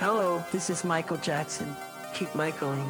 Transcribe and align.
Hello, 0.00 0.44
this 0.52 0.70
is 0.70 0.84
Michael 0.84 1.18
Jackson. 1.20 1.66
Keep 2.14 2.32
Michaeling. 2.36 2.86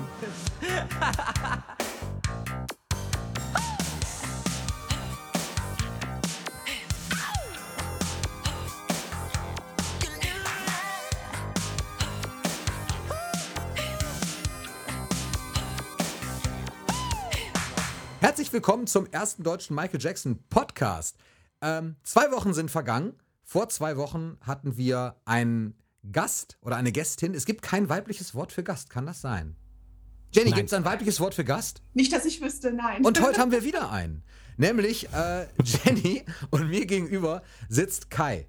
Herzlich 18.21 18.53
willkommen 18.53 18.87
zum 18.87 19.07
ersten 19.07 19.43
deutschen 19.45 19.75
Michael 19.75 19.99
Jackson 19.99 20.45
Podcast. 20.51 21.17
Ähm, 21.63 21.97
zwei 22.03 22.31
Wochen 22.33 22.53
sind 22.53 22.71
vergangen. 22.71 23.15
Vor 23.45 23.71
zwei 23.71 23.97
Wochen 23.97 24.37
hatten 24.43 24.77
wir 24.77 25.17
einen 25.25 25.75
Gast 26.13 26.59
oder 26.63 26.77
eine 26.77 26.93
Gästin. 26.93 27.35
Es 27.35 27.45
gibt 27.45 27.63
kein 27.63 27.89
weibliches 27.89 28.35
Wort 28.35 28.53
für 28.53 28.63
Gast, 28.63 28.91
kann 28.91 29.07
das 29.07 29.21
sein? 29.21 29.57
Jenny, 30.33 30.53
gibt 30.53 30.69
es 30.69 30.75
ein 30.75 30.85
weibliches 30.85 31.21
Wort 31.21 31.35
für 31.35 31.45
Gast? 31.45 31.83
Nicht, 31.95 32.13
dass 32.13 32.25
ich 32.25 32.41
wüsste, 32.41 32.73
nein. 32.73 33.05
Und 33.05 33.21
heute 33.21 33.41
haben 33.41 33.51
wir 33.51 33.65
wieder 33.65 33.91
einen. 33.91 34.23
Nämlich 34.57 35.09
äh, 35.13 35.47
Jenny 35.65 36.25
und 36.51 36.69
mir 36.69 36.85
gegenüber 36.87 37.43
sitzt 37.69 38.11
Kai. 38.11 38.47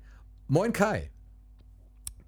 Moin 0.47 0.73
Kai. 0.73 1.11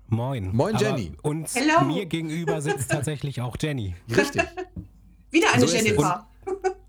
Moin. 0.07 0.53
Moin, 0.53 0.75
Aber 0.75 0.83
Jenny. 0.85 1.13
Uns 1.21 1.55
Hello. 1.55 1.85
mir 1.85 2.05
gegenüber 2.05 2.61
sitzt 2.61 2.91
tatsächlich 2.91 3.41
auch 3.41 3.55
Jenny. 3.59 3.95
Richtig. 4.09 4.43
Wieder 5.31 5.53
eine 5.53 5.67
So. 5.67 5.73
Jennifer. 5.75 6.27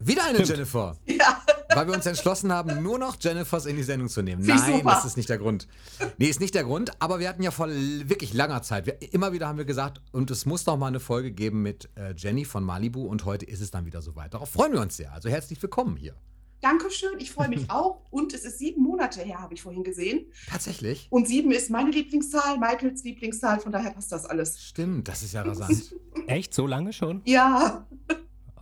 Wieder 0.07 0.25
eine 0.25 0.43
Jennifer. 0.43 0.97
Ja. 1.07 1.43
Weil 1.75 1.87
wir 1.87 1.95
uns 1.95 2.05
entschlossen 2.05 2.53
haben, 2.53 2.83
nur 2.83 2.99
noch 2.99 3.17
Jennifers 3.21 3.67
in 3.67 3.77
die 3.77 3.83
Sendung 3.83 4.09
zu 4.09 4.23
nehmen. 4.23 4.43
Finde 4.43 4.61
ich 4.61 4.69
Nein, 4.69 4.79
super. 4.81 4.91
das 4.91 5.05
ist 5.07 5.17
nicht 5.17 5.29
der 5.29 5.39
Grund. 5.39 5.69
Nee, 6.19 6.27
ist 6.27 6.41
nicht 6.41 6.55
der 6.55 6.65
Grund, 6.65 6.91
aber 6.99 7.19
wir 7.19 7.29
hatten 7.29 7.43
ja 7.43 7.51
vor 7.51 7.69
wirklich 7.69 8.35
langer 8.35 8.63
Zeit, 8.63 8.87
wir, 8.87 9.01
immer 9.13 9.33
wieder 9.33 9.49
haben 9.49 9.59
wir 9.59 9.65
gesagt, 9.65 10.03
und 10.13 10.31
es 10.31 10.45
muss 10.45 10.65
doch 10.65 10.77
mal 10.77 10.89
eine 10.89 11.01
Folge 11.01 11.33
geben 11.33 11.63
mit 11.63 11.89
äh, 11.95 12.15
Jenny 12.15 12.45
von 12.45 12.63
Malibu 12.65 13.07
und 13.07 13.25
heute 13.25 13.47
ist 13.47 13.61
es 13.61 13.71
dann 13.71 13.87
wieder 13.87 14.03
soweit. 14.03 14.35
Darauf 14.35 14.51
freuen 14.51 14.73
wir 14.73 14.81
uns 14.81 14.97
sehr. 14.97 15.13
Also 15.13 15.29
herzlich 15.31 15.63
willkommen 15.63 15.97
hier. 15.97 16.15
Dankeschön, 16.61 17.19
ich 17.19 17.33
freue 17.33 17.49
mich 17.49 17.71
auch. 17.71 18.03
Und 18.11 18.35
es 18.35 18.45
ist 18.45 18.59
sieben 18.59 18.83
Monate 18.83 19.21
her, 19.23 19.41
habe 19.41 19.55
ich 19.55 19.63
vorhin 19.63 19.83
gesehen. 19.83 20.27
Tatsächlich? 20.49 21.09
Und 21.11 21.27
sieben 21.27 21.51
ist 21.51 21.71
meine 21.71 21.91
Lieblingszahl, 21.91 22.59
Michaels 22.59 23.03
Lieblingszahl, 23.03 23.59
von 23.59 23.73
daher 23.73 23.91
passt 23.91 24.13
das 24.13 24.27
alles. 24.27 24.63
Stimmt, 24.63 25.09
das 25.09 25.23
ist 25.23 25.33
ja 25.33 25.43
rasant. 25.43 25.97
Echt? 26.29 26.55
So 26.55 26.67
lange 26.67 26.93
schon? 26.93 27.23
Ja, 27.25 27.87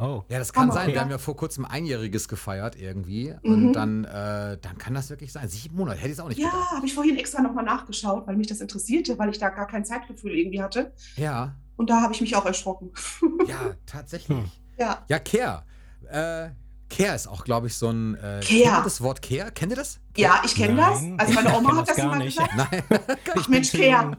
Oh. 0.01 0.25
Ja, 0.29 0.39
das 0.39 0.53
kann 0.53 0.63
Hammer, 0.63 0.73
sein. 0.73 0.87
Wir 0.87 0.95
oder? 0.95 1.01
haben 1.03 1.11
ja 1.11 1.19
vor 1.19 1.37
kurzem 1.37 1.67
Einjähriges 1.67 2.27
gefeiert 2.27 2.75
irgendwie. 2.75 3.35
Mhm. 3.43 3.53
Und 3.53 3.73
dann, 3.75 4.05
äh, 4.05 4.57
dann 4.59 4.79
kann 4.79 4.95
das 4.95 5.11
wirklich 5.11 5.31
sein. 5.31 5.47
Sieben 5.49 5.77
Monate, 5.77 5.99
hätte 5.99 6.09
ich 6.09 6.15
es 6.15 6.21
auch 6.21 6.29
nicht 6.29 6.41
ja, 6.41 6.51
habe 6.51 6.87
ich 6.87 6.95
vorhin 6.95 7.19
extra 7.19 7.43
nochmal 7.43 7.65
nachgeschaut, 7.65 8.27
weil 8.27 8.37
mich 8.37 8.47
das 8.47 8.61
interessierte, 8.61 9.19
weil 9.19 9.29
ich 9.29 9.39
da 9.39 9.51
gar 9.51 9.67
kein 9.67 9.85
Zeitgefühl 9.85 10.33
irgendwie 10.33 10.63
hatte. 10.63 10.93
Ja, 11.17 11.55
Und 11.77 11.91
da 11.91 12.01
habe 12.01 12.15
ich 12.15 12.21
mich 12.21 12.35
auch 12.35 12.47
erschrocken. 12.47 12.93
ja, 13.47 13.75
tatsächlich. 13.85 14.39
Hm. 14.39 14.51
Ja, 14.79 15.05
Ja, 15.09 15.19
Care. 15.19 15.65
Äh, 16.09 16.51
Care 16.89 17.15
ist 17.15 17.29
auch, 17.29 17.45
glaube 17.45 17.67
ich, 17.67 17.77
so 17.77 17.91
ein. 17.91 18.15
Äh, 18.15 18.19
Care. 18.21 18.41
Kennt 18.43 18.65
ihr 18.79 18.83
das 18.85 19.01
Wort 19.03 19.23
Care? 19.23 19.53
Kennt 19.53 19.73
ihr 19.73 19.77
das? 19.77 20.00
Ja 20.17 20.43
ich 20.45 20.55
kenne 20.55 20.77
das. 20.77 21.03
Also 21.19 21.33
meine 21.35 21.57
Oma 21.57 21.69
kenn 21.71 21.79
hat 21.79 21.89
das 21.89 21.97
das 21.97 22.05
immer 22.05 22.17
nicht. 22.17 22.37
gesagt. 22.39 22.57
Nein, 22.57 22.83
Ach 23.37 23.49
Mensch, 23.49 23.71
Kea. 23.71 24.17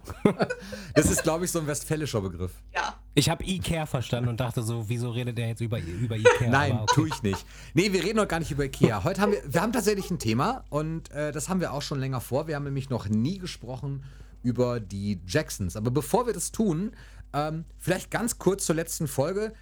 das 0.94 1.12
ist, 1.12 1.24
glaube 1.24 1.46
ich, 1.46 1.52
so 1.52 1.60
ein 1.60 1.68
westfälischer 1.68 2.22
Begriff. 2.22 2.52
Ja, 2.74 2.96
Ich 3.14 3.30
habe 3.30 3.44
Ikea 3.44 3.86
verstanden 3.86 4.30
und 4.30 4.40
dachte 4.40 4.62
so, 4.64 4.88
wieso 4.88 5.12
redet 5.12 5.38
der 5.38 5.50
jetzt 5.50 5.62
über, 5.62 5.80
über 5.80 6.16
Ikea? 6.16 6.50
Nein, 6.50 6.80
okay. 6.82 6.94
tue 6.96 7.08
ich 7.10 7.24
nicht. 7.24 7.46
Nee, 7.74 7.92
wir 7.92 8.04
reden 8.04 8.18
noch 8.18 8.28
gar 8.28 8.40
nicht 8.40 8.52
über 8.52 8.66
Ikea. 8.66 9.04
Heute 9.04 9.22
haben 9.22 9.32
wir, 9.34 9.42
wir 9.46 9.62
haben 9.62 9.74
tatsächlich 9.74 10.10
ein 10.12 10.20
Thema 10.20 10.64
und 10.70 11.12
äh, 11.12 11.32
das 11.32 11.50
haben 11.50 11.60
wir 11.60 11.74
auch 11.74 11.82
schon 11.82 12.00
länger 12.00 12.22
vor. 12.22 12.48
Wir 12.48 12.56
haben 12.56 12.64
nämlich 12.64 12.90
noch 12.90 13.08
nie 13.10 13.38
gesprochen 13.38 14.04
über 14.44 14.80
die 14.80 15.20
Jacksons. 15.28 15.76
Aber 15.76 15.92
bevor 15.92 16.26
wir 16.26 16.34
das 16.34 16.52
tun, 16.52 16.92
ähm, 17.34 17.66
vielleicht 17.80 18.12
ganz 18.12 18.38
kurz 18.40 18.66
zur 18.66 18.76
letzten 18.76 19.08
Folge. 19.08 19.54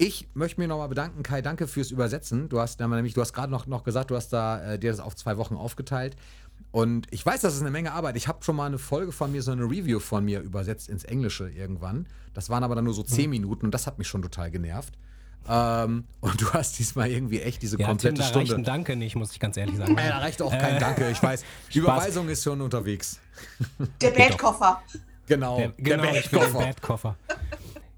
Ich 0.00 0.28
möchte 0.34 0.60
mich 0.60 0.68
nochmal 0.68 0.88
bedanken, 0.88 1.24
Kai, 1.24 1.42
danke 1.42 1.66
fürs 1.66 1.90
Übersetzen. 1.90 2.48
Du 2.48 2.60
hast 2.60 2.78
nämlich, 2.78 3.14
du 3.14 3.20
hast 3.20 3.32
gerade 3.32 3.50
noch, 3.50 3.66
noch 3.66 3.82
gesagt, 3.82 4.10
du 4.12 4.16
hast 4.16 4.32
da 4.32 4.74
äh, 4.74 4.78
dir 4.78 4.90
das 4.92 5.00
auf 5.00 5.16
zwei 5.16 5.36
Wochen 5.36 5.56
aufgeteilt. 5.56 6.16
Und 6.70 7.06
ich 7.10 7.24
weiß, 7.26 7.40
das 7.40 7.54
ist 7.54 7.62
eine 7.62 7.70
Menge 7.70 7.92
Arbeit. 7.92 8.16
Ich 8.16 8.28
habe 8.28 8.44
schon 8.44 8.54
mal 8.54 8.66
eine 8.66 8.78
Folge 8.78 9.10
von 9.10 9.32
mir, 9.32 9.42
so 9.42 9.50
eine 9.50 9.64
Review 9.64 9.98
von 9.98 10.24
mir 10.24 10.40
übersetzt 10.40 10.88
ins 10.88 11.02
Englische 11.02 11.48
irgendwann. 11.50 12.06
Das 12.32 12.48
waren 12.48 12.62
aber 12.62 12.76
dann 12.76 12.84
nur 12.84 12.94
so 12.94 13.02
zehn 13.02 13.30
Minuten 13.30 13.66
und 13.66 13.72
das 13.72 13.86
hat 13.86 13.98
mich 13.98 14.06
schon 14.06 14.22
total 14.22 14.50
genervt. 14.50 14.94
Ähm, 15.48 16.04
und 16.20 16.40
du 16.40 16.52
hast 16.52 16.78
diesmal 16.78 17.08
irgendwie 17.10 17.40
echt 17.40 17.62
diese 17.62 17.78
Ja, 17.78 17.86
Tim, 17.86 17.92
komplette 17.96 18.16
da 18.18 18.22
reicht 18.24 18.36
ein 18.36 18.46
Stunde. 18.46 18.62
Danke 18.64 18.96
nicht, 18.96 19.16
muss 19.16 19.32
ich 19.32 19.40
ganz 19.40 19.56
ehrlich 19.56 19.76
sagen. 19.78 19.96
Äh, 19.96 20.08
da 20.08 20.18
reicht 20.18 20.42
auch 20.42 20.50
kein 20.50 20.76
Äh, 20.76 20.80
Danke, 20.80 21.10
ich 21.10 21.22
weiß. 21.22 21.44
Die. 21.72 21.78
Überweisung 21.78 22.28
ist 22.28 22.44
schon 22.44 22.60
unterwegs. 22.60 23.18
der. 24.00 24.10
Bad-Koffer. 24.10 24.82
Genau. 25.26 25.56
Der, 25.56 25.72
genau, 25.76 26.04
ich 26.04 26.30
bin 26.30 26.40
der 26.40 26.46
Bad-Koffer. 26.48 26.58
Bad-Koffer. 26.66 27.16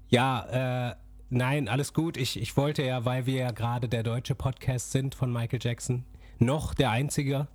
Ja, 0.09 0.89
äh, 0.91 0.95
nein, 1.31 1.67
alles 1.67 1.93
gut. 1.93 2.15
Ich, 2.17 2.39
ich 2.39 2.55
wollte 2.57 2.83
ja, 2.83 3.03
weil 3.05 3.25
wir 3.25 3.35
ja 3.35 3.51
gerade 3.51 3.89
der 3.89 4.03
deutsche 4.03 4.35
Podcast 4.35 4.91
sind 4.91 5.15
von 5.15 5.31
Michael 5.33 5.59
Jackson, 5.61 6.03
noch 6.37 6.73
der 6.75 6.91
einzige. 6.91 7.47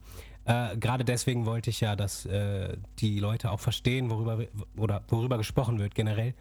Äh, 0.45 0.77
gerade 0.77 1.05
deswegen 1.05 1.47
wollte 1.47 1.71
ich 1.71 1.81
ja, 1.81 1.95
dass 1.97 2.27
äh, 2.27 2.77
die 2.99 3.19
Leute 3.21 3.51
auch 3.51 3.61
verstehen, 3.61 4.11
worüber 4.11 4.39
oder 4.77 5.03
worüber 5.09 5.39
gesprochen 5.39 5.79
wird 5.79 5.95
generell. 5.95 6.35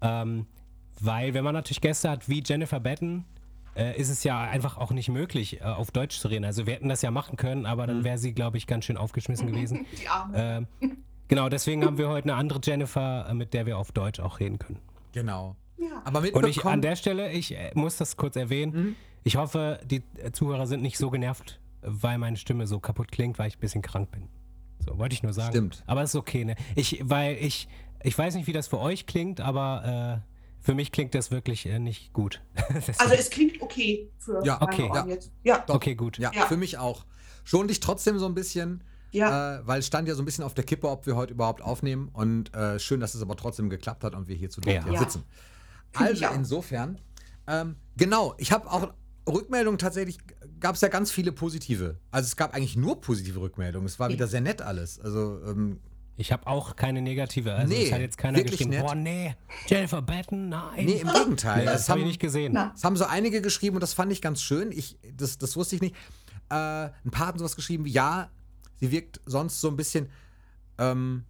Ähm, 0.00 0.46
weil 1.00 1.34
wenn 1.34 1.44
man 1.44 1.54
natürlich 1.54 1.80
Gäste 1.80 2.10
hat 2.10 2.28
wie 2.28 2.42
Jennifer 2.44 2.80
Batten, 2.80 3.24
äh, 3.76 3.98
ist 4.00 4.08
es 4.08 4.24
ja 4.24 4.40
einfach 4.40 4.78
auch 4.78 4.90
nicht 4.90 5.08
möglich, 5.10 5.60
äh, 5.60 5.64
auf 5.64 5.90
Deutsch 5.90 6.18
zu 6.18 6.28
reden. 6.28 6.44
Also 6.44 6.66
wir 6.66 6.74
hätten 6.74 6.88
das 6.88 7.02
ja 7.02 7.10
machen 7.10 7.36
können, 7.36 7.66
aber 7.66 7.84
Mhm. 7.84 7.88
dann 7.88 8.04
wäre 8.04 8.18
sie, 8.18 8.32
glaube 8.32 8.56
ich, 8.56 8.66
ganz 8.66 8.84
schön 8.86 8.96
aufgeschmissen 8.96 9.46
gewesen. 9.46 9.86
Arme. 10.10 10.66
Ähm, 10.80 10.96
genau, 11.28 11.48
deswegen 11.48 11.84
haben 11.84 11.98
wir 11.98 12.08
heute 12.08 12.24
eine 12.30 12.34
andere 12.34 12.60
Jennifer, 12.64 13.28
äh, 13.28 13.34
mit 13.34 13.54
der 13.54 13.66
wir 13.66 13.78
auf 13.78 13.92
Deutsch 13.92 14.18
auch 14.18 14.40
reden 14.40 14.58
können. 14.58 14.80
Genau. 15.12 15.54
Ja. 15.78 16.00
Aber 16.04 16.18
Und 16.18 16.24
mitbekommen, 16.24 16.50
ich 16.50 16.64
an 16.64 16.82
der 16.82 16.96
Stelle, 16.96 17.32
ich 17.32 17.52
äh, 17.56 17.70
muss 17.74 17.96
das 17.96 18.16
kurz 18.16 18.36
erwähnen. 18.36 18.96
Ich 19.24 19.36
hoffe, 19.36 19.80
die 19.84 20.02
äh, 20.18 20.30
Zuhörer 20.32 20.66
sind 20.66 20.82
nicht 20.82 20.98
so 20.98 21.10
genervt, 21.10 21.60
weil 21.82 22.18
meine 22.18 22.36
Stimme 22.36 22.66
so 22.66 22.78
kaputt 22.80 23.10
klingt, 23.12 23.38
weil 23.38 23.48
ich 23.48 23.56
ein 23.56 23.60
bisschen 23.60 23.82
krank 23.82 24.10
bin. 24.10 24.28
So, 24.86 24.98
wollte 24.98 25.14
ich 25.14 25.22
nur 25.22 25.32
sagen. 25.32 25.50
Stimmt. 25.50 25.82
Aber 25.86 26.02
es 26.02 26.10
ist 26.10 26.16
okay, 26.16 26.44
ne? 26.44 26.54
Ich, 26.76 27.00
weil 27.04 27.36
ich, 27.36 27.68
ich 28.02 28.16
weiß 28.16 28.34
nicht, 28.36 28.46
wie 28.46 28.52
das 28.52 28.68
für 28.68 28.78
euch 28.78 29.06
klingt, 29.06 29.40
aber 29.40 30.22
äh, 30.24 30.62
für 30.64 30.74
mich 30.74 30.92
klingt 30.92 31.14
das 31.14 31.30
wirklich 31.30 31.66
äh, 31.66 31.78
nicht 31.78 32.12
gut. 32.12 32.40
Also 32.98 33.14
es 33.14 33.30
klingt 33.30 33.60
okay 33.60 34.10
für 34.18 34.42
Ja, 34.44 34.58
meine 34.60 34.72
okay. 34.72 34.90
Ohren 34.90 35.08
jetzt. 35.08 35.30
Ja, 35.44 35.58
Doch. 35.66 35.74
okay, 35.76 35.94
gut. 35.94 36.18
ja, 36.18 36.30
Ja. 36.34 36.46
für 36.46 36.56
mich 36.56 36.78
auch. 36.78 37.04
Schon 37.44 37.68
dich 37.68 37.80
trotzdem 37.80 38.18
so 38.18 38.26
ein 38.26 38.34
bisschen, 38.34 38.82
ja. 39.12 39.58
äh, 39.58 39.66
weil 39.66 39.78
es 39.80 39.86
stand 39.86 40.08
ja 40.08 40.14
so 40.14 40.22
ein 40.22 40.24
bisschen 40.24 40.42
auf 40.44 40.54
der 40.54 40.64
Kippe, 40.64 40.88
ob 40.88 41.06
wir 41.06 41.14
heute 41.16 41.32
überhaupt 41.34 41.62
aufnehmen. 41.62 42.08
Und 42.12 42.54
äh, 42.54 42.78
schön, 42.78 43.00
dass 43.00 43.14
es 43.14 43.22
aber 43.22 43.36
trotzdem 43.36 43.70
geklappt 43.70 44.02
hat 44.04 44.14
und 44.14 44.28
wir 44.28 44.34
hier 44.36 44.50
zu 44.50 44.60
dritt 44.60 44.74
Ja. 44.74 44.84
hier 44.84 44.92
Ja. 44.94 45.00
Also 45.98 46.26
auch. 46.26 46.34
insofern, 46.34 47.00
ähm, 47.46 47.76
genau, 47.96 48.34
ich 48.38 48.52
habe 48.52 48.70
auch 48.70 48.92
Rückmeldungen 49.28 49.78
tatsächlich, 49.78 50.18
gab 50.60 50.74
es 50.76 50.80
ja 50.80 50.88
ganz 50.88 51.10
viele 51.10 51.32
positive. 51.32 51.98
Also 52.10 52.26
es 52.26 52.36
gab 52.36 52.54
eigentlich 52.54 52.76
nur 52.76 53.00
positive 53.00 53.40
Rückmeldungen. 53.40 53.86
Es 53.86 53.98
war 53.98 54.08
wieder 54.08 54.26
sehr 54.28 54.40
nett 54.40 54.62
alles. 54.62 55.00
Also 55.00 55.40
ähm, 55.46 55.80
Ich 56.16 56.30
habe 56.32 56.46
auch 56.46 56.76
keine 56.76 57.02
negative. 57.02 57.52
Also 57.54 57.72
Nee, 57.74 57.86
es 57.86 57.92
hat 57.92 58.00
jetzt 58.00 58.18
keiner 58.18 58.42
geschrieben, 58.42 58.70
nett. 58.70 58.86
boah, 58.86 58.94
nee, 58.94 59.34
Jennifer 59.66 60.00
Batten, 60.02 60.48
nein. 60.48 60.84
nee, 60.84 61.00
im 61.00 61.08
Gegenteil. 61.12 61.58
Nee, 61.60 61.64
das 61.66 61.82
es 61.82 61.88
habe 61.88 62.00
ich 62.00 62.06
nicht 62.06 62.20
gesehen. 62.20 62.52
Na. 62.54 62.72
Es 62.76 62.84
haben 62.84 62.96
so 62.96 63.04
einige 63.04 63.42
geschrieben 63.42 63.76
und 63.76 63.80
das 63.82 63.92
fand 63.94 64.12
ich 64.12 64.22
ganz 64.22 64.40
schön. 64.40 64.70
Ich, 64.72 64.96
das, 65.16 65.38
das 65.38 65.56
wusste 65.56 65.74
ich 65.76 65.82
nicht. 65.82 65.94
Äh, 66.48 66.54
ein 66.54 67.10
paar 67.10 67.26
haben 67.26 67.38
sowas 67.38 67.56
geschrieben 67.56 67.84
wie, 67.84 67.90
ja, 67.90 68.30
sie 68.80 68.90
wirkt 68.92 69.20
sonst 69.26 69.60
so 69.60 69.68
ein 69.68 69.76
bisschen. 69.76 70.08
Ähm, 70.78 71.24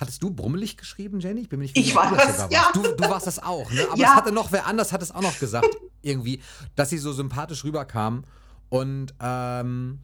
hattest 0.00 0.22
du 0.22 0.30
brummelig 0.30 0.76
geschrieben, 0.76 1.20
Jenny? 1.20 1.42
Ich 1.42 1.48
bin 1.48 1.58
mir 1.58 1.64
nicht 1.64 1.76
Ich 1.76 1.86
sicher, 1.86 2.00
ob 2.02 2.10
du 2.10 2.16
war 2.16 2.26
das 2.26 2.50
ja. 2.50 2.58
warst. 2.62 2.76
Du, 2.76 2.82
du 2.82 3.10
warst 3.10 3.26
das 3.26 3.38
auch, 3.42 3.70
ne? 3.70 3.86
Aber 3.90 3.96
Ja. 3.98 4.08
es 4.08 4.14
hatte 4.14 4.32
noch, 4.32 4.52
wer 4.52 4.66
anders 4.66 4.92
hat 4.92 5.02
es 5.02 5.10
auch 5.14 5.22
noch 5.22 5.38
gesagt, 5.38 5.68
irgendwie, 6.02 6.40
dass 6.76 6.90
sie 6.90 6.98
so 6.98 7.12
sympathisch 7.12 7.64
rüberkam. 7.64 8.24
Und 8.68 9.14
ähm, 9.20 10.00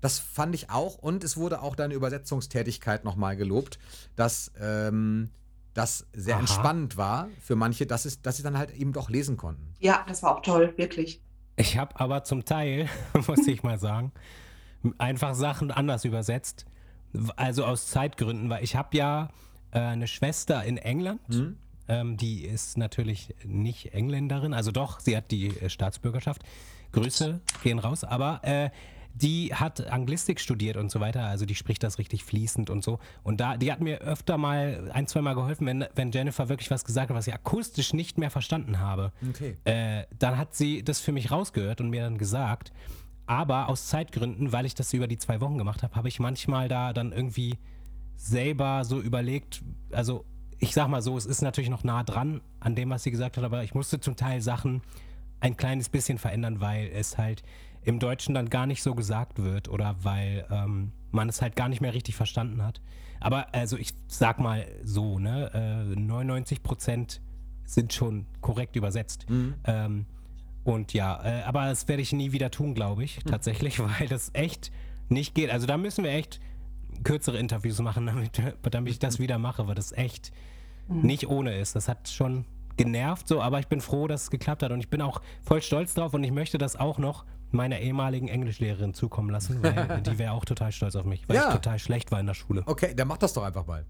das 0.00 0.18
fand 0.18 0.54
ich 0.54 0.70
auch. 0.70 0.96
Und 0.96 1.24
es 1.24 1.36
wurde 1.36 1.62
auch 1.62 1.74
deine 1.76 1.94
Übersetzungstätigkeit 1.94 3.04
nochmal 3.04 3.36
gelobt, 3.36 3.78
dass 4.16 4.52
ähm, 4.60 5.30
das 5.74 6.06
sehr 6.12 6.34
Aha. 6.34 6.40
entspannend 6.40 6.96
war 6.96 7.28
für 7.40 7.56
manche, 7.56 7.86
dass, 7.86 8.04
es, 8.04 8.20
dass 8.22 8.36
sie 8.36 8.42
dann 8.42 8.58
halt 8.58 8.74
eben 8.74 8.92
doch 8.92 9.10
lesen 9.10 9.36
konnten. 9.36 9.74
ja, 9.78 10.04
das 10.08 10.22
war 10.22 10.36
auch 10.36 10.42
toll, 10.42 10.72
wirklich. 10.76 11.22
Ich 11.56 11.76
habe 11.76 11.98
aber 11.98 12.22
zum 12.24 12.44
Teil, 12.44 12.88
muss 13.26 13.46
ich 13.46 13.62
mal 13.62 13.78
sagen, 13.78 14.12
einfach 14.98 15.34
Sachen 15.34 15.70
anders 15.70 16.04
übersetzt. 16.04 16.66
Also 17.36 17.64
aus 17.64 17.86
Zeitgründen, 17.88 18.50
weil 18.50 18.62
ich 18.62 18.76
habe 18.76 18.96
ja 18.96 19.28
äh, 19.72 19.78
eine 19.80 20.06
Schwester 20.06 20.64
in 20.64 20.76
England. 20.76 21.20
Hm? 21.28 21.56
Ähm, 21.88 22.16
die 22.16 22.44
ist 22.44 22.76
natürlich 22.76 23.34
nicht 23.44 23.94
Engländerin, 23.94 24.52
also 24.52 24.72
doch, 24.72 25.00
sie 25.00 25.16
hat 25.16 25.30
die 25.30 25.48
äh, 25.48 25.70
Staatsbürgerschaft. 25.70 26.42
Grüße 26.92 27.40
gehen 27.62 27.78
raus, 27.78 28.04
aber 28.04 28.40
äh, 28.44 28.70
die 29.14 29.54
hat 29.54 29.86
Anglistik 29.88 30.38
studiert 30.38 30.76
und 30.76 30.90
so 30.90 31.00
weiter, 31.00 31.24
also 31.24 31.44
die 31.44 31.54
spricht 31.54 31.82
das 31.82 31.98
richtig 31.98 32.24
fließend 32.24 32.70
und 32.70 32.84
so. 32.84 32.98
Und 33.22 33.40
da, 33.40 33.56
die 33.56 33.72
hat 33.72 33.80
mir 33.80 34.00
öfter 34.00 34.38
mal 34.38 34.90
ein, 34.92 35.06
zwei 35.06 35.22
Mal 35.22 35.34
geholfen, 35.34 35.66
wenn, 35.66 35.86
wenn 35.94 36.12
Jennifer 36.12 36.48
wirklich 36.48 36.70
was 36.70 36.84
gesagt 36.84 37.10
hat, 37.10 37.16
was 37.16 37.26
ich 37.26 37.34
akustisch 37.34 37.92
nicht 37.92 38.18
mehr 38.18 38.30
verstanden 38.30 38.78
habe. 38.78 39.12
Okay. 39.30 39.56
Äh, 39.64 40.04
dann 40.18 40.36
hat 40.36 40.54
sie 40.54 40.84
das 40.84 41.00
für 41.00 41.12
mich 41.12 41.30
rausgehört 41.30 41.80
und 41.80 41.90
mir 41.90 42.02
dann 42.02 42.18
gesagt. 42.18 42.72
Aber 43.28 43.68
aus 43.68 43.88
Zeitgründen, 43.88 44.52
weil 44.52 44.64
ich 44.64 44.74
das 44.74 44.90
über 44.94 45.06
die 45.06 45.18
zwei 45.18 45.42
Wochen 45.42 45.58
gemacht 45.58 45.82
habe, 45.82 45.94
habe 45.94 46.08
ich 46.08 46.18
manchmal 46.18 46.66
da 46.68 46.94
dann 46.94 47.12
irgendwie 47.12 47.58
selber 48.16 48.86
so 48.86 49.00
überlegt, 49.00 49.62
also 49.92 50.24
ich 50.58 50.72
sag 50.72 50.88
mal 50.88 51.02
so, 51.02 51.14
es 51.16 51.26
ist 51.26 51.42
natürlich 51.42 51.68
noch 51.68 51.84
nah 51.84 52.02
dran 52.04 52.40
an 52.58 52.74
dem, 52.74 52.88
was 52.88 53.02
sie 53.02 53.10
gesagt 53.10 53.36
hat, 53.36 53.44
aber 53.44 53.62
ich 53.62 53.74
musste 53.74 54.00
zum 54.00 54.16
Teil 54.16 54.40
Sachen 54.40 54.80
ein 55.40 55.58
kleines 55.58 55.90
bisschen 55.90 56.16
verändern, 56.16 56.62
weil 56.62 56.88
es 56.88 57.18
halt 57.18 57.42
im 57.82 57.98
Deutschen 57.98 58.34
dann 58.34 58.48
gar 58.48 58.66
nicht 58.66 58.82
so 58.82 58.94
gesagt 58.94 59.38
wird 59.38 59.68
oder 59.68 59.96
weil 60.02 60.46
ähm, 60.50 60.92
man 61.10 61.28
es 61.28 61.42
halt 61.42 61.54
gar 61.54 61.68
nicht 61.68 61.82
mehr 61.82 61.92
richtig 61.92 62.16
verstanden 62.16 62.62
hat. 62.62 62.80
Aber 63.20 63.54
also 63.54 63.76
ich 63.76 63.92
sag 64.06 64.40
mal 64.40 64.66
so, 64.82 65.18
ne, 65.18 65.50
äh, 65.52 66.00
99 66.00 66.62
Prozent 66.62 67.20
sind 67.66 67.92
schon 67.92 68.24
korrekt 68.40 68.74
übersetzt. 68.74 69.26
Ähm, 69.64 70.06
und 70.68 70.92
ja, 70.92 71.22
äh, 71.24 71.42
aber 71.44 71.66
das 71.66 71.88
werde 71.88 72.02
ich 72.02 72.12
nie 72.12 72.32
wieder 72.32 72.50
tun, 72.50 72.74
glaube 72.74 73.02
ich, 73.02 73.20
tatsächlich, 73.24 73.78
weil 74.00 74.06
das 74.08 74.30
echt 74.34 74.70
nicht 75.08 75.34
geht. 75.34 75.50
Also 75.50 75.66
da 75.66 75.78
müssen 75.78 76.04
wir 76.04 76.10
echt 76.10 76.40
kürzere 77.04 77.38
Interviews 77.38 77.80
machen, 77.80 78.06
damit, 78.06 78.42
damit 78.62 78.92
ich 78.92 78.98
das 78.98 79.18
wieder 79.18 79.38
mache, 79.38 79.66
weil 79.66 79.74
das 79.74 79.92
echt 79.92 80.30
nicht 80.88 81.28
ohne 81.28 81.56
ist. 81.58 81.74
Das 81.76 81.88
hat 81.88 82.08
schon 82.08 82.44
genervt 82.76 83.28
so, 83.28 83.40
aber 83.42 83.58
ich 83.60 83.66
bin 83.68 83.80
froh, 83.80 84.06
dass 84.06 84.24
es 84.24 84.30
geklappt 84.30 84.62
hat 84.62 84.70
und 84.70 84.80
ich 84.80 84.88
bin 84.88 85.00
auch 85.02 85.20
voll 85.42 85.60
stolz 85.62 85.94
drauf 85.94 86.14
und 86.14 86.22
ich 86.22 86.30
möchte 86.32 86.58
das 86.58 86.76
auch 86.76 86.98
noch 86.98 87.24
meiner 87.50 87.78
ehemaligen 87.80 88.28
Englischlehrerin 88.28 88.92
zukommen 88.94 89.30
lassen, 89.30 89.62
weil 89.62 90.02
die 90.06 90.18
wäre 90.18 90.32
auch 90.32 90.44
total 90.44 90.70
stolz 90.70 90.94
auf 90.96 91.04
mich, 91.06 91.26
weil 91.28 91.36
Ja. 91.36 91.48
ich 91.48 91.54
total 91.54 91.78
schlecht 91.78 92.12
war 92.12 92.20
in 92.20 92.26
der 92.26 92.34
Schule. 92.34 92.62
Okay, 92.66 92.94
dann 92.94 93.08
mach 93.08 93.16
das 93.18 93.32
doch 93.32 93.42
einfach 93.42 93.66
mal. 93.66 93.86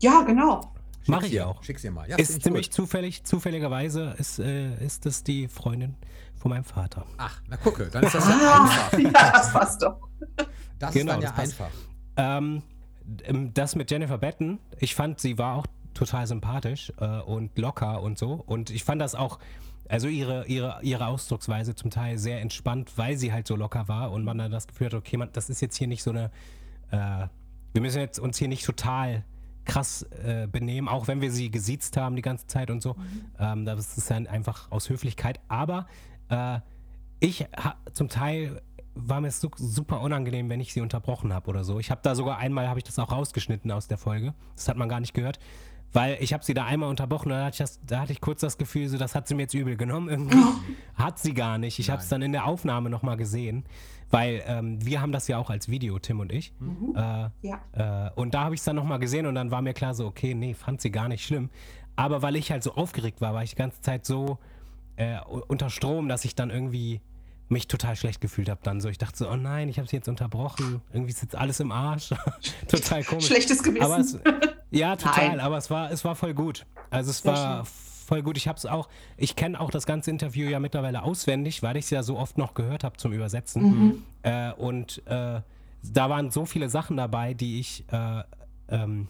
Ja, 0.00 0.22
genau. 0.22 0.72
Mach 1.06 1.18
Schick's 1.18 1.28
ich 1.28 1.34
ihr. 1.34 1.46
auch. 1.48 1.62
Schick's 1.62 1.84
ihr 1.84 1.90
mal. 1.90 2.08
Ja, 2.08 2.16
Ist 2.16 2.36
ich 2.36 2.42
ziemlich 2.42 2.66
gut. 2.68 2.74
zufällig, 2.74 3.24
zufälligerweise 3.24 4.14
ist, 4.18 4.38
äh, 4.38 4.74
ist 4.84 5.04
das 5.06 5.24
die 5.24 5.48
Freundin 5.48 5.96
von 6.36 6.50
meinem 6.50 6.64
Vater. 6.64 7.06
Ach, 7.18 7.40
na 7.48 7.56
gucke, 7.56 7.86
dann 7.86 8.04
ist 8.04 8.14
das 8.14 8.28
ja 8.28 8.34
Ah, 8.40 8.62
einfach. 8.64 8.98
ja, 8.98 9.32
das 9.32 9.52
passt 9.52 9.82
doch. 9.82 9.96
Das 10.78 10.92
Genau, 10.94 11.12
ist 11.12 11.16
dann 11.16 11.20
ja 11.22 11.28
das 11.28 11.32
passt. 11.36 11.60
einfach. 11.60 11.70
Ähm, 12.16 12.62
ähm, 13.24 13.54
das 13.54 13.74
mit 13.74 13.90
Jennifer 13.90 14.18
Batten, 14.18 14.58
ich 14.78 14.94
fand, 14.94 15.18
sie 15.20 15.38
war 15.38 15.56
auch 15.56 15.66
total 15.94 16.26
sympathisch 16.26 16.92
äh, 16.98 17.20
und 17.20 17.56
locker 17.58 18.00
und 18.02 18.18
so. 18.18 18.34
Und 18.46 18.70
ich 18.70 18.84
fand 18.84 19.00
das 19.00 19.14
auch, 19.14 19.38
also 19.88 20.08
ihre, 20.08 20.46
ihre, 20.46 20.78
ihre 20.82 21.06
Ausdrucksweise 21.06 21.74
zum 21.74 21.90
Teil 21.90 22.16
sehr 22.18 22.40
entspannt, 22.40 22.92
weil 22.96 23.16
sie 23.16 23.32
halt 23.32 23.46
so 23.46 23.56
locker 23.56 23.88
war 23.88 24.10
und 24.12 24.24
man 24.24 24.38
dann 24.38 24.50
das 24.52 24.66
Gefühl 24.66 24.86
hat, 24.86 24.94
okay, 24.94 25.16
man, 25.16 25.30
das 25.32 25.50
ist 25.50 25.60
jetzt 25.60 25.76
hier 25.76 25.88
nicht 25.88 26.02
so 26.02 26.10
eine, 26.10 26.30
äh, 26.90 27.26
wir 27.72 27.80
müssen 27.82 27.98
jetzt 28.00 28.18
uns 28.18 28.36
hier 28.38 28.48
nicht 28.48 28.64
total 28.64 29.24
krass 29.64 30.02
äh, 30.24 30.46
benehmen, 30.46 30.88
auch 30.88 31.08
wenn 31.08 31.20
wir 31.20 31.30
sie 31.30 31.50
gesiezt 31.50 31.96
haben 31.96 32.16
die 32.16 32.22
ganze 32.22 32.46
Zeit 32.46 32.70
und 32.70 32.82
so. 32.82 32.96
Ähm, 33.38 33.64
das 33.64 33.96
ist 33.96 34.10
dann 34.10 34.26
einfach 34.26 34.70
aus 34.70 34.88
Höflichkeit. 34.88 35.40
Aber 35.48 35.86
äh, 36.28 36.58
ich 37.20 37.46
zum 37.92 38.08
Teil 38.08 38.60
war 38.94 39.20
mir 39.20 39.28
es 39.28 39.40
su 39.40 39.48
super 39.56 40.00
unangenehm, 40.00 40.48
wenn 40.50 40.60
ich 40.60 40.72
sie 40.72 40.80
unterbrochen 40.80 41.32
habe 41.32 41.48
oder 41.48 41.64
so. 41.64 41.78
Ich 41.78 41.90
habe 41.90 42.00
da 42.02 42.14
sogar 42.14 42.38
einmal 42.38 42.68
habe 42.68 42.78
ich 42.80 42.84
das 42.84 42.98
auch 42.98 43.12
rausgeschnitten 43.12 43.70
aus 43.70 43.88
der 43.88 43.98
Folge. 43.98 44.34
Das 44.54 44.68
hat 44.68 44.76
man 44.76 44.88
gar 44.88 45.00
nicht 45.00 45.14
gehört, 45.14 45.38
weil 45.92 46.16
ich 46.20 46.32
habe 46.32 46.44
sie 46.44 46.54
da 46.54 46.64
einmal 46.64 46.88
unterbrochen. 46.88 47.30
Und 47.32 47.38
da 47.38 47.44
hatte 47.44 47.54
ich, 47.54 47.58
das, 47.58 47.80
da 47.86 48.00
hatte 48.00 48.12
ich 48.12 48.20
kurz 48.20 48.40
das 48.40 48.56
Gefühl, 48.58 48.88
so 48.88 48.96
das 48.98 49.14
hat 49.14 49.28
sie 49.28 49.34
mir 49.34 49.42
jetzt 49.42 49.54
übel 49.54 49.76
genommen. 49.76 50.08
Irgendwie 50.08 50.38
hat 50.94 51.18
sie 51.18 51.34
gar 51.34 51.58
nicht. 51.58 51.78
Ich 51.78 51.90
habe 51.90 52.00
es 52.02 52.08
dann 52.08 52.22
in 52.22 52.32
der 52.32 52.46
Aufnahme 52.46 52.88
noch 52.90 53.02
mal 53.02 53.16
gesehen, 53.16 53.64
weil 54.10 54.42
ähm, 54.46 54.84
wir 54.84 55.00
haben 55.00 55.12
das 55.12 55.28
ja 55.28 55.38
auch 55.38 55.50
als 55.50 55.68
Video, 55.68 55.98
Tim 55.98 56.20
und 56.20 56.32
ich. 56.32 56.52
Äh, 56.94 57.28
Ja. 57.42 58.08
äh, 58.08 58.10
und 58.14 58.34
da 58.34 58.44
habe 58.44 58.54
ich 58.54 58.60
es 58.60 58.64
dann 58.64 58.76
nochmal 58.76 58.98
gesehen 58.98 59.26
und 59.26 59.34
dann 59.34 59.50
war 59.50 59.60
mir 59.62 59.74
klar 59.74 59.94
so, 59.94 60.06
okay, 60.06 60.34
nee, 60.34 60.54
fand 60.54 60.80
sie 60.80 60.90
gar 60.90 61.08
nicht 61.08 61.24
schlimm. 61.24 61.50
Aber 61.94 62.22
weil 62.22 62.36
ich 62.36 62.50
halt 62.50 62.62
so 62.62 62.74
aufgeregt 62.74 63.20
war, 63.20 63.34
war 63.34 63.42
ich 63.42 63.50
die 63.50 63.56
ganze 63.56 63.80
Zeit 63.82 64.06
so 64.06 64.38
äh, 64.96 65.18
unter 65.48 65.68
Strom, 65.70 66.08
dass 66.08 66.24
ich 66.24 66.34
dann 66.34 66.48
irgendwie 66.50 67.00
mich 67.48 67.68
total 67.68 67.96
schlecht 67.96 68.22
gefühlt 68.22 68.48
habe 68.48 68.60
dann 68.62 68.80
so. 68.80 68.88
Ich 68.88 68.96
dachte 68.96 69.18
so, 69.18 69.28
oh 69.30 69.36
nein, 69.36 69.68
ich 69.68 69.78
habe 69.78 69.86
sie 69.86 69.96
jetzt 69.96 70.08
unterbrochen. 70.08 70.80
Irgendwie 70.94 71.10
ist 71.12 71.20
jetzt 71.20 71.36
alles 71.36 71.60
im 71.60 71.70
Arsch. 71.70 72.08
total 72.68 73.04
komisch. 73.04 73.26
Schlechtes 73.26 73.62
Gewissen. 73.62 73.84
Aber 73.84 73.98
es, 73.98 74.18
ja, 74.72 74.96
total, 74.96 75.28
Nein. 75.28 75.40
aber 75.40 75.56
es 75.58 75.70
war, 75.70 75.90
es 75.90 76.04
war 76.04 76.14
voll 76.16 76.34
gut. 76.34 76.66
Also 76.90 77.10
es 77.10 77.18
Sehr 77.18 77.32
war 77.32 77.56
schön. 77.64 77.72
voll 78.06 78.22
gut. 78.22 78.36
Ich 78.36 78.48
habe 78.48 78.56
es 78.58 78.66
auch, 78.66 78.88
ich 79.16 79.36
kenne 79.36 79.60
auch 79.60 79.70
das 79.70 79.86
ganze 79.86 80.10
Interview 80.10 80.48
ja 80.48 80.58
mittlerweile 80.60 81.02
auswendig, 81.02 81.62
weil 81.62 81.76
ich 81.76 81.84
es 81.84 81.90
ja 81.90 82.02
so 82.02 82.18
oft 82.18 82.38
noch 82.38 82.54
gehört 82.54 82.82
habe 82.84 82.96
zum 82.96 83.12
Übersetzen. 83.12 83.62
Mhm. 83.62 84.02
Äh, 84.22 84.52
und 84.54 85.02
äh, 85.06 85.40
da 85.84 86.10
waren 86.10 86.30
so 86.30 86.44
viele 86.44 86.68
Sachen 86.68 86.96
dabei, 86.96 87.34
die 87.34 87.60
ich, 87.60 87.84
äh, 87.92 88.22
ähm, 88.68 89.08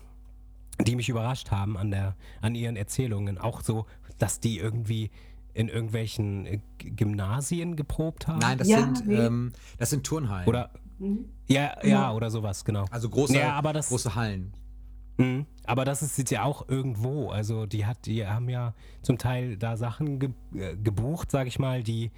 die 0.81 0.97
mich 0.97 1.09
überrascht 1.09 1.51
haben 1.51 1.77
an 1.77 1.91
der, 1.91 2.17
an 2.41 2.55
ihren 2.55 2.77
Erzählungen. 2.77 3.39
Auch 3.39 3.61
so, 3.63 3.87
dass 4.19 4.41
die 4.41 4.59
irgendwie 4.59 5.11
in 5.55 5.69
irgendwelchen 5.69 6.63
Gymnasien 6.79 7.77
geprobt 7.77 8.27
haben. 8.27 8.39
Nein, 8.39 8.57
das 8.59 8.69
Ja, 8.69 8.79
sind 8.81 9.07
nee. 9.07 9.17
ähm, 9.17 9.53
das 9.79 9.91
sind 9.91 10.05
Turnhallen. 10.05 10.49
oder 10.49 10.71
Mhm. 10.99 11.27
ja, 11.49 11.77
ja, 11.83 11.89
Ja. 11.89 12.13
oder 12.13 12.31
sowas, 12.31 12.65
genau. 12.65 12.85
also 12.91 13.11
große, 13.11 13.37
Ja, 13.37 13.53
aber 13.55 13.73
das- 13.73 13.89
große 13.89 14.15
Hallen. 14.15 14.55
Mhm. 15.23 15.47
Aber 15.65 15.85
das 15.85 16.03
ist 16.03 16.19
jetzt 16.19 16.31
ja 16.31 16.43
auch 16.45 16.69
irgendwo. 16.69 17.31
Also 17.31 17.67
die 17.67 17.87
hat, 17.87 18.07
die 18.07 18.27
haben 18.27 18.49
ja 18.49 18.75
zum 19.03 19.19
Teil 19.19 19.57
da 19.57 19.77
Sachen 19.77 20.19
ge 20.19 20.31
äh, 20.55 20.77
gebucht, 20.77 21.31
sag 21.31 21.47
ich 21.47 21.59
mal, 21.59 21.83
die 21.83 22.11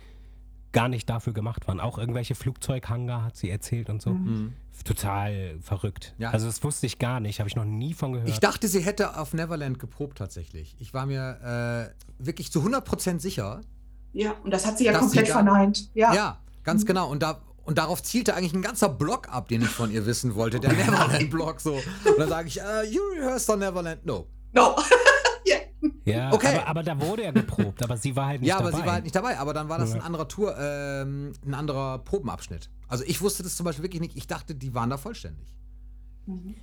gar 0.73 0.89
nicht 0.89 1.09
dafür 1.09 1.33
gemacht 1.33 1.69
waren. 1.69 1.79
Auch 1.79 1.99
irgendwelche 1.99 2.35
Flugzeughangar 2.35 3.25
hat 3.25 3.37
sie 3.37 3.49
erzählt 3.49 3.89
und 3.91 4.03
so. 4.03 4.11
Mhm. 4.11 4.55
Total 4.85 5.57
verrückt. 5.61 6.15
Ja. 6.19 6.31
Also 6.31 6.47
das 6.47 6.63
wusste 6.65 6.87
ich 6.87 6.99
gar 6.99 7.21
nicht, 7.21 7.39
habe 7.39 7.49
ich 7.49 7.55
noch 7.57 7.65
nie 7.65 7.95
von 7.95 8.13
gehört. 8.13 8.29
Ich 8.29 8.41
dachte, 8.41 8.67
sie 8.69 8.81
hätte 8.81 9.17
auf 9.19 9.33
Neverland 9.33 9.79
geprobt 9.79 10.19
tatsächlich. 10.19 10.75
Ich 10.81 10.93
war 10.93 11.07
mir 11.07 11.93
äh, 12.21 12.25
wirklich 12.25 12.51
zu 12.51 12.61
100% 12.61 13.21
sicher. 13.21 13.61
Ja, 14.13 14.33
und 14.43 14.51
das 14.53 14.67
hat 14.67 14.79
sie 14.79 14.85
ja 14.87 14.99
komplett 14.99 15.27
sie 15.27 15.33
verneint. 15.33 15.91
Ja. 15.95 16.13
Ja, 16.13 16.41
ganz 16.65 16.83
Mhm. 16.83 16.87
genau. 16.89 17.09
Und, 17.11 17.23
da, 17.23 17.41
und 17.65 17.79
darauf 17.79 18.03
zielte 18.03 18.35
eigentlich 18.35 18.53
ein 18.55 18.63
ganzer 18.63 18.89
Blog 18.89 19.29
ab, 19.29 19.49
den 19.49 19.63
ich 19.63 19.69
von 19.69 19.91
ihr 19.91 20.07
wissen 20.07 20.35
wollte. 20.35 20.61
Der 20.61 20.73
Neverland-Blog 20.73 21.61
so. 21.61 21.75
Und 21.75 22.19
dann 22.19 22.29
sage 22.29 22.49
ich, 22.49 22.61
äh, 22.61 22.85
you 22.91 23.01
rehearsed 23.17 23.49
on 23.51 23.59
Neverland? 23.61 24.05
No. 24.07 24.27
No. 24.53 24.77
ja. 25.45 25.57
ja, 26.05 26.33
Okay. 26.33 26.57
aber, 26.59 26.67
aber 26.69 26.83
da 26.83 27.01
wurde 27.01 27.25
ja 27.25 27.31
geprobt, 27.33 27.83
aber 27.83 27.97
sie 27.97 28.15
war 28.17 28.27
halt 28.27 28.41
nicht 28.41 28.49
ja, 28.51 28.59
dabei. 28.59 28.69
aber 28.71 28.77
sie 28.79 28.87
war 28.87 28.93
halt 28.95 29.05
nicht 29.05 29.17
dabei. 29.17 29.39
Aber 29.39 29.53
dann 29.55 29.69
war 29.69 29.79
das 29.79 29.91
Ja. 29.91 29.97
ein 29.97 30.03
anderer 30.03 30.29
Tour, 30.29 30.57
ähm, 30.59 31.33
ein 31.45 31.55
anderer 31.55 31.99
Probenabschnitt. 31.99 32.71
Also 32.89 33.05
ich 33.07 33.21
wusste 33.21 33.43
das 33.43 33.57
zum 33.57 33.65
Beispiel 33.65 33.83
wirklich 33.85 34.01
nicht. 34.01 34.17
Ich 34.17 34.27
dachte, 34.27 34.55
die 34.55 34.75
waren 34.75 34.91
da 34.91 34.97
vollständig. 34.97 35.55
Mhm. 36.27 36.55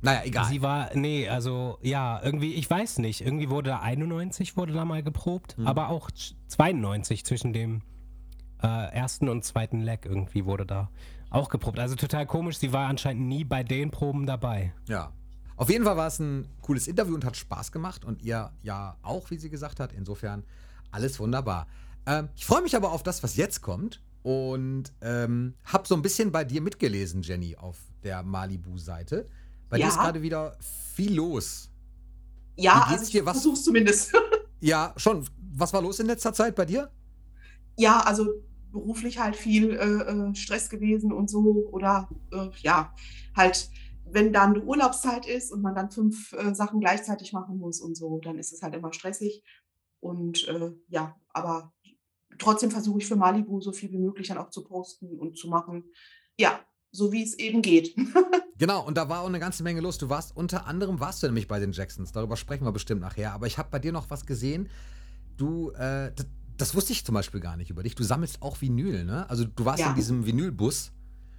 Naja, 0.00 0.20
egal. 0.24 0.44
Sie 0.46 0.62
war, 0.62 0.90
nee, 0.94 1.28
also 1.28 1.78
ja, 1.82 2.20
irgendwie, 2.22 2.54
ich 2.54 2.70
weiß 2.70 2.98
nicht, 2.98 3.20
irgendwie 3.20 3.50
wurde 3.50 3.70
da 3.70 3.80
91 3.80 4.56
wurde 4.56 4.72
da 4.72 4.84
mal 4.84 5.02
geprobt, 5.02 5.58
Mhm. 5.58 5.66
aber 5.66 5.88
auch 5.88 6.10
92 6.46 7.24
zwischen 7.24 7.52
dem 7.52 7.82
äh, 8.62 8.66
ersten 8.92 9.28
und 9.28 9.44
zweiten 9.44 9.80
Leg 9.80 10.04
irgendwie 10.06 10.44
wurde 10.44 10.66
da 10.66 10.90
auch 11.30 11.48
geprobt. 11.48 11.78
Also 11.78 11.94
total 11.94 12.26
komisch, 12.26 12.58
sie 12.58 12.72
war 12.72 12.88
anscheinend 12.88 13.26
nie 13.28 13.44
bei 13.44 13.62
den 13.62 13.90
Proben 13.90 14.26
dabei. 14.26 14.72
Ja. 14.88 15.12
Auf 15.56 15.68
jeden 15.70 15.84
Fall 15.84 15.96
war 15.96 16.06
es 16.06 16.18
ein 16.20 16.46
cooles 16.62 16.86
Interview 16.86 17.14
und 17.14 17.24
hat 17.24 17.36
Spaß 17.36 17.72
gemacht 17.72 18.04
und 18.04 18.22
ihr 18.22 18.52
ja 18.62 18.96
auch, 19.02 19.30
wie 19.30 19.36
sie 19.38 19.50
gesagt 19.50 19.80
hat. 19.80 19.92
Insofern 19.92 20.44
alles 20.90 21.18
wunderbar. 21.20 21.66
Ähm, 22.06 22.28
ich 22.36 22.46
freue 22.46 22.62
mich 22.62 22.76
aber 22.76 22.92
auf 22.92 23.02
das, 23.02 23.22
was 23.22 23.36
jetzt 23.36 23.60
kommt 23.60 24.00
und 24.22 24.92
ähm, 25.02 25.54
habe 25.64 25.86
so 25.86 25.94
ein 25.96 26.02
bisschen 26.02 26.30
bei 26.32 26.44
dir 26.44 26.60
mitgelesen, 26.62 27.22
Jenny, 27.22 27.56
auf 27.56 27.76
der 28.04 28.22
Malibu-Seite. 28.22 29.28
Bei 29.68 29.76
dir 29.76 29.82
Ja. 29.82 29.88
ist 29.88 29.96
gerade 29.98 30.22
wieder 30.22 30.56
viel 30.94 31.14
los. 31.14 31.70
Ja, 32.56 32.84
also 32.88 33.04
ich 33.04 33.10
dir? 33.10 33.26
Was- 33.26 33.36
versuch's 33.42 33.64
zumindest. 33.64 34.12
Ja, 34.60 34.92
schon. 34.96 35.24
Was 35.54 35.72
war 35.72 35.80
los 35.82 36.00
in 36.00 36.06
letzter 36.06 36.32
Zeit 36.32 36.56
bei 36.56 36.64
dir? 36.64 36.90
ja, 37.76 38.00
also 38.00 38.26
beruflich 38.70 39.18
halt 39.18 39.36
viel 39.36 39.72
äh, 39.72 40.30
äh, 40.30 40.34
Stress 40.34 40.70
gewesen 40.70 41.12
und 41.12 41.28
so. 41.30 41.68
Oder 41.70 42.08
äh, 42.32 42.48
ja, 42.60 42.94
halt, 43.36 43.70
wenn 44.04 44.32
dann 44.32 44.62
Urlaubszeit 44.62 45.26
ist 45.26 45.52
und 45.52 45.62
man 45.62 45.74
dann 45.74 45.90
fünf 45.90 46.32
äh, 46.32 46.54
Sachen 46.54 46.80
gleichzeitig 46.80 47.32
machen 47.32 47.58
muss 47.58 47.80
und 47.80 47.96
so, 47.96 48.18
dann 48.18 48.38
ist 48.38 48.52
es 48.52 48.62
halt 48.62 48.74
immer 48.74 48.92
stressig. 48.92 49.44
Und 50.00 50.46
äh, 50.48 50.72
ja, 50.88 51.16
aber 51.30 51.72
trotzdem 52.38 52.70
versuche 52.70 52.98
ich 52.98 53.06
für 53.06 53.16
Malibu 53.16 53.60
so 53.60 53.72
viel 53.72 53.90
wie 53.90 53.98
möglich 53.98 54.28
dann 54.28 54.38
auch 54.38 54.50
zu 54.50 54.64
posten 54.64 55.18
und 55.18 55.36
zu 55.36 55.48
machen. 55.48 55.84
Ja, 56.38 56.60
so 56.90 57.12
wie 57.12 57.22
es 57.22 57.34
eben 57.38 57.62
geht. 57.62 57.96
Genau, 58.58 58.84
und 58.84 58.96
da 58.96 59.08
war 59.08 59.20
auch 59.20 59.28
eine 59.28 59.38
ganze 59.38 59.62
Menge 59.62 59.80
los. 59.80 59.98
Du 59.98 60.08
warst 60.08 60.36
unter 60.36 60.66
anderem, 60.66 60.98
warst 60.98 61.22
du 61.22 61.28
nämlich 61.28 61.46
bei 61.46 61.60
den 61.60 61.70
Jacksons. 61.70 62.10
Darüber 62.10 62.36
sprechen 62.36 62.64
wir 62.64 62.72
bestimmt 62.72 63.00
nachher. 63.00 63.32
Aber 63.32 63.46
ich 63.46 63.56
habe 63.56 63.68
bei 63.70 63.78
dir 63.78 63.92
noch 63.92 64.10
was 64.10 64.26
gesehen. 64.26 64.68
Du, 65.36 65.70
äh, 65.70 66.10
das, 66.58 66.74
wusste 66.74 66.92
ich 66.92 67.04
zum 67.04 67.14
Beispiel 67.14 67.40
gar 67.40 67.56
nicht 67.56 67.70
über 67.70 67.82
dich. 67.82 67.94
Du 67.94 68.04
sammelst 68.04 68.42
auch 68.42 68.60
Vinyl, 68.60 69.04
ne? 69.04 69.28
Also 69.30 69.44
du 69.44 69.64
warst 69.64 69.80
Ja. 69.80 69.90
in 69.90 69.94
diesem 69.94 70.26
Vinylbus 70.26 70.92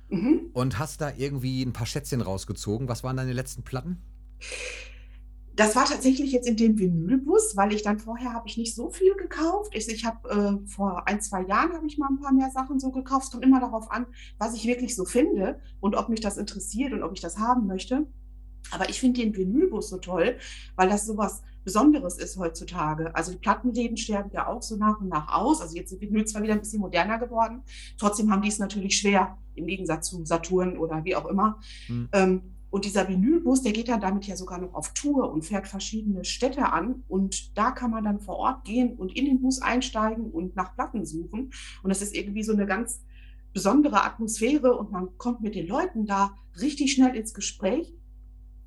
mhm. 0.10 0.50
und 0.54 0.80
hast 0.80 1.02
da 1.02 1.12
irgendwie 1.16 1.62
ein 1.64 1.74
paar 1.74 1.86
Schätzchen 1.86 2.22
rausgezogen. 2.22 2.88
Was 2.88 3.04
waren 3.04 3.18
deine 3.18 3.34
letzten 3.34 3.64
Platten? 3.64 4.02
Das 5.56 5.76
war 5.76 5.84
tatsächlich 5.86 6.32
jetzt 6.32 6.48
in 6.48 6.56
dem 6.56 6.80
Vinylbus, 6.80 7.58
weil 7.58 7.74
ich 7.74 7.82
dann 7.84 8.00
vorher 8.00 8.34
habe 8.34 8.48
ich 8.48 8.58
nicht 8.58 8.74
so 8.74 8.90
viel 8.90 9.14
gekauft. 9.16 9.74
Ich, 9.76 9.90
ich 9.90 10.06
habe 10.06 10.30
äh, 10.30 10.68
vor 10.70 11.06
ein, 11.06 11.20
zwei 11.20 11.42
Jahren 11.46 11.74
habe 11.74 11.86
ich 11.86 11.98
mal 11.98 12.08
ein 12.10 12.22
paar 12.22 12.32
mehr 12.32 12.50
Sachen 12.50 12.80
so 12.80 12.92
gekauft. 12.92 13.26
Es 13.26 13.32
kommt 13.32 13.44
immer 13.44 13.60
darauf 13.60 13.92
an, 13.92 14.06
was 14.38 14.56
ich 14.56 14.66
wirklich 14.66 14.96
so 14.96 15.04
finde 15.04 15.60
und 15.82 15.96
ob 15.96 16.08
mich 16.08 16.22
das 16.22 16.38
interessiert 16.38 16.94
und 16.94 17.04
ob 17.04 17.12
ich 17.14 17.20
das 17.20 17.38
haben 17.38 17.68
möchte. 17.68 18.08
Aber 18.72 18.90
ich 18.90 19.00
finde 19.00 19.20
den 19.20 19.36
Vinylbus 19.36 19.90
so 19.90 19.98
toll, 19.98 20.38
weil 20.78 20.88
das 20.88 21.06
so 21.06 21.18
was 21.18 21.42
Besonderes 21.63 22.18
ist 22.18 22.38
heutzutage. 22.38 23.16
Also 23.16 23.32
die 23.32 23.38
Plattenläden 23.38 23.98
sterben 23.98 24.32
ja 24.34 24.48
auch 24.48 24.62
so 24.62 24.75
nach 24.75 25.00
und 25.01 25.10
nach 25.10 25.34
aus. 25.34 25.62
Also 25.62 25.75
jetzt 25.75 25.89
sind 25.89 26.01
Vinyl 26.01 26.25
zwar 26.25 26.42
wieder 26.44 26.54
ein 26.54 26.60
bisschen 26.60 26.82
moderner 26.82 27.20
geworden, 27.20 27.62
trotzdem 27.98 28.32
haben 28.32 28.42
die 28.42 28.50
es 28.50 28.60
natürlich 28.60 28.98
schwer 28.98 29.38
im 29.56 29.68
Gegensatz 29.68 30.10
zu 30.10 30.25
Saturn 30.25 30.78
oder 30.78 31.04
wie 31.04 31.16
auch 31.16 31.25
immer. 31.25 31.60
Hm. 31.88 32.10
Ähm, 32.13 32.42
Und 32.72 32.86
dieser 32.86 33.08
Vinylbus, 33.08 33.63
der 33.63 33.72
geht 33.72 33.88
dann 33.88 34.00
damit 34.00 34.28
ja 34.28 34.36
sogar 34.36 34.60
noch 34.60 34.75
auf 34.75 34.94
Tour 34.94 35.32
und 35.32 35.44
fährt 35.44 35.68
verschiedene 35.68 36.24
Städte 36.24 36.72
an. 36.72 37.04
Und 37.08 37.58
da 37.58 37.72
kann 37.72 37.89
man 37.89 38.04
dann 38.04 38.20
vor 38.20 38.38
Ort 38.38 38.63
gehen 38.63 38.96
und 38.96 39.16
in 39.16 39.25
den 39.25 39.42
Bus 39.42 39.60
einsteigen 39.60 40.30
und 40.30 40.56
nach 40.56 40.75
Platten 40.75 41.04
suchen. 41.04 41.51
Und 41.82 41.89
das 41.89 42.04
ist 42.04 42.16
irgendwie 42.16 42.44
so 42.44 42.54
eine 42.54 42.68
ganz 42.68 43.01
besondere 43.54 44.04
Atmosphäre 44.04 44.78
und 44.78 44.92
man 44.92 45.18
kommt 45.18 45.42
mit 45.42 45.56
den 45.56 45.68
Leuten 45.68 46.06
da 46.06 46.32
richtig 46.62 46.94
schnell 46.94 47.16
ins 47.16 47.34
Gespräch. 47.34 47.92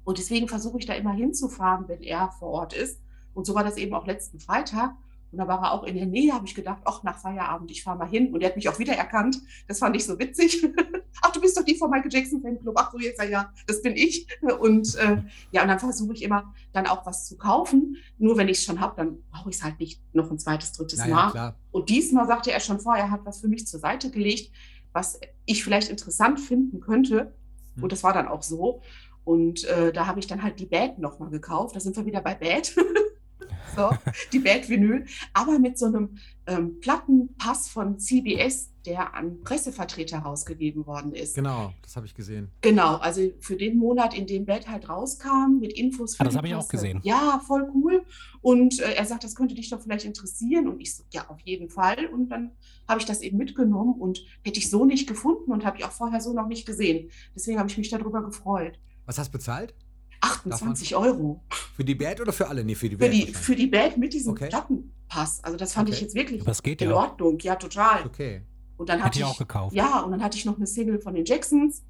Und 0.04 0.18
deswegen 0.18 0.48
versuche 0.48 0.78
ich 0.78 0.86
da 0.86 0.94
immer 0.94 1.12
hinzufahren, 1.12 1.88
wenn 1.88 2.02
er 2.02 2.30
vor 2.38 2.48
Ort 2.48 2.72
ist. 2.72 3.00
Und 3.34 3.46
so 3.46 3.54
war 3.54 3.64
das 3.64 3.76
eben 3.76 3.94
auch 3.94 4.06
letzten 4.06 4.40
Freitag. 4.40 4.94
Und 5.32 5.38
da 5.38 5.48
war 5.48 5.62
er 5.62 5.72
auch 5.72 5.84
in 5.84 5.96
der 5.96 6.06
Nähe, 6.06 6.34
habe 6.34 6.44
ich 6.44 6.54
gedacht, 6.54 6.82
ach, 6.84 7.02
nach 7.04 7.18
Feierabend, 7.18 7.70
ich 7.70 7.82
fahre 7.82 7.98
mal 7.98 8.08
hin. 8.08 8.34
Und 8.34 8.42
er 8.42 8.50
hat 8.50 8.56
mich 8.56 8.68
auch 8.68 8.78
wieder 8.78 8.92
erkannt. 8.92 9.40
Das 9.66 9.78
fand 9.78 9.96
ich 9.96 10.04
so 10.04 10.18
witzig. 10.18 10.62
ach, 11.22 11.32
du 11.32 11.40
bist 11.40 11.56
doch 11.56 11.64
die 11.64 11.74
von 11.74 11.90
Michael 11.90 12.12
Jackson 12.12 12.42
Fanclub. 12.42 12.74
Ach 12.78 12.92
so, 12.92 12.98
jetzt 12.98 13.18
ja, 13.18 13.28
ja, 13.28 13.52
das 13.66 13.80
bin 13.80 13.96
ich. 13.96 14.26
Und 14.60 14.94
äh, 14.96 15.22
ja, 15.50 15.62
und 15.62 15.68
dann 15.68 15.78
versuche 15.78 16.12
ich 16.12 16.22
immer 16.22 16.52
dann 16.74 16.86
auch 16.86 17.06
was 17.06 17.26
zu 17.26 17.38
kaufen. 17.38 17.96
Nur 18.18 18.36
wenn 18.36 18.48
ich 18.48 18.58
es 18.58 18.64
schon 18.64 18.80
habe, 18.80 18.94
dann 18.96 19.22
brauche 19.30 19.48
ich 19.48 19.56
es 19.56 19.62
halt 19.62 19.80
nicht 19.80 20.02
noch 20.12 20.30
ein 20.30 20.38
zweites, 20.38 20.72
drittes 20.72 20.98
Naja, 20.98 21.14
Mal. 21.14 21.30
klar. 21.30 21.54
Und 21.70 21.88
diesmal 21.88 22.26
sagte 22.26 22.52
er 22.52 22.60
schon 22.60 22.78
vorher, 22.78 23.04
er 23.04 23.10
hat 23.10 23.24
was 23.24 23.40
für 23.40 23.48
mich 23.48 23.66
zur 23.66 23.80
Seite 23.80 24.10
gelegt, 24.10 24.52
was 24.92 25.18
ich 25.46 25.64
vielleicht 25.64 25.88
interessant 25.88 26.40
finden 26.40 26.80
könnte. 26.80 27.34
Hm. 27.76 27.84
Und 27.84 27.92
das 27.92 28.02
war 28.02 28.12
dann 28.12 28.28
auch 28.28 28.42
so. 28.42 28.82
Und 29.24 29.64
äh, 29.64 29.92
da 29.92 30.06
habe 30.06 30.20
ich 30.20 30.26
dann 30.26 30.42
halt 30.42 30.58
die 30.58 30.66
Bad 30.66 30.98
nochmal 30.98 31.30
gekauft. 31.30 31.76
Da 31.76 31.80
sind 31.80 31.96
wir 31.96 32.06
wieder 32.06 32.20
bei 32.20 32.34
Bad. 32.34 32.74
so, 33.76 33.90
die 34.32 34.38
Bad-Vinyl. 34.38 35.06
Aber 35.32 35.58
mit 35.58 35.78
so 35.78 35.86
einem 35.86 36.16
ähm, 36.46 36.80
Plattenpass 36.80 37.68
von 37.68 37.98
CBS, 37.98 38.70
der 38.84 39.14
an 39.14 39.40
Pressevertreter 39.42 40.18
rausgegeben 40.18 40.86
worden 40.86 41.12
ist. 41.12 41.36
Genau, 41.36 41.72
das 41.82 41.94
habe 41.94 42.06
ich 42.06 42.14
gesehen. 42.14 42.50
Genau, 42.62 42.96
also 42.96 43.30
für 43.38 43.56
den 43.56 43.78
Monat, 43.78 44.12
in 44.12 44.26
dem 44.26 44.44
Bad 44.44 44.68
halt 44.68 44.88
rauskam, 44.88 45.60
mit 45.60 45.72
Infos 45.72 46.16
für 46.16 46.22
Ah, 46.22 46.24
das 46.24 46.36
habe 46.36 46.48
ich 46.48 46.54
auch 46.54 46.68
gesehen. 46.68 47.00
Ja, 47.04 47.40
voll 47.46 47.70
cool. 47.74 48.04
Und 48.40 48.80
äh, 48.80 48.94
er 48.94 49.04
sagt, 49.04 49.22
das 49.22 49.36
könnte 49.36 49.54
dich 49.54 49.70
doch 49.70 49.80
vielleicht 49.80 50.04
interessieren. 50.04 50.66
Und 50.66 50.80
ich 50.80 50.96
so, 50.96 51.04
ja, 51.12 51.28
auf 51.28 51.40
jeden 51.40 51.68
Fall. 51.68 52.06
Und 52.06 52.30
dann 52.30 52.50
habe 52.88 52.98
ich 52.98 53.06
das 53.06 53.20
eben 53.22 53.38
mitgenommen 53.38 54.00
und 54.00 54.24
hätte 54.42 54.58
ich 54.58 54.68
so 54.68 54.84
nicht 54.84 55.08
gefunden 55.08 55.52
und 55.52 55.64
habe 55.64 55.78
ich 55.78 55.84
auch 55.84 55.92
vorher 55.92 56.20
so 56.20 56.32
noch 56.32 56.48
nicht 56.48 56.66
gesehen. 56.66 57.10
Deswegen 57.36 57.60
habe 57.60 57.70
ich 57.70 57.78
mich 57.78 57.88
darüber 57.88 58.22
gefreut. 58.22 58.80
Was 59.06 59.18
hast 59.18 59.28
du 59.28 59.32
bezahlt? 59.32 59.74
28 60.20 60.94
Euro 60.94 61.42
Für 61.74 61.84
die 61.84 61.94
Band 61.96 62.20
oder 62.20 62.32
für 62.32 62.46
alle? 62.48 62.64
Nee, 62.64 62.74
für 62.76 62.88
die 62.88 62.94
für 62.94 63.00
Band. 63.00 63.12
die, 63.14 63.18
wahrscheinlich. 63.20 63.36
für 63.44 63.56
die 63.56 63.66
Band 63.66 63.96
mit 63.98 64.12
diesem 64.12 64.32
Okay. 64.32 64.48
Plattenpass. 64.48 65.42
Also 65.42 65.56
das 65.56 65.72
fand 65.72 65.88
Okay. 65.88 65.96
ich 65.96 66.00
jetzt 66.02 66.14
wirklich 66.14 66.46
es 66.46 66.62
geht 66.62 66.80
in 66.82 66.90
ja. 66.90 66.96
Ordnung. 66.96 67.38
Ja, 67.40 67.56
total. 67.56 68.06
Okay. 68.06 68.42
Und 68.76 68.88
dann 68.88 68.98
Hätte 68.98 69.06
hatte 69.06 69.18
ich 69.18 69.24
ich 69.24 69.30
auch 69.30 69.38
gekauft. 69.38 69.74
Ja, 69.74 70.00
und 70.00 70.12
dann 70.12 70.22
hatte 70.22 70.36
ich 70.38 70.44
noch 70.44 70.56
eine 70.56 70.66
Single 70.66 71.00
von 71.00 71.14
den 71.14 71.24
Jacksons 71.24 71.82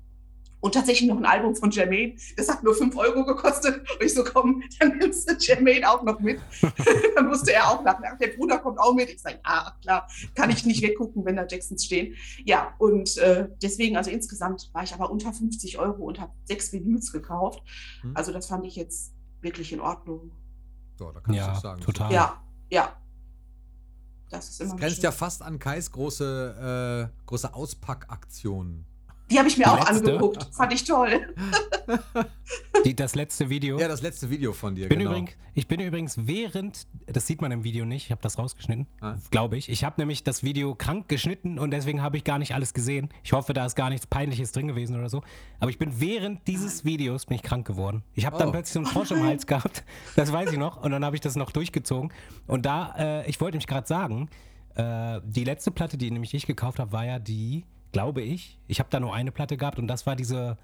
und 0.63 0.75
tatsächlich 0.75 1.09
noch 1.09 1.17
ein 1.19 1.27
Album 1.27 1.57
von 1.57 1.71
Jermaine. 1.73 2.15
Das 2.37 2.49
hat 2.49 2.63
nur 2.63 2.75
5 2.75 2.97
Euro 2.97 3.25
gekostet. 3.25 3.81
Und 3.81 4.03
ich 4.07 4.15
so, 4.15 4.23
komm, 4.23 4.63
dann 4.79 4.97
nimmst 4.97 5.29
du 5.29 5.35
Jermaine 5.37 5.91
auch 5.91 6.03
noch 6.05 6.21
mit. 6.21 6.41
dann 7.17 7.27
musste 7.27 7.53
er 7.53 7.69
auch 7.69 7.85
lachen. 7.85 8.05
Ach, 8.09 8.17
Der 8.19 8.29
Bruder 8.29 8.59
kommt 8.61 8.79
auch 8.79 8.95
mit. 8.95 9.11
Ich 9.11 9.21
sage, 9.21 9.41
ah, 9.43 9.73
klar, 9.83 10.09
kann 10.37 10.51
ich 10.51 10.65
nicht 10.65 10.81
weggucken, 10.81 11.25
wenn 11.25 11.35
da 11.35 11.45
Jacksons 11.47 11.85
stehen. 11.85 12.15
Ja, 12.45 12.75
und 12.79 13.17
äh, 13.19 13.49
deswegen, 13.61 13.97
also 13.97 14.11
insgesamt 14.11 14.71
war 14.73 14.85
ich 14.85 14.95
aber 14.95 15.11
unter 15.11 15.33
50 15.33 15.79
Euro 15.81 16.05
und 16.05 16.21
habe 16.21 16.33
sechs 16.45 16.73
Vinyls 16.73 17.11
gekauft. 17.13 17.61
Hm. 18.03 18.17
Also 18.17 18.33
das 18.33 18.47
fand 18.47 18.65
ich 18.65 18.77
jetzt 18.77 19.13
wirklich 19.41 19.73
in 19.73 19.81
Ordnung. 19.81 20.31
So, 20.97 21.11
da 21.11 21.19
kann 21.19 21.35
ich 21.35 21.41
Ja, 21.41 21.53
auch 21.55 21.61
sagen. 21.61 21.81
total. 21.81 22.13
Ja, 22.13 22.41
ja. 22.71 22.97
Das 24.31 24.49
ist 24.49 24.61
immer 24.61 24.71
Das 24.71 24.81
grenzt 24.81 25.03
ja 25.03 25.11
fast 25.11 25.43
an 25.43 25.59
Kais 25.59 25.91
große, 25.91 27.11
äh, 27.13 27.27
große 27.27 27.53
Auspackaktion. 27.53 28.87
Die 29.33 29.39
habe 29.39 29.49
ich 29.49 29.57
mir 29.57 29.65
Die 29.65 29.71
auch 29.71 29.79
letzte? 29.89 30.11
angeguckt. 30.13 30.49
Fand 30.53 30.73
ich 30.75 30.85
toll. 30.85 31.35
Die, 32.85 32.95
das 32.97 33.15
letzte 33.15 33.49
Video. 33.49 33.79
Ja, 33.79 33.89
das 33.89 34.03
letzte 34.03 34.29
Video 34.29 34.53
von 34.53 34.75
dir, 34.75 34.89
bin 34.89 34.99
genau. 34.99 35.13
übrigens, 35.13 35.31
ich 35.55 35.69
bin 35.69 35.81
übrigens 35.81 36.17
während, 36.27 36.87
das 37.07 37.27
sieht 37.27 37.41
man 37.41 37.53
im 37.53 37.65
Video 37.65 37.85
nicht, 37.85 38.07
ich 38.07 38.11
habe 38.11 38.21
das 38.21 38.39
rausgeschnitten, 38.39 38.87
Ah. 39.01 39.15
glaube 39.31 39.57
ich. 39.57 39.69
Ich 39.69 39.85
habe 39.85 40.01
nämlich 40.01 40.25
das 40.25 40.43
Video 40.43 40.75
krank 40.75 41.09
geschnitten 41.09 41.59
und 41.59 41.71
deswegen 41.71 42.03
habe 42.03 42.17
ich 42.17 42.25
gar 42.25 42.39
nicht 42.39 42.55
alles 42.55 42.75
gesehen. 42.75 43.09
Ich 43.23 43.33
hoffe, 43.33 43.53
da 43.53 43.65
ist 43.67 43.77
gar 43.77 43.89
nichts 43.91 44.07
Peinliches 44.07 44.53
drin 44.53 44.67
gewesen 44.69 44.99
oder 44.99 45.09
so. 45.09 45.23
Aber 45.61 45.71
ich 45.71 45.79
bin 45.79 46.01
während 46.01 46.47
dieses 46.49 46.85
Videos 46.85 47.27
bin 47.27 47.37
ich 47.37 47.43
krank 47.43 47.67
geworden. 47.67 48.03
Ich 48.15 48.27
habe 48.27 48.37
dann 48.39 48.49
Oh. 48.49 48.53
plötzlich 48.53 48.73
so 48.73 48.81
einen 48.81 48.87
Frosch 48.87 49.11
im 49.13 49.23
Hals 49.25 49.47
gehabt, 49.47 49.85
das 50.17 50.33
weiß 50.33 50.53
ich 50.53 50.59
noch. 50.59 50.83
Und 50.83 50.91
dann 50.91 51.05
habe 51.05 51.15
ich 51.17 51.21
das 51.21 51.37
noch 51.37 51.53
durchgezogen. 51.53 52.13
Und 52.47 52.67
da, 52.67 52.95
äh, 52.99 53.31
ich 53.31 53.41
wollte 53.41 53.57
nämlich 53.57 53.69
gerade 53.69 53.87
sagen, 53.87 54.29
äh, 54.75 55.21
die 55.25 55.45
letzte 55.45 55.71
Platte, 55.71 55.97
die 55.97 56.11
nämlich 56.11 56.35
ich 56.35 56.47
gekauft 56.47 56.79
habe, 56.81 56.91
war 56.93 57.05
ja 57.07 57.19
die, 57.19 57.65
glaube 57.93 58.23
ich, 58.23 58.59
ich 58.67 58.79
habe 58.81 58.89
da 58.91 59.01
nur 59.01 59.15
eine 59.15 59.33
Platte 59.33 59.57
gehabt 59.57 59.79
und 59.79 59.87
das 59.87 60.07
war 60.07 60.17
diese 60.17 60.59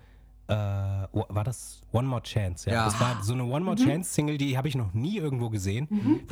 äh, 0.49 0.54
war 0.54 1.44
das 1.44 1.82
One 1.92 2.08
More 2.08 2.23
Chance? 2.23 2.70
Ja, 2.70 2.76
Ja. 2.76 2.85
das 2.87 2.99
war 3.00 3.23
so 3.23 3.35
eine 3.35 3.44
One 3.44 3.64
More 3.66 3.76
Chance 3.76 4.14
Single, 4.14 4.38
die 4.38 4.56
habe 4.56 4.66
ich 4.66 4.75
noch 4.76 4.94
nie 4.94 5.18
irgendwo 5.18 5.50
gesehen. 5.50 5.88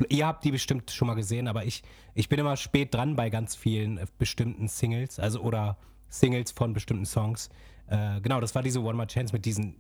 Ihr 0.09 0.27
habt 0.27 0.43
die 0.45 0.53
bestimmt 0.53 0.91
schon 0.91 1.07
mal 1.07 1.15
gesehen, 1.15 1.49
aber 1.49 1.67
ich, 1.67 1.83
ich 2.15 2.31
bin 2.31 2.39
immer 2.39 2.57
spät 2.57 2.95
dran 2.95 3.15
bei 3.15 3.29
ganz 3.29 3.55
vielen 3.55 3.99
äh, 3.99 4.07
bestimmten 4.19 4.69
Singles, 4.69 5.19
also 5.21 5.41
oder 5.43 5.77
Singles 6.09 6.51
von 6.53 6.73
bestimmten 6.73 7.05
Songs. 7.05 7.51
Äh, 7.89 8.23
genau, 8.23 8.41
das 8.41 8.55
war 8.55 8.63
diese 8.63 8.81
One 8.81 8.95
More 8.95 9.07
Chance 9.07 9.35
mit 9.35 9.45
diesen 9.45 9.77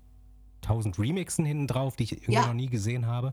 tausend 0.60 0.98
Remixen 0.98 1.46
hinten 1.46 1.66
drauf, 1.66 1.96
die 1.96 2.04
ich 2.04 2.12
irgendwie 2.12 2.32
Ja. 2.34 2.46
noch 2.46 2.54
nie 2.54 2.66
gesehen 2.68 3.06
habe. 3.06 3.32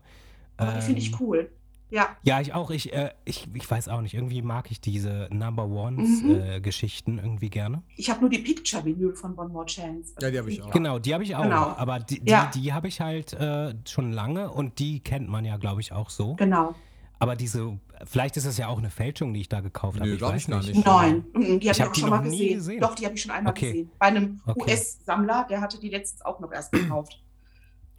Aber 0.56 0.72
die 0.72 0.80
finde 0.80 1.00
ich 1.02 1.08
Ähm, 1.12 1.16
cool. 1.20 1.50
Ja, 1.94 2.08
Ja, 2.24 2.40
ich 2.40 2.52
auch. 2.54 2.70
Ich, 2.70 2.92
äh, 2.92 3.10
ich, 3.24 3.46
ich 3.54 3.70
weiß 3.70 3.88
auch 3.88 4.00
nicht. 4.00 4.14
Irgendwie 4.14 4.42
mag 4.42 4.70
ich 4.70 4.80
diese 4.80 5.28
Number 5.30 5.66
Mhm. 5.66 5.72
Ones-Geschichten 5.76 7.18
irgendwie 7.18 7.50
gerne. 7.50 7.82
ich 7.96 8.10
habe 8.10 8.20
nur 8.20 8.30
die 8.30 8.38
Picture-Vinyl 8.38 9.14
von 9.14 9.36
One 9.38 9.50
More 9.50 9.66
Chance. 9.66 10.14
Ja, 10.20 10.30
die 10.30 10.38
habe 10.38 10.50
ich 10.50 10.62
auch. 10.62 10.70
Genau, 10.70 10.98
die 10.98 11.14
habe 11.14 11.22
ich 11.24 11.36
auch. 11.36 11.42
Genau. 11.42 11.74
Aber 11.76 12.00
die, 12.00 12.20
die, 12.20 12.30
Ja. 12.30 12.50
die 12.54 12.72
habe 12.72 12.88
ich 12.88 13.00
halt 13.00 13.32
äh, 13.34 13.74
schon 13.86 14.12
lange 14.12 14.50
und 14.50 14.78
die 14.78 15.00
kennt 15.00 15.28
man 15.28 15.44
ja, 15.44 15.56
glaube 15.56 15.80
ich, 15.80 15.92
auch 15.92 16.10
so. 16.10 16.34
Genau. 16.34 16.74
Aber 17.20 17.36
diese, 17.36 17.78
vielleicht 18.04 18.36
ist 18.36 18.44
es 18.44 18.58
ja 18.58 18.66
auch 18.68 18.78
eine 18.78 18.90
Fälschung, 18.90 19.32
die 19.32 19.40
ich 19.42 19.48
da 19.48 19.60
gekauft 19.60 19.98
habe. 20.00 20.08
Nö, 20.08 20.16
ich 20.16 20.20
weiß 20.20 20.42
ich 20.42 20.48
nicht. 20.48 20.74
nicht. 20.74 20.86
Nein, 20.86 21.24
mhm, 21.32 21.60
die 21.60 21.68
Ich 21.68 21.80
habe 21.80 21.88
hab 21.90 21.96
ich 21.96 22.02
die 22.02 22.04
auch 22.04 22.08
schon 22.08 22.10
mal 22.10 22.16
noch 22.16 22.24
nie 22.24 22.38
gesehen. 22.38 22.54
gesehen. 22.56 22.80
Doch, 22.80 22.94
die 22.96 23.04
habe 23.06 23.14
ich 23.14 23.22
schon 23.22 23.30
einmal 23.30 23.52
Okay. 23.52 23.66
gesehen. 23.72 23.90
Bei 23.98 24.06
einem 24.06 24.40
Okay. 24.44 24.72
US-Sammler, 24.72 25.46
der 25.48 25.60
hatte 25.60 25.78
die 25.78 25.88
letztens 25.90 26.22
auch 26.24 26.40
noch 26.40 26.52
erst 26.52 26.72
gekauft. 26.72 27.22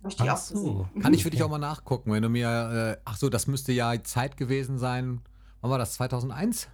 Ich 0.08 0.16
die 0.18 0.30
Ach 0.30 0.34
auch 0.34 0.38
so. 0.38 0.88
Kann 1.02 1.14
ich 1.14 1.24
für 1.24 1.30
dich 1.30 1.44
auch 1.44 1.50
mal 1.50 1.58
nachgucken, 1.58 2.12
wenn 2.12 2.22
du 2.24 2.30
mir. 2.30 2.98
Äh, 2.98 3.02
ach 3.06 3.18
so, 3.18 3.30
das 3.30 3.48
müsste 3.48 3.72
ja 3.72 4.02
Zeit 4.04 4.38
gewesen 4.38 4.78
sein. 4.78 5.22
Wann 5.62 5.72
war 5.72 5.78
das? 5.78 5.94
2001? 5.96 6.68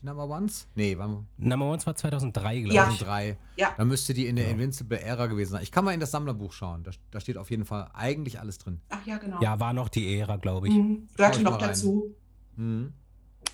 Die 0.00 0.06
Number 0.06 0.28
Ones? 0.28 0.68
Nee, 0.76 0.96
wann? 0.96 1.26
Number 1.38 1.66
Ones 1.66 1.84
war 1.86 1.94
2003, 1.96 2.60
glaube 2.60 2.74
Ja. 2.74 2.82
ich. 2.90 2.98
2003. 2.98 3.36
Ja. 3.56 3.74
Dann 3.76 3.88
müsste 3.88 4.14
die 4.14 4.26
in 4.28 4.36
der 4.36 4.46
Ja. 4.46 4.50
Invincible 4.52 5.00
Era 5.00 5.26
gewesen 5.26 5.52
sein. 5.52 5.62
Ich 5.62 5.72
kann 5.72 5.84
mal 5.84 5.92
in 5.92 5.98
das 6.00 6.12
Sammlerbuch 6.12 6.52
schauen. 6.52 6.84
Da, 6.84 6.92
da 7.10 7.18
steht 7.20 7.36
auf 7.36 7.50
jeden 7.50 7.64
Fall 7.64 7.88
eigentlich 7.94 8.38
alles 8.38 8.58
drin. 8.58 8.80
Ach 8.90 9.04
ja, 9.06 9.18
genau. 9.18 9.40
Ja, 9.42 9.58
war 9.58 9.72
noch 9.72 9.88
die 9.88 10.16
Ära, 10.18 10.36
glaube 10.36 10.68
ich. 10.68 10.74
Mhm. 10.74 11.08
Gehörte 11.16 11.42
noch 11.42 11.60
rein. 11.60 11.68
dazu. 11.68 12.14
Mhm. 12.56 12.92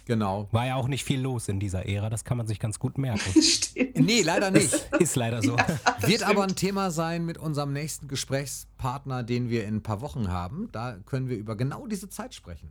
Genau. 0.07 0.49
War 0.53 0.67
ja 0.67 0.75
auch 0.77 0.87
nicht 0.89 1.03
viel 1.05 1.21
los 1.21 1.49
in 1.49 1.59
dieser 1.61 1.87
Ära, 1.89 2.11
das 2.11 2.25
kann 2.25 2.37
man 2.37 2.47
sich 2.47 2.61
ganz 2.61 2.79
gut 2.79 2.99
merken. 2.99 3.43
Stimmt. 3.43 3.97
Nee, 4.01 4.21
leider 4.23 4.51
nicht. 4.51 4.75
Ist 4.99 5.17
leider 5.17 5.43
so. 5.43 5.57
Wird 6.01 6.23
aber 6.25 6.43
ein 6.43 6.51
stimmt. 6.51 6.57
Thema 6.59 6.91
sein 6.91 7.25
mit 7.25 7.39
unserem 7.39 7.73
nächsten 7.73 8.07
Gesprächspartner, 8.09 9.23
den 9.23 9.49
wir 9.49 9.65
in 9.67 9.77
ein 9.77 9.83
paar 9.83 10.01
Wochen 10.03 10.31
haben. 10.31 10.69
Da 10.73 10.99
können 11.07 11.29
wir 11.29 11.37
über 11.39 11.57
genau 11.57 11.87
diese 11.87 12.09
Zeit 12.11 12.35
sprechen. 12.35 12.69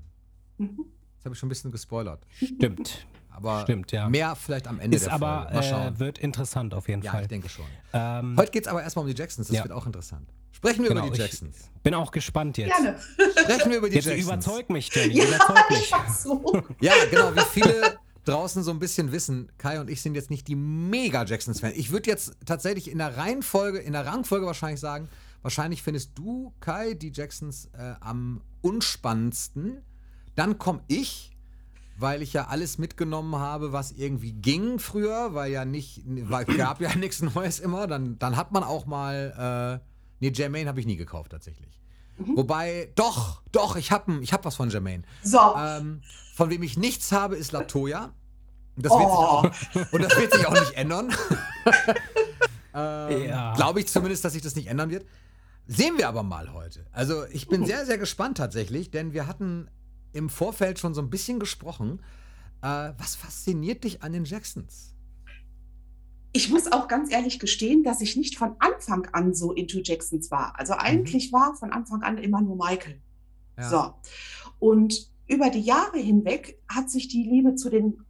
Mhm. 0.59 0.85
Das 1.17 1.25
habe 1.25 1.33
ich 1.33 1.39
schon 1.39 1.47
ein 1.47 1.49
bisschen 1.49 1.71
gespoilert. 1.71 2.25
Stimmt. 2.35 3.07
Aber 3.31 3.61
Stimmt, 3.61 3.91
ja. 3.91 4.07
mehr 4.09 4.35
vielleicht 4.35 4.67
am 4.67 4.79
Ende 4.79 4.95
Ist 4.95 5.07
der 5.07 5.13
aber, 5.13 5.43
Folge. 5.43 5.53
Mal 5.55 5.63
schauen. 5.63 5.95
äh, 5.95 5.99
wird 5.99 6.19
interessant 6.19 6.73
auf 6.75 6.87
jeden 6.87 7.01
ja, 7.01 7.11
Fall. 7.13 7.23
ich 7.23 7.29
denke 7.29 7.49
schon. 7.49 7.65
Ähm, 7.93 8.35
Heute 8.37 8.51
geht 8.51 8.65
es 8.65 8.67
aber 8.71 8.83
erstmal 8.83 9.05
um 9.05 9.11
die 9.11 9.17
Jacksons. 9.17 9.47
Das 9.47 9.57
Ja. 9.57 9.63
wird 9.63 9.73
auch 9.73 9.87
interessant. 9.87 10.29
Sprechen 10.53 10.83
wir 10.83 10.89
genau, 10.89 11.07
über 11.07 11.15
die 11.15 11.21
ich 11.21 11.27
Jacksons. 11.29 11.57
bin 11.83 11.93
auch 11.93 12.11
gespannt 12.11 12.57
jetzt. 12.57 12.73
Gerne. 12.75 12.97
Sprechen 13.41 13.71
wir 13.71 13.77
über 13.79 13.89
die 13.89 13.95
Jetzt 13.95 14.05
Jacksons. 14.05 14.25
überzeug 14.27 14.69
mich, 14.69 14.89
Jenny. 14.95 15.17
Ja, 15.17 15.25
überzeug 15.25 15.69
mich. 15.69 15.91
so. 16.17 16.63
Ja, 16.79 16.93
genau, 17.09 17.35
wie 17.35 17.41
viele 17.51 17.97
draußen 18.25 18.63
so 18.63 18.71
ein 18.71 18.79
bisschen 18.79 19.11
wissen, 19.11 19.51
Kai 19.57 19.81
und 19.81 19.89
ich 19.89 20.01
sind 20.01 20.15
jetzt 20.15 20.29
nicht 20.29 20.47
die 20.47 20.55
mega 20.55 21.25
Jacksons-Fans. 21.25 21.75
Ich 21.75 21.91
würde 21.91 22.09
jetzt 22.09 22.37
tatsächlich 22.45 22.89
in 22.89 22.99
der 22.99 23.17
Reihenfolge, 23.17 23.79
in 23.79 23.91
der 23.93 24.05
Rangfolge 24.05 24.45
wahrscheinlich 24.45 24.79
sagen, 24.79 25.09
wahrscheinlich 25.41 25.83
findest 25.83 26.11
du, 26.15 26.53
Kai, 26.61 26.93
die 26.93 27.11
Jacksons 27.13 27.69
äh, 27.77 27.95
am 27.99 28.41
unspannendsten. 28.61 29.81
Dann 30.35 30.57
komme 30.57 30.81
ich, 30.87 31.31
weil 31.97 32.21
ich 32.21 32.31
ja 32.31 32.47
alles 32.47 32.77
mitgenommen 32.77 33.35
habe, 33.35 33.73
was 33.73 33.91
irgendwie 33.91 34.31
ging 34.31 34.79
früher, 34.79 35.33
weil 35.33 35.51
ja 35.51 35.65
nicht, 35.65 36.01
weil 36.05 36.45
gab 36.45 36.79
ja 36.79 36.95
nichts 36.95 37.21
Neues 37.21 37.59
immer. 37.59 37.87
Dann, 37.87 38.17
dann 38.19 38.37
hat 38.37 38.53
man 38.53 38.63
auch 38.63 38.85
mal, 38.85 39.81
äh, 39.83 39.92
nee, 40.23 40.31
Jermaine 40.33 40.69
habe 40.69 40.79
ich 40.79 40.85
nie 40.85 40.95
gekauft 40.95 41.31
tatsächlich. 41.31 41.79
Wobei, 42.17 42.91
doch, 42.95 43.41
doch, 43.51 43.75
ich 43.75 43.91
habe 43.91 44.19
ich 44.21 44.33
hab 44.33 44.45
was 44.45 44.55
von 44.55 44.69
Jermaine. 44.69 45.03
So. 45.23 45.39
Ähm, 45.57 46.01
von 46.35 46.49
wem 46.49 46.61
ich 46.63 46.77
nichts 46.77 47.11
habe, 47.11 47.35
ist 47.35 47.51
Latoya. 47.51 48.13
Das 48.75 48.91
Oh. 48.91 48.95
auch, 48.95 49.43
und 49.91 50.01
das 50.01 50.15
wird 50.17 50.33
sich 50.33 50.45
auch 50.47 50.53
nicht 50.53 50.73
ändern. 50.73 51.13
ähm, 52.73 53.23
Ja. 53.27 53.53
Glaube 53.55 53.79
ich 53.79 53.87
zumindest, 53.87 54.23
dass 54.25 54.33
sich 54.33 54.41
das 54.41 54.55
nicht 54.55 54.67
ändern 54.67 54.89
wird. 54.89 55.05
Sehen 55.67 55.97
wir 55.97 56.07
aber 56.07 56.23
mal 56.23 56.53
heute. 56.53 56.85
Also 56.91 57.25
ich 57.31 57.47
bin 57.47 57.65
sehr, 57.65 57.85
sehr 57.85 57.97
gespannt 57.97 58.37
tatsächlich, 58.37 58.91
denn 58.91 59.13
wir 59.13 59.27
hatten 59.27 59.69
im 60.11 60.29
Vorfeld 60.29 60.79
schon 60.79 60.93
so 60.93 61.01
ein 61.01 61.09
bisschen 61.09 61.39
gesprochen. 61.39 62.01
Äh, 62.61 62.91
was 62.97 63.15
fasziniert 63.15 63.83
dich 63.83 64.03
an 64.03 64.13
den 64.13 64.25
Jacksons? 64.25 64.92
Ich 66.33 66.49
muss 66.49 66.71
auch 66.71 66.87
ganz 66.87 67.11
ehrlich 67.11 67.39
gestehen, 67.39 67.83
dass 67.83 68.01
ich 68.01 68.17
nicht 68.17 68.37
von 68.37 68.55
Anfang 68.59 69.07
an 69.13 69.35
so 69.35 69.51
into 69.51 69.79
Jacksons 69.83 70.31
war. 70.31 70.59
Also 70.59 70.73
eigentlich 70.73 71.31
mhm. 71.31 71.35
war 71.35 71.55
von 71.55 71.71
Anfang 71.71 72.01
an 72.01 72.17
immer 72.17 72.41
nur 72.41 72.55
Michael. 72.55 72.99
Ja. 73.57 73.69
So. 73.69 73.93
Und 74.59 75.11
über 75.27 75.49
die 75.49 75.61
Jahre 75.61 75.99
hinweg 75.99 76.59
hat 76.67 76.89
sich 76.89 77.07
die 77.07 77.23
Liebe 77.23 77.55
zu 77.55 77.69
den 77.69 78.03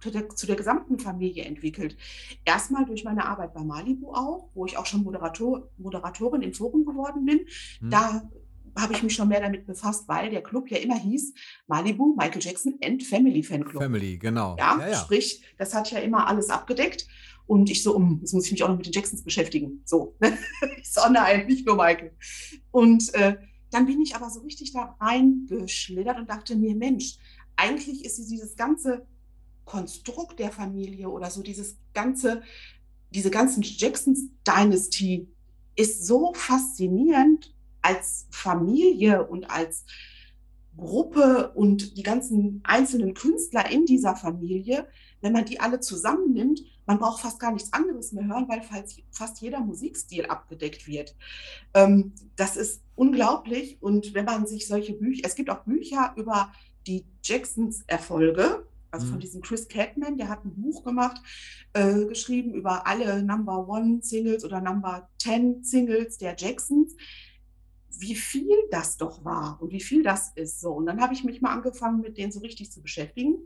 zu 0.00 0.10
der, 0.10 0.28
zu 0.28 0.46
der, 0.46 0.56
gesamten 0.56 0.98
Familie 0.98 1.44
entwickelt. 1.44 1.96
Erstmal 2.44 2.84
durch 2.84 3.04
meine 3.04 3.24
Arbeit 3.24 3.54
bei 3.54 3.64
Malibu 3.64 4.12
auch, 4.12 4.50
wo 4.52 4.66
ich 4.66 4.76
auch 4.76 4.84
schon 4.84 5.02
Moderator, 5.02 5.70
Moderatorin 5.78 6.42
im 6.42 6.52
Forum 6.52 6.84
geworden 6.84 7.24
bin. 7.24 7.46
Mhm. 7.80 7.90
Da 7.90 8.28
habe 8.76 8.92
ich 8.92 9.02
mich 9.02 9.14
schon 9.14 9.28
mehr 9.28 9.40
damit 9.40 9.66
befasst, 9.66 10.06
weil 10.06 10.28
der 10.28 10.42
Club 10.42 10.70
ja 10.70 10.76
immer 10.76 10.98
hieß 10.98 11.32
Malibu, 11.68 12.14
Michael 12.16 12.42
Jackson 12.42 12.74
and 12.84 13.02
Family 13.02 13.42
Fan 13.42 13.64
Club. 13.64 13.82
Family, 13.82 14.18
genau. 14.18 14.56
Ja, 14.58 14.76
ja, 14.78 14.88
ja. 14.88 14.96
sprich, 14.98 15.42
das 15.56 15.72
hat 15.74 15.90
ja 15.90 16.00
immer 16.00 16.26
alles 16.26 16.50
abgedeckt. 16.50 17.06
Und 17.46 17.70
ich 17.70 17.82
so, 17.82 17.94
um, 17.94 18.20
jetzt 18.20 18.32
muss 18.32 18.46
ich 18.46 18.52
mich 18.52 18.62
auch 18.62 18.68
noch 18.68 18.76
mit 18.76 18.86
den 18.86 18.92
Jacksons 18.92 19.22
beschäftigen. 19.22 19.82
So. 19.84 20.14
ich 20.78 20.90
so, 20.90 21.00
nein, 21.10 21.46
nicht 21.46 21.66
nur 21.66 21.76
Michael. 21.76 22.12
Und 22.70 23.12
äh, 23.14 23.36
dann 23.70 23.86
bin 23.86 24.00
ich 24.00 24.14
aber 24.14 24.30
so 24.30 24.40
richtig 24.40 24.72
da 24.72 24.96
reingeschlittert 25.00 26.18
und 26.18 26.30
dachte 26.30 26.56
mir, 26.56 26.74
Mensch, 26.74 27.16
eigentlich 27.56 28.04
ist 28.04 28.18
dieses 28.30 28.56
ganze 28.56 29.06
Konstrukt 29.64 30.38
der 30.38 30.52
Familie 30.52 31.08
oder 31.08 31.30
so 31.30 31.42
dieses 31.42 31.76
ganze, 31.92 32.42
diese 33.10 33.30
ganzen 33.30 33.62
Jacksons 33.62 34.28
Dynasty 34.46 35.28
ist 35.76 36.06
so 36.06 36.32
faszinierend 36.34 37.54
als 37.82 38.26
Familie 38.30 39.26
und 39.26 39.50
als 39.50 39.84
Gruppe 40.76 41.52
und 41.54 41.96
die 41.96 42.02
ganzen 42.02 42.60
einzelnen 42.64 43.14
Künstler 43.14 43.70
in 43.70 43.86
dieser 43.86 44.16
Familie, 44.16 44.86
wenn 45.20 45.32
man 45.32 45.44
die 45.44 45.60
alle 45.60 45.80
zusammennimmt, 45.80 46.62
man 46.86 46.98
braucht 46.98 47.22
fast 47.22 47.40
gar 47.40 47.52
nichts 47.52 47.72
anderes 47.72 48.12
mehr 48.12 48.26
hören, 48.26 48.48
weil 48.48 48.62
fast 49.10 49.40
jeder 49.40 49.60
Musikstil 49.60 50.26
abgedeckt 50.26 50.86
wird. 50.86 51.16
Ähm, 51.72 52.12
das 52.36 52.56
ist 52.56 52.82
unglaublich. 52.94 53.78
Und 53.80 54.14
wenn 54.14 54.26
man 54.26 54.46
sich 54.46 54.66
solche 54.66 54.92
Bücher, 54.92 55.22
es 55.24 55.34
gibt 55.34 55.50
auch 55.50 55.64
Bücher 55.64 56.12
über 56.16 56.52
die 56.86 57.06
Jacksons 57.22 57.84
Erfolge, 57.86 58.66
also 58.90 59.06
von 59.06 59.16
mhm. 59.16 59.20
diesem 59.20 59.42
Chris 59.42 59.66
Catman, 59.66 60.18
der 60.18 60.28
hat 60.28 60.44
ein 60.44 60.54
Buch 60.54 60.84
gemacht, 60.84 61.20
äh, 61.72 62.04
geschrieben 62.04 62.54
über 62.54 62.86
alle 62.86 63.22
Number 63.22 63.66
One 63.68 64.00
Singles 64.02 64.44
oder 64.44 64.60
Number 64.60 65.08
Ten 65.18 65.64
Singles 65.64 66.18
der 66.18 66.36
Jacksons 66.38 66.94
wie 68.00 68.14
viel 68.14 68.56
das 68.70 68.96
doch 68.96 69.24
war 69.24 69.60
und 69.60 69.72
wie 69.72 69.80
viel 69.80 70.02
das 70.02 70.32
ist. 70.34 70.60
So, 70.60 70.72
und 70.72 70.86
dann 70.86 71.00
habe 71.00 71.14
ich 71.14 71.24
mich 71.24 71.40
mal 71.40 71.52
angefangen, 71.52 72.00
mit 72.00 72.18
denen 72.18 72.32
so 72.32 72.40
richtig 72.40 72.70
zu 72.72 72.82
beschäftigen 72.82 73.36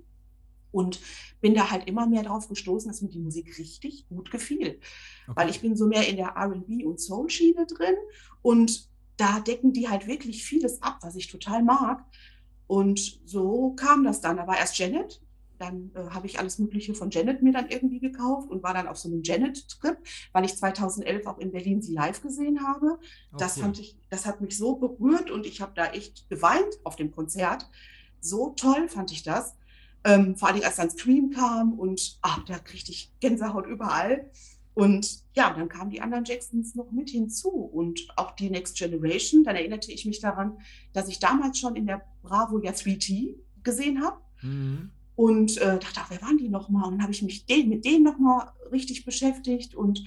und 0.71 1.01
bin 1.41 1.55
da 1.55 1.71
halt 1.71 1.87
immer 1.87 2.07
mehr 2.07 2.23
drauf 2.23 2.49
gestoßen, 2.49 2.91
dass 2.91 3.03
mir 3.03 3.09
die 3.09 3.21
Musik 3.21 3.59
richtig 3.59 4.09
gut 4.09 4.31
gefiel. 4.31 4.81
Okay. 5.27 5.33
Weil 5.35 5.51
ich 5.51 5.61
bin 5.61 5.77
so 5.77 5.87
mehr 5.87 6.07
in 6.09 6.17
der 6.17 6.37
RB 6.37 6.85
und 6.85 7.01
Soul-Schiene 7.01 7.67
drin 7.67 7.95
und 8.43 8.89
da 9.17 9.41
decken 9.41 9.73
die 9.73 9.89
halt 9.89 10.07
wirklich 10.07 10.45
vieles 10.45 10.83
ab, 10.83 10.99
was 11.03 11.17
ich 11.17 11.27
total 11.27 11.63
mag. 11.63 12.05
Und 12.67 13.21
so 13.25 13.73
kam 13.73 14.05
das 14.05 14.21
dann. 14.21 14.37
Da 14.37 14.47
war 14.47 14.59
erst 14.59 14.79
Janet, 14.79 15.21
dann 15.59 15.91
äh, 15.95 16.11
habe 16.11 16.27
ich 16.27 16.39
alles 16.39 16.59
Mögliche 16.59 16.95
von 16.95 17.11
Janet 17.11 17.43
mir 17.43 17.53
dann 17.53 17.69
irgendwie 17.69 18.01
gekauft 18.01 18.51
und 18.51 18.63
war 18.63 18.75
dann 18.75 18.87
auf 18.87 18.97
so 18.97 19.09
einem 19.09 19.23
Janet-Trip, 19.23 19.99
weil 20.33 20.45
ich 20.45 20.57
2011 20.57 21.27
auch 21.27 21.39
in 21.39 21.51
Berlin 21.51 21.83
sie 21.83 21.93
live 21.93 22.23
gesehen 22.23 22.67
habe. 22.67 22.99
Oh, 23.33 23.37
das 23.37 23.59
fand 23.59 23.79
ich, 23.79 23.97
das 24.11 24.27
hat 24.27 24.41
mich 24.41 24.57
so 24.57 24.77
berührt 24.77 25.31
und 25.31 25.47
ich 25.47 25.61
habe 25.61 25.73
da 25.75 25.87
echt 25.87 26.29
geweint 26.29 26.79
auf 26.85 26.97
dem 26.97 27.11
Konzert. 27.11 27.69
So 28.21 28.51
toll 28.51 28.89
fand 28.89 29.13
ich 29.13 29.23
das. 29.23 29.57
Ähm, 30.05 30.37
vor 30.37 30.49
allem 30.49 30.63
als 30.63 30.77
dann 30.77 30.91
Scream 30.91 31.31
kam 31.31 31.79
und 31.79 32.19
ach, 32.23 32.45
da 32.45 32.59
kriegte 32.59 32.93
ich 32.93 33.13
Gänsehaut 33.21 33.67
überall. 33.67 34.31
Und 34.75 35.25
ja, 35.35 35.53
dann 35.53 35.69
kamen 35.69 35.91
die 35.91 36.01
anderen 36.01 36.25
Jacksons 36.25 36.77
noch 36.77 36.93
mit 36.93 37.11
hinzu 37.11 37.51
und 37.51 38.07
auch 38.15 38.31
die 38.37 38.49
Next 38.49 38.79
Generation. 38.79 39.43
Dann 39.43 39.57
erinnerte 39.57 39.91
ich 39.91 40.07
mich 40.07 40.21
daran, 40.21 40.59
dass 40.93 41.09
ich 41.09 41.19
damals 41.19 41.59
schon 41.59 41.75
in 41.75 41.87
der 41.87 42.03
Bravo 42.23 42.61
ja 42.61 42.71
3T 42.71 43.35
gesehen 43.65 44.05
habe. 44.05 44.21
Mhm 44.41 44.93
und 45.19 45.59
äh, 45.59 45.81
dachte, 45.81 45.99
ach, 46.01 46.11
wer 46.11 46.23
waren 46.23 46.39
die 46.39 46.49
nochmal? 46.49 46.85
Und 46.85 46.93
dann 46.93 47.03
habe 47.03 47.11
ich 47.11 47.23
mich 47.23 47.45
den, 47.45 47.69
mit 47.69 47.85
denen 47.85 48.05
nochmal 48.05 48.53
richtig 48.71 49.05
beschäftigt 49.05 49.75
und 49.75 50.05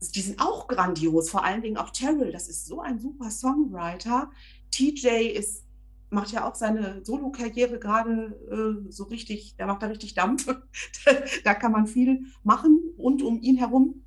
die 0.00 0.22
sind 0.22 0.40
auch 0.40 0.66
grandios, 0.66 1.28
vor 1.28 1.44
allen 1.44 1.60
Dingen 1.60 1.76
auch 1.76 1.90
Terrell, 1.90 2.32
das 2.32 2.48
ist 2.48 2.64
so 2.64 2.80
ein 2.80 2.98
super 2.98 3.30
Songwriter. 3.30 4.30
TJ 4.70 5.08
ist, 5.34 5.66
macht 6.08 6.32
ja 6.32 6.48
auch 6.48 6.54
seine 6.54 7.04
Solo-Karriere 7.04 7.78
gerade 7.78 8.80
äh, 8.86 8.90
so 8.90 9.04
richtig, 9.04 9.56
der 9.56 9.66
macht 9.66 9.82
da 9.82 9.88
richtig 9.88 10.14
Dampf. 10.14 10.46
da 11.44 11.52
kann 11.52 11.72
man 11.72 11.86
viel 11.86 12.22
machen 12.42 12.80
rund 12.96 13.20
um 13.20 13.42
ihn 13.42 13.58
herum. 13.58 14.04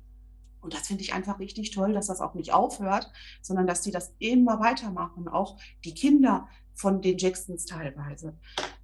Und 0.60 0.74
das 0.74 0.88
finde 0.88 1.04
ich 1.04 1.12
einfach 1.12 1.38
richtig 1.38 1.70
toll, 1.70 1.92
dass 1.92 2.08
das 2.08 2.20
auch 2.20 2.34
nicht 2.34 2.52
aufhört, 2.52 3.08
sondern 3.40 3.68
dass 3.68 3.82
die 3.82 3.92
das 3.92 4.14
immer 4.18 4.58
weitermachen. 4.58 5.28
Auch 5.28 5.60
die 5.84 5.94
Kinder, 5.94 6.48
von 6.74 7.00
den 7.00 7.18
Jacksons 7.18 7.66
teilweise. 7.66 8.34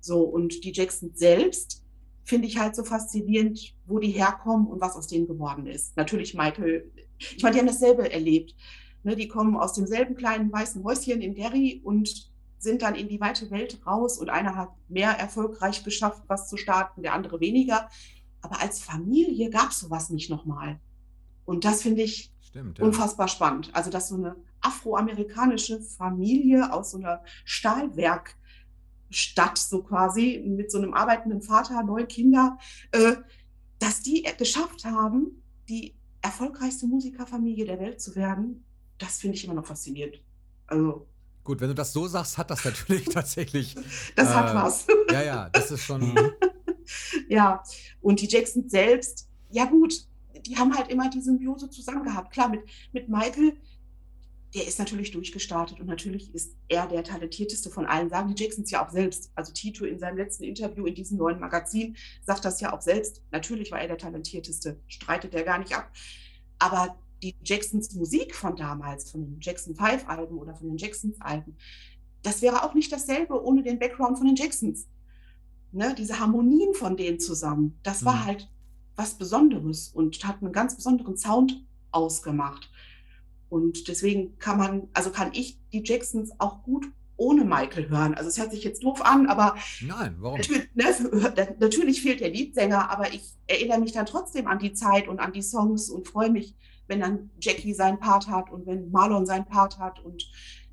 So, 0.00 0.22
und 0.22 0.64
die 0.64 0.72
Jacksons 0.72 1.18
selbst 1.18 1.84
finde 2.24 2.46
ich 2.46 2.58
halt 2.58 2.76
so 2.76 2.84
faszinierend, 2.84 3.74
wo 3.86 3.98
die 3.98 4.10
herkommen 4.10 4.66
und 4.66 4.80
was 4.80 4.96
aus 4.96 5.06
denen 5.06 5.26
geworden 5.26 5.66
ist. 5.66 5.96
Natürlich 5.96 6.34
Michael, 6.34 6.90
ich 7.18 7.42
meine, 7.42 7.54
die 7.54 7.60
haben 7.60 7.66
dasselbe 7.66 8.12
erlebt. 8.12 8.54
Ne, 9.04 9.16
die 9.16 9.28
kommen 9.28 9.56
aus 9.56 9.72
demselben 9.72 10.16
kleinen 10.16 10.52
weißen 10.52 10.82
Häuschen 10.84 11.22
in 11.22 11.34
Derry 11.34 11.80
und 11.84 12.30
sind 12.58 12.82
dann 12.82 12.96
in 12.96 13.08
die 13.08 13.20
weite 13.20 13.50
Welt 13.50 13.80
raus 13.86 14.18
und 14.18 14.28
einer 14.28 14.56
hat 14.56 14.70
mehr 14.88 15.10
erfolgreich 15.10 15.84
geschafft, 15.84 16.24
was 16.26 16.48
zu 16.48 16.56
starten, 16.56 17.02
der 17.02 17.14
andere 17.14 17.40
weniger. 17.40 17.88
Aber 18.40 18.60
als 18.60 18.80
Familie 18.80 19.50
gab 19.50 19.70
es 19.70 19.80
sowas 19.80 20.10
nicht 20.10 20.30
nochmal. 20.30 20.80
Und 21.44 21.64
das 21.64 21.82
finde 21.82 22.02
ich 22.02 22.32
Stimmt, 22.40 22.78
ja. 22.78 22.84
unfassbar 22.84 23.28
spannend. 23.28 23.70
Also, 23.72 23.90
dass 23.90 24.08
so 24.08 24.16
eine 24.16 24.36
afroamerikanische 24.60 25.80
Familie 25.80 26.72
aus 26.72 26.92
so 26.92 26.98
einer 26.98 27.22
Stahlwerkstadt, 27.44 29.58
so 29.58 29.82
quasi, 29.82 30.42
mit 30.44 30.70
so 30.70 30.78
einem 30.78 30.94
arbeitenden 30.94 31.42
Vater, 31.42 31.82
neun 31.82 32.08
Kinder, 32.08 32.58
äh, 32.92 33.16
dass 33.78 34.02
die 34.02 34.26
geschafft 34.38 34.84
haben, 34.84 35.42
die 35.68 35.94
erfolgreichste 36.22 36.86
Musikerfamilie 36.86 37.64
der 37.64 37.78
Welt 37.78 38.00
zu 38.00 38.16
werden, 38.16 38.64
das 38.98 39.18
finde 39.18 39.36
ich 39.36 39.44
immer 39.44 39.54
noch 39.54 39.66
faszinierend. 39.66 40.20
Also, 40.66 41.06
Gut, 41.44 41.60
wenn 41.62 41.68
du 41.68 41.74
das 41.74 41.94
so 41.94 42.06
sagst, 42.06 42.36
hat 42.36 42.50
das 42.50 42.64
natürlich 42.64 43.04
tatsächlich. 43.06 43.74
Das 44.16 44.28
äh, 44.28 44.34
hat 44.34 44.54
was. 44.54 44.86
Ja, 45.10 45.22
ja, 45.22 45.48
das 45.48 45.70
ist 45.70 45.82
schon. 45.82 46.14
ja, 47.28 47.62
und 48.02 48.20
die 48.20 48.28
Jacksons 48.28 48.70
selbst, 48.70 49.28
ja 49.50 49.64
gut, 49.64 50.06
die 50.46 50.58
haben 50.58 50.76
halt 50.76 50.88
immer 50.88 51.08
die 51.08 51.22
Symbiose 51.22 51.70
zusammen 51.70 52.04
gehabt. 52.04 52.32
Klar, 52.32 52.50
mit, 52.50 52.60
mit 52.92 53.08
Michael, 53.08 53.56
der 54.58 54.66
ist 54.66 54.80
natürlich 54.80 55.12
durchgestartet 55.12 55.78
und 55.78 55.86
natürlich 55.86 56.34
ist 56.34 56.56
er 56.66 56.88
der 56.88 57.04
talentierteste 57.04 57.70
von 57.70 57.86
allen, 57.86 58.10
sagen 58.10 58.34
die 58.34 58.42
Jacksons 58.42 58.72
ja 58.72 58.84
auch 58.84 58.90
selbst. 58.90 59.30
Also 59.36 59.52
Tito 59.52 59.84
in 59.84 60.00
seinem 60.00 60.16
letzten 60.16 60.42
Interview 60.42 60.84
in 60.84 60.96
diesem 60.96 61.16
neuen 61.16 61.38
Magazin 61.38 61.96
sagt 62.26 62.44
das 62.44 62.60
ja 62.60 62.72
auch 62.72 62.80
selbst. 62.80 63.22
Natürlich 63.30 63.70
war 63.70 63.80
er 63.80 63.86
der 63.86 63.98
talentierteste, 63.98 64.80
streitet 64.88 65.32
er 65.32 65.44
gar 65.44 65.60
nicht 65.60 65.76
ab. 65.76 65.92
Aber 66.58 66.98
die 67.22 67.36
Jacksons 67.44 67.94
Musik 67.94 68.34
von 68.34 68.56
damals, 68.56 69.12
von 69.12 69.20
den 69.20 69.38
Jackson 69.40 69.76
5 69.76 70.08
Alben 70.08 70.38
oder 70.38 70.56
von 70.56 70.66
den 70.66 70.76
Jacksons 70.76 71.20
Alben, 71.20 71.56
das 72.22 72.42
wäre 72.42 72.64
auch 72.64 72.74
nicht 72.74 72.90
dasselbe 72.90 73.40
ohne 73.40 73.62
den 73.62 73.78
Background 73.78 74.18
von 74.18 74.26
den 74.26 74.34
Jacksons. 74.34 74.88
Ne, 75.70 75.94
diese 75.96 76.18
Harmonien 76.18 76.74
von 76.74 76.96
denen 76.96 77.20
zusammen, 77.20 77.78
das 77.84 78.04
war 78.04 78.16
mhm. 78.16 78.24
halt 78.24 78.48
was 78.96 79.14
Besonderes 79.14 79.92
und 79.94 80.26
hat 80.26 80.42
einen 80.42 80.52
ganz 80.52 80.74
besonderen 80.74 81.16
Sound 81.16 81.64
ausgemacht. 81.92 82.68
Und 83.48 83.88
deswegen 83.88 84.38
kann 84.38 84.58
man, 84.58 84.88
also 84.92 85.10
kann 85.10 85.30
ich 85.32 85.58
die 85.72 85.82
Jacksons 85.84 86.32
auch 86.38 86.62
gut 86.62 86.86
ohne 87.18 87.44
Michael 87.44 87.90
hören. 87.90 88.14
Also 88.14 88.28
es 88.28 88.38
hört 88.38 88.52
sich 88.52 88.64
jetzt 88.64 88.82
doof 88.84 89.04
an, 89.04 89.26
aber 89.26 89.56
Nein, 89.82 90.16
warum? 90.20 90.38
Natürlich, 90.38 90.68
ne, 90.74 91.56
natürlich 91.58 92.00
fehlt 92.00 92.20
der 92.20 92.30
Leadsänger, 92.30 92.90
aber 92.90 93.12
ich 93.12 93.34
erinnere 93.46 93.80
mich 93.80 93.92
dann 93.92 94.06
trotzdem 94.06 94.46
an 94.46 94.60
die 94.60 94.72
Zeit 94.72 95.08
und 95.08 95.18
an 95.18 95.32
die 95.32 95.42
Songs 95.42 95.90
und 95.90 96.06
freue 96.06 96.30
mich, 96.30 96.56
wenn 96.86 97.00
dann 97.00 97.30
Jackie 97.40 97.74
seinen 97.74 97.98
Part 97.98 98.28
hat 98.28 98.50
und 98.50 98.66
wenn 98.66 98.90
Marlon 98.90 99.26
seinen 99.26 99.46
Part 99.46 99.78
hat. 99.78 100.02
Und 100.04 100.30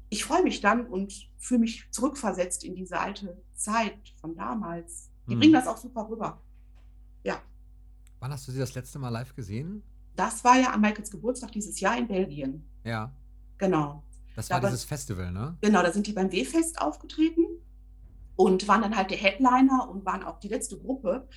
ich 0.09 0.23
freue 0.23 0.43
mich 0.43 0.61
dann 0.61 0.85
und 0.85 1.29
fühle 1.37 1.61
mich 1.61 1.87
zurückversetzt 1.91 2.63
in 2.63 2.75
diese 2.75 2.99
alte 2.99 3.41
Zeit 3.55 4.13
von 4.21 4.35
damals. 4.35 5.09
Die 5.27 5.33
hm. 5.33 5.39
bringen 5.39 5.53
das 5.53 5.67
auch 5.67 5.77
super 5.77 6.07
rüber. 6.07 6.41
Ja. 7.23 7.41
Wann 8.19 8.31
hast 8.31 8.47
du 8.47 8.51
sie 8.51 8.59
das 8.59 8.75
letzte 8.75 8.99
Mal 8.99 9.09
live 9.09 9.35
gesehen? 9.35 9.83
Das 10.15 10.43
war 10.43 10.59
ja 10.59 10.71
an 10.71 10.81
Michaels 10.81 11.11
Geburtstag 11.11 11.51
dieses 11.51 11.79
Jahr 11.79 11.97
in 11.97 12.07
Belgien. 12.07 12.67
Ja. 12.83 13.13
Genau. 13.57 14.03
Das 14.35 14.49
war 14.49 14.59
da 14.59 14.67
dieses 14.67 14.83
Festival, 14.83 15.31
ne? 15.31 15.57
Genau, 15.61 15.81
da 15.81 15.91
sind 15.91 16.07
die 16.07 16.13
beim 16.13 16.31
W-Fest 16.31 16.81
aufgetreten 16.81 17.45
und 18.35 18.67
waren 18.67 18.81
dann 18.81 18.95
halt 18.95 19.11
der 19.11 19.17
Headliner 19.17 19.89
und 19.89 20.05
waren 20.05 20.23
auch 20.23 20.39
die 20.39 20.49
letzte 20.49 20.77
Gruppe. 20.77 21.27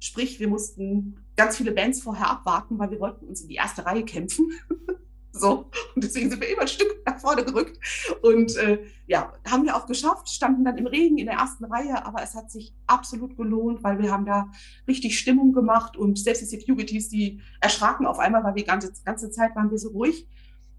Sprich, 0.00 0.40
wir 0.40 0.48
mussten 0.48 1.24
ganz 1.36 1.56
viele 1.56 1.72
Bands 1.72 2.02
vorher 2.02 2.30
abwarten, 2.30 2.78
weil 2.78 2.90
wir 2.90 3.00
wollten 3.00 3.26
uns 3.26 3.42
in 3.42 3.48
die 3.48 3.56
erste 3.56 3.84
Reihe 3.86 4.04
kämpfen. 4.04 4.50
So, 5.38 5.70
und 5.94 6.04
deswegen 6.04 6.30
sind 6.30 6.40
wir 6.40 6.50
immer 6.50 6.62
ein 6.62 6.68
Stück 6.68 7.02
nach 7.06 7.18
vorne 7.20 7.44
gerückt. 7.44 7.78
Und 8.22 8.56
äh, 8.56 8.80
ja, 9.06 9.32
haben 9.48 9.64
wir 9.64 9.76
auch 9.76 9.86
geschafft, 9.86 10.28
standen 10.28 10.64
dann 10.64 10.76
im 10.76 10.86
Regen 10.86 11.18
in 11.18 11.26
der 11.26 11.36
ersten 11.36 11.64
Reihe, 11.64 12.04
aber 12.04 12.22
es 12.22 12.34
hat 12.34 12.50
sich 12.50 12.74
absolut 12.86 13.36
gelohnt, 13.36 13.82
weil 13.82 13.98
wir 13.98 14.10
haben 14.10 14.26
da 14.26 14.50
richtig 14.86 15.18
Stimmung 15.18 15.52
gemacht 15.52 15.96
und 15.96 16.18
selbst 16.18 16.42
die 16.42 16.46
Securities, 16.46 17.08
die 17.08 17.40
erschraken 17.60 18.06
auf 18.06 18.18
einmal, 18.18 18.44
weil 18.44 18.54
die 18.54 18.64
ganze, 18.64 18.92
ganze 19.04 19.30
Zeit 19.30 19.54
waren 19.56 19.70
wir 19.70 19.78
so 19.78 19.90
ruhig. 19.90 20.28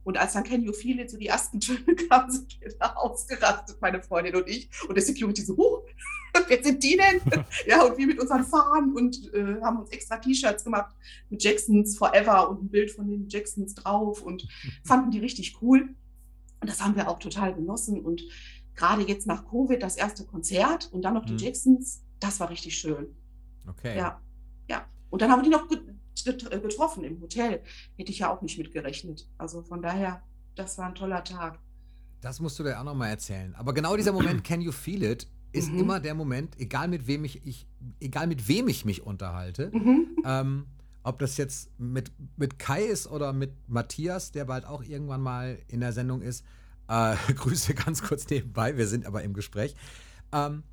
Und 0.04 0.18
als 0.18 0.34
dann 0.34 0.44
Can 0.44 0.64
You 0.64 0.74
Feel 0.74 1.00
It 1.00 1.12
so 1.12 1.18
die 1.18 1.28
ersten 1.28 1.60
Töne 1.60 1.96
kamen, 2.10 2.32
sind 2.32 2.60
wir 2.62 2.74
da 2.80 2.94
ausgerastet, 2.94 3.78
meine 3.82 4.02
Freundin 4.02 4.36
und 4.36 4.48
ich. 4.48 4.70
Und 4.88 4.96
der 4.96 5.04
Security 5.04 5.42
so, 5.42 5.56
huch, 5.58 5.84
wer 6.48 6.64
sind 6.64 6.84
die 6.84 6.98
denn? 6.98 7.22
ja, 7.68 7.84
und 7.84 7.98
wir 7.98 8.08
mit 8.08 8.20
unseren 8.20 8.44
Fahnen 8.44 8.94
und 8.96 9.34
äh, 9.34 9.62
haben 9.62 9.80
uns 9.80 9.90
extra 9.92 10.18
T-Shirts 10.18 10.64
gemacht 10.64 10.96
mit 11.30 11.44
Jacksons 11.44 11.98
Forever 11.98 12.50
und 12.50 12.64
ein 12.64 12.70
Bild 12.70 12.92
von 12.92 13.08
den 13.08 13.28
Jacksons 13.28 13.76
drauf 13.76 14.22
und 14.22 14.48
fanden 14.86 15.12
die 15.12 15.20
richtig 15.20 15.62
cool. 15.62 15.96
Und 16.62 16.70
das 16.70 16.84
haben 16.84 16.96
wir 16.96 17.10
auch 17.10 17.20
total 17.20 17.54
genossen. 17.54 18.02
Und 18.02 18.22
gerade 18.76 19.04
jetzt 19.04 19.28
nach 19.28 19.46
Covid 19.50 19.82
das 19.82 19.98
erste 19.98 20.26
Konzert 20.26 20.90
und 20.92 21.04
dann 21.04 21.14
noch 21.14 21.26
die 21.26 21.34
Mhm. 21.34 21.40
Jacksons, 21.40 22.02
das 22.20 22.40
war 22.40 22.50
richtig 22.50 22.78
schön. 22.78 23.16
Okay. 23.68 23.98
Ja, 23.98 24.22
ja. 24.70 24.86
Und 25.10 25.22
dann 25.22 25.32
haben 25.32 25.40
wir 25.40 25.44
die 25.44 25.50
noch 25.50 25.68
getroffen 26.26 27.04
im 27.04 27.22
Hotel. 27.22 27.62
Hätte 27.98 28.12
ich 28.12 28.20
ja 28.20 28.34
auch 28.34 28.42
nicht 28.42 28.58
mitgerechnet. 28.58 29.28
Also 29.38 29.62
von 29.64 29.82
daher, 29.82 30.22
das 30.56 30.78
war 30.78 30.88
ein 30.88 30.96
toller 30.96 31.24
Tag. 31.24 31.60
Das 32.22 32.40
musst 32.40 32.60
du 32.60 32.64
dir 32.64 32.80
auch 32.80 32.84
nochmal 32.84 33.10
erzählen. 33.10 33.56
Aber 33.56 33.74
genau 33.74 33.96
dieser 33.96 34.12
Moment, 34.12 34.44
Can 34.44 34.62
You 34.62 34.72
Feel 34.72 35.04
It, 35.04 35.28
ist 35.52 35.72
Mhm. 35.72 35.80
immer 35.80 36.00
der 36.00 36.14
Moment, 36.14 36.60
egal 36.60 36.88
mit 36.88 37.08
wem 37.08 37.24
ich, 37.26 37.46
ich, 37.46 37.66
egal 38.00 38.28
mit 38.28 38.48
wem 38.48 38.68
ich 38.68 38.86
mich 38.86 39.02
unterhalte, 39.02 39.72
Mhm. 39.74 40.08
ähm, 40.24 40.66
ob 41.02 41.18
das 41.20 41.38
jetzt 41.38 41.72
mit, 41.80 42.12
mit 42.38 42.60
Kai 42.60 42.84
ist 42.84 43.08
oder 43.08 43.34
mit 43.34 43.54
Matthias, 43.68 44.32
der 44.32 44.46
bald 44.46 44.66
auch 44.66 44.84
irgendwann 44.84 45.22
mal 45.22 45.58
in 45.68 45.80
der 45.80 45.92
Sendung 45.94 46.22
ist. 46.22 46.44
Äh, 46.88 47.16
Grüße 47.36 47.74
ganz 47.74 48.04
kurz 48.04 48.30
nebenbei, 48.30 48.78
wir 48.78 48.86
sind 48.88 49.06
aber 49.08 49.24
im 49.24 49.34
Gespräch. 49.34 49.76
Ähm, 50.32 50.64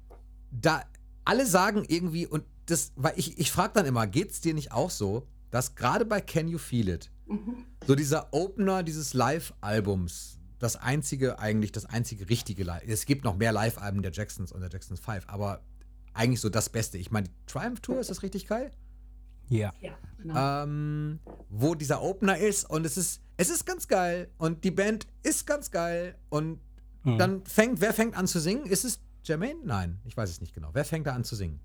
da 0.50 0.82
alle 1.24 1.46
sagen 1.46 1.84
irgendwie, 1.88 2.26
und 2.26 2.44
das, 2.66 2.92
weil 2.96 3.14
ich, 3.16 3.38
ich 3.38 3.50
frage 3.52 3.72
dann 3.74 3.86
immer, 3.86 4.06
geht's 4.06 4.40
dir 4.40 4.52
nicht 4.52 4.72
auch 4.72 4.90
so, 4.90 5.26
dass 5.50 5.74
gerade 5.74 6.04
bei 6.04 6.20
Can 6.20 6.48
You 6.48 6.58
Feel 6.58 6.88
It, 6.88 7.10
Mhm. 7.26 7.64
so 7.86 7.94
dieser 7.96 8.32
Opener 8.32 8.82
dieses 8.82 9.12
Live-Albums, 9.14 10.38
das 10.58 10.76
einzige, 10.76 11.38
eigentlich 11.38 11.72
das 11.72 11.84
einzige 11.86 12.28
richtige 12.28 12.64
Live. 12.64 12.84
Es 12.86 13.04
gibt 13.06 13.24
noch 13.24 13.36
mehr 13.36 13.52
Live-Alben 13.52 14.02
der 14.02 14.12
Jacksons 14.12 14.52
und 14.52 14.60
der 14.60 14.70
Jacksons 14.70 15.00
5, 15.00 15.24
aber 15.28 15.60
eigentlich 16.14 16.40
so 16.40 16.48
das 16.48 16.68
Beste. 16.70 16.98
Ich 16.98 17.10
meine, 17.10 17.28
die 17.28 17.34
Triumph 17.46 17.80
Tour, 17.80 18.00
ist 18.00 18.10
das 18.10 18.22
richtig 18.22 18.46
geil? 18.46 18.70
Ja. 19.48 19.72
Ja, 19.80 19.92
genau. 20.18 20.62
ähm, 20.64 21.20
wo 21.50 21.74
dieser 21.74 22.02
Opener 22.02 22.38
ist 22.38 22.68
und 22.68 22.84
es 22.86 22.96
ist, 22.96 23.20
es 23.36 23.48
ist 23.50 23.64
ganz 23.66 23.86
geil 23.86 24.28
und 24.38 24.64
die 24.64 24.70
Band 24.70 25.06
ist 25.22 25.46
ganz 25.46 25.70
geil 25.70 26.16
und 26.30 26.58
Mhm. 27.04 27.18
dann 27.18 27.44
fängt, 27.44 27.80
wer 27.80 27.92
fängt 27.94 28.16
an 28.16 28.26
zu 28.26 28.40
singen? 28.40 28.66
Ist 28.66 28.84
es 28.84 28.98
Jermaine? 29.22 29.60
Nein, 29.64 30.00
ich 30.06 30.16
weiß 30.16 30.28
es 30.30 30.40
nicht 30.40 30.54
genau. 30.54 30.70
Wer 30.72 30.84
fängt 30.84 31.06
da 31.06 31.12
an 31.14 31.22
zu 31.22 31.36
singen? 31.36 31.60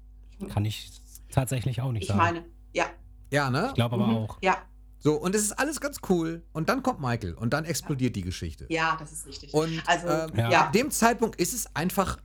Kann 0.49 0.65
ich 0.65 0.91
tatsächlich 1.31 1.81
auch 1.81 1.91
nicht 1.91 2.03
ich 2.03 2.07
sagen. 2.09 2.19
meine, 2.19 2.45
ja. 2.73 2.85
Ja, 3.31 3.49
ne? 3.49 3.67
ich 3.69 3.73
glaube 3.75 3.95
aber 3.95 4.07
Mhm. 4.07 4.15
auch. 4.17 4.37
Ja, 4.41 4.57
So, 4.99 5.15
und 5.15 5.33
es 5.33 5.41
ist 5.41 5.53
alles 5.53 5.79
ganz 5.81 5.97
cool 6.09 6.43
und 6.53 6.69
dann 6.69 6.83
kommt 6.83 6.99
Michael 7.01 7.33
und 7.33 7.53
dann 7.53 7.65
explodiert 7.65 8.15
die 8.15 8.21
Geschichte. 8.21 8.67
ja, 8.69 8.95
das 8.99 9.11
ist 9.11 9.25
richtig. 9.25 9.53
Und 9.53 9.81
Also, 9.87 10.07
ähm, 10.07 10.29
ja. 10.37 10.49
ja. 10.51 10.61
ab 10.65 10.73
dem 10.73 10.91
Zeitpunkt 10.91 11.39
ist 11.41 11.53
es 11.53 11.75
einfach, 11.75 12.17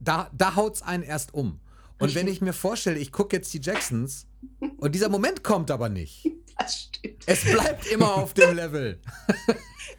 da, 0.00 0.28
da 0.32 0.54
haut 0.56 0.74
es 0.76 0.82
einen 0.82 1.02
erst 1.02 1.32
um. 1.34 1.60
Und 1.98 2.14
wenn 2.14 2.26
Richtig. 2.26 2.34
ich 2.34 2.40
mir 2.42 2.52
vorstelle, 2.52 2.98
ich 2.98 3.10
gucke 3.10 3.34
jetzt 3.36 3.54
die 3.54 3.60
Jacksons 3.60 4.26
und 4.78 4.94
dieser 4.94 5.08
Moment 5.08 5.42
kommt 5.42 5.70
aber 5.70 5.88
nicht. 5.88 6.28
das 6.58 6.82
stimmt. 6.82 7.22
Es 7.26 7.44
bleibt 7.44 7.86
immer 7.86 8.14
auf 8.14 8.34
dem 8.34 8.54
Level. 8.54 9.00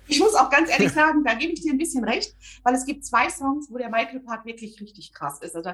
Ich 0.09 0.19
muss 0.19 0.35
auch 0.35 0.49
ganz 0.49 0.69
ehrlich 0.69 0.91
sagen, 0.93 1.21
da 1.25 1.33
gebe 1.33 1.51
ich 1.51 1.61
dir 1.61 1.71
ein 1.73 1.77
bisschen 1.77 2.03
recht, 2.05 2.33
weil 2.63 2.73
es 2.73 2.85
gibt 2.85 3.05
zwei 3.05 3.29
Songs, 3.29 3.67
wo 3.69 3.77
der 3.77 3.89
Michael-Part 3.89 4.45
wirklich 4.45 4.79
richtig 4.79 5.11
krass 5.13 5.39
ist. 5.41 5.53
Also 5.53 5.71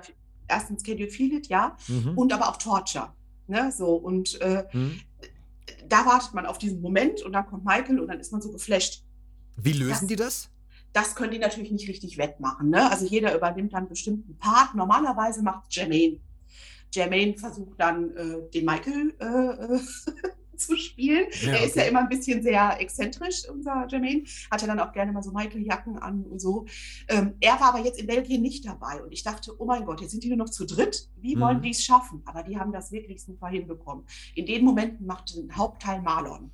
erstens 0.48 0.82
Can 0.84 0.98
You 0.98 1.08
Feel 1.08 1.34
It, 1.34 1.48
ja, 1.50 1.78
Mhm. 1.88 2.18
und 2.18 2.34
aber 2.34 2.50
auch 2.50 2.58
Torture. 2.58 3.14
Ne, 3.48 3.72
so, 3.72 3.96
und 3.96 4.40
äh, 4.42 4.64
Hm? 4.72 5.00
da 5.90 6.06
wartet 6.06 6.34
man 6.34 6.46
auf 6.46 6.58
diesen 6.58 6.82
Moment 6.82 7.22
und 7.24 7.34
dann 7.34 7.46
kommt 7.46 7.66
Michael 7.66 8.00
und 8.00 8.08
dann 8.08 8.20
ist 8.20 8.32
man 8.32 8.42
so 8.42 8.52
geflasht. 8.52 9.04
Wie 9.58 9.74
lösen 9.74 9.90
Das- 9.90 10.08
die 10.08 10.16
das? 10.16 10.50
Das 10.94 11.16
können 11.16 11.32
die 11.32 11.40
natürlich 11.40 11.72
nicht 11.72 11.88
richtig 11.90 12.18
wettmachen. 12.20 12.70
Ne? 12.70 12.90
Also 12.92 13.06
jeder 13.08 13.36
übernimmt 13.36 13.74
dann 13.74 13.80
einen 13.80 13.90
bestimmten 13.90 14.38
Part. 14.38 14.76
Normalerweise 14.76 15.42
macht 15.42 15.76
Jermaine. 15.76 16.20
Jermaine 16.94 17.36
versucht 17.36 17.80
dann, 17.80 18.16
äh, 18.16 18.36
den 18.54 18.64
Michael 18.66 19.14
äh, 19.20 19.26
äh, 19.76 19.80
zu 20.58 20.76
spielen. 20.78 21.28
Ja, 21.42 21.52
er 21.54 21.66
ist 21.66 21.76
ja 21.76 21.84
immer 21.84 22.00
ein 22.02 22.10
bisschen 22.10 22.42
sehr 22.44 22.80
exzentrisch, 22.80 23.48
unser 23.50 23.88
Jermaine. 23.90 24.24
Hat 24.52 24.62
ja 24.62 24.68
dann 24.68 24.80
auch 24.80 24.92
gerne 24.92 25.12
mal 25.12 25.24
so 25.24 25.32
Michael-Jacken 25.32 25.98
an 26.00 26.24
und 26.24 26.40
so. 26.40 26.66
Ähm, 27.08 27.34
er 27.40 27.54
war 27.60 27.74
aber 27.74 27.80
jetzt 27.84 28.00
in 28.00 28.08
Belgien 28.08 28.42
nicht 28.42 28.66
dabei. 28.66 29.04
Und 29.04 29.12
ich 29.12 29.24
dachte, 29.24 29.54
oh 29.60 29.66
mein 29.66 29.86
Gott, 29.86 30.02
jetzt 30.02 30.12
sind 30.12 30.24
die 30.24 30.30
nur 30.30 30.38
noch 30.38 30.50
zu 30.50 30.66
dritt. 30.66 31.10
Wie 31.18 31.36
Mhm. 31.36 31.40
wollen 31.42 31.62
die 31.62 31.72
es 31.72 31.84
schaffen? 31.84 32.22
Aber 32.26 32.44
die 32.44 32.58
haben 32.58 32.72
das 32.72 32.92
wirklich 32.92 33.24
super 33.24 33.48
hinbekommen. 33.48 34.06
In 34.36 34.46
den 34.46 34.64
Momenten 34.64 35.06
macht 35.06 35.36
den 35.36 35.56
Hauptteil 35.56 36.02
Marlon. 36.02 36.52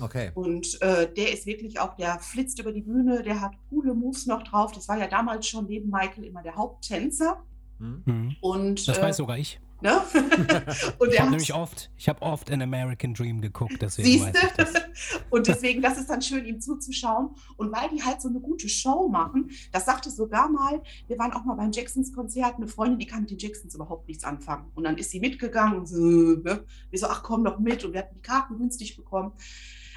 Okay. 0.00 0.30
Und 0.34 0.80
äh, 0.80 1.12
der 1.12 1.32
ist 1.32 1.44
wirklich 1.46 1.78
auch, 1.78 1.94
der 1.96 2.18
flitzt 2.20 2.58
über 2.58 2.72
die 2.72 2.80
Bühne, 2.80 3.22
der 3.22 3.40
hat 3.40 3.52
coole 3.68 3.92
Moves 3.94 4.24
noch 4.26 4.42
drauf. 4.44 4.72
Das 4.72 4.88
war 4.88 4.96
ja 4.96 5.06
damals 5.06 5.46
schon 5.46 5.66
neben 5.66 5.90
Michael 5.90 6.24
immer 6.24 6.42
der 6.42 6.54
Haupttänzer. 6.56 7.42
Hm? 7.78 8.02
Mhm. 8.06 8.36
Und, 8.40 8.88
Das 8.88 8.98
äh, 8.98 9.02
weiß 9.02 9.16
sogar 9.18 9.36
ich. 9.38 9.60
Ne? 9.82 10.00
und 10.98 11.12
Ich 11.12 11.20
habe 11.20 11.30
nämlich 11.30 11.54
oft, 11.54 11.90
ich 11.96 12.08
habe 12.08 12.22
oft 12.22 12.50
in 12.50 12.62
American 12.62 13.14
Dream 13.14 13.40
geguckt, 13.40 13.76
deswegen 13.80 14.08
siehst 14.08 14.26
weiß 14.26 14.34
ich 14.34 14.52
das. 14.56 14.72
du? 14.72 14.80
Und 15.30 15.46
deswegen, 15.46 15.80
das 15.80 15.98
ist 15.98 16.10
dann 16.10 16.20
schön, 16.20 16.44
ihm 16.44 16.60
zuzuschauen. 16.60 17.30
Und 17.56 17.72
weil 17.72 17.88
die 17.90 18.02
halt 18.02 18.20
so 18.20 18.28
eine 18.28 18.40
gute 18.40 18.68
Show 18.68 19.08
machen, 19.08 19.50
das 19.72 19.86
sagte 19.86 20.10
sogar 20.10 20.48
mal, 20.48 20.82
wir 21.06 21.18
waren 21.18 21.32
auch 21.32 21.44
mal 21.44 21.54
beim 21.54 21.72
Jacksons-Konzert, 21.72 22.56
eine 22.56 22.68
Freundin, 22.68 22.98
die 22.98 23.06
kann 23.06 23.20
mit 23.20 23.30
den 23.30 23.38
Jacksons 23.38 23.74
überhaupt 23.74 24.08
nichts 24.08 24.24
anfangen. 24.24 24.70
Und 24.74 24.84
dann 24.84 24.98
ist 24.98 25.10
sie 25.10 25.20
mitgegangen 25.20 25.78
und 25.78 25.86
so, 25.86 25.96
ne? 25.96 26.64
wir 26.90 26.98
so, 26.98 27.06
ach 27.06 27.22
komm 27.22 27.44
doch 27.44 27.58
mit. 27.58 27.84
Und 27.84 27.92
wir 27.92 28.00
hatten 28.00 28.16
die 28.16 28.22
Karten 28.22 28.58
günstig 28.58 28.96
bekommen. 28.96 29.32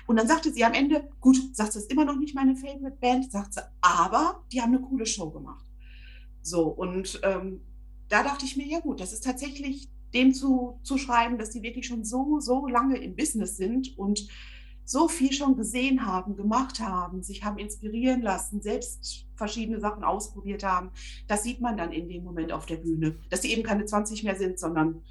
Und 0.06 0.18
dann 0.18 0.28
sagte 0.28 0.52
sie 0.52 0.64
am 0.66 0.74
Ende, 0.74 1.10
gut, 1.20 1.38
sagt 1.56 1.74
sie, 1.74 1.80
ist 1.80 1.92
immer 1.92 2.06
noch 2.06 2.18
nicht 2.18 2.36
meine 2.36 2.56
Favorite 2.56 2.98
Band, 3.00 3.32
sagt 3.32 3.54
sie, 3.54 3.62
aber 3.82 4.44
die 4.52 4.62
haben 4.62 4.74
eine 4.74 4.82
coole 4.82 5.06
Show 5.06 5.30
gemacht. 5.30 5.66
So, 6.42 6.68
und 6.68 7.22
ähm, 7.24 7.62
da 8.14 8.22
dachte 8.22 8.46
ich 8.46 8.56
mir, 8.58 8.68
ja 8.68 8.80
gut, 8.80 9.00
das 9.00 9.12
ist 9.12 9.24
tatsächlich 9.24 9.90
dem 10.14 10.36
zu, 10.36 10.80
zu 10.84 11.00
schreiben, 11.00 11.40
dass 11.40 11.50
die 11.50 11.64
wirklich 11.64 11.88
schon 11.88 12.04
so, 12.06 12.40
so 12.40 12.68
lange 12.68 12.98
im 12.98 13.16
Business 13.16 13.58
sind 13.58 13.98
und 13.98 14.28
so 14.86 15.08
viel 15.08 15.34
schon 15.34 15.56
gesehen 15.56 16.06
haben, 16.06 16.36
gemacht 16.36 16.80
haben, 16.80 17.24
sich 17.24 17.44
haben 17.44 17.58
inspirieren 17.58 18.22
lassen, 18.22 18.62
selbst 18.62 19.26
verschiedene 19.36 19.80
Sachen 19.80 20.04
ausprobiert 20.04 20.64
haben. 20.64 20.92
Das 21.28 21.42
sieht 21.42 21.60
man 21.60 21.76
dann 21.76 21.92
in 21.92 22.08
dem 22.08 22.24
Moment 22.24 22.52
auf 22.52 22.68
der 22.68 22.76
Bühne, 22.76 23.18
dass 23.32 23.42
die 23.42 23.52
eben 23.52 23.64
keine 23.64 23.86
20 23.86 24.24
mehr 24.24 24.36
sind, 24.36 24.60
sondern 24.60 25.02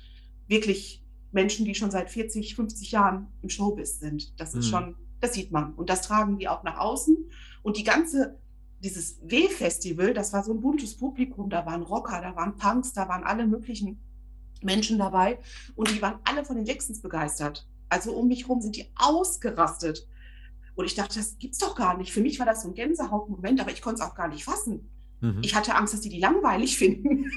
wirklich 0.47 1.03
Menschen, 1.33 1.65
die 1.65 1.75
schon 1.75 1.91
seit 1.91 2.09
40, 2.09 2.55
50 2.55 2.93
Jahren 2.93 3.33
im 3.41 3.49
Showbiz 3.49 3.99
sind. 3.99 4.39
Das 4.39 4.55
ist 4.55 4.67
Mhm. 4.67 4.71
schon, 4.71 4.97
das 5.19 5.33
sieht 5.33 5.51
man. 5.51 5.75
Und 5.75 5.91
das 5.91 6.03
tragen 6.03 6.39
die 6.39 6.47
auch 6.49 6.63
nach 6.63 6.79
außen. 6.79 7.17
Und 7.63 7.79
die 7.79 7.85
ganze, 7.85 8.39
dieses 8.83 9.21
W-Festival, 9.23 10.13
das 10.13 10.33
war 10.33 10.43
so 10.43 10.53
ein 10.53 10.61
buntes 10.61 10.97
Publikum. 10.97 11.49
Da 11.49 11.65
waren 11.67 11.83
Rocker, 11.83 12.21
da 12.21 12.35
waren 12.35 12.57
Punks, 12.57 12.93
da 12.93 13.09
waren 13.09 13.23
alle 13.25 13.47
möglichen 13.47 14.03
Menschen 14.61 14.99
dabei. 14.99 15.39
Und 15.75 15.91
die 15.91 16.03
waren 16.03 16.19
alle 16.25 16.45
von 16.45 16.57
den 16.57 16.67
Jacksons 16.67 17.01
begeistert. 17.01 17.67
Also 17.89 18.13
um 18.13 18.29
mich 18.29 18.43
herum 18.43 18.61
sind 18.61 18.77
die 18.77 18.91
ausgerastet. 18.97 20.07
Und 20.75 20.87
ich 20.87 20.95
dachte, 20.95 21.19
das 21.19 21.39
gibt's 21.39 21.59
doch 21.59 21.77
gar 21.77 21.97
nicht. 21.97 22.13
Für 22.13 22.21
mich 22.23 22.39
war 22.39 22.47
das 22.47 22.63
so 22.63 22.69
ein 22.69 22.75
Gänsehautmoment, 22.75 23.61
aber 23.61 23.71
ich 23.71 23.83
konnte 23.83 24.03
es 24.03 24.09
auch 24.09 24.15
gar 24.15 24.29
nicht 24.29 24.45
fassen. 24.45 24.91
Mhm. 25.21 25.41
Ich 25.43 25.55
hatte 25.55 25.75
Angst, 25.75 25.95
dass 25.95 26.01
die 26.01 26.09
die 26.09 26.21
langweilig 26.21 26.77
finden. 26.77 27.31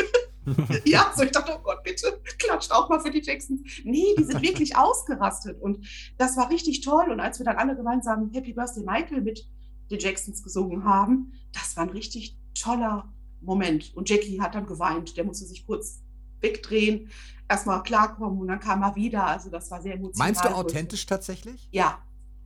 ja, 0.86 1.12
so 1.16 1.24
ich 1.24 1.32
dachte, 1.32 1.58
oh 1.58 1.62
Gott, 1.64 1.84
bitte, 1.84 2.22
klatscht 2.40 2.72
auch 2.72 2.90
mal 2.90 3.00
für 3.00 3.12
die 3.12 3.22
Jacksons. 3.22 3.62
Nee, 3.84 4.16
die 4.18 4.24
sind 4.24 4.42
wirklich 4.42 4.76
ausgerastet. 4.78 5.62
Und 5.62 5.86
das 6.18 6.38
war 6.38 6.50
richtig 6.50 6.82
toll. 6.82 7.12
Und 7.12 7.20
als 7.20 7.40
wir 7.40 7.46
dann 7.46 7.58
alle 7.58 7.76
gemeinsam 7.76 8.32
Happy 8.34 8.54
Birthday 8.54 8.84
Michael 8.84 9.22
mit 9.22 9.48
den 9.90 10.00
Jacksons 10.00 10.44
gesungen 10.44 10.84
haben, 10.84 11.34
das 11.54 11.76
war 11.78 11.84
ein 11.84 11.90
richtig 11.90 12.38
toller 12.54 13.14
Moment. 13.42 13.96
Und 13.96 14.10
Jackie 14.10 14.42
hat 14.42 14.56
dann 14.56 14.66
geweint. 14.66 15.18
Der 15.18 15.24
musste 15.24 15.46
sich 15.46 15.66
kurz 15.66 16.02
wegdrehen, 16.42 17.10
erstmal 17.50 17.84
klarkommen 17.84 18.40
und 18.40 18.48
dann 18.48 18.60
kam 18.60 18.82
er 18.82 18.96
wieder. 18.96 19.26
Also 19.26 19.50
das 19.50 19.70
war 19.72 19.82
sehr 19.82 19.96
emotional. 19.96 20.28
Meinst 20.28 20.44
du 20.44 20.50
authentisch 20.50 21.06
tatsächlich? 21.06 21.68
Ja, 21.72 22.00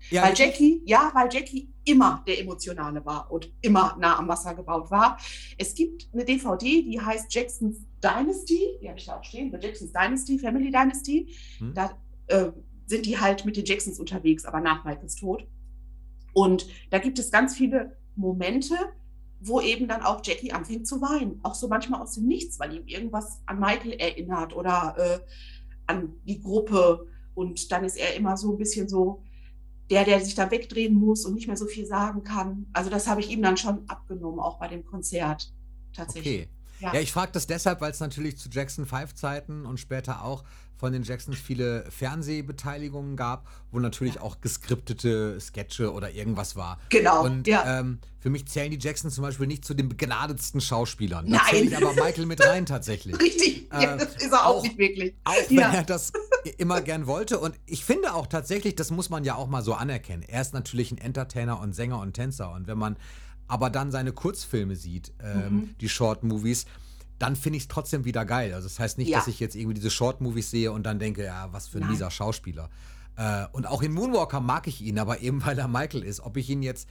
Ja, 0.10 0.23
weil 0.23 0.34
Jackie, 0.36 0.82
ja, 0.86 1.12
weil 1.13 1.30
Jackie 1.32 1.73
immer 1.84 2.23
der 2.28 2.39
Emotionale 2.39 3.04
war 3.06 3.32
und 3.32 3.52
immer 3.62 3.97
nah 3.99 4.17
am 4.17 4.28
Wasser 4.28 4.54
gebaut 4.54 4.89
war. 4.91 5.17
Es 5.58 5.73
gibt 5.73 6.08
eine 6.13 6.23
DVD, 6.23 6.84
die 6.84 6.99
heißt 6.99 7.34
Jackson's 7.34 7.80
Dynasty, 8.02 8.78
die 8.82 8.88
habe 8.88 8.97
ich 8.97 9.06
da 9.06 9.19
auch 9.19 9.23
stehen, 9.23 9.52
The 9.52 9.65
Jackson's 9.65 9.91
Dynasty, 9.91 10.39
Family 10.39 10.71
Dynasty. 10.71 11.36
Hm. 11.58 11.73
Da 11.73 11.97
äh, 12.28 12.52
sind 12.86 13.06
die 13.06 13.19
halt 13.19 13.45
mit 13.45 13.58
den 13.58 13.65
Jacksons 13.65 13.99
unterwegs, 13.99 14.45
aber 14.45 14.62
nach 14.62 14.84
Michaels 14.86 15.15
Tod. 15.15 15.45
Und 16.33 16.67
da 16.89 16.99
gibt 16.99 17.19
es 17.19 17.31
ganz 17.31 17.55
viele 17.55 17.97
Momente, 18.15 18.75
wo 19.39 19.61
eben 19.61 19.87
dann 19.87 20.01
auch 20.01 20.21
Jackie 20.23 20.51
anfängt 20.51 20.87
zu 20.87 21.01
weinen. 21.01 21.39
Auch 21.43 21.55
so 21.55 21.67
manchmal 21.67 22.01
aus 22.01 22.15
dem 22.15 22.27
Nichts, 22.27 22.59
weil 22.59 22.75
ihm 22.75 22.87
irgendwas 22.87 23.41
an 23.45 23.59
Michael 23.59 23.93
erinnert 23.93 24.55
oder 24.55 24.95
äh, 24.97 25.19
an 25.87 26.13
die 26.25 26.41
Gruppe. 26.41 27.07
Und 27.35 27.71
dann 27.71 27.85
ist 27.85 27.97
er 27.97 28.15
immer 28.15 28.35
so 28.35 28.51
ein 28.51 28.57
bisschen 28.57 28.89
so, 28.89 29.23
der, 29.89 30.03
der 30.03 30.19
sich 30.19 30.35
da 30.35 30.51
wegdrehen 30.51 30.93
muss 30.93 31.25
und 31.25 31.33
nicht 31.33 31.47
mehr 31.47 31.57
so 31.57 31.65
viel 31.65 31.85
sagen 31.85 32.23
kann. 32.23 32.67
Also 32.73 32.89
das 32.89 33.07
habe 33.07 33.21
ich 33.21 33.29
ihm 33.29 33.41
dann 33.41 33.57
schon 33.57 33.89
abgenommen, 33.89 34.39
auch 34.39 34.59
bei 34.59 34.67
dem 34.67 34.85
Konzert 34.85 35.51
tatsächlich. 35.93 36.41
Okay. 36.41 36.49
Ja, 36.79 36.93
ja 36.93 36.99
ich 37.01 37.11
frage 37.11 37.31
das 37.31 37.47
deshalb, 37.47 37.81
weil 37.81 37.91
es 37.91 37.99
natürlich 37.99 38.37
zu 38.37 38.49
Jackson 38.49 38.85
5 38.85 39.15
Zeiten 39.15 39.65
und 39.65 39.79
später 39.79 40.23
auch 40.23 40.43
von 40.79 40.93
den 40.93 41.03
Jacksons 41.03 41.37
viele 41.37 41.83
Fernsehbeteiligungen 41.91 43.17
gab, 43.17 43.47
wo 43.71 43.79
natürlich 43.79 44.15
ja. 44.15 44.21
auch 44.21 44.39
geskriptete 44.39 45.37
Sketche 45.41 45.91
oder 45.91 46.11
irgendwas 46.11 46.55
war. 46.55 46.79
Genau. 46.87 47.25
Und 47.25 47.47
ja. 47.47 47.81
ähm, 47.81 47.99
für 48.19 48.29
mich 48.29 48.47
zählen 48.47 48.71
die 48.71 48.79
Jacksons 48.79 49.15
zum 49.15 49.23
Beispiel 49.23 49.45
nicht 49.45 49.65
zu 49.65 49.73
den 49.73 49.89
begnadetsten 49.89 50.61
Schauspielern. 50.61 51.25
Nein. 51.27 51.39
Da 51.43 51.49
zähle 51.49 51.65
ich 51.65 51.77
aber 51.77 51.93
Michael 51.93 52.25
mit 52.25 52.45
rein 52.45 52.65
tatsächlich. 52.65 53.19
Richtig, 53.19 53.69
äh, 53.73 53.83
ja, 53.83 53.97
das 53.97 54.15
ist 54.15 54.31
er 54.31 54.45
auch, 54.45 54.55
auch, 54.59 54.63
nicht 54.63 54.77
wirklich. 54.77 55.15
Auch 55.25 55.33
wenn 55.49 55.59
er 55.59 55.83
das 55.83 56.13
immer 56.57 56.79
gern 56.79 57.07
wollte. 57.07 57.39
Und 57.39 57.55
ich 57.65 57.83
finde 57.83 58.13
auch 58.13 58.27
tatsächlich, 58.27 58.75
das 58.75 58.89
muss 58.89 59.09
man 59.09 59.25
ja 59.25 59.35
auch 59.35 59.47
mal 59.47 59.61
so 59.61 59.73
anerkennen. 59.73 60.23
Er 60.23 60.41
ist 60.41 60.53
natürlich 60.53 60.93
ein 60.93 60.97
Entertainer 60.97 61.59
und 61.59 61.75
Sänger 61.75 61.99
und 61.99 62.13
Tänzer. 62.13 62.53
Und 62.53 62.67
wenn 62.67 62.77
man 62.77 62.95
aber 63.49 63.69
dann 63.69 63.91
seine 63.91 64.13
Kurzfilme 64.13 64.77
sieht, 64.77 65.11
ähm, 65.21 65.53
mhm. 65.53 65.75
die 65.81 65.89
Short 65.89 66.23
Movies, 66.23 66.65
dann 67.19 67.36
finde 67.36 67.58
ich 67.58 67.63
es 67.63 67.67
trotzdem 67.67 68.05
wieder 68.05 68.25
geil. 68.25 68.53
Also 68.53 68.67
das 68.67 68.79
heißt 68.79 68.97
nicht, 68.97 69.10
ja. 69.10 69.17
dass 69.17 69.27
ich 69.27 69.39
jetzt 69.39 69.55
irgendwie 69.55 69.75
diese 69.75 69.91
Short-Movies 69.91 70.49
sehe 70.49 70.71
und 70.71 70.84
dann 70.84 70.99
denke, 70.99 71.23
ja, 71.25 71.51
was 71.51 71.67
für 71.67 71.79
ein 71.79 71.88
mieser 71.88 72.10
Schauspieler. 72.10 72.69
Äh, 73.17 73.45
und 73.51 73.67
auch 73.67 73.82
in 73.82 73.91
Moonwalker 73.91 74.39
mag 74.39 74.67
ich 74.67 74.82
ihn, 74.82 74.97
aber 74.97 75.19
eben 75.19 75.43
weil 75.45 75.60
er 75.60 75.67
Michael 75.67 76.03
ist. 76.03 76.21
Ob 76.21 76.38
ich 76.38 76.49
ihn 76.49 76.63
jetzt 76.63 76.88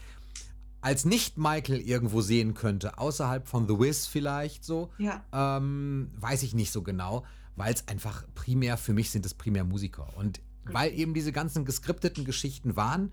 als 0.80 1.04
Nicht-Michael 1.04 1.80
irgendwo 1.80 2.20
sehen 2.20 2.54
könnte, 2.54 2.98
außerhalb 2.98 3.48
von 3.48 3.66
The 3.66 3.78
Wiz 3.80 4.06
vielleicht 4.06 4.64
so, 4.64 4.90
ja. 4.98 5.24
ähm, 5.32 6.12
weiß 6.16 6.42
ich 6.44 6.54
nicht 6.54 6.70
so 6.70 6.82
genau, 6.82 7.24
weil 7.56 7.74
es 7.74 7.88
einfach 7.88 8.24
primär, 8.34 8.76
für 8.76 8.92
mich 8.92 9.10
sind 9.10 9.26
es 9.26 9.34
primär 9.34 9.64
Musiker. 9.64 10.06
Und 10.16 10.40
weil 10.64 10.92
eben 10.92 11.14
diese 11.14 11.32
ganzen 11.32 11.64
geskripteten 11.64 12.24
Geschichten 12.24 12.76
waren, 12.76 13.12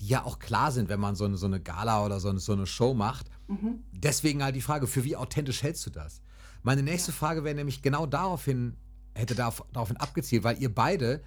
die 0.00 0.08
ja 0.08 0.24
auch 0.24 0.38
klar 0.38 0.72
sind, 0.72 0.88
wenn 0.88 1.00
man 1.00 1.14
so 1.14 1.24
eine, 1.24 1.36
so 1.36 1.46
eine 1.46 1.60
Gala 1.60 2.04
oder 2.04 2.20
so 2.20 2.28
eine, 2.28 2.38
so 2.38 2.52
eine 2.52 2.66
Show 2.66 2.92
macht. 2.92 3.30
Mhm. 3.48 3.84
Deswegen 3.92 4.42
halt 4.42 4.56
die 4.56 4.60
Frage, 4.60 4.86
für 4.86 5.04
wie 5.04 5.16
authentisch 5.16 5.62
hältst 5.62 5.86
du 5.86 5.90
das? 5.90 6.20
Meine 6.66 6.82
nächste 6.82 7.12
ja. 7.12 7.16
Frage 7.16 7.44
wäre 7.44 7.54
nämlich 7.54 7.80
genau 7.80 8.06
daraufhin, 8.06 8.74
hätte 9.14 9.36
darauf, 9.36 9.64
daraufhin 9.72 9.98
abgezielt, 9.98 10.42
weil 10.42 10.60
ihr 10.60 10.74
beide 10.74 11.22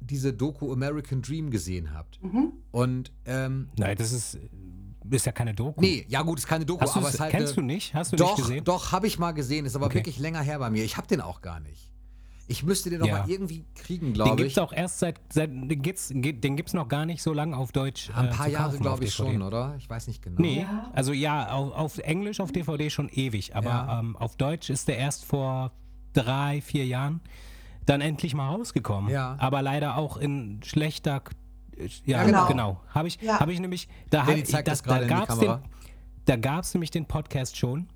diese 0.00 0.34
Doku 0.34 0.70
American 0.70 1.22
Dream 1.22 1.50
gesehen 1.50 1.94
habt. 1.94 2.22
Mhm. 2.22 2.52
Und 2.72 3.10
ähm, 3.24 3.70
Nein, 3.78 3.96
das 3.96 4.12
ist, 4.12 4.38
ist 5.10 5.24
ja 5.24 5.32
keine 5.32 5.54
Doku. 5.54 5.80
Nee, 5.80 6.04
ja 6.10 6.20
gut, 6.20 6.38
ist 6.38 6.46
keine 6.46 6.66
Doku, 6.66 6.84
aber 6.84 7.08
es 7.08 7.18
halt 7.18 7.30
Kennst 7.30 7.56
du 7.56 7.62
nicht? 7.62 7.94
Hast 7.94 8.12
du 8.12 8.16
doch, 8.16 8.36
nicht 8.36 8.46
gesehen? 8.46 8.64
Doch, 8.64 8.92
habe 8.92 9.06
ich 9.06 9.18
mal 9.18 9.32
gesehen, 9.32 9.64
ist 9.64 9.76
aber 9.76 9.86
okay. 9.86 9.94
wirklich 9.94 10.18
länger 10.18 10.42
her 10.42 10.58
bei 10.58 10.68
mir. 10.68 10.84
Ich 10.84 10.98
habe 10.98 11.06
den 11.06 11.22
auch 11.22 11.40
gar 11.40 11.58
nicht. 11.58 11.90
Ich 12.48 12.62
müsste 12.62 12.90
den 12.90 13.00
doch 13.00 13.08
ja. 13.08 13.18
mal 13.18 13.30
irgendwie 13.30 13.64
kriegen, 13.74 14.12
glaube 14.12 14.30
ich. 14.30 14.36
Den 14.36 14.44
gibt 14.44 14.52
es 14.52 14.58
auch 14.58 14.72
erst 14.72 15.00
seit, 15.00 15.20
seit 15.32 15.50
den 15.50 15.82
gibt's, 15.82 16.12
den 16.14 16.56
gibt's 16.56 16.74
noch 16.74 16.88
gar 16.88 17.04
nicht 17.04 17.22
so 17.22 17.32
lange 17.32 17.56
auf 17.56 17.72
Deutsch. 17.72 18.10
Ein 18.14 18.30
paar 18.30 18.46
äh, 18.46 18.52
Jahre, 18.52 18.78
glaube 18.78 19.04
ich, 19.04 19.14
schon, 19.14 19.42
oder? 19.42 19.74
Ich 19.78 19.90
weiß 19.90 20.06
nicht 20.06 20.22
genau. 20.22 20.40
Nee, 20.40 20.64
also 20.92 21.12
ja, 21.12 21.50
auf, 21.50 21.72
auf 21.72 21.98
Englisch 21.98 22.38
auf 22.38 22.52
DVD 22.52 22.88
schon 22.88 23.08
ewig, 23.08 23.56
aber 23.56 23.70
ja. 23.70 24.00
ähm, 24.00 24.16
auf 24.16 24.36
Deutsch 24.36 24.70
ist 24.70 24.86
der 24.86 24.98
erst 24.98 25.24
vor 25.24 25.72
drei, 26.12 26.60
vier 26.60 26.86
Jahren 26.86 27.20
dann 27.84 28.00
endlich 28.00 28.34
mal 28.34 28.48
rausgekommen. 28.48 29.10
Ja. 29.10 29.36
Aber 29.38 29.62
leider 29.62 29.96
auch 29.96 30.16
in 30.16 30.60
schlechter. 30.62 31.22
Ja, 31.76 31.86
ja 32.04 32.24
genau. 32.24 32.46
genau. 32.46 32.80
Habe 32.88 33.08
ich, 33.08 33.20
ja. 33.20 33.40
hab 33.40 33.48
ich 33.48 33.60
nämlich. 33.60 33.88
Da, 34.10 34.26
hab, 34.26 34.36
das, 34.64 34.82
da 34.82 36.36
gab 36.36 36.64
es 36.64 36.74
nämlich 36.74 36.90
den 36.90 37.06
Podcast 37.06 37.56
schon. 37.56 37.88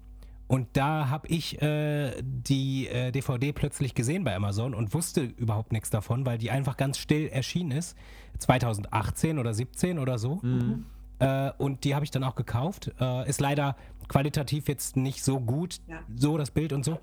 Und 0.51 0.67
da 0.73 1.11
habe 1.11 1.29
ich 1.29 1.63
äh, 1.63 2.11
die 2.25 2.89
äh, 2.89 3.13
DVD 3.13 3.53
plötzlich 3.53 3.95
gesehen 3.95 4.25
bei 4.25 4.35
Amazon 4.35 4.75
und 4.75 4.93
wusste 4.93 5.21
überhaupt 5.21 5.71
nichts 5.71 5.91
davon, 5.91 6.27
weil 6.27 6.39
die 6.39 6.51
einfach 6.51 6.77
ganz 6.77 6.99
still 6.99 7.29
erschienen 7.29 7.71
ist. 7.71 7.97
2018 8.41 9.39
oder 9.39 9.55
17 9.55 10.01
oder 10.01 10.19
so. 10.19 10.41
Mhm. 10.43 10.87
Äh, 11.21 11.53
und 11.59 11.85
die 11.85 11.95
habe 11.95 12.05
ich 12.05 12.11
dann 12.11 12.25
auch 12.25 12.35
gekauft. 12.35 12.91
Äh, 13.01 13.29
ist 13.29 13.41
leider 13.41 13.77
qualitativ 14.09 14.67
jetzt 14.67 14.97
nicht 14.97 15.23
so 15.23 15.39
gut, 15.39 15.81
ja. 15.87 16.01
so 16.17 16.37
das 16.37 16.51
Bild 16.51 16.73
und 16.73 16.85
so. 16.85 16.99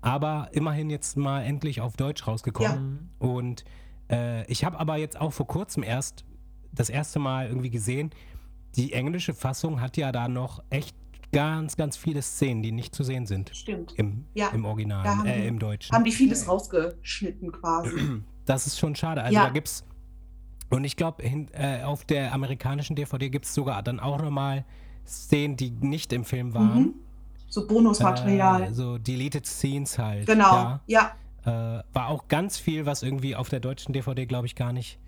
Aber 0.00 0.50
immerhin 0.52 0.88
jetzt 0.88 1.16
mal 1.16 1.42
endlich 1.42 1.80
auf 1.80 1.96
Deutsch 1.96 2.24
rausgekommen. 2.24 3.10
Ja. 3.20 3.26
Und 3.28 3.64
äh, 4.12 4.46
ich 4.46 4.64
habe 4.64 4.78
aber 4.78 4.96
jetzt 4.98 5.20
auch 5.20 5.32
vor 5.32 5.48
kurzem 5.48 5.82
erst 5.82 6.24
das 6.70 6.88
erste 6.88 7.18
Mal 7.18 7.48
irgendwie 7.48 7.70
gesehen, 7.70 8.10
die 8.76 8.92
englische 8.92 9.34
Fassung 9.34 9.80
hat 9.80 9.96
ja 9.96 10.12
da 10.12 10.28
noch 10.28 10.62
echt 10.70 11.01
ganz, 11.32 11.76
ganz 11.76 11.96
viele 11.96 12.22
Szenen, 12.22 12.62
die 12.62 12.72
nicht 12.72 12.94
zu 12.94 13.02
sehen 13.04 13.26
sind. 13.26 13.50
Stimmt. 13.54 13.94
Im, 13.96 14.26
ja. 14.34 14.48
im 14.48 14.64
Original, 14.64 15.04
haben 15.04 15.26
äh, 15.26 15.40
die, 15.40 15.46
im 15.48 15.58
Deutschen. 15.58 15.94
Haben 15.94 16.04
die 16.04 16.12
vieles 16.12 16.48
rausgeschnitten 16.48 17.52
quasi. 17.52 18.22
Das 18.44 18.66
ist 18.66 18.76
schon 18.76 18.96
schade. 18.96 19.22
Also 19.22 19.36
ja. 19.36 19.44
da 19.44 19.50
gibt's 19.50 19.84
und 20.68 20.82
ich 20.82 20.96
glaube, 20.96 21.22
äh, 21.22 21.84
auf 21.84 22.04
der 22.04 22.32
amerikanischen 22.32 22.96
DVD 22.96 23.30
gibt 23.30 23.44
es 23.44 23.54
sogar 23.54 23.84
dann 23.84 24.00
auch 24.00 24.20
nochmal 24.20 24.64
Szenen, 25.06 25.56
die 25.56 25.70
nicht 25.70 26.12
im 26.12 26.24
Film 26.24 26.54
waren. 26.54 26.80
Mhm. 26.80 26.94
So 27.48 27.66
Bonusmaterial. 27.66 28.62
Äh, 28.62 28.72
so 28.72 28.96
Deleted 28.96 29.46
Scenes 29.46 29.98
halt. 29.98 30.26
Genau, 30.26 30.80
ja. 30.86 31.12
ja. 31.44 31.78
Äh, 31.78 31.84
war 31.92 32.08
auch 32.08 32.26
ganz 32.28 32.58
viel, 32.58 32.86
was 32.86 33.02
irgendwie 33.02 33.36
auf 33.36 33.50
der 33.50 33.60
deutschen 33.60 33.92
DVD, 33.92 34.24
glaube 34.24 34.46
ich, 34.46 34.54
gar 34.54 34.72
nicht 34.72 34.98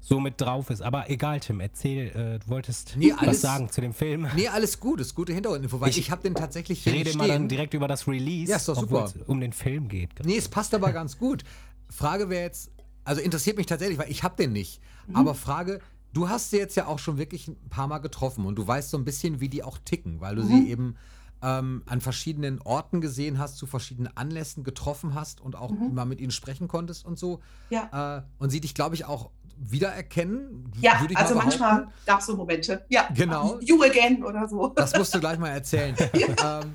so 0.00 0.20
mit 0.20 0.40
drauf 0.40 0.70
ist. 0.70 0.82
Aber 0.82 1.10
egal, 1.10 1.40
Tim, 1.40 1.60
erzähl, 1.60 2.08
äh, 2.08 2.38
du 2.38 2.48
wolltest 2.48 2.94
nee, 2.96 3.12
alles, 3.12 3.26
was 3.26 3.40
sagen 3.40 3.70
zu 3.70 3.80
dem 3.80 3.92
Film. 3.92 4.28
Nee, 4.34 4.48
alles 4.48 4.80
gut, 4.80 5.00
ist 5.00 5.14
gute 5.14 5.32
Hintergrundinfo, 5.32 5.80
weil 5.80 5.90
ich, 5.90 5.98
ich 5.98 6.10
habe 6.10 6.22
den 6.22 6.34
tatsächlich 6.34 6.82
hier 6.82 6.92
rede 6.92 7.16
mal 7.16 7.28
dann 7.28 7.48
direkt 7.48 7.74
über 7.74 7.88
das 7.88 8.06
Release, 8.06 8.50
ja, 8.50 8.56
ist 8.56 8.68
doch 8.68 8.78
super. 8.78 9.04
es 9.04 9.16
um 9.26 9.40
den 9.40 9.52
Film 9.52 9.88
geht. 9.88 10.10
Nee, 10.24 10.36
es 10.36 10.48
passt 10.48 10.74
aber 10.74 10.92
ganz 10.92 11.18
gut. 11.18 11.44
Frage 11.90 12.28
wäre 12.30 12.42
jetzt, 12.42 12.70
also 13.04 13.20
interessiert 13.20 13.56
mich 13.56 13.66
tatsächlich, 13.66 13.98
weil 13.98 14.10
ich 14.10 14.22
habe 14.22 14.36
den 14.36 14.52
nicht. 14.52 14.80
Mhm. 15.06 15.16
Aber 15.16 15.34
Frage, 15.34 15.80
du 16.12 16.28
hast 16.28 16.50
sie 16.50 16.58
jetzt 16.58 16.76
ja 16.76 16.86
auch 16.86 16.98
schon 16.98 17.18
wirklich 17.18 17.48
ein 17.48 17.68
paar 17.68 17.86
Mal 17.86 17.98
getroffen 17.98 18.46
und 18.46 18.56
du 18.56 18.66
weißt 18.66 18.90
so 18.90 18.98
ein 18.98 19.04
bisschen, 19.04 19.40
wie 19.40 19.48
die 19.48 19.62
auch 19.62 19.78
ticken, 19.84 20.20
weil 20.20 20.36
du 20.36 20.42
mhm. 20.42 20.48
sie 20.48 20.70
eben 20.70 20.96
ähm, 21.42 21.82
an 21.86 22.00
verschiedenen 22.00 22.60
Orten 22.60 23.00
gesehen 23.00 23.38
hast, 23.38 23.56
zu 23.58 23.66
verschiedenen 23.66 24.14
Anlässen 24.16 24.64
getroffen 24.64 25.14
hast 25.14 25.40
und 25.40 25.56
auch 25.56 25.70
mhm. 25.70 25.94
mal 25.94 26.04
mit 26.04 26.20
ihnen 26.20 26.32
sprechen 26.32 26.68
konntest 26.68 27.04
und 27.04 27.18
so. 27.18 27.40
Ja. 27.70 28.18
Äh, 28.18 28.22
und 28.38 28.50
sie 28.50 28.60
dich, 28.60 28.74
glaube 28.74 28.94
ich, 28.94 29.04
auch 29.04 29.30
wiedererkennen? 29.58 30.70
Ja, 30.80 31.04
also 31.14 31.34
manchmal 31.34 31.88
gab 32.06 32.20
es 32.20 32.26
so 32.26 32.36
Momente. 32.36 32.84
Ja, 32.88 33.08
genau. 33.14 33.58
You 33.60 33.82
again 33.82 34.24
oder 34.24 34.48
so. 34.48 34.68
Das 34.68 34.96
musst 34.96 35.14
du 35.14 35.20
gleich 35.20 35.38
mal 35.38 35.50
erzählen. 35.50 35.94
ja. 36.14 36.60
ähm, 36.62 36.74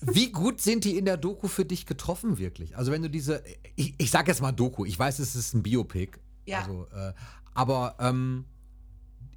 wie 0.00 0.32
gut 0.32 0.60
sind 0.60 0.84
die 0.84 0.96
in 0.96 1.04
der 1.04 1.16
Doku 1.16 1.48
für 1.48 1.64
dich 1.64 1.86
getroffen, 1.86 2.38
wirklich? 2.38 2.76
Also, 2.76 2.92
wenn 2.92 3.02
du 3.02 3.10
diese, 3.10 3.42
ich, 3.74 3.94
ich 3.98 4.10
sag 4.10 4.28
jetzt 4.28 4.40
mal 4.40 4.52
Doku, 4.52 4.84
ich 4.84 4.98
weiß, 4.98 5.18
es 5.18 5.34
ist 5.34 5.54
ein 5.54 5.62
Biopic. 5.62 6.18
Ja. 6.46 6.60
Also, 6.60 6.86
äh, 6.94 7.12
aber 7.54 7.96
ähm, 7.98 8.44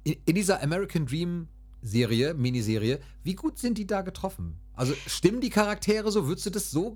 in, 0.04 0.16
in, 0.24 0.34
dieser 0.34 0.62
American 0.62 1.06
Dream 1.06 1.48
Serie, 1.82 2.34
Miniserie, 2.34 3.00
wie 3.22 3.34
gut 3.34 3.58
sind 3.58 3.78
die 3.78 3.86
da 3.86 4.02
getroffen? 4.02 4.58
Also, 4.74 4.94
stimmen 5.06 5.40
die 5.40 5.50
Charaktere 5.50 6.10
so? 6.10 6.26
Würdest 6.26 6.46
du 6.46 6.50
das 6.50 6.70
so, 6.70 6.94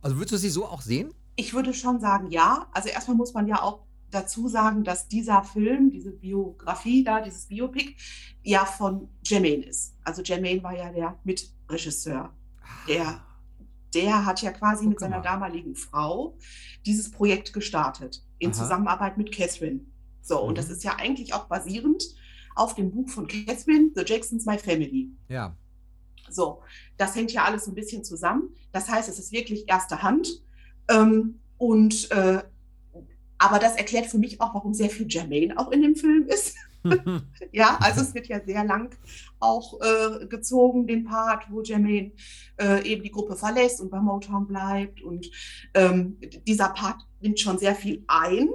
also 0.00 0.16
würdest 0.16 0.32
du 0.32 0.38
sie 0.38 0.50
so 0.50 0.66
auch 0.66 0.82
sehen? 0.82 1.14
Ich 1.36 1.54
würde 1.54 1.72
schon 1.72 2.00
sagen, 2.00 2.30
ja. 2.30 2.66
Also, 2.72 2.90
erstmal 2.90 3.16
muss 3.16 3.32
man 3.32 3.46
ja 3.46 3.62
auch 3.62 3.84
dazu 4.12 4.48
sagen, 4.48 4.84
dass 4.84 5.08
dieser 5.08 5.42
Film, 5.42 5.90
diese 5.90 6.12
Biografie 6.12 7.02
da, 7.02 7.20
dieses 7.20 7.46
Biopic, 7.46 7.96
ja 8.42 8.64
von 8.64 9.08
Jermaine 9.24 9.64
ist. 9.64 9.96
Also 10.04 10.22
Jermaine 10.22 10.62
war 10.62 10.76
ja 10.76 10.92
der 10.92 11.18
Mitregisseur. 11.24 12.32
Der, 12.88 13.24
der 13.94 14.24
hat 14.24 14.42
ja 14.42 14.52
quasi 14.52 14.84
Guck 14.84 14.90
mit 14.90 15.00
seiner 15.00 15.18
mal. 15.18 15.22
damaligen 15.22 15.74
Frau 15.74 16.36
dieses 16.86 17.10
Projekt 17.10 17.52
gestartet, 17.52 18.24
in 18.38 18.50
Aha. 18.50 18.58
Zusammenarbeit 18.58 19.16
mit 19.16 19.32
Catherine. 19.32 19.80
So, 20.20 20.42
mhm. 20.42 20.48
und 20.48 20.58
das 20.58 20.66
mhm. 20.66 20.72
ist 20.72 20.84
ja 20.84 20.96
eigentlich 20.96 21.34
auch 21.34 21.46
basierend 21.46 22.02
auf 22.54 22.74
dem 22.74 22.90
Buch 22.90 23.08
von 23.08 23.26
Catherine, 23.26 23.90
The 23.94 24.04
Jacksons 24.04 24.44
My 24.46 24.58
Family. 24.58 25.10
Ja. 25.28 25.56
So, 26.30 26.62
das 26.96 27.14
hängt 27.14 27.32
ja 27.32 27.44
alles 27.44 27.66
ein 27.66 27.74
bisschen 27.74 28.04
zusammen. 28.04 28.54
Das 28.72 28.88
heißt, 28.88 29.08
es 29.08 29.18
ist 29.18 29.32
wirklich 29.32 29.68
erste 29.68 30.02
Hand. 30.02 30.28
Ähm, 30.88 31.40
und 31.58 32.10
äh, 32.10 32.42
aber 33.42 33.58
das 33.58 33.74
erklärt 33.74 34.06
für 34.06 34.18
mich 34.18 34.40
auch, 34.40 34.54
warum 34.54 34.72
sehr 34.72 34.88
viel 34.88 35.06
Jermaine 35.08 35.58
auch 35.58 35.72
in 35.72 35.82
dem 35.82 35.96
Film 35.96 36.26
ist. 36.28 36.54
ja, 37.52 37.76
also 37.80 38.00
es 38.02 38.14
wird 38.14 38.28
ja 38.28 38.40
sehr 38.44 38.64
lang 38.64 38.96
auch 39.40 39.80
äh, 39.80 40.26
gezogen, 40.26 40.86
den 40.86 41.04
Part, 41.04 41.50
wo 41.50 41.60
Jermaine 41.60 42.12
äh, 42.60 42.86
eben 42.86 43.02
die 43.02 43.10
Gruppe 43.10 43.34
verlässt 43.34 43.80
und 43.80 43.90
bei 43.90 43.98
Motown 43.98 44.46
bleibt. 44.46 45.02
Und 45.02 45.28
ähm, 45.74 46.18
dieser 46.46 46.68
Part 46.68 47.00
nimmt 47.20 47.40
schon 47.40 47.58
sehr 47.58 47.74
viel 47.74 48.04
ein. 48.06 48.48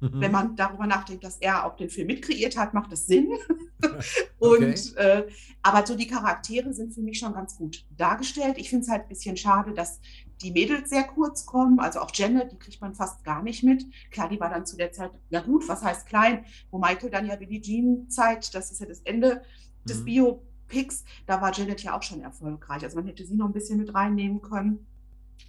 Mhm. 0.00 0.20
Wenn 0.20 0.32
man 0.32 0.56
darüber 0.56 0.86
nachdenkt, 0.86 1.24
dass 1.24 1.38
er 1.38 1.64
auch 1.64 1.76
den 1.76 1.88
Film 1.88 2.08
mitkreiert 2.08 2.56
hat, 2.58 2.74
macht 2.74 2.92
das 2.92 3.06
Sinn. 3.06 3.32
und 4.38 4.56
okay. 4.56 4.74
äh, 4.96 5.22
aber 5.62 5.86
so 5.86 5.94
die 5.94 6.06
Charaktere 6.06 6.74
sind 6.74 6.92
für 6.92 7.00
mich 7.00 7.18
schon 7.18 7.32
ganz 7.32 7.56
gut 7.56 7.86
dargestellt. 7.96 8.58
Ich 8.58 8.68
finde 8.68 8.84
es 8.84 8.90
halt 8.90 9.02
ein 9.02 9.08
bisschen 9.08 9.38
schade, 9.38 9.72
dass 9.72 10.00
die 10.42 10.52
Mädels 10.52 10.90
sehr 10.90 11.04
kurz 11.04 11.46
kommen, 11.46 11.80
also 11.80 12.00
auch 12.00 12.10
Janet, 12.14 12.52
die 12.52 12.58
kriegt 12.58 12.80
man 12.80 12.94
fast 12.94 13.24
gar 13.24 13.42
nicht 13.42 13.62
mit. 13.62 13.86
Klar, 14.10 14.28
die 14.28 14.38
war 14.38 14.50
dann 14.50 14.66
zu 14.66 14.76
der 14.76 14.92
Zeit, 14.92 15.10
ja 15.30 15.40
gut, 15.40 15.68
was 15.68 15.82
heißt 15.82 16.06
klein, 16.06 16.44
wo 16.70 16.78
Michael 16.78 17.10
dann 17.10 17.26
ja 17.26 17.36
Billie 17.36 17.60
Jean 17.60 18.08
zeigt, 18.08 18.54
das 18.54 18.70
ist 18.70 18.80
ja 18.80 18.86
das 18.86 19.00
Ende 19.00 19.42
des 19.84 20.00
mhm. 20.00 20.04
Biopics, 20.04 21.04
da 21.26 21.40
war 21.40 21.52
Janet 21.52 21.82
ja 21.82 21.96
auch 21.96 22.02
schon 22.02 22.20
erfolgreich. 22.20 22.84
Also 22.84 22.96
man 22.96 23.06
hätte 23.06 23.24
sie 23.26 23.34
noch 23.34 23.46
ein 23.46 23.52
bisschen 23.52 23.78
mit 23.78 23.94
reinnehmen 23.94 24.40
können. 24.40 24.86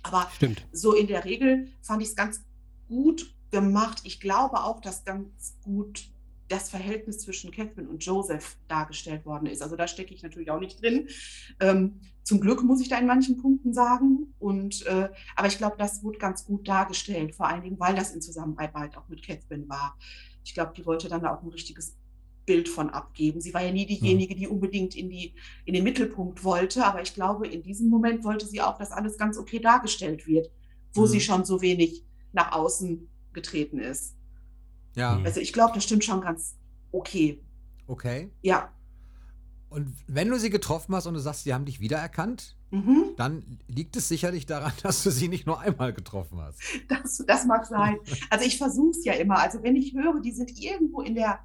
Aber 0.04 0.30
Stimmt. 0.36 0.65
so 0.71 0.93
in 0.93 1.08
der 1.08 1.25
Regel 1.25 1.67
fand 1.82 2.02
ich 2.02 2.10
es 2.10 2.15
ganz 2.15 2.41
gut 2.88 3.34
gemacht. 3.52 4.02
Ich 4.04 4.19
glaube 4.19 4.63
auch, 4.63 4.82
dass 4.82 5.04
ganz 5.04 5.56
gut 5.63 6.10
das 6.49 6.69
Verhältnis 6.69 7.19
zwischen 7.19 7.51
Catherine 7.51 7.88
und 7.88 8.03
Joseph 8.03 8.57
dargestellt 8.67 9.25
worden 9.25 9.45
ist. 9.45 9.62
Also 9.62 9.75
da 9.75 9.88
stecke 9.88 10.13
ich 10.13 10.23
natürlich 10.23 10.51
auch 10.51 10.59
nicht 10.59 10.81
drin. 10.81 11.07
Ähm, 11.59 12.01
zum 12.23 12.41
Glück 12.41 12.63
muss 12.63 12.81
ich 12.81 12.89
da 12.89 12.97
in 12.97 13.07
manchen 13.07 13.38
Punkten 13.38 13.73
sagen. 13.73 14.33
Und, 14.39 14.85
äh, 14.88 15.09
aber 15.35 15.47
ich 15.47 15.57
glaube, 15.57 15.77
das 15.77 16.03
wurde 16.03 16.17
ganz 16.17 16.45
gut 16.45 16.67
dargestellt, 16.67 17.35
vor 17.35 17.47
allen 17.47 17.63
Dingen, 17.63 17.79
weil 17.79 17.95
das 17.95 18.13
in 18.13 18.21
Zusammenarbeit 18.21 18.97
auch 18.97 19.07
mit 19.07 19.23
Catherine 19.23 19.69
war. 19.69 19.97
Ich 20.43 20.53
glaube, 20.53 20.73
die 20.75 20.85
wollte 20.85 21.07
dann 21.07 21.21
da 21.21 21.35
auch 21.35 21.43
ein 21.43 21.49
richtiges 21.49 21.95
Bild 22.45 22.67
von 22.67 22.89
abgeben. 22.89 23.41
Sie 23.41 23.53
war 23.53 23.63
ja 23.63 23.71
nie 23.71 23.85
diejenige, 23.85 24.35
die 24.35 24.47
unbedingt 24.47 24.95
in, 24.95 25.09
die, 25.09 25.35
in 25.65 25.75
den 25.75 25.83
Mittelpunkt 25.83 26.43
wollte, 26.43 26.83
aber 26.83 26.99
ich 27.01 27.13
glaube, 27.13 27.47
in 27.47 27.62
diesem 27.62 27.89
Moment 27.89 28.23
wollte 28.23 28.47
sie 28.47 28.59
auch, 28.59 28.77
dass 28.79 28.91
alles 28.91 29.19
ganz 29.19 29.38
okay 29.38 29.59
dargestellt 29.59 30.25
wird, 30.25 30.49
wo 30.93 31.01
mhm. 31.01 31.07
sie 31.07 31.21
schon 31.21 31.45
so 31.45 31.62
wenig 31.62 32.03
nach 32.31 32.51
außen 32.53 33.07
getreten 33.33 33.77
ist. 33.77 34.15
Ja. 34.95 35.19
Also 35.23 35.39
ich 35.39 35.54
glaube, 35.54 35.73
das 35.75 35.84
stimmt 35.84 36.04
schon 36.04 36.21
ganz 36.21 36.56
okay. 36.91 37.41
Okay. 37.88 38.30
Ja. 38.41 38.71
Und 39.69 39.93
wenn 40.08 40.30
du 40.30 40.39
sie 40.39 40.49
getroffen 40.49 40.95
hast 40.95 41.06
und 41.06 41.13
du 41.13 41.19
sagst, 41.19 41.43
sie 41.43 41.54
haben 41.54 41.65
dich 41.65 41.80
wiedererkannt, 41.80 42.56
mhm. 42.71 43.13
dann 43.17 43.60
liegt 43.67 43.95
es 43.95 44.08
sicherlich 44.08 44.45
daran, 44.45 44.73
dass 44.84 45.04
du 45.04 45.12
sie 45.12 45.28
nicht 45.28 45.45
nur 45.45 45.60
einmal 45.60 45.93
getroffen 45.93 46.41
hast. 46.41 46.60
Das, 46.88 47.23
das 47.25 47.45
mag 47.45 47.65
sein. 47.65 47.97
Also 48.30 48.45
ich 48.45 48.58
versuche 48.58 48.91
es 48.91 49.06
ja 49.06 49.13
immer. 49.13 49.39
Also 49.39 49.63
wenn 49.63 49.75
ich 49.75 49.93
höre, 49.93 50.21
die 50.21 50.32
sind 50.32 50.60
irgendwo 50.60 51.02
in 51.02 51.15
der 51.15 51.39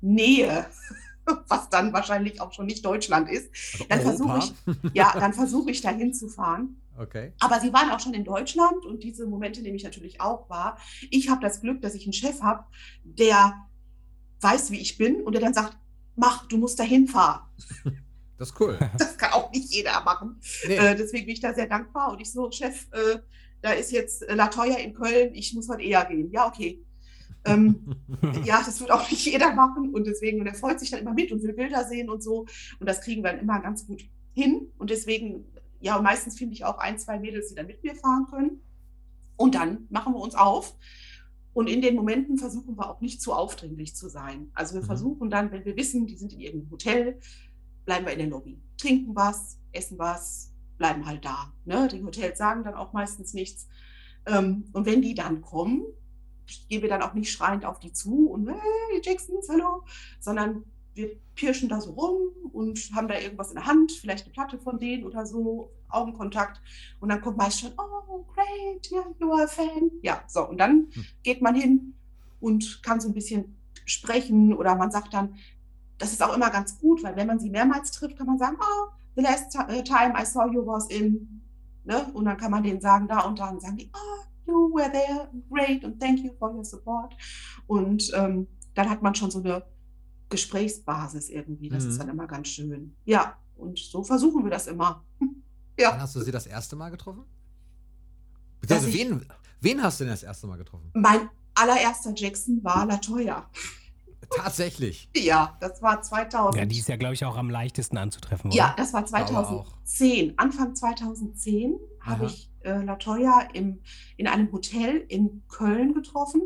Nähe, 0.00 0.66
was 1.48 1.68
dann 1.70 1.92
wahrscheinlich 1.92 2.40
auch 2.40 2.52
schon 2.52 2.66
nicht 2.66 2.84
Deutschland 2.84 3.28
ist, 3.30 3.50
also 3.88 3.88
dann 3.88 4.00
versuche 4.02 4.38
ich, 4.38 4.94
ja, 4.94 5.12
dann 5.14 5.32
versuche 5.32 5.70
ich 5.70 5.80
da 5.80 5.90
hinzufahren. 5.90 6.80
Okay. 7.00 7.32
Aber 7.40 7.60
sie 7.60 7.72
waren 7.72 7.90
auch 7.90 8.00
schon 8.00 8.12
in 8.12 8.24
Deutschland 8.24 8.84
und 8.84 9.02
diese 9.02 9.26
Momente 9.26 9.62
nehme 9.62 9.76
ich 9.76 9.84
natürlich 9.84 10.20
auch 10.20 10.50
wahr. 10.50 10.78
Ich 11.10 11.30
habe 11.30 11.40
das 11.40 11.62
Glück, 11.62 11.80
dass 11.80 11.94
ich 11.94 12.04
einen 12.04 12.12
Chef 12.12 12.42
habe, 12.42 12.64
der 13.04 13.54
weiß, 14.42 14.70
wie 14.70 14.80
ich 14.80 14.98
bin 14.98 15.22
und 15.22 15.32
der 15.32 15.40
dann 15.40 15.54
sagt, 15.54 15.78
mach, 16.14 16.46
du 16.46 16.58
musst 16.58 16.78
dahin 16.78 17.08
fahren. 17.08 17.42
Das 18.36 18.52
ist 18.52 18.60
cool. 18.60 18.78
Das 18.98 19.18
kann 19.18 19.32
auch 19.32 19.52
nicht 19.52 19.70
jeder 19.70 20.02
machen. 20.02 20.40
Nee. 20.66 20.76
Äh, 20.76 20.96
deswegen 20.96 21.26
bin 21.26 21.34
ich 21.34 21.40
da 21.40 21.52
sehr 21.52 21.66
dankbar. 21.66 22.10
Und 22.10 22.22
ich 22.22 22.32
so, 22.32 22.50
Chef, 22.50 22.86
äh, 22.92 23.18
da 23.60 23.72
ist 23.72 23.92
jetzt 23.92 24.24
Latoya 24.30 24.78
in 24.78 24.94
Köln, 24.94 25.34
ich 25.34 25.52
muss 25.52 25.68
heute 25.68 25.82
eher 25.82 26.06
gehen. 26.06 26.30
Ja, 26.32 26.48
okay. 26.48 26.82
ähm, 27.44 27.96
ja, 28.46 28.62
das 28.64 28.80
wird 28.80 28.92
auch 28.92 29.10
nicht 29.10 29.26
jeder 29.26 29.52
machen. 29.52 29.92
Und 29.92 30.06
deswegen, 30.06 30.40
und 30.40 30.46
er 30.46 30.54
freut 30.54 30.80
sich 30.80 30.90
dann 30.90 31.00
immer 31.00 31.12
mit 31.12 31.30
und 31.32 31.42
will 31.42 31.52
Bilder 31.52 31.84
sehen 31.84 32.08
und 32.08 32.22
so. 32.22 32.46
Und 32.78 32.88
das 32.88 33.02
kriegen 33.02 33.22
wir 33.22 33.30
dann 33.32 33.40
immer 33.40 33.60
ganz 33.60 33.86
gut 33.86 34.08
hin. 34.32 34.72
Und 34.78 34.88
deswegen, 34.88 35.44
ja, 35.80 35.96
und 35.96 36.04
meistens 36.04 36.38
finde 36.38 36.54
ich 36.54 36.64
auch 36.64 36.78
ein, 36.78 36.98
zwei 36.98 37.18
Mädels, 37.18 37.48
die 37.48 37.54
dann 37.54 37.66
mit 37.66 37.82
mir 37.82 37.94
fahren 37.94 38.26
können. 38.30 38.60
Und 39.36 39.54
dann 39.54 39.86
machen 39.88 40.12
wir 40.12 40.20
uns 40.20 40.34
auf. 40.34 40.76
Und 41.52 41.68
in 41.68 41.82
den 41.82 41.96
Momenten 41.96 42.38
versuchen 42.38 42.76
wir 42.76 42.88
auch 42.88 43.00
nicht 43.00 43.20
zu 43.20 43.32
aufdringlich 43.32 43.96
zu 43.96 44.08
sein. 44.08 44.50
Also 44.54 44.74
wir 44.74 44.82
mhm. 44.82 44.86
versuchen 44.86 45.30
dann, 45.30 45.50
wenn 45.50 45.64
wir 45.64 45.76
wissen, 45.76 46.06
die 46.06 46.16
sind 46.16 46.32
in 46.32 46.40
irgendeinem 46.40 46.70
Hotel, 46.70 47.20
bleiben 47.84 48.06
wir 48.06 48.12
in 48.12 48.18
der 48.18 48.28
Lobby, 48.28 48.62
trinken 48.76 49.16
was, 49.16 49.58
essen 49.72 49.98
was, 49.98 50.52
bleiben 50.78 51.06
halt 51.06 51.24
da. 51.24 51.52
Ne? 51.64 51.88
Die 51.88 52.02
Hotels 52.02 52.38
sagen 52.38 52.62
dann 52.62 52.74
auch 52.74 52.92
meistens 52.92 53.34
nichts. 53.34 53.68
Ähm, 54.26 54.64
und 54.72 54.86
wenn 54.86 55.02
die 55.02 55.14
dann 55.14 55.40
kommen, 55.40 55.84
gehen 56.68 56.82
wir 56.82 56.88
dann 56.88 57.02
auch 57.02 57.14
nicht 57.14 57.32
schreiend 57.32 57.64
auf 57.64 57.78
die 57.78 57.92
zu 57.92 58.28
und 58.30 58.48
hey, 58.48 59.00
Jacksons, 59.02 59.48
hallo, 59.48 59.84
sondern 60.20 60.64
wir 61.00 61.16
pirschen 61.34 61.68
da 61.68 61.80
so 61.80 61.92
rum 61.92 62.18
und 62.52 62.78
haben 62.94 63.08
da 63.08 63.18
irgendwas 63.18 63.48
in 63.48 63.56
der 63.56 63.66
Hand, 63.66 63.92
vielleicht 63.92 64.24
eine 64.24 64.32
Platte 64.32 64.58
von 64.58 64.78
denen 64.78 65.04
oder 65.04 65.24
so, 65.26 65.70
Augenkontakt. 65.88 66.60
Und 67.00 67.08
dann 67.08 67.20
kommt 67.20 67.38
meist 67.38 67.60
schon, 67.60 67.72
oh, 67.76 68.24
great, 68.34 68.90
yeah, 68.90 69.04
you 69.18 69.32
are 69.32 69.44
a 69.44 69.46
fan. 69.46 69.90
Ja, 70.02 70.22
so, 70.28 70.48
und 70.48 70.58
dann 70.58 70.88
hm. 70.92 71.04
geht 71.22 71.42
man 71.42 71.54
hin 71.54 71.94
und 72.40 72.82
kann 72.82 73.00
so 73.00 73.08
ein 73.08 73.14
bisschen 73.14 73.56
sprechen 73.86 74.54
oder 74.54 74.74
man 74.76 74.90
sagt 74.90 75.14
dann, 75.14 75.34
das 75.98 76.12
ist 76.12 76.22
auch 76.22 76.34
immer 76.34 76.50
ganz 76.50 76.78
gut, 76.78 77.02
weil 77.02 77.16
wenn 77.16 77.26
man 77.26 77.38
sie 77.38 77.50
mehrmals 77.50 77.90
trifft, 77.90 78.16
kann 78.16 78.26
man 78.26 78.38
sagen, 78.38 78.56
oh, 78.60 78.90
the 79.16 79.22
last 79.22 79.54
uh, 79.56 79.82
time 79.82 80.14
I 80.16 80.24
saw 80.24 80.46
you 80.50 80.64
was 80.66 80.88
in, 80.88 81.42
ne? 81.84 82.10
Und 82.14 82.24
dann 82.24 82.36
kann 82.36 82.50
man 82.50 82.62
denen 82.62 82.80
sagen, 82.80 83.08
da 83.08 83.20
und 83.20 83.38
da, 83.38 83.50
und 83.50 83.60
sagen 83.60 83.76
die, 83.76 83.90
oh, 83.92 84.24
you 84.46 84.74
were 84.74 84.90
there, 84.90 85.28
great, 85.50 85.84
and 85.84 86.00
thank 86.00 86.20
you 86.20 86.32
for 86.38 86.54
your 86.54 86.64
support. 86.64 87.14
Und 87.66 88.10
ähm, 88.14 88.46
dann 88.74 88.88
hat 88.88 89.02
man 89.02 89.14
schon 89.14 89.30
so 89.30 89.40
eine 89.40 89.62
Gesprächsbasis 90.30 91.28
irgendwie. 91.28 91.68
Das 91.68 91.84
mhm. 91.84 91.90
ist 91.90 92.00
dann 92.00 92.08
immer 92.08 92.26
ganz 92.26 92.48
schön. 92.48 92.96
Ja, 93.04 93.36
und 93.56 93.78
so 93.78 94.02
versuchen 94.02 94.44
wir 94.44 94.50
das 94.50 94.66
immer. 94.66 95.04
ja. 95.78 95.92
Wann 95.92 96.00
hast 96.00 96.16
du 96.16 96.20
sie 96.20 96.32
das 96.32 96.46
erste 96.46 96.76
Mal 96.76 96.90
getroffen? 96.90 97.24
Also 98.68 98.92
wen, 98.92 99.26
wen 99.60 99.82
hast 99.82 100.00
du 100.00 100.04
denn 100.04 100.12
das 100.12 100.22
erste 100.22 100.46
Mal 100.46 100.56
getroffen? 100.56 100.90
Mein 100.94 101.28
allererster 101.54 102.12
Jackson 102.14 102.62
war 102.62 102.86
Latoya. 102.86 103.48
Tatsächlich. 104.30 105.10
Ja, 105.16 105.56
das 105.60 105.82
war 105.82 106.02
2000. 106.02 106.56
Ja, 106.56 106.64
die 106.64 106.78
ist 106.78 106.88
ja, 106.88 106.96
glaube 106.96 107.14
ich, 107.14 107.24
auch 107.24 107.36
am 107.36 107.50
leichtesten 107.50 107.98
anzutreffen. 107.98 108.50
Oder? 108.50 108.56
Ja, 108.56 108.74
das 108.76 108.92
war 108.92 109.04
2010. 109.04 110.38
Anfang 110.38 110.74
2010 110.76 111.78
habe 112.00 112.26
ich 112.26 112.49
äh, 112.62 112.82
Latoya 112.82 113.48
im, 113.52 113.80
in 114.16 114.26
einem 114.26 114.50
Hotel 114.52 115.04
in 115.08 115.42
Köln 115.48 115.94
getroffen. 115.94 116.42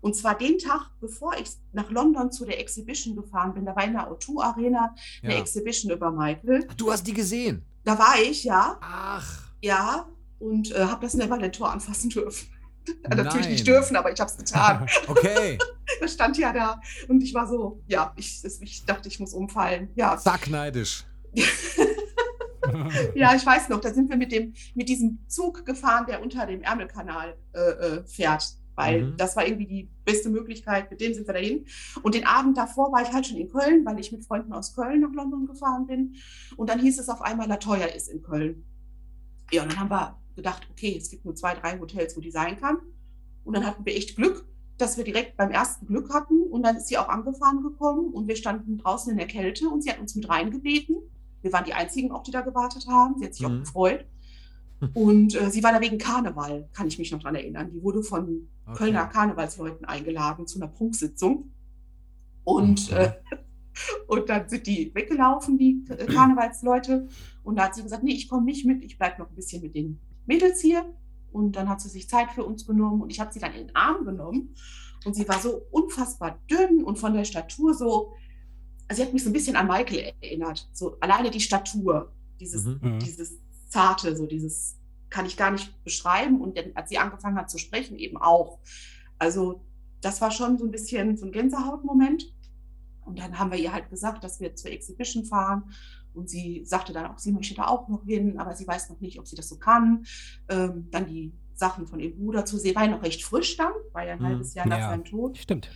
Und 0.00 0.16
zwar 0.16 0.36
den 0.36 0.58
Tag, 0.58 0.90
bevor 1.00 1.34
ich 1.36 1.50
nach 1.72 1.90
London 1.90 2.30
zu 2.30 2.44
der 2.44 2.60
Exhibition 2.60 3.16
gefahren 3.16 3.54
bin. 3.54 3.64
Da 3.64 3.74
war 3.76 3.84
in 3.84 3.92
der 3.92 4.10
O2 4.10 4.42
Arena 4.42 4.94
eine 5.22 5.34
ja. 5.34 5.40
Exhibition 5.40 5.92
über 5.92 6.10
Michael. 6.10 6.66
Ach, 6.68 6.74
du 6.74 6.92
hast 6.92 7.06
die 7.06 7.14
gesehen? 7.14 7.64
Da 7.84 7.98
war 7.98 8.14
ich, 8.20 8.44
ja. 8.44 8.78
Ach. 8.80 9.52
Ja, 9.60 10.08
und 10.38 10.70
äh, 10.72 10.84
habe 10.84 11.02
das 11.02 11.14
Neverland-Tor 11.14 11.70
anfassen 11.70 12.10
dürfen. 12.10 12.48
Natürlich 13.08 13.48
nicht 13.48 13.66
dürfen, 13.66 13.96
aber 13.96 14.12
ich 14.12 14.20
habe 14.20 14.30
es 14.30 14.36
getan. 14.36 14.86
okay. 15.08 15.58
das 16.00 16.14
stand 16.14 16.38
ja 16.38 16.52
da. 16.52 16.80
Und 17.08 17.22
ich 17.22 17.34
war 17.34 17.46
so, 17.46 17.82
ja, 17.86 18.12
ich, 18.16 18.42
ich 18.60 18.84
dachte, 18.84 19.08
ich 19.08 19.20
muss 19.20 19.34
umfallen. 19.34 19.90
Ja. 19.94 20.16
Zack, 20.16 20.48
neidisch. 20.48 21.04
ja, 23.14 23.34
ich 23.34 23.44
weiß 23.44 23.68
noch, 23.68 23.80
da 23.80 23.92
sind 23.92 24.10
wir 24.10 24.16
mit, 24.16 24.32
dem, 24.32 24.54
mit 24.74 24.88
diesem 24.88 25.18
Zug 25.28 25.64
gefahren, 25.64 26.06
der 26.08 26.22
unter 26.22 26.46
dem 26.46 26.62
Ärmelkanal 26.62 27.36
äh, 27.52 27.58
äh, 27.60 28.04
fährt. 28.04 28.44
Weil 28.78 29.02
mhm. 29.02 29.16
das 29.16 29.34
war 29.34 29.44
irgendwie 29.44 29.66
die 29.66 29.90
beste 30.04 30.30
Möglichkeit, 30.30 30.88
mit 30.88 31.00
dem 31.00 31.12
sind 31.12 31.26
wir 31.26 31.34
dahin. 31.34 31.66
Und 32.02 32.14
den 32.14 32.24
Abend 32.24 32.56
davor 32.56 32.92
war 32.92 33.02
ich 33.02 33.12
halt 33.12 33.26
schon 33.26 33.36
in 33.36 33.48
Köln, 33.48 33.84
weil 33.84 33.98
ich 33.98 34.12
mit 34.12 34.24
Freunden 34.24 34.52
aus 34.52 34.72
Köln 34.74 35.00
nach 35.00 35.12
London 35.12 35.46
gefahren 35.46 35.88
bin. 35.88 36.14
Und 36.56 36.70
dann 36.70 36.78
hieß 36.78 37.00
es 37.00 37.08
auf 37.08 37.20
einmal, 37.20 37.48
Latoya 37.48 37.86
ist 37.86 38.08
in 38.08 38.22
Köln. 38.22 38.64
Ja, 39.50 39.64
und 39.64 39.72
dann 39.72 39.80
haben 39.80 39.90
wir 39.90 40.16
gedacht, 40.36 40.68
okay, 40.70 40.96
es 40.96 41.10
gibt 41.10 41.24
nur 41.24 41.34
zwei, 41.34 41.54
drei 41.54 41.76
Hotels, 41.80 42.16
wo 42.16 42.20
die 42.20 42.30
sein 42.30 42.56
kann. 42.56 42.78
Und 43.42 43.56
dann 43.56 43.66
hatten 43.66 43.84
wir 43.84 43.96
echt 43.96 44.14
Glück, 44.14 44.46
dass 44.76 44.96
wir 44.96 45.02
direkt 45.02 45.36
beim 45.36 45.50
ersten 45.50 45.86
Glück 45.86 46.14
hatten. 46.14 46.44
Und 46.44 46.62
dann 46.62 46.76
ist 46.76 46.86
sie 46.86 46.98
auch 46.98 47.08
angefahren 47.08 47.64
gekommen 47.64 48.12
und 48.12 48.28
wir 48.28 48.36
standen 48.36 48.78
draußen 48.78 49.10
in 49.10 49.18
der 49.18 49.26
Kälte 49.26 49.68
und 49.68 49.82
sie 49.82 49.90
hat 49.90 49.98
uns 49.98 50.14
mit 50.14 50.28
reingebeten. 50.28 50.98
Wir 51.42 51.52
waren 51.52 51.64
die 51.64 51.74
Einzigen 51.74 52.12
auch, 52.12 52.22
die 52.22 52.30
da 52.30 52.40
gewartet 52.40 52.86
haben. 52.88 53.18
Sie 53.18 53.24
hat 53.24 53.34
sich 53.34 53.46
mhm. 53.46 53.54
auch 53.54 53.60
gefreut. 53.60 54.06
Und 54.94 55.34
äh, 55.34 55.50
sie 55.50 55.62
war 55.62 55.72
da 55.72 55.80
wegen 55.80 55.98
Karneval, 55.98 56.68
kann 56.72 56.86
ich 56.86 56.98
mich 56.98 57.10
noch 57.10 57.20
dran 57.20 57.34
erinnern. 57.34 57.70
Die 57.72 57.82
wurde 57.82 58.02
von 58.02 58.48
okay. 58.66 58.76
Kölner 58.76 59.06
Karnevalsleuten 59.06 59.84
eingeladen 59.84 60.46
zu 60.46 60.60
einer 60.60 60.68
Prunksitzung. 60.68 61.50
Und, 62.44 62.92
äh, 62.92 63.12
und 64.06 64.28
dann 64.28 64.48
sind 64.48 64.66
die 64.66 64.94
weggelaufen, 64.94 65.58
die 65.58 65.84
äh, 65.88 66.06
Karnevalsleute. 66.06 67.08
Und 67.42 67.56
da 67.56 67.64
hat 67.64 67.74
sie 67.74 67.82
gesagt, 67.82 68.04
nee, 68.04 68.12
ich 68.12 68.28
komme 68.28 68.44
nicht 68.44 68.64
mit, 68.66 68.84
ich 68.84 68.98
bleibe 68.98 69.20
noch 69.20 69.28
ein 69.28 69.34
bisschen 69.34 69.62
mit 69.62 69.74
den 69.74 69.98
Mädels 70.26 70.60
hier. 70.60 70.84
Und 71.32 71.56
dann 71.56 71.68
hat 71.68 71.80
sie 71.80 71.88
sich 71.88 72.08
Zeit 72.08 72.30
für 72.30 72.44
uns 72.44 72.66
genommen 72.66 73.02
und 73.02 73.10
ich 73.10 73.20
habe 73.20 73.32
sie 73.32 73.38
dann 73.38 73.52
in 73.52 73.66
den 73.66 73.76
Arm 73.76 74.04
genommen. 74.04 74.54
Und 75.04 75.14
sie 75.14 75.28
war 75.28 75.38
so 75.38 75.62
unfassbar 75.70 76.38
dünn 76.50 76.82
und 76.84 76.98
von 76.98 77.14
der 77.14 77.24
Statur 77.24 77.74
so, 77.74 78.14
also 78.88 79.02
sie 79.02 79.06
hat 79.06 79.12
mich 79.12 79.22
so 79.22 79.30
ein 79.30 79.34
bisschen 79.34 79.56
an 79.56 79.66
Michael 79.66 80.14
erinnert. 80.20 80.68
So 80.72 80.98
alleine 81.00 81.30
die 81.30 81.40
Statur, 81.40 82.12
dieses, 82.40 82.64
mhm. 82.64 82.78
mhm. 82.82 82.98
dieses 82.98 83.38
Zarte, 83.68 84.16
so 84.16 84.26
dieses 84.26 84.76
kann 85.10 85.26
ich 85.26 85.36
gar 85.36 85.50
nicht 85.50 85.84
beschreiben. 85.84 86.40
Und 86.40 86.56
dann, 86.56 86.72
als 86.74 86.88
sie 86.88 86.98
angefangen 86.98 87.36
hat 87.36 87.50
zu 87.50 87.58
sprechen, 87.58 87.98
eben 87.98 88.16
auch. 88.16 88.60
Also 89.18 89.64
das 90.00 90.20
war 90.20 90.30
schon 90.30 90.58
so 90.58 90.64
ein 90.64 90.70
bisschen 90.70 91.16
so 91.16 91.26
ein 91.26 91.32
Gänsehautmoment. 91.32 92.34
Und 93.04 93.18
dann 93.18 93.38
haben 93.38 93.50
wir 93.50 93.58
ihr 93.58 93.72
halt 93.72 93.90
gesagt, 93.90 94.24
dass 94.24 94.40
wir 94.40 94.54
zur 94.54 94.70
Exhibition 94.70 95.24
fahren. 95.24 95.70
Und 96.14 96.28
sie 96.28 96.64
sagte 96.64 96.92
dann 96.92 97.06
auch, 97.06 97.18
sie 97.18 97.32
möchte 97.32 97.54
da 97.54 97.66
auch 97.66 97.88
noch 97.88 98.04
hin, 98.04 98.38
aber 98.38 98.54
sie 98.54 98.66
weiß 98.66 98.90
noch 98.90 99.00
nicht, 99.00 99.18
ob 99.18 99.26
sie 99.26 99.36
das 99.36 99.48
so 99.48 99.58
kann. 99.58 100.04
Ähm, 100.48 100.88
dann 100.90 101.06
die 101.06 101.32
Sachen 101.54 101.86
von 101.86 102.00
ihrem 102.00 102.16
Bruder 102.16 102.44
zu 102.44 102.58
sehen, 102.58 102.74
war 102.74 102.84
ja 102.84 102.90
noch 102.90 103.02
recht 103.02 103.22
frisch 103.22 103.56
dann, 103.56 103.72
war 103.92 104.04
ja 104.04 104.14
ein 104.14 104.20
mhm. 104.20 104.26
halbes 104.26 104.54
Jahr 104.54 104.66
nach 104.66 104.78
ja, 104.78 104.90
seinem 104.90 105.04
Tod. 105.04 105.38
Stimmt. 105.38 105.70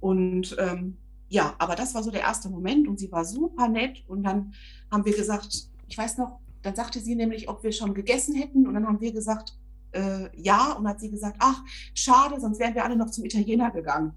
Und 0.00 0.56
ähm, 0.58 0.98
ja, 1.32 1.54
aber 1.58 1.76
das 1.76 1.94
war 1.94 2.02
so 2.02 2.10
der 2.10 2.20
erste 2.20 2.50
Moment 2.50 2.86
und 2.86 3.00
sie 3.00 3.10
war 3.10 3.24
super 3.24 3.66
nett. 3.66 4.04
Und 4.06 4.22
dann 4.22 4.52
haben 4.90 5.06
wir 5.06 5.16
gesagt, 5.16 5.66
ich 5.88 5.96
weiß 5.96 6.18
noch, 6.18 6.40
dann 6.60 6.76
sagte 6.76 7.00
sie 7.00 7.14
nämlich, 7.14 7.48
ob 7.48 7.62
wir 7.62 7.72
schon 7.72 7.94
gegessen 7.94 8.34
hätten. 8.34 8.66
Und 8.66 8.74
dann 8.74 8.86
haben 8.86 9.00
wir 9.00 9.14
gesagt, 9.14 9.58
äh, 9.92 10.28
ja. 10.38 10.72
Und 10.72 10.86
hat 10.86 11.00
sie 11.00 11.10
gesagt, 11.10 11.36
ach, 11.38 11.64
schade, 11.94 12.38
sonst 12.38 12.60
wären 12.60 12.74
wir 12.74 12.84
alle 12.84 12.96
noch 12.96 13.10
zum 13.10 13.24
Italiener 13.24 13.70
gegangen. 13.70 14.12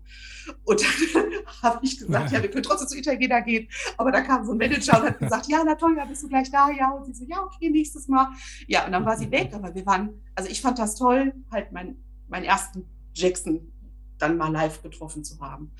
Und 0.65 0.81
dann 0.81 1.23
habe 1.63 1.79
ich 1.85 1.97
gesagt, 1.97 2.31
ja, 2.33 2.41
wir 2.41 2.51
können 2.51 2.63
trotzdem 2.63 2.89
zum 2.89 2.99
Italiener 2.99 3.41
gehen. 3.43 3.69
Aber 3.95 4.11
da 4.11 4.19
kam 4.19 4.45
so 4.45 4.51
ein 4.51 4.57
Manager 4.57 4.99
und 4.99 5.07
hat 5.07 5.19
gesagt, 5.19 5.47
ja, 5.47 5.63
na 5.65 5.75
toll, 5.75 5.95
ja, 5.95 6.03
bist 6.03 6.21
du 6.21 6.27
gleich 6.27 6.51
da? 6.51 6.69
Ja. 6.69 6.91
Und 6.91 7.05
sie 7.05 7.13
so, 7.13 7.23
ja, 7.23 7.41
okay, 7.43 7.69
nächstes 7.69 8.09
Mal. 8.09 8.27
Ja, 8.67 8.85
und 8.85 8.91
dann 8.91 9.05
war 9.05 9.15
sie 9.15 9.31
weg. 9.31 9.53
Aber 9.53 9.73
wir 9.73 9.85
waren, 9.85 10.21
also 10.35 10.49
ich 10.49 10.61
fand 10.61 10.79
das 10.79 10.95
toll, 10.95 11.33
halt 11.49 11.71
mein, 11.71 11.95
meinen 12.27 12.43
ersten 12.43 12.85
Jackson 13.13 13.71
dann 14.17 14.35
mal 14.35 14.51
live 14.51 14.81
getroffen 14.81 15.23
zu 15.23 15.39
haben 15.39 15.71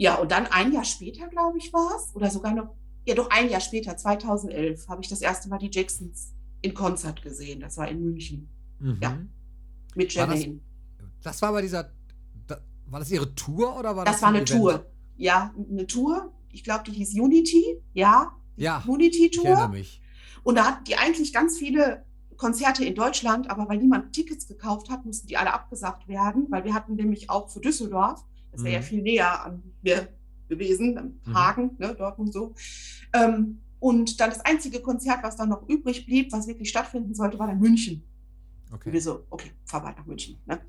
Ja, 0.00 0.14
und 0.14 0.30
dann 0.32 0.46
ein 0.46 0.72
Jahr 0.72 0.84
später, 0.84 1.28
glaube 1.28 1.58
ich, 1.58 1.72
war 1.74 1.94
es, 1.94 2.14
oder 2.14 2.30
sogar 2.30 2.54
noch, 2.54 2.74
ja 3.06 3.14
doch 3.14 3.28
ein 3.30 3.50
Jahr 3.50 3.60
später, 3.60 3.96
2011, 3.98 4.88
habe 4.88 5.02
ich 5.02 5.08
das 5.10 5.20
erste 5.20 5.50
Mal 5.50 5.58
die 5.58 5.70
Jacksons 5.70 6.32
in 6.62 6.72
Konzert 6.72 7.20
gesehen. 7.22 7.60
Das 7.60 7.76
war 7.76 7.86
in 7.86 8.02
München 8.02 8.48
Mhm. 8.78 8.98
Ja. 9.02 9.18
mit 9.94 10.16
War 10.16 10.26
das- 10.26 10.40
Jermaine. 10.40 10.60
Das 11.22 11.42
war 11.42 11.52
bei 11.52 11.60
dieser. 11.60 11.90
Da, 12.46 12.58
war 12.86 13.00
das 13.00 13.10
ihre 13.10 13.34
Tour 13.34 13.78
oder 13.78 13.94
war 13.94 14.06
Das, 14.06 14.14
das 14.14 14.22
war 14.22 14.30
ein 14.30 14.36
eine 14.36 14.44
Event? 14.46 14.58
Tour. 14.58 14.86
Ja, 15.18 15.54
eine 15.70 15.86
Tour. 15.86 16.32
Ich 16.50 16.64
glaube, 16.64 16.84
die 16.84 16.92
hieß 16.92 17.14
Unity. 17.20 17.82
Ja, 17.92 18.32
Ja, 18.56 18.82
ich 18.86 19.44
erinnere 19.44 19.68
mich. 19.68 20.00
Und 20.42 20.54
da 20.54 20.64
hatten 20.64 20.84
die 20.84 20.96
eigentlich 20.96 21.34
ganz 21.34 21.58
viele 21.58 22.06
Konzerte 22.38 22.86
in 22.86 22.94
Deutschland, 22.94 23.50
aber 23.50 23.68
weil 23.68 23.76
niemand 23.76 24.14
Tickets 24.14 24.46
gekauft 24.48 24.88
hat, 24.88 25.04
mussten 25.04 25.26
die 25.26 25.36
alle 25.36 25.52
abgesagt 25.52 26.08
werden, 26.08 26.46
weil 26.48 26.64
wir 26.64 26.72
hatten 26.72 26.94
nämlich 26.94 27.28
auch 27.28 27.50
für 27.50 27.60
Düsseldorf, 27.60 28.24
das 28.52 28.62
wäre 28.64 28.74
ja 28.74 28.80
Mhm. 28.80 28.84
viel 28.84 29.02
näher 29.02 29.44
an 29.44 29.62
mir 29.82 30.08
gewesen, 30.48 30.98
am 30.98 31.20
Mhm. 31.24 31.34
Hagen, 31.34 31.70
ne, 31.78 31.94
Dortmund 31.94 32.32
so. 32.32 32.54
Ähm, 33.12 33.58
und 33.78 34.20
dann 34.20 34.30
das 34.30 34.40
einzige 34.44 34.80
Konzert, 34.80 35.22
was 35.22 35.36
dann 35.36 35.48
noch 35.48 35.68
übrig 35.68 36.04
blieb, 36.06 36.32
was 36.32 36.46
wirklich 36.46 36.68
stattfinden 36.70 37.14
sollte, 37.14 37.38
war 37.38 37.46
dann 37.46 37.60
München. 37.60 38.02
Und 38.70 38.76
Okay. 38.76 38.92
wir 38.92 39.00
so, 39.00 39.26
okay, 39.30 39.52
fahr 39.64 39.82
weiter 39.84 40.00
nach 40.00 40.06
München. 40.06 40.38
Ne? 40.46 40.60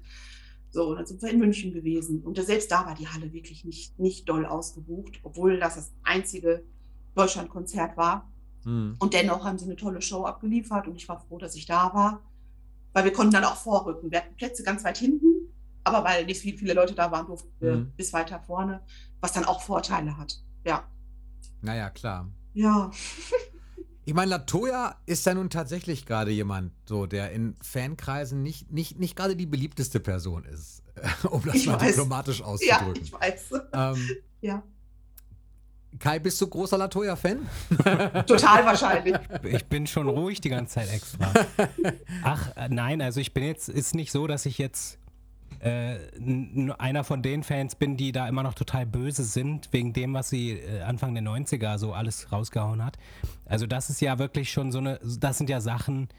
So, 0.69 0.89
und 0.89 0.95
dann 0.97 1.05
sind 1.05 1.21
wir 1.21 1.29
in 1.29 1.39
München 1.39 1.73
gewesen. 1.73 2.21
Und 2.23 2.37
selbst 2.43 2.71
da 2.71 2.85
war 2.85 2.95
die 2.95 3.07
Halle 3.07 3.33
wirklich 3.33 3.65
nicht, 3.65 3.99
nicht 3.99 4.29
doll 4.29 4.45
ausgebucht, 4.45 5.19
obwohl 5.23 5.59
das 5.59 5.75
das 5.75 5.91
einzige 6.03 6.63
Deutschlandkonzert 7.15 7.97
war. 7.97 8.31
Mhm. 8.63 8.95
Und 8.99 9.13
dennoch 9.13 9.43
haben 9.43 9.57
sie 9.57 9.65
eine 9.65 9.75
tolle 9.75 10.01
Show 10.01 10.23
abgeliefert 10.25 10.87
und 10.87 10.95
ich 10.95 11.09
war 11.09 11.19
froh, 11.19 11.37
dass 11.37 11.55
ich 11.55 11.65
da 11.65 11.93
war, 11.93 12.21
weil 12.93 13.03
wir 13.03 13.13
konnten 13.13 13.33
dann 13.33 13.43
auch 13.43 13.57
vorrücken. 13.57 14.11
Wir 14.11 14.19
hatten 14.19 14.35
Plätze 14.35 14.63
ganz 14.63 14.83
weit 14.83 14.97
hinten, 14.97 15.40
aber 15.83 16.03
weil 16.03 16.25
nicht 16.25 16.41
viel- 16.41 16.57
viele 16.57 16.73
Leute 16.73 16.93
da 16.95 17.11
waren, 17.11 17.25
durften 17.27 17.49
wir 17.59 17.75
Mhm. 17.77 17.91
bis 17.97 18.13
weiter 18.13 18.39
vorne, 18.39 18.81
was 19.19 19.33
dann 19.33 19.45
auch 19.45 19.61
Vorteile 19.61 20.17
hat. 20.17 20.41
Ja. 20.65 20.83
Naja, 21.61 21.89
klar. 21.89 22.29
Ja. 22.53 22.91
Ich 24.03 24.15
meine, 24.15 24.31
Latoya 24.31 24.95
ist 25.05 25.23
ja 25.27 25.35
nun 25.35 25.51
tatsächlich 25.51 26.07
gerade 26.07 26.31
jemand, 26.31 26.71
so, 26.85 27.05
der 27.05 27.31
in 27.31 27.55
Fankreisen 27.61 28.41
nicht, 28.41 28.71
nicht, 28.71 28.99
nicht 28.99 29.15
gerade 29.15 29.35
die 29.35 29.45
beliebteste 29.45 29.99
Person 29.99 30.43
ist, 30.43 30.81
um 31.29 31.43
das 31.45 31.53
Ich 31.53 31.67
mal 31.67 31.79
weiß. 31.79 31.89
diplomatisch 31.89 32.39
Ja, 32.39 32.45
auszudrücken. 32.47 33.03
ich 33.03 33.13
weiß. 33.13 33.51
ähm, 33.73 34.09
Ja. 34.41 34.63
Kai, 35.99 36.17
bist 36.17 36.41
du 36.41 36.47
großer 36.47 36.79
Latoya-Fan? 36.79 37.47
Total 38.25 38.65
wahrscheinlich. 38.65 39.15
Ich 39.43 39.65
bin 39.65 39.85
schon 39.85 40.09
ruhig 40.09 40.41
die 40.41 40.49
ganze 40.49 40.73
Zeit 40.75 40.89
extra. 40.91 41.31
Ach, 42.23 42.55
äh, 42.55 42.69
nein, 42.69 43.01
also 43.03 43.19
ich 43.19 43.33
bin 43.35 43.43
jetzt, 43.43 43.69
ist 43.69 43.93
nicht 43.93 44.11
so, 44.11 44.25
dass 44.25 44.47
ich 44.47 44.57
jetzt 44.57 44.97
äh, 45.61 45.99
einer 46.79 47.03
von 47.03 47.21
den 47.21 47.43
Fans 47.43 47.75
bin, 47.75 47.95
die 47.95 48.11
da 48.11 48.27
immer 48.27 48.43
noch 48.43 48.55
total 48.55 48.85
böse 48.85 49.23
sind, 49.23 49.71
wegen 49.71 49.93
dem, 49.93 50.13
was 50.13 50.29
sie 50.29 50.53
äh, 50.53 50.81
Anfang 50.81 51.13
der 51.13 51.23
90er 51.23 51.77
so 51.77 51.93
alles 51.93 52.31
rausgehauen 52.31 52.83
hat. 52.83 52.97
Also 53.45 53.67
das 53.67 53.89
ist 53.89 54.01
ja 54.01 54.17
wirklich 54.17 54.51
schon 54.51 54.71
so 54.71 54.79
eine, 54.79 54.99
das 55.19 55.37
sind 55.37 55.49
ja 55.49 55.61
Sachen, 55.61 56.09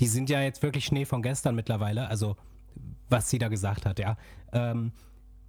die 0.00 0.06
sind 0.06 0.30
ja 0.30 0.40
jetzt 0.40 0.62
wirklich 0.62 0.86
Schnee 0.86 1.04
von 1.04 1.22
gestern 1.22 1.54
mittlerweile, 1.54 2.08
also 2.08 2.36
was 3.08 3.28
sie 3.30 3.38
da 3.38 3.48
gesagt 3.48 3.86
hat, 3.86 3.98
ja. 3.98 4.16
Ähm, 4.52 4.92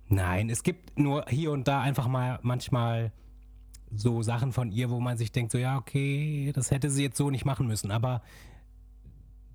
nein, 0.10 0.50
es 0.50 0.64
gibt 0.64 1.00
nur 1.00 1.26
hier 1.30 1.52
und 1.52 1.68
da 1.68 1.82
einfach 1.82 2.08
mal 2.08 2.40
manchmal 2.42 3.12
so 3.96 4.22
Sachen 4.22 4.52
von 4.52 4.72
ihr, 4.72 4.90
wo 4.90 5.00
man 5.00 5.18
sich 5.18 5.32
denkt, 5.32 5.52
so 5.52 5.58
ja, 5.58 5.78
okay, 5.78 6.52
das 6.54 6.72
hätte 6.72 6.90
sie 6.90 7.04
jetzt 7.04 7.18
so 7.18 7.30
nicht 7.30 7.46
machen 7.46 7.68
müssen. 7.68 7.92
Aber 7.92 8.22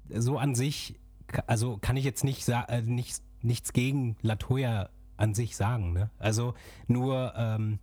so 0.08 0.38
an 0.38 0.54
sich, 0.54 0.98
also 1.46 1.76
kann 1.76 1.96
ich 1.96 2.04
jetzt 2.04 2.24
nicht, 2.24 2.48
äh, 2.48 2.82
nichts, 2.82 3.22
nichts 3.42 3.72
gegen 3.72 4.16
Latoya 4.22 4.88
an 5.16 5.34
sich 5.34 5.56
sagen. 5.56 5.92
Ne? 5.92 6.10
Also 6.18 6.54
nur, 6.86 7.32
ähm, 7.36 7.78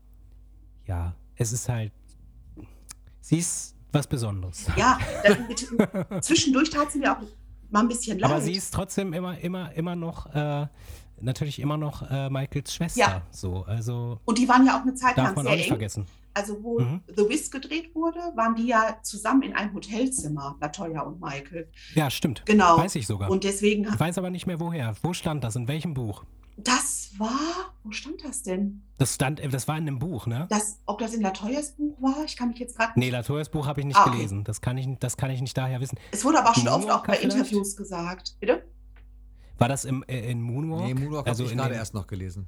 ja, 0.85 1.13
es 1.35 1.51
ist 1.51 1.69
halt, 1.69 1.91
sie 3.21 3.37
ist 3.37 3.75
was 3.91 4.07
Besonderes. 4.07 4.67
Ja, 4.75 4.99
dann 5.23 5.47
mit, 5.47 5.67
zwischendurch 6.23 6.69
tat 6.69 6.91
sie 6.91 6.99
mir 6.99 7.11
auch 7.17 7.21
mal 7.69 7.81
ein 7.81 7.87
bisschen 7.87 8.19
leid. 8.19 8.29
Aber 8.29 8.41
sie 8.41 8.53
ist 8.53 8.73
trotzdem 8.73 9.13
immer, 9.13 9.39
immer, 9.39 9.71
immer 9.73 9.95
noch, 9.95 10.33
äh, 10.33 10.67
natürlich 11.19 11.59
immer 11.59 11.77
noch 11.77 12.09
äh, 12.09 12.29
Michaels 12.29 12.73
Schwester. 12.73 12.99
Ja. 12.99 13.21
So, 13.31 13.63
also 13.63 14.19
und 14.25 14.37
die 14.37 14.47
waren 14.47 14.65
ja 14.65 14.77
auch 14.77 14.81
eine 14.81 14.93
Zeit 14.95 15.17
lang 15.17 15.35
sehr 15.35 15.43
nicht 15.43 15.63
eng. 15.63 15.67
vergessen. 15.67 16.05
Also 16.33 16.63
wo 16.63 16.79
Mhm. 16.79 17.01
The 17.07 17.27
Wiz 17.27 17.49
gedreht 17.51 17.93
wurde, 17.95 18.19
waren 18.35 18.55
die 18.55 18.67
ja 18.67 18.97
zusammen 19.03 19.41
in 19.43 19.53
einem 19.53 19.73
Hotelzimmer, 19.73 20.57
Latoya 20.61 21.01
und 21.01 21.19
Michael. 21.19 21.69
Ja, 21.95 22.09
stimmt. 22.09 22.43
Genau. 22.45 22.77
Weiß 22.77 22.95
ich 22.95 23.07
sogar. 23.07 23.29
Und 23.29 23.43
deswegen, 23.43 23.83
ich 23.85 23.99
weiß 23.99 24.17
aber 24.17 24.29
nicht 24.29 24.45
mehr 24.47 24.59
woher. 24.59 24.93
Wo 25.01 25.13
stand 25.13 25.43
das? 25.43 25.55
In 25.55 25.67
welchem 25.67 25.93
Buch? 25.93 26.23
das 26.61 27.11
war, 27.17 27.73
wo 27.85 27.91
stand 27.91 28.21
das 28.25 28.43
denn? 28.43 28.81
Das 28.97 29.15
stand, 29.15 29.39
äh, 29.39 29.47
das 29.47 29.69
war 29.69 29.77
in 29.77 29.87
einem 29.87 29.97
Buch, 29.97 30.27
ne? 30.27 30.45
Das, 30.49 30.81
ob 30.85 30.99
das 30.99 31.13
in 31.13 31.21
Latoyas 31.21 31.71
Buch 31.71 31.95
war? 32.01 32.25
Ich 32.25 32.35
kann 32.35 32.49
mich 32.49 32.59
jetzt 32.59 32.77
gerade 32.77 32.99
Nee, 32.99 33.09
Latoyas 33.09 33.47
Buch 33.47 33.65
habe 33.65 33.79
ich 33.79 33.85
nicht 33.85 33.95
Ah, 33.95 34.03
okay. 34.07 34.17
gelesen. 34.17 34.43
Das 34.43 34.59
kann, 34.59 34.77
ich, 34.77 34.85
das 34.99 35.15
kann 35.15 35.31
ich 35.31 35.39
nicht 35.39 35.57
daher 35.57 35.79
wissen. 35.79 35.97
Es 36.11 36.25
wurde 36.25 36.39
aber 36.39 36.49
auch 36.49 36.55
schon 36.55 36.67
oft 36.67 36.79
Moonwalker 36.81 37.01
auch 37.01 37.07
bei 37.07 37.15
vielleicht? 37.15 37.37
Interviews 37.37 37.77
gesagt. 37.77 38.35
Bitte? 38.41 38.63
War 39.57 39.69
das 39.69 39.85
im, 39.85 40.03
äh, 40.07 40.29
in 40.29 40.41
Moonwalk? 40.41 40.83
Nee, 40.85 40.93
Moonwalk 40.95 41.27
Also 41.27 41.43
habe 41.45 41.53
ich 41.53 41.57
gerade 41.57 41.75
erst 41.75 41.93
noch 41.93 42.07
gelesen. 42.07 42.47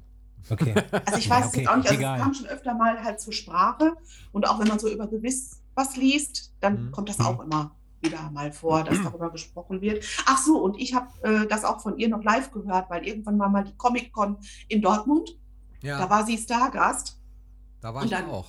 Okay. 0.50 0.74
Also 1.06 1.18
ich 1.18 1.26
Ja, 1.26 1.36
weiß 1.36 1.44
es 1.46 1.50
okay, 1.52 1.60
jetzt 1.60 1.68
auch 1.70 1.76
nicht. 1.76 1.86
Also 1.88 1.98
egal. 2.00 2.16
es 2.18 2.22
kam 2.22 2.34
schon 2.34 2.46
öfter 2.46 2.74
mal 2.74 3.02
halt 3.02 3.20
zur 3.20 3.32
Sprache. 3.32 3.94
Und 4.32 4.48
auch 4.48 4.58
wenn 4.60 4.68
man 4.68 4.78
so 4.78 4.88
über 4.88 5.06
Gewiss 5.06 5.60
was 5.74 5.96
liest, 5.96 6.52
dann 6.60 6.86
Mhm. 6.86 6.90
kommt 6.92 7.08
das 7.08 7.18
Mhm. 7.18 7.26
auch 7.26 7.40
immer 7.40 7.74
wieder 8.00 8.30
mal 8.32 8.52
vor, 8.52 8.82
dass 8.84 9.00
darüber 9.02 9.30
gesprochen 9.30 9.80
wird. 9.80 10.04
Ach 10.26 10.36
so, 10.38 10.58
und 10.62 10.80
ich 10.80 10.92
habe 10.94 11.06
äh, 11.22 11.46
das 11.46 11.64
auch 11.64 11.80
von 11.80 11.98
ihr 11.98 12.08
noch 12.08 12.22
live 12.24 12.50
gehört, 12.50 12.90
weil 12.90 13.06
irgendwann 13.06 13.38
war 13.38 13.48
mal 13.48 13.62
die 13.64 13.76
Comic-Con 13.76 14.38
in 14.68 14.82
Dortmund. 14.82 15.38
Ja, 15.82 15.98
Da 15.98 16.10
war 16.10 16.26
sie 16.26 16.36
Stargast. 16.36 17.18
da 17.80 17.94
war 17.94 18.02
und 18.02 18.06
ich 18.06 18.10
dann- 18.16 18.28
auch. 18.28 18.46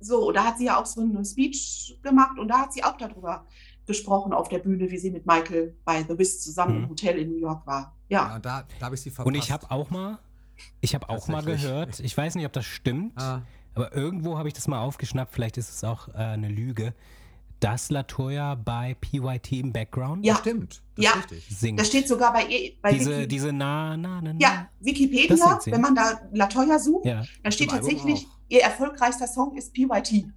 So, 0.00 0.28
und 0.28 0.34
da 0.34 0.44
hat 0.44 0.58
sie 0.58 0.66
ja 0.66 0.76
auch 0.78 0.84
so 0.86 1.00
eine 1.00 1.24
Speech 1.24 1.98
gemacht 2.02 2.38
und 2.38 2.48
da 2.48 2.58
hat 2.62 2.72
sie 2.74 2.84
auch 2.84 2.96
darüber 2.98 3.46
gesprochen 3.86 4.32
auf 4.32 4.48
der 4.48 4.58
Bühne, 4.58 4.90
wie 4.90 4.98
sie 4.98 5.10
mit 5.10 5.24
Michael 5.24 5.76
bei 5.84 6.02
The 6.02 6.18
Wiz 6.18 6.42
zusammen 6.42 6.76
Mhm. 6.78 6.84
im 6.84 6.90
Hotel 6.90 7.18
in 7.18 7.30
New 7.30 7.38
York 7.38 7.66
war. 7.66 7.94
Ja, 8.08 8.28
Ja, 8.28 8.38
da, 8.38 8.64
da 8.80 8.86
habe 8.86 8.96
ich 8.96 9.00
sie 9.00 9.10
verpasst. 9.10 9.26
Und 9.28 9.34
ich 9.34 9.50
habe 9.50 9.70
auch 9.70 9.88
mal, 9.90 10.18
ich 10.80 10.94
habe 10.94 11.08
auch 11.08 11.28
mal 11.28 11.42
gehört, 11.42 12.00
ich 12.00 12.16
weiß 12.16 12.34
nicht, 12.36 12.46
ob 12.46 12.52
das 12.52 12.64
stimmt, 12.64 13.12
Ah, 13.16 13.42
aber 13.74 13.94
irgendwo 13.94 14.38
habe 14.38 14.48
ich 14.48 14.54
das 14.54 14.68
mal 14.68 14.80
aufgeschnappt, 14.80 15.32
vielleicht 15.32 15.56
ist 15.56 15.70
es 15.70 15.84
auch 15.84 16.08
äh, 16.08 16.12
eine 16.18 16.48
Lüge, 16.48 16.94
dass 17.60 17.90
Latoya 17.90 18.56
bei 18.56 18.94
PYT 19.00 19.52
im 19.52 19.72
Background 19.72 20.24
Ja. 20.24 20.36
stimmt. 20.36 20.82
Das 20.96 21.04
Ja. 21.04 21.12
singt. 21.48 21.80
das 21.80 21.88
steht 21.88 22.06
sogar 22.08 22.32
bei 22.32 22.44
ihr, 22.46 22.72
bei 22.82 22.92
diese, 22.92 23.16
Wiki, 23.18 23.28
diese 23.28 23.52
na, 23.52 23.96
na, 23.96 24.20
na, 24.20 24.32
na. 24.34 24.38
ja, 24.40 24.68
Wikipedia, 24.80 25.58
wenn 25.64 25.80
man 25.80 25.94
da 25.94 26.20
Latoya 26.32 26.78
sucht, 26.78 27.06
Ja. 27.06 27.24
dann 27.42 27.52
steht 27.52 27.68
Im 27.70 27.76
tatsächlich, 27.76 28.26
ihr 28.48 28.60
erfolgreichster 28.62 29.26
Song 29.26 29.56
ist 29.56 29.72
PYT. 29.72 30.26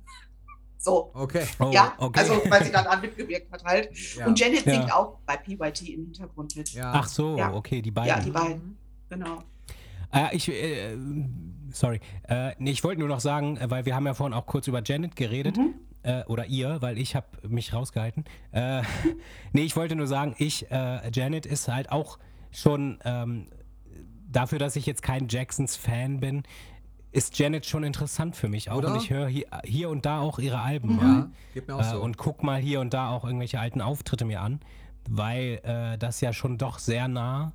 So, 0.79 1.09
Okay. 1.15 1.43
Oh, 1.59 1.71
ja, 1.73 1.93
okay. 1.97 2.19
also 2.19 2.41
weil 2.49 2.63
sie 2.63 2.71
daran 2.71 3.01
mitgewirkt 3.01 3.51
hat 3.51 3.63
halt. 3.65 3.89
Ja. 4.15 4.27
Und 4.27 4.39
Janet 4.39 4.63
Ja. 4.65 4.73
singt 4.73 4.93
auch 4.93 5.17
bei 5.25 5.35
PYT 5.35 5.89
im 5.89 6.05
Hintergrund 6.05 6.55
mit. 6.55 6.69
ja. 6.71 6.91
Ach 6.93 7.07
so, 7.07 7.35
Ja. 7.35 7.51
okay, 7.51 7.81
die 7.81 7.89
beiden. 7.91 8.09
Ja, 8.09 8.19
die 8.21 8.29
beiden, 8.31 8.77
genau. 9.09 9.43
Äh, 10.13 10.35
ich, 10.35 10.49
äh, 10.49 10.95
sorry. 11.71 11.99
Äh, 12.27 12.51
nee, 12.59 12.71
ich 12.71 12.83
wollte 12.83 12.99
nur 12.99 13.09
noch 13.09 13.19
sagen, 13.19 13.57
äh, 13.57 13.69
weil 13.69 13.85
wir 13.85 13.95
haben 13.95 14.05
ja 14.05 14.13
vorhin 14.13 14.33
auch 14.33 14.45
kurz 14.45 14.67
über 14.67 14.81
Janet 14.83 15.15
geredet. 15.15 15.57
Mhm. 15.57 15.73
Äh, 16.03 16.23
oder 16.25 16.45
ihr, 16.45 16.81
weil 16.81 16.97
ich 16.97 17.15
habe 17.15 17.25
mich 17.47 17.73
rausgehalten. 17.73 18.23
Äh, 18.51 18.81
nee, 19.53 19.63
ich 19.63 19.75
wollte 19.75 19.95
nur 19.95 20.07
sagen, 20.07 20.35
ich, 20.37 20.69
äh, 20.71 21.09
Janet 21.13 21.45
ist 21.45 21.67
halt 21.67 21.91
auch 21.91 22.17
schon, 22.51 22.99
ähm, 23.03 23.47
dafür, 24.29 24.59
dass 24.59 24.75
ich 24.75 24.85
jetzt 24.85 25.01
kein 25.01 25.27
Jacksons-Fan 25.27 26.19
bin, 26.19 26.43
ist 27.11 27.37
Janet 27.39 27.65
schon 27.65 27.83
interessant 27.83 28.35
für 28.35 28.47
mich 28.49 28.69
auch. 28.69 28.77
Oder? 28.77 28.93
Und 28.93 29.01
ich 29.01 29.09
höre 29.09 29.27
hier, 29.27 29.47
hier 29.63 29.89
und 29.89 30.05
da 30.05 30.19
auch 30.19 30.39
ihre 30.39 30.59
Alben 30.59 30.89
Mhm. 30.91 30.95
mal. 30.95 31.03
Ja, 31.05 31.29
geht 31.53 31.67
mir 31.67 31.75
auch 31.75 31.83
so. 31.83 31.99
und 32.01 32.17
guck 32.17 32.43
mal 32.43 32.59
hier 32.59 32.79
und 32.79 32.93
da 32.93 33.09
auch 33.09 33.23
irgendwelche 33.25 33.59
alten 33.59 33.81
Auftritte 33.81 34.25
mir 34.25 34.41
an, 34.41 34.59
weil 35.09 35.59
äh, 35.63 35.97
das 35.97 36.21
ja 36.21 36.31
schon 36.33 36.57
doch 36.57 36.79
sehr 36.79 37.07
nah 37.07 37.53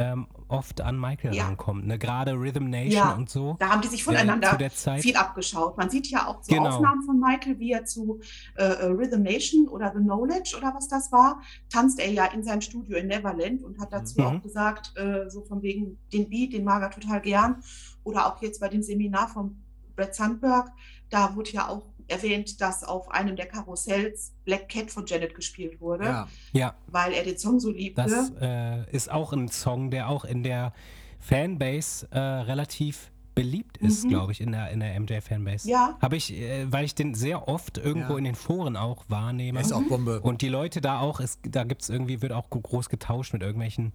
ähm, 0.00 0.26
oft 0.48 0.80
an 0.80 0.98
Michael 0.98 1.34
Ja. 1.34 1.44
rankommt. 1.44 1.86
Ne? 1.86 1.98
Gerade 1.98 2.32
Rhythm 2.32 2.70
Nation 2.70 2.92
Ja. 2.92 3.12
und 3.14 3.28
so. 3.28 3.56
Da 3.60 3.68
haben 3.68 3.82
die 3.82 3.88
sich 3.88 4.02
voneinander 4.02 4.58
viel 4.98 5.14
abgeschaut. 5.16 5.76
Man 5.76 5.90
sieht 5.90 6.06
ja 6.08 6.26
auch 6.26 6.42
so 6.42 6.54
Genau. 6.54 6.70
Aufnahmen 6.76 7.02
von 7.02 7.20
Michael, 7.20 7.58
wie 7.58 7.72
er 7.72 7.84
zu 7.84 8.20
äh, 8.56 8.64
äh, 8.64 8.86
Rhythm 8.86 9.22
Nation 9.22 9.68
oder 9.68 9.92
The 9.94 10.00
Knowledge 10.00 10.54
oder 10.56 10.72
was 10.74 10.88
das 10.88 11.12
war, 11.12 11.42
tanzt 11.68 12.00
er 12.00 12.10
ja 12.10 12.24
in 12.26 12.42
seinem 12.42 12.62
Studio 12.62 12.96
in 12.96 13.08
Neverland 13.08 13.62
und 13.62 13.78
hat 13.78 13.92
dazu 13.92 14.20
Mhm. 14.20 14.26
auch 14.26 14.42
gesagt, 14.42 14.92
äh, 14.96 15.28
so 15.28 15.42
von 15.44 15.60
wegen 15.62 15.98
den 16.12 16.28
Beat, 16.30 16.54
den 16.54 16.64
mag 16.64 16.82
er 16.82 16.90
total 16.90 17.20
gern. 17.20 17.62
Oder 18.02 18.26
auch 18.26 18.40
jetzt 18.40 18.60
bei 18.60 18.68
dem 18.68 18.82
Seminar 18.82 19.28
von 19.28 19.62
Brett 19.94 20.14
Sandberg, 20.14 20.72
da 21.10 21.34
wurde 21.36 21.50
ja 21.50 21.68
auch 21.68 21.82
erwähnt, 22.10 22.60
dass 22.60 22.84
auf 22.84 23.10
einem 23.10 23.36
der 23.36 23.46
Karussells 23.46 24.32
Black 24.44 24.68
Cat 24.68 24.90
von 24.90 25.06
Janet 25.06 25.34
gespielt 25.34 25.80
wurde, 25.80 26.04
ja. 26.04 26.28
Ja, 26.52 26.74
weil 26.88 27.12
er 27.12 27.22
den 27.24 27.38
Song 27.38 27.60
so 27.60 27.70
liebte. 27.70 28.02
das 28.02 28.32
äh, 28.40 28.90
ist 28.90 29.10
auch 29.10 29.32
ein 29.32 29.48
Song, 29.48 29.90
der 29.90 30.08
auch 30.08 30.24
in 30.24 30.42
der 30.42 30.72
Fanbase 31.20 32.08
äh, 32.10 32.18
relativ 32.18 33.10
beliebt 33.34 33.76
ist, 33.78 34.04
Mhm. 34.04 34.08
glaube 34.08 34.32
ich, 34.32 34.40
in 34.40 34.52
der, 34.52 34.70
in 34.70 34.80
der 34.80 34.98
MJ-Fanbase. 34.98 35.68
Ja. 35.68 35.96
Habe 36.02 36.16
ich, 36.16 36.32
äh, 36.32 36.70
weil 36.70 36.84
ich 36.84 36.94
den 36.94 37.14
sehr 37.14 37.46
oft 37.48 37.78
irgendwo 37.78 38.14
Ja. 38.14 38.18
in 38.18 38.24
den 38.24 38.34
Foren 38.34 38.76
auch 38.76 39.04
wahrnehme. 39.08 39.60
Ist 39.60 39.72
auch 39.72 39.82
Bombe. 39.82 40.20
Und 40.20 40.42
die 40.42 40.48
Leute 40.48 40.80
da 40.80 40.98
auch, 41.00 41.20
es, 41.20 41.38
da 41.42 41.64
gibt 41.64 41.82
es 41.82 41.88
irgendwie, 41.90 42.20
wird 42.22 42.32
auch 42.32 42.50
groß 42.50 42.88
getauscht 42.88 43.32
mit 43.32 43.42
irgendwelchen 43.42 43.92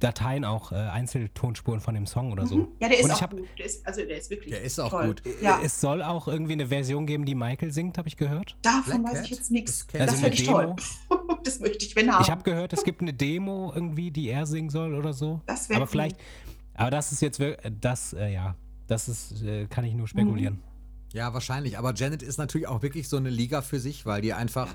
Dateien 0.00 0.44
auch, 0.44 0.72
äh, 0.72 0.76
Einzeltonspuren 0.76 1.80
von 1.80 1.94
dem 1.94 2.06
Song 2.06 2.32
oder 2.32 2.46
so. 2.46 2.56
Mhm. 2.56 2.68
Ja, 2.80 2.88
der 2.88 2.98
ist 2.98 3.04
Und 3.04 3.10
ich 3.10 3.16
auch 3.16 3.22
hab- 3.22 3.30
gut. 3.30 3.48
Der 3.58 3.66
ist, 3.66 3.86
also 3.86 4.00
der 4.02 4.18
ist 4.18 4.30
wirklich 4.30 4.50
Der 4.54 4.62
ist 4.62 4.78
auch 4.78 4.90
toll. 4.90 5.06
gut. 5.08 5.22
Ja, 5.42 5.60
Es 5.62 5.80
soll 5.80 6.02
auch 6.02 6.28
irgendwie 6.28 6.52
eine 6.52 6.66
Version 6.66 7.06
geben, 7.06 7.24
die 7.24 7.34
Michael 7.34 7.72
singt, 7.72 7.98
habe 7.98 8.08
ich 8.08 8.16
gehört. 8.16 8.56
davon 8.62 9.02
Black 9.02 9.14
weiß 9.14 9.22
ich 9.24 9.30
Cat? 9.30 9.38
jetzt 9.38 9.50
nichts. 9.50 9.86
Das 9.86 9.92
Das, 9.92 9.94
ich 9.94 10.00
Also 10.00 10.16
finde 10.22 10.34
ich 10.42 10.48
eine 10.48 10.74
toll. 11.08 11.38
das 11.44 11.60
möchte 11.60 11.84
ich, 11.86 11.96
wenn 11.96 12.12
haben. 12.12 12.22
Ich 12.22 12.30
habe 12.30 12.42
gehört, 12.42 12.72
es 12.72 12.84
gibt 12.84 13.00
eine 13.00 13.12
Demo 13.14 13.72
irgendwie, 13.74 14.10
die 14.10 14.28
er 14.28 14.46
singen 14.46 14.70
soll 14.70 14.94
oder 14.94 15.12
so. 15.12 15.40
Das 15.46 15.68
wär 15.68 15.76
aber 15.76 15.84
cool. 15.86 15.90
vielleicht, 15.90 16.16
aber 16.74 16.90
das 16.90 17.12
ist 17.12 17.22
jetzt 17.22 17.38
wir- 17.40 17.56
das, 17.80 18.12
äh, 18.12 18.32
ja, 18.32 18.54
das 18.86 19.08
ist, 19.08 19.42
äh, 19.42 19.66
kann 19.66 19.84
ich 19.84 19.94
nur 19.94 20.08
spekulieren. 20.08 20.60
Ja, 21.12 21.32
wahrscheinlich. 21.32 21.78
Aber 21.78 21.94
Janet 21.94 22.22
ist 22.22 22.36
natürlich 22.38 22.66
auch 22.68 22.82
wirklich 22.82 23.08
so 23.08 23.16
eine 23.16 23.30
Liga 23.30 23.62
für 23.62 23.80
sich, 23.80 24.04
weil 24.04 24.20
die 24.20 24.34
einfach, 24.34 24.68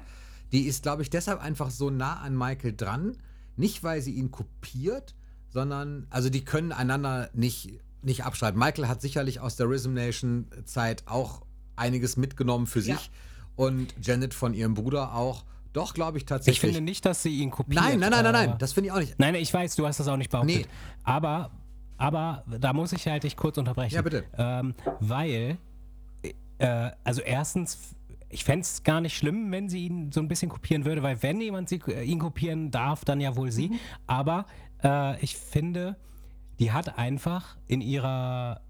die 0.51 0.63
ist, 0.63 0.81
glaube 0.83 1.03
ich, 1.03 1.09
deshalb 1.11 1.41
einfach 1.41 1.69
so 1.69 1.89
nah 1.91 2.15
an 2.21 2.35
Michael 2.35 2.73
dran. 2.75 3.17
Nicht, 3.55 3.83
weil 3.83 4.01
sie 4.01 4.13
ihn 4.13 4.31
kopiert, 4.31 5.15
sondern, 5.49 6.07
also 6.09 6.29
die 6.29 6.43
können 6.43 6.71
einander 6.71 7.29
nicht, 7.33 7.79
nicht 8.01 8.23
abschreiben. 8.25 8.59
Michael 8.59 8.87
hat 8.87 9.01
sicherlich 9.01 9.39
aus 9.39 9.55
der 9.55 9.67
Rhythm 9.67 9.93
Nation 9.93 10.47
Zeit 10.65 11.03
auch 11.07 11.43
einiges 11.75 12.17
mitgenommen 12.17 12.65
für 12.67 12.79
Ja. 12.79 12.95
sich 12.97 13.11
und 13.55 13.93
Janet 14.01 14.33
von 14.33 14.53
ihrem 14.53 14.73
Bruder 14.73 15.13
auch. 15.15 15.45
Doch, 15.73 15.93
glaube 15.93 16.17
ich 16.17 16.23
Ich 16.23 16.27
tatsächlich. 16.27 16.59
finde 16.59 16.81
nicht, 16.81 17.03
dass 17.05 17.23
sie 17.23 17.37
ihn 17.39 17.49
kopiert. 17.49 17.81
nein, 17.81 17.99
nein, 17.99 18.11
nein, 18.11 18.23
nein, 18.23 18.33
nein, 18.49 18.55
das 18.59 18.73
finde 18.73 18.87
ich 18.89 18.93
auch 18.93 18.99
nicht. 18.99 19.17
Nein, 19.19 19.33
ich 19.35 19.51
weiß, 19.53 19.75
du 19.75 19.87
hast 19.87 19.99
das 19.99 20.07
auch 20.07 20.17
nicht 20.17 20.29
behauptet. 20.31 20.55
Nee. 20.55 20.65
Aber, 21.03 21.49
aber 21.97 22.43
da 22.59 22.73
muss 22.73 22.91
ich 22.93 23.07
halt 23.07 23.23
dich 23.23 23.35
kurz 23.37 23.57
unterbrechen. 23.57 23.95
Ja, 23.95 24.01
bitte. 24.03 24.23
Ähm, 24.37 24.75
weil, 24.99 25.57
äh, 26.59 26.91
also 27.03 27.21
erstens, 27.21 27.77
ich 28.33 28.43
fände 28.43 28.61
es 28.61 28.83
gar 28.83 28.99
nicht 29.01 29.15
schlimm, 29.17 29.51
wenn 29.51 29.69
sie 29.69 29.85
ihn 29.85 30.11
so 30.11 30.19
ein 30.19 30.27
bisschen 30.27 30.49
kopieren 30.49 30.85
würde, 30.85 31.03
weil 31.03 31.21
wenn 31.23 31.39
jemand 31.39 31.69
sie, 31.69 31.79
äh, 31.87 32.03
ihn 32.03 32.19
kopieren 32.19 32.71
darf, 32.71 33.05
dann 33.05 33.21
ja 33.21 33.35
wohl 33.35 33.51
sie. 33.51 33.69
Mhm. 33.69 33.79
Aber 34.07 34.45
äh, 34.83 35.19
ich 35.23 35.37
finde, 35.37 35.95
die 36.59 36.71
hat 36.71 36.97
einfach 36.97 37.57
in 37.67 37.81
ihrer, 37.81 38.61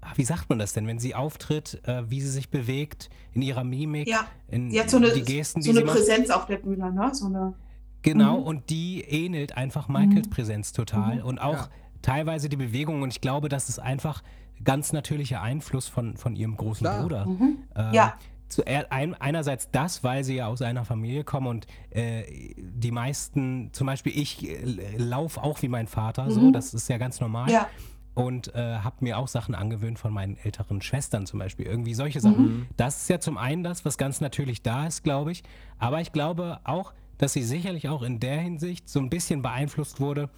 ah, 0.00 0.12
wie 0.16 0.24
sagt 0.24 0.48
man 0.50 0.58
das 0.58 0.72
denn, 0.72 0.86
wenn 0.86 0.98
sie 0.98 1.14
auftritt, 1.14 1.80
äh, 1.86 2.08
wie 2.10 2.20
sie 2.20 2.30
sich 2.30 2.50
bewegt, 2.50 3.10
in 3.32 3.42
ihrer 3.42 3.64
Mimik, 3.64 4.08
Ja, 4.08 4.26
in 4.48 4.70
Sie 4.70 4.80
hat 4.80 4.90
so 4.90 4.96
eine, 4.98 5.12
die 5.12 5.22
Gesten, 5.22 5.62
so 5.62 5.70
die 5.72 5.78
eine 5.78 5.80
sie 5.80 5.84
macht. 5.86 5.96
Präsenz 5.96 6.30
auf 6.30 6.46
der 6.46 6.56
Bühne, 6.58 6.92
ne? 6.92 7.10
So 7.14 7.26
eine, 7.26 7.54
Genau, 8.02 8.38
Mhm. 8.40 8.46
und 8.46 8.70
die 8.70 9.00
ähnelt 9.02 9.56
einfach 9.56 9.86
Michaels 9.88 10.28
Präsenz 10.28 10.72
total. 10.72 11.16
Mhm. 11.16 11.22
Und 11.22 11.38
auch 11.38 11.54
Ja. 11.54 11.68
teilweise 12.02 12.48
die 12.48 12.56
Bewegung. 12.56 13.02
Und 13.02 13.10
ich 13.10 13.20
glaube, 13.20 13.48
das 13.48 13.68
ist 13.68 13.78
einfach 13.78 14.22
ganz 14.64 14.92
natürlicher 14.92 15.40
Einfluss 15.40 15.86
von, 15.88 16.16
von 16.16 16.34
ihrem 16.36 16.56
großen 16.56 16.84
Klar. 16.84 17.02
Bruder. 17.02 17.26
Mhm. 17.26 17.58
Äh, 17.76 17.94
Ja. 17.94 18.14
Zu, 18.52 18.66
ein, 18.66 19.14
einerseits 19.14 19.70
das, 19.70 20.04
weil 20.04 20.24
sie 20.24 20.36
ja 20.36 20.46
aus 20.46 20.60
einer 20.62 20.84
Familie 20.84 21.24
kommen 21.24 21.46
und 21.46 21.66
äh, 21.90 22.22
die 22.56 22.90
meisten, 22.90 23.70
zum 23.72 23.86
Beispiel 23.86 24.12
ich, 24.16 24.46
äh, 24.48 24.96
laufe 24.98 25.42
auch 25.42 25.62
wie 25.62 25.68
mein 25.68 25.86
Vater, 25.86 26.30
so, 26.30 26.40
Mhm. 26.42 26.52
das 26.52 26.74
ist 26.74 26.88
ja 26.88 26.98
ganz 26.98 27.20
normal. 27.20 27.50
ja, 27.50 27.66
Und 28.14 28.54
äh, 28.54 28.76
habe 28.78 28.96
mir 29.00 29.16
auch 29.16 29.26
Sachen 29.28 29.54
angewöhnt 29.54 29.98
von 29.98 30.12
meinen 30.12 30.36
älteren 30.36 30.82
Schwestern 30.82 31.24
zum 31.24 31.38
Beispiel. 31.38 31.64
Irgendwie 31.64 31.94
solche 31.94 32.20
Sachen. 32.20 32.66
Das 32.76 33.00
ist 33.02 33.08
ja 33.08 33.18
zum 33.20 33.38
einen 33.38 33.62
das, 33.62 33.86
was 33.86 33.96
ganz 33.96 34.20
natürlich 34.20 34.60
da 34.62 34.86
ist, 34.86 35.02
glaube 35.02 35.32
ich. 35.32 35.42
Aber 35.78 36.02
ich 36.02 36.12
glaube 36.12 36.60
auch, 36.64 36.92
dass 37.16 37.32
sie 37.32 37.42
sicherlich 37.42 37.88
auch 37.88 38.02
in 38.02 38.20
der 38.20 38.38
Hinsicht 38.38 38.86
so 38.88 39.00
ein 39.00 39.08
bisschen 39.08 39.40
beeinflusst 39.40 39.98
wurde, 39.98 40.28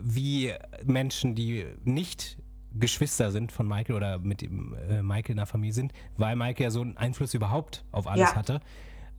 wie 0.00 0.52
Menschen, 0.84 1.34
die 1.34 1.66
nicht 1.84 2.38
Geschwister 2.74 3.30
sind 3.30 3.52
von 3.52 3.66
Michael 3.68 3.96
oder 3.96 4.18
mit 4.18 4.40
dem, 4.40 4.74
äh, 4.88 5.02
Michael 5.02 5.32
in 5.32 5.36
der 5.38 5.46
Familie 5.46 5.74
sind, 5.74 5.92
weil 6.16 6.36
Michael 6.36 6.64
ja 6.64 6.70
so 6.70 6.80
einen 6.80 6.96
Einfluss 6.96 7.34
überhaupt 7.34 7.84
auf 7.92 8.06
alles 8.06 8.30
Ja. 8.30 8.36
hatte. 8.36 8.60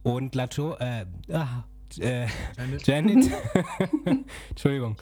Und 0.04 0.36
Lato, 0.36 0.76
äh, 0.80 1.06
ah, 1.32 1.64
äh, 2.00 2.28
Janet? 2.58 2.88
Janet, 2.88 3.32
Entschuldigung, 4.50 4.98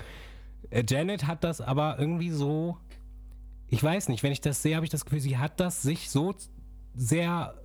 äh, 0.69 0.83
Janet 0.87 1.25
hat 1.27 1.43
das 1.43 1.61
aber 1.61 1.97
irgendwie 1.99 2.29
so, 2.29 2.77
ich 3.69 3.81
weiß 3.83 4.09
nicht, 4.09 4.23
wenn 4.23 4.31
ich 4.31 4.41
das 4.41 4.61
sehe, 4.61 4.75
habe 4.75 4.85
ich 4.85 4.91
das 4.91 5.05
Gefühl, 5.05 5.21
sie 5.21 5.37
hat 5.37 5.59
das 5.59 5.81
sich 5.81 6.09
so 6.09 6.35
sehr 6.95 7.55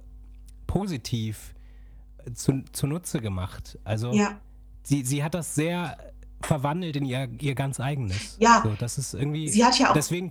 positiv 0.67 1.55
zu, 2.35 2.63
zunutze 2.73 3.21
gemacht. 3.21 3.79
Also 3.85 4.13
ja. 4.13 4.39
sie, 4.83 5.05
sie 5.05 5.23
hat 5.25 5.35
das 5.35 5.55
sehr 5.55 5.97
verwandelt 6.41 6.97
in 6.97 7.05
ihr, 7.05 7.29
ihr 7.41 7.55
ganz 7.55 7.81
eigenes. 7.81 8.37
Ja. 8.41 8.61
So, 8.63 8.75
das 8.79 8.99
ist 8.99 9.15
irgendwie. 9.15 9.49
Sie 9.49 9.65
hat 9.65 9.79
ja 9.79 9.91
auch- 9.91 9.95
Deswegen, 9.95 10.31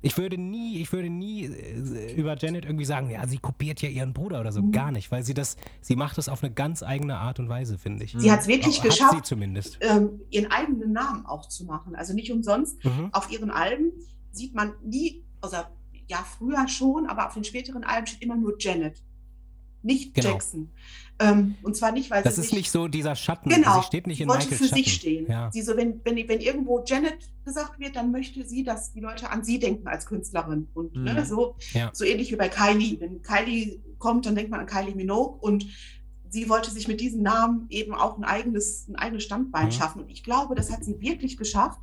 ich 0.00 0.16
würde 0.16 0.38
nie, 0.38 0.80
ich 0.80 0.92
würde 0.92 1.10
nie 1.10 1.44
äh, 1.44 2.14
über 2.14 2.36
Janet 2.36 2.64
irgendwie 2.64 2.84
sagen, 2.84 3.10
ja, 3.10 3.26
sie 3.26 3.38
kopiert 3.38 3.82
ja 3.82 3.88
ihren 3.88 4.12
Bruder 4.12 4.40
oder 4.40 4.52
so. 4.52 4.62
Mhm. 4.62 4.72
Gar 4.72 4.92
nicht, 4.92 5.10
weil 5.10 5.24
sie 5.24 5.34
das, 5.34 5.56
sie 5.80 5.96
macht 5.96 6.18
das 6.18 6.28
auf 6.28 6.42
eine 6.42 6.52
ganz 6.52 6.82
eigene 6.82 7.18
Art 7.18 7.40
und 7.40 7.48
Weise, 7.48 7.78
finde 7.78 8.04
ich. 8.04 8.14
Sie 8.16 8.30
hat 8.30 8.40
es 8.40 8.48
wirklich 8.48 8.80
geschafft, 8.80 9.26
zumindest. 9.26 9.78
ähm, 9.80 10.20
ihren 10.30 10.50
eigenen 10.50 10.92
Namen 10.92 11.26
auch 11.26 11.48
zu 11.48 11.64
machen. 11.64 11.96
Also 11.96 12.14
nicht 12.14 12.30
umsonst. 12.30 12.84
Mhm. 12.84 13.08
Auf 13.12 13.30
ihren 13.30 13.50
Alben 13.50 13.92
sieht 14.30 14.54
man 14.54 14.72
nie, 14.84 15.24
also 15.40 15.56
ja, 16.06 16.18
früher 16.18 16.68
schon, 16.68 17.06
aber 17.06 17.26
auf 17.26 17.34
den 17.34 17.44
späteren 17.44 17.84
Alben 17.84 18.06
steht 18.06 18.22
immer 18.22 18.36
nur 18.36 18.56
Janet. 18.58 19.02
Nicht 19.82 20.14
Genau. 20.14 20.28
Jackson. 20.30 20.70
Ähm, 21.20 21.56
und 21.62 21.76
zwar 21.76 21.90
nicht, 21.92 22.10
weil 22.10 22.22
Das 22.22 22.36
sie 22.36 22.42
ist 22.42 22.50
sich 22.50 22.58
nicht 22.58 22.70
so 22.70 22.86
dieser 22.86 23.16
Schatten. 23.16 23.48
Genau. 23.50 23.80
Sie 23.80 23.86
steht 23.86 24.06
nicht 24.06 24.20
in 24.20 24.28
wollte 24.28 24.44
Michaels 24.44 24.60
für 24.60 24.68
Schatten. 24.68 24.84
sich 24.84 24.94
stehen. 24.94 25.26
Ja. 25.28 25.50
Sie 25.52 25.62
so, 25.62 25.76
wenn, 25.76 26.00
wenn, 26.04 26.16
wenn 26.28 26.40
irgendwo 26.40 26.82
Janet 26.86 27.18
gesagt 27.44 27.78
wird, 27.80 27.96
dann 27.96 28.12
möchte 28.12 28.44
sie, 28.46 28.62
dass 28.62 28.92
die 28.92 29.00
Leute 29.00 29.30
an 29.30 29.42
sie 29.42 29.58
denken 29.58 29.88
als 29.88 30.06
Künstlerin. 30.06 30.68
Und 30.74 30.94
Mhm. 30.96 31.04
ne, 31.04 31.24
so, 31.26 31.56
Ja. 31.72 31.90
so 31.92 32.04
ähnlich 32.04 32.30
wie 32.30 32.36
bei 32.36 32.48
Kylie. 32.48 33.00
Wenn 33.00 33.22
Kylie 33.22 33.80
kommt, 33.98 34.26
dann 34.26 34.36
denkt 34.36 34.50
man 34.50 34.60
an 34.60 34.66
Kylie 34.66 34.94
Minogue 34.94 35.38
und 35.40 35.66
sie 36.28 36.48
wollte 36.48 36.70
sich 36.70 36.86
mit 36.86 37.00
diesem 37.00 37.22
Namen 37.22 37.66
eben 37.70 37.94
auch 37.94 38.16
ein 38.18 38.24
eigenes, 38.24 38.86
ein 38.88 38.94
eigenes 38.96 39.24
Standbein 39.24 39.66
Mhm. 39.66 39.72
schaffen. 39.72 40.02
Und 40.02 40.10
ich 40.10 40.22
glaube, 40.22 40.54
das 40.54 40.70
hat 40.70 40.84
sie 40.84 41.00
wirklich 41.00 41.36
geschafft, 41.36 41.80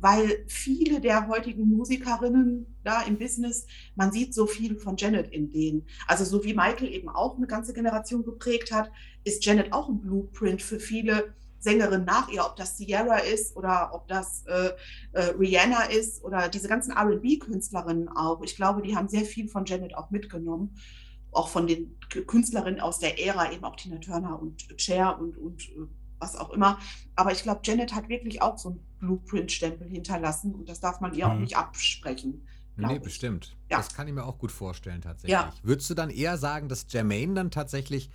weil 0.00 0.44
viele 0.48 1.00
der 1.00 1.28
heutigen 1.28 1.68
Musikerinnen 1.68 2.78
da 2.84 3.02
im 3.02 3.18
Business, 3.18 3.66
man 3.94 4.12
sieht 4.12 4.34
so 4.34 4.46
viel 4.46 4.76
von 4.76 4.96
Janet 4.96 5.32
in 5.32 5.50
denen. 5.50 5.86
Also 6.06 6.24
so 6.24 6.42
wie 6.44 6.54
Michael 6.54 6.88
eben 6.88 7.08
auch 7.08 7.36
eine 7.36 7.46
ganze 7.46 7.72
Generation 7.72 8.24
geprägt 8.24 8.72
hat, 8.72 8.90
ist 9.24 9.44
Janet 9.44 9.72
auch 9.72 9.88
ein 9.88 10.00
Blueprint 10.00 10.62
für 10.62 10.80
viele 10.80 11.34
Sängerinnen 11.58 12.06
nach 12.06 12.28
ihr, 12.30 12.44
ob 12.44 12.56
das 12.56 12.78
Sierra 12.78 13.18
ist 13.18 13.54
oder 13.54 13.90
ob 13.92 14.08
das 14.08 14.44
äh, 14.46 14.70
äh, 15.12 15.34
Rihanna 15.38 15.84
ist 15.84 16.24
oder 16.24 16.48
diese 16.48 16.68
ganzen 16.68 16.92
RB-Künstlerinnen 16.92 18.08
auch. 18.08 18.42
Ich 18.42 18.56
glaube, 18.56 18.80
die 18.80 18.96
haben 18.96 19.08
sehr 19.08 19.24
viel 19.24 19.46
von 19.46 19.66
Janet 19.66 19.94
auch 19.94 20.10
mitgenommen. 20.10 20.74
Auch 21.32 21.48
von 21.48 21.66
den 21.66 21.96
Künstlerinnen 22.26 22.80
aus 22.80 22.98
der 22.98 23.24
Ära, 23.24 23.52
eben 23.52 23.62
auch 23.64 23.76
Tina 23.76 23.98
Turner 23.98 24.40
und 24.40 24.66
Cher 24.78 25.20
und, 25.20 25.36
und 25.36 25.62
äh, 25.68 25.86
was 26.18 26.34
auch 26.36 26.50
immer. 26.50 26.78
Aber 27.14 27.30
ich 27.30 27.42
glaube, 27.42 27.60
Janet 27.62 27.94
hat 27.94 28.08
wirklich 28.08 28.42
auch 28.42 28.58
so 28.58 28.70
einen 28.70 28.89
Blueprint-Stempel 29.00 29.88
hinterlassen 29.88 30.54
und 30.54 30.68
das 30.68 30.80
darf 30.80 31.00
man 31.00 31.12
ihr 31.14 31.26
auch 31.28 31.34
Mhm. 31.34 31.42
nicht 31.42 31.56
absprechen. 31.56 32.46
Nee, 32.76 32.94
ich. 32.96 33.02
bestimmt. 33.02 33.56
Ja. 33.70 33.76
Das 33.78 33.92
kann 33.94 34.06
ich 34.08 34.14
mir 34.14 34.24
auch 34.24 34.38
gut 34.38 34.52
vorstellen, 34.52 35.02
tatsächlich. 35.02 35.32
Ja. 35.32 35.52
Würdest 35.62 35.90
du 35.90 35.94
dann 35.94 36.08
eher 36.08 36.38
sagen, 36.38 36.68
dass 36.68 36.86
Jermaine 36.88 37.34
dann 37.34 37.50
tatsächlich. 37.50 38.10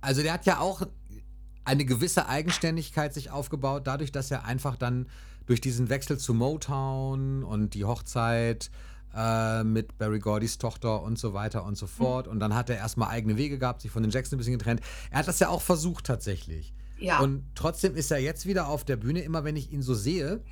Also, 0.00 0.22
der 0.22 0.32
hat 0.34 0.46
ja 0.46 0.60
auch 0.60 0.82
eine 1.64 1.84
gewisse 1.84 2.26
Eigenständigkeit 2.28 3.12
sich 3.12 3.30
aufgebaut, 3.30 3.86
dadurch, 3.86 4.12
dass 4.12 4.30
er 4.30 4.44
einfach 4.44 4.76
dann 4.76 5.08
durch 5.46 5.60
diesen 5.60 5.88
Wechsel 5.90 6.18
zu 6.18 6.32
Motown 6.34 7.42
und 7.42 7.74
die 7.74 7.84
Hochzeit 7.84 8.70
äh, 9.14 9.62
mit 9.64 9.98
Barry 9.98 10.18
Gordys 10.18 10.56
Tochter 10.58 11.02
und 11.02 11.18
so 11.18 11.34
weiter 11.34 11.64
und 11.64 11.76
so 11.76 11.86
fort. 11.86 12.26
Und 12.26 12.40
dann 12.40 12.54
hat 12.54 12.70
er 12.70 12.76
erstmal 12.76 13.10
eigene 13.10 13.36
Wege 13.36 13.58
gehabt, 13.58 13.82
sich 13.82 13.90
von 13.90 14.02
den 14.02 14.10
Jackson 14.10 14.36
ein 14.36 14.38
bisschen 14.38 14.58
getrennt. 14.58 14.80
Er 15.10 15.18
hat 15.18 15.28
das 15.28 15.38
ja 15.40 15.48
auch 15.48 15.62
versucht, 15.62 16.06
tatsächlich. 16.06 16.72
Ja, 16.98 17.20
Und 17.20 17.44
trotzdem 17.54 17.96
ist 17.96 18.10
er 18.10 18.18
jetzt 18.18 18.46
wieder 18.46 18.68
auf 18.68 18.84
der 18.84 18.96
Bühne, 18.96 19.20
immer 19.22 19.44
wenn 19.44 19.56
ich 19.56 19.72
ihn 19.72 19.82
so 19.82 19.94
sehe. 19.94 20.42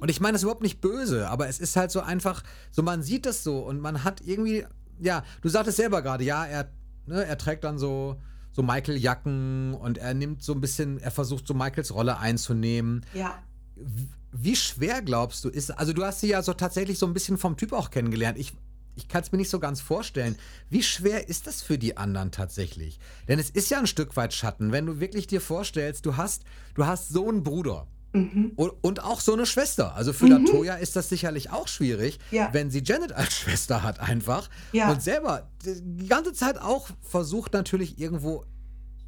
Und 0.00 0.10
ich 0.10 0.20
meine 0.20 0.32
das 0.32 0.40
ist 0.40 0.44
überhaupt 0.44 0.62
nicht 0.62 0.80
böse, 0.80 1.28
aber 1.28 1.48
es 1.48 1.60
ist 1.60 1.76
halt 1.76 1.90
so 1.90 2.00
einfach, 2.00 2.42
so 2.72 2.82
man 2.82 3.02
sieht 3.02 3.24
das 3.24 3.44
so 3.44 3.60
und 3.60 3.80
man 3.80 4.02
hat 4.04 4.20
irgendwie, 4.26 4.64
ja, 5.00 5.22
du 5.42 5.48
sagtest 5.48 5.76
selber 5.76 6.02
gerade, 6.02 6.24
ja, 6.24 6.44
er, 6.44 6.70
ne, 7.06 7.24
er 7.24 7.38
trägt 7.38 7.62
dann 7.64 7.78
so, 7.78 8.20
so 8.52 8.62
Michael-Jacken 8.62 9.74
und 9.74 9.98
er 9.98 10.14
nimmt 10.14 10.42
so 10.42 10.52
ein 10.54 10.60
bisschen, 10.60 10.98
er 10.98 11.10
versucht 11.12 11.46
so 11.46 11.54
Michaels 11.54 11.94
Rolle 11.94 12.18
einzunehmen. 12.18 13.04
ja. 13.14 13.38
Wie- 13.76 14.08
Wie 14.38 14.56
schwer 14.56 15.00
glaubst 15.02 15.44
du 15.44 15.48
ist, 15.48 15.70
also 15.70 15.92
du 15.94 16.04
hast 16.04 16.20
sie 16.20 16.28
ja 16.28 16.42
so 16.42 16.52
tatsächlich 16.52 16.98
so 16.98 17.06
ein 17.06 17.14
bisschen 17.14 17.38
vom 17.38 17.56
Typ 17.56 17.72
auch 17.72 17.90
kennengelernt. 17.90 18.36
Ich, 18.38 18.52
ich 18.96 19.08
kann 19.08 19.22
es 19.22 19.30
mir 19.30 19.38
nicht 19.38 19.50
so 19.50 19.60
ganz 19.60 19.80
vorstellen. 19.80 20.36
Wie 20.70 20.82
schwer 20.82 21.28
ist 21.28 21.46
das 21.46 21.62
für 21.62 21.78
die 21.78 21.96
anderen 21.96 22.30
tatsächlich? 22.32 22.98
Denn 23.28 23.38
es 23.38 23.50
ist 23.50 23.70
ja 23.70 23.78
ein 23.78 23.86
Stück 23.86 24.16
weit 24.16 24.32
Schatten, 24.34 24.72
wenn 24.72 24.86
du 24.86 24.98
wirklich 25.00 25.26
dir 25.26 25.40
vorstellst, 25.40 26.04
du 26.06 26.16
hast, 26.16 26.42
du 26.74 26.86
hast 26.86 27.10
so 27.10 27.28
einen 27.28 27.42
Bruder 27.42 27.86
Mhm. 28.12 28.52
und, 28.56 29.02
auch 29.04 29.20
so 29.20 29.34
eine 29.34 29.44
Schwester. 29.44 29.94
Also 29.94 30.14
für 30.14 30.24
Mhm. 30.24 30.46
Latoya 30.46 30.76
ist 30.76 30.96
das 30.96 31.10
sicherlich 31.10 31.50
auch 31.50 31.68
schwierig, 31.68 32.18
Ja. 32.30 32.48
wenn 32.52 32.70
sie 32.70 32.82
Janet 32.82 33.12
als 33.12 33.34
Schwester 33.38 33.82
hat 33.82 34.00
einfach 34.00 34.48
Ja. 34.72 34.90
und 34.90 35.02
selber 35.02 35.50
die 35.64 36.06
ganze 36.06 36.32
Zeit 36.32 36.58
auch 36.58 36.88
versucht 37.02 37.52
natürlich 37.52 37.98
irgendwo 37.98 38.44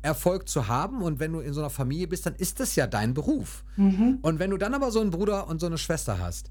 Erfolg 0.02 0.48
zu 0.48 0.68
haben 0.68 1.00
und 1.02 1.18
wenn 1.20 1.32
du 1.32 1.40
in 1.40 1.54
so 1.54 1.60
einer 1.60 1.70
Familie 1.70 2.06
bist, 2.06 2.26
dann 2.26 2.34
ist 2.34 2.60
das 2.60 2.76
ja 2.76 2.86
dein 2.86 3.14
Beruf. 3.14 3.64
Mhm. 3.76 4.18
Und 4.20 4.38
wenn 4.38 4.50
du 4.50 4.58
dann 4.58 4.74
aber 4.74 4.90
so 4.90 5.00
einen 5.00 5.10
Bruder 5.10 5.48
und 5.48 5.58
so 5.60 5.66
eine 5.66 5.78
Schwester 5.78 6.18
hast, 6.18 6.50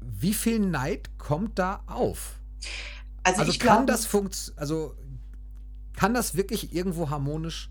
wie 0.00 0.34
viel 0.34 0.58
Neid 0.60 1.10
kommt 1.18 1.58
da 1.58 1.82
auf? 1.86 2.38
Also, 3.22 3.40
Also 3.40 3.52
ich 3.52 3.58
kann 3.58 3.86
glaube, 3.86 3.92
das 3.92 4.06
funkt, 4.06 4.52
also 4.56 4.94
kann 5.94 6.14
das 6.14 6.34
wirklich 6.34 6.74
irgendwo 6.74 7.10
harmonisch 7.10 7.70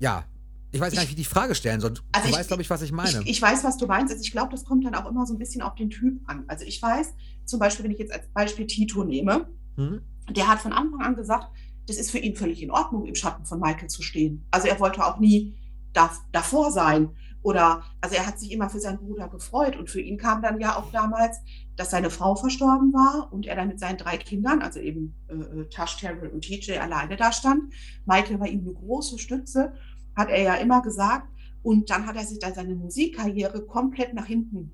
ja, 0.00 0.24
Ich 0.70 0.80
weiß 0.80 0.92
gar 0.92 1.00
nicht, 1.00 1.08
wie 1.08 1.20
ich 1.20 1.26
die 1.26 1.34
Frage 1.34 1.54
stellen 1.54 1.80
soll. 1.80 1.94
Also 2.12 2.28
du 2.28 2.30
ich- 2.30 2.38
weißt, 2.38 2.48
glaube 2.48 2.62
ich, 2.62 2.70
was 2.70 2.82
ich 2.82 2.92
meine. 2.92 3.20
Ich, 3.22 3.30
ich 3.30 3.42
weiß, 3.42 3.64
was 3.64 3.78
du 3.78 3.86
meinst. 3.86 4.12
Also 4.12 4.22
ich 4.22 4.30
glaube, 4.32 4.50
das 4.50 4.64
kommt 4.64 4.84
dann 4.84 4.94
auch 4.94 5.08
immer 5.10 5.26
so 5.26 5.34
ein 5.34 5.38
bisschen 5.38 5.62
auf 5.62 5.74
den 5.74 5.90
Typ 5.90 6.20
an. 6.28 6.44
Also 6.46 6.64
ich 6.64 6.80
weiß, 6.80 7.14
zum 7.46 7.58
Beispiel, 7.58 7.84
wenn 7.84 7.92
ich 7.92 7.98
jetzt 7.98 8.12
als 8.12 8.28
Beispiel 8.28 8.66
Tito 8.66 9.02
nehme, 9.02 9.48
hm? 9.76 10.02
der 10.30 10.46
hat 10.46 10.60
von 10.60 10.72
Anfang 10.72 11.00
an 11.00 11.16
gesagt, 11.16 11.48
das 11.86 11.96
ist 11.96 12.10
für 12.10 12.18
ihn 12.18 12.36
völlig 12.36 12.62
in 12.62 12.70
Ordnung, 12.70 13.06
im 13.06 13.14
Schatten 13.14 13.46
von 13.46 13.58
Michael 13.60 13.88
zu 13.88 14.02
stehen. 14.02 14.44
Also 14.50 14.68
er 14.68 14.78
wollte 14.78 15.04
auch 15.04 15.18
nie 15.18 15.54
da, 15.94 16.12
davor 16.32 16.70
sein. 16.70 17.16
Oder, 17.42 17.82
also 18.00 18.16
er 18.16 18.26
hat 18.26 18.38
sich 18.38 18.52
immer 18.52 18.68
für 18.68 18.80
seinen 18.80 18.98
Bruder 18.98 19.28
gefreut. 19.28 19.76
Und 19.76 19.90
für 19.90 20.00
ihn 20.00 20.18
kam 20.18 20.42
dann 20.42 20.60
ja 20.60 20.76
auch 20.76 20.90
damals, 20.90 21.40
dass 21.76 21.90
seine 21.90 22.10
Frau 22.10 22.34
verstorben 22.34 22.92
war 22.92 23.32
und 23.32 23.46
er 23.46 23.56
dann 23.56 23.68
mit 23.68 23.78
seinen 23.78 23.98
drei 23.98 24.16
Kindern, 24.16 24.62
also 24.62 24.80
eben 24.80 25.14
äh, 25.28 25.34
äh, 25.34 25.68
Tash, 25.68 25.96
Terrell 25.98 26.28
und 26.28 26.42
TJ, 26.42 26.78
alleine 26.78 27.16
da 27.16 27.32
stand. 27.32 27.72
Michael 28.06 28.40
war 28.40 28.48
ihm 28.48 28.60
eine 28.60 28.74
große 28.74 29.18
Stütze, 29.18 29.72
hat 30.16 30.28
er 30.28 30.42
ja 30.42 30.54
immer 30.54 30.82
gesagt. 30.82 31.28
Und 31.62 31.90
dann 31.90 32.06
hat 32.06 32.16
er 32.16 32.24
sich 32.24 32.38
dann 32.38 32.54
seine 32.54 32.74
Musikkarriere 32.74 33.66
komplett 33.66 34.14
nach 34.14 34.26
hinten 34.26 34.72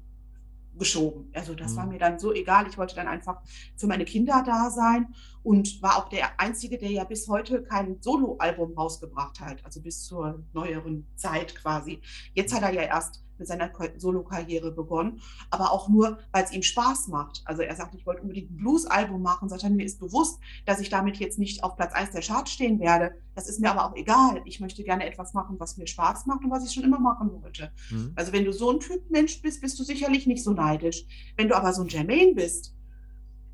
geschoben. 0.78 1.30
Also 1.34 1.54
das 1.54 1.76
war 1.76 1.84
Mhm. 1.86 1.92
mir 1.92 1.98
dann 1.98 2.18
so 2.18 2.32
egal. 2.32 2.66
Ich 2.68 2.78
wollte 2.78 2.94
dann 2.94 3.08
einfach 3.08 3.40
für 3.76 3.86
meine 3.86 4.04
Kinder 4.04 4.42
da 4.44 4.70
sein 4.70 5.14
und 5.42 5.82
war 5.82 5.98
auch 5.98 6.08
der 6.08 6.40
Einzige, 6.40 6.78
der 6.78 6.90
ja 6.90 7.04
bis 7.04 7.28
heute 7.28 7.62
kein 7.62 8.00
Soloalbum 8.00 8.74
rausgebracht 8.74 9.40
hat, 9.40 9.64
also 9.64 9.80
bis 9.80 10.04
zur 10.04 10.42
neueren 10.52 11.06
Zeit 11.16 11.54
quasi. 11.54 12.00
Jetzt 12.34 12.54
hat 12.54 12.62
er 12.62 12.72
ja 12.72 12.82
erst 12.82 13.24
mit 13.38 13.48
seiner 13.48 13.70
Solokarriere 13.96 14.72
begonnen, 14.72 15.20
aber 15.50 15.72
auch 15.72 15.88
nur, 15.88 16.18
weil 16.32 16.44
es 16.44 16.52
ihm 16.52 16.62
Spaß 16.62 17.08
macht. 17.08 17.42
Also 17.44 17.62
er 17.62 17.74
sagt, 17.74 17.94
ich 17.94 18.06
wollte 18.06 18.22
unbedingt 18.22 18.50
ein 18.50 18.56
Blues-Album 18.56 19.22
machen, 19.22 19.48
sagt 19.48 19.64
er, 19.64 19.70
mir 19.70 19.84
ist 19.84 20.00
bewusst, 20.00 20.38
dass 20.66 20.80
ich 20.80 20.88
damit 20.88 21.16
jetzt 21.18 21.38
nicht 21.38 21.64
auf 21.64 21.76
Platz 21.76 21.92
1 21.92 22.12
der 22.12 22.22
Charts 22.22 22.52
stehen 22.52 22.80
werde. 22.80 23.12
Das 23.34 23.48
ist 23.48 23.60
mir 23.60 23.70
aber 23.70 23.86
auch 23.86 23.96
egal. 23.96 24.42
Ich 24.44 24.60
möchte 24.60 24.84
gerne 24.84 25.06
etwas 25.06 25.34
machen, 25.34 25.58
was 25.58 25.76
mir 25.76 25.86
Spaß 25.86 26.26
macht 26.26 26.44
und 26.44 26.50
was 26.50 26.64
ich 26.64 26.72
schon 26.72 26.84
immer 26.84 27.00
machen 27.00 27.30
wollte. 27.42 27.72
Hm? 27.88 28.12
Also 28.14 28.32
wenn 28.32 28.44
du 28.44 28.52
so 28.52 28.70
ein 28.70 28.80
Typ 28.80 29.10
Mensch 29.10 29.42
bist, 29.42 29.60
bist 29.60 29.78
du 29.78 29.84
sicherlich 29.84 30.26
nicht 30.26 30.44
so 30.44 30.52
neidisch. 30.52 31.04
Wenn 31.36 31.48
du 31.48 31.56
aber 31.56 31.72
so 31.72 31.82
ein 31.82 31.88
Jermaine 31.88 32.34
bist, 32.34 32.74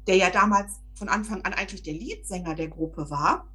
der 0.06 0.16
ja 0.16 0.30
damals 0.30 0.80
von 0.94 1.08
Anfang 1.08 1.42
an 1.42 1.54
eigentlich 1.54 1.82
der 1.82 1.94
Leadsänger 1.94 2.54
der 2.54 2.68
Gruppe 2.68 3.10
war, 3.10 3.48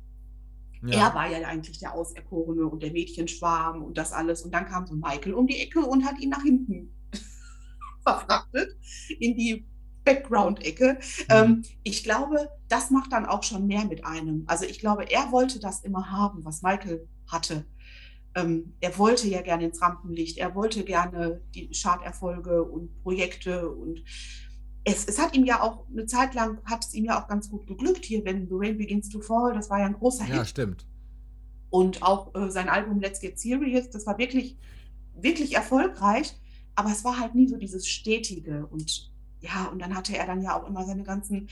er 0.92 1.14
war 1.14 1.30
ja 1.30 1.48
eigentlich 1.48 1.80
der 1.80 1.94
Auserkorene 1.94 2.66
und 2.68 2.84
der 2.84 2.92
Mädchenschwarm 2.92 3.84
und 3.84 3.98
das 3.98 4.12
alles. 4.12 4.44
Und 4.44 4.54
dann 4.54 4.66
kam 4.66 4.86
so 4.86 4.96
Michael 4.96 5.34
um 5.34 5.48
die 5.48 5.60
Ecke 5.60 5.80
und 5.82 6.06
hat 6.06 6.20
ihn 6.20 6.30
nach 6.30 6.44
hinten 6.44 6.94
verfrachtet 8.04 8.76
in 9.20 9.36
die 9.36 9.66
Background-Ecke. 10.06 11.00
Ähm, 11.30 11.64
ich 11.84 12.04
glaube, 12.04 12.50
das 12.70 12.92
macht 12.92 13.12
dann 13.12 13.26
auch 13.26 13.44
schon 13.44 13.68
mehr 13.68 13.86
mit 13.86 14.06
einem. 14.06 14.44
Also 14.48 14.66
ich 14.66 14.80
glaube, 14.80 15.12
er 15.12 15.32
wollte 15.32 15.60
das 15.60 15.84
immer 15.84 16.12
haben, 16.12 16.46
was 16.46 16.62
Michael 16.62 17.08
hatte. 17.28 17.66
Ähm, 18.36 18.76
er 18.82 18.98
wollte 18.98 19.28
ja 19.28 19.42
gerne 19.42 19.66
ins 19.66 19.82
Rampenlicht, 19.82 20.38
er 20.38 20.56
wollte 20.56 20.84
gerne 20.84 21.42
die 21.54 21.72
Charterfolge 21.72 22.64
und 22.64 23.02
Projekte 23.02 23.70
und 23.70 24.04
es, 24.86 25.06
es 25.06 25.20
hat 25.20 25.36
ihm 25.36 25.44
ja 25.46 25.62
auch 25.62 25.86
eine 25.90 26.06
Zeit 26.06 26.34
lang, 26.36 26.60
hat 26.66 26.86
es 26.86 26.94
ihm 26.94 27.06
ja 27.06 27.22
auch 27.22 27.28
ganz 27.28 27.50
gut 27.50 27.66
geglückt 27.68 28.06
hier, 28.06 28.24
wenn 28.24 28.48
The 28.48 28.54
Rain 28.56 28.78
Begins 28.78 29.10
to 29.10 29.20
Fall, 29.20 29.54
das 29.54 29.70
war 29.70 29.80
ja 29.80 29.88
ein 29.88 29.94
großer 29.94 30.26
Ja, 30.28 30.36
Hit. 30.38 30.48
stimmt. 30.48 30.86
Und 31.72 32.04
auch 32.04 32.34
äh, 32.36 32.50
sein 32.52 32.70
Album 32.70 33.00
Let's 33.00 33.20
Get 33.20 33.40
Serious, 33.40 33.90
das 33.90 34.06
war 34.06 34.18
wirklich, 34.18 34.58
wirklich 35.20 35.56
erfolgreich, 35.56 36.40
aber 36.76 36.92
es 36.92 37.04
war 37.04 37.20
halt 37.20 37.36
nie 37.36 37.48
so 37.48 37.58
dieses 37.58 37.88
Stetige. 37.88 38.68
Und 38.68 39.12
ja, 39.42 39.66
und 39.72 39.82
dann 39.82 39.96
hatte 39.96 40.16
er 40.16 40.28
dann 40.28 40.42
ja 40.42 40.58
auch 40.58 40.68
immer 40.68 40.86
seine 40.86 41.04
ganzen, 41.04 41.50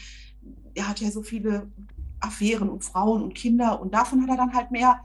er 0.76 0.88
hat 0.88 1.00
ja 1.02 1.10
so 1.12 1.24
viele 1.24 1.72
Affären 2.20 2.70
und 2.70 2.84
Frauen 2.86 3.24
und 3.24 3.34
Kinder 3.34 3.82
und 3.82 3.94
davon 3.94 4.22
hat 4.22 4.30
er 4.30 4.38
dann 4.38 4.54
halt 4.54 4.72
mehr 4.72 5.02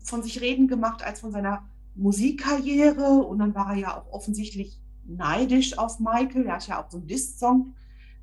von 0.00 0.22
sich 0.22 0.40
reden 0.40 0.68
gemacht 0.68 1.02
als 1.02 1.20
von 1.20 1.32
seiner 1.32 1.64
Musikkarriere. 1.94 3.22
Und 3.22 3.38
dann 3.38 3.54
war 3.54 3.70
er 3.70 3.78
ja 3.78 3.96
auch 3.96 4.12
offensichtlich 4.12 4.78
neidisch 5.08 5.76
auf 5.76 5.98
Michael. 5.98 6.46
Er 6.46 6.54
hat 6.54 6.68
ja 6.68 6.82
auch 6.82 6.90
so 6.90 6.98
einen 6.98 7.06
Diss-Song 7.06 7.74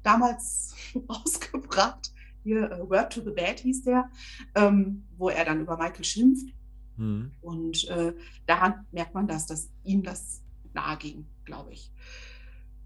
damals 0.04 0.76
rausgebracht. 1.10 2.14
Hier, 2.44 2.72
äh, 2.72 2.90
Word 2.90 3.12
to 3.12 3.22
the 3.22 3.32
Bad 3.32 3.60
hieß 3.60 3.84
der, 3.84 4.10
ähm, 4.54 5.04
wo 5.18 5.30
er 5.30 5.46
dann 5.46 5.62
über 5.62 5.78
Michael 5.78 6.04
schimpft. 6.04 6.54
Hm. 6.98 7.32
Und 7.42 7.88
äh, 7.90 8.14
daran 8.46 8.86
merkt 8.92 9.14
man 9.14 9.28
das, 9.28 9.48
dass 9.48 9.70
ihm 9.84 10.04
das 10.04 10.42
nahe 10.74 10.98
ging, 10.98 11.26
glaube 11.44 11.74
ich. 11.74 11.92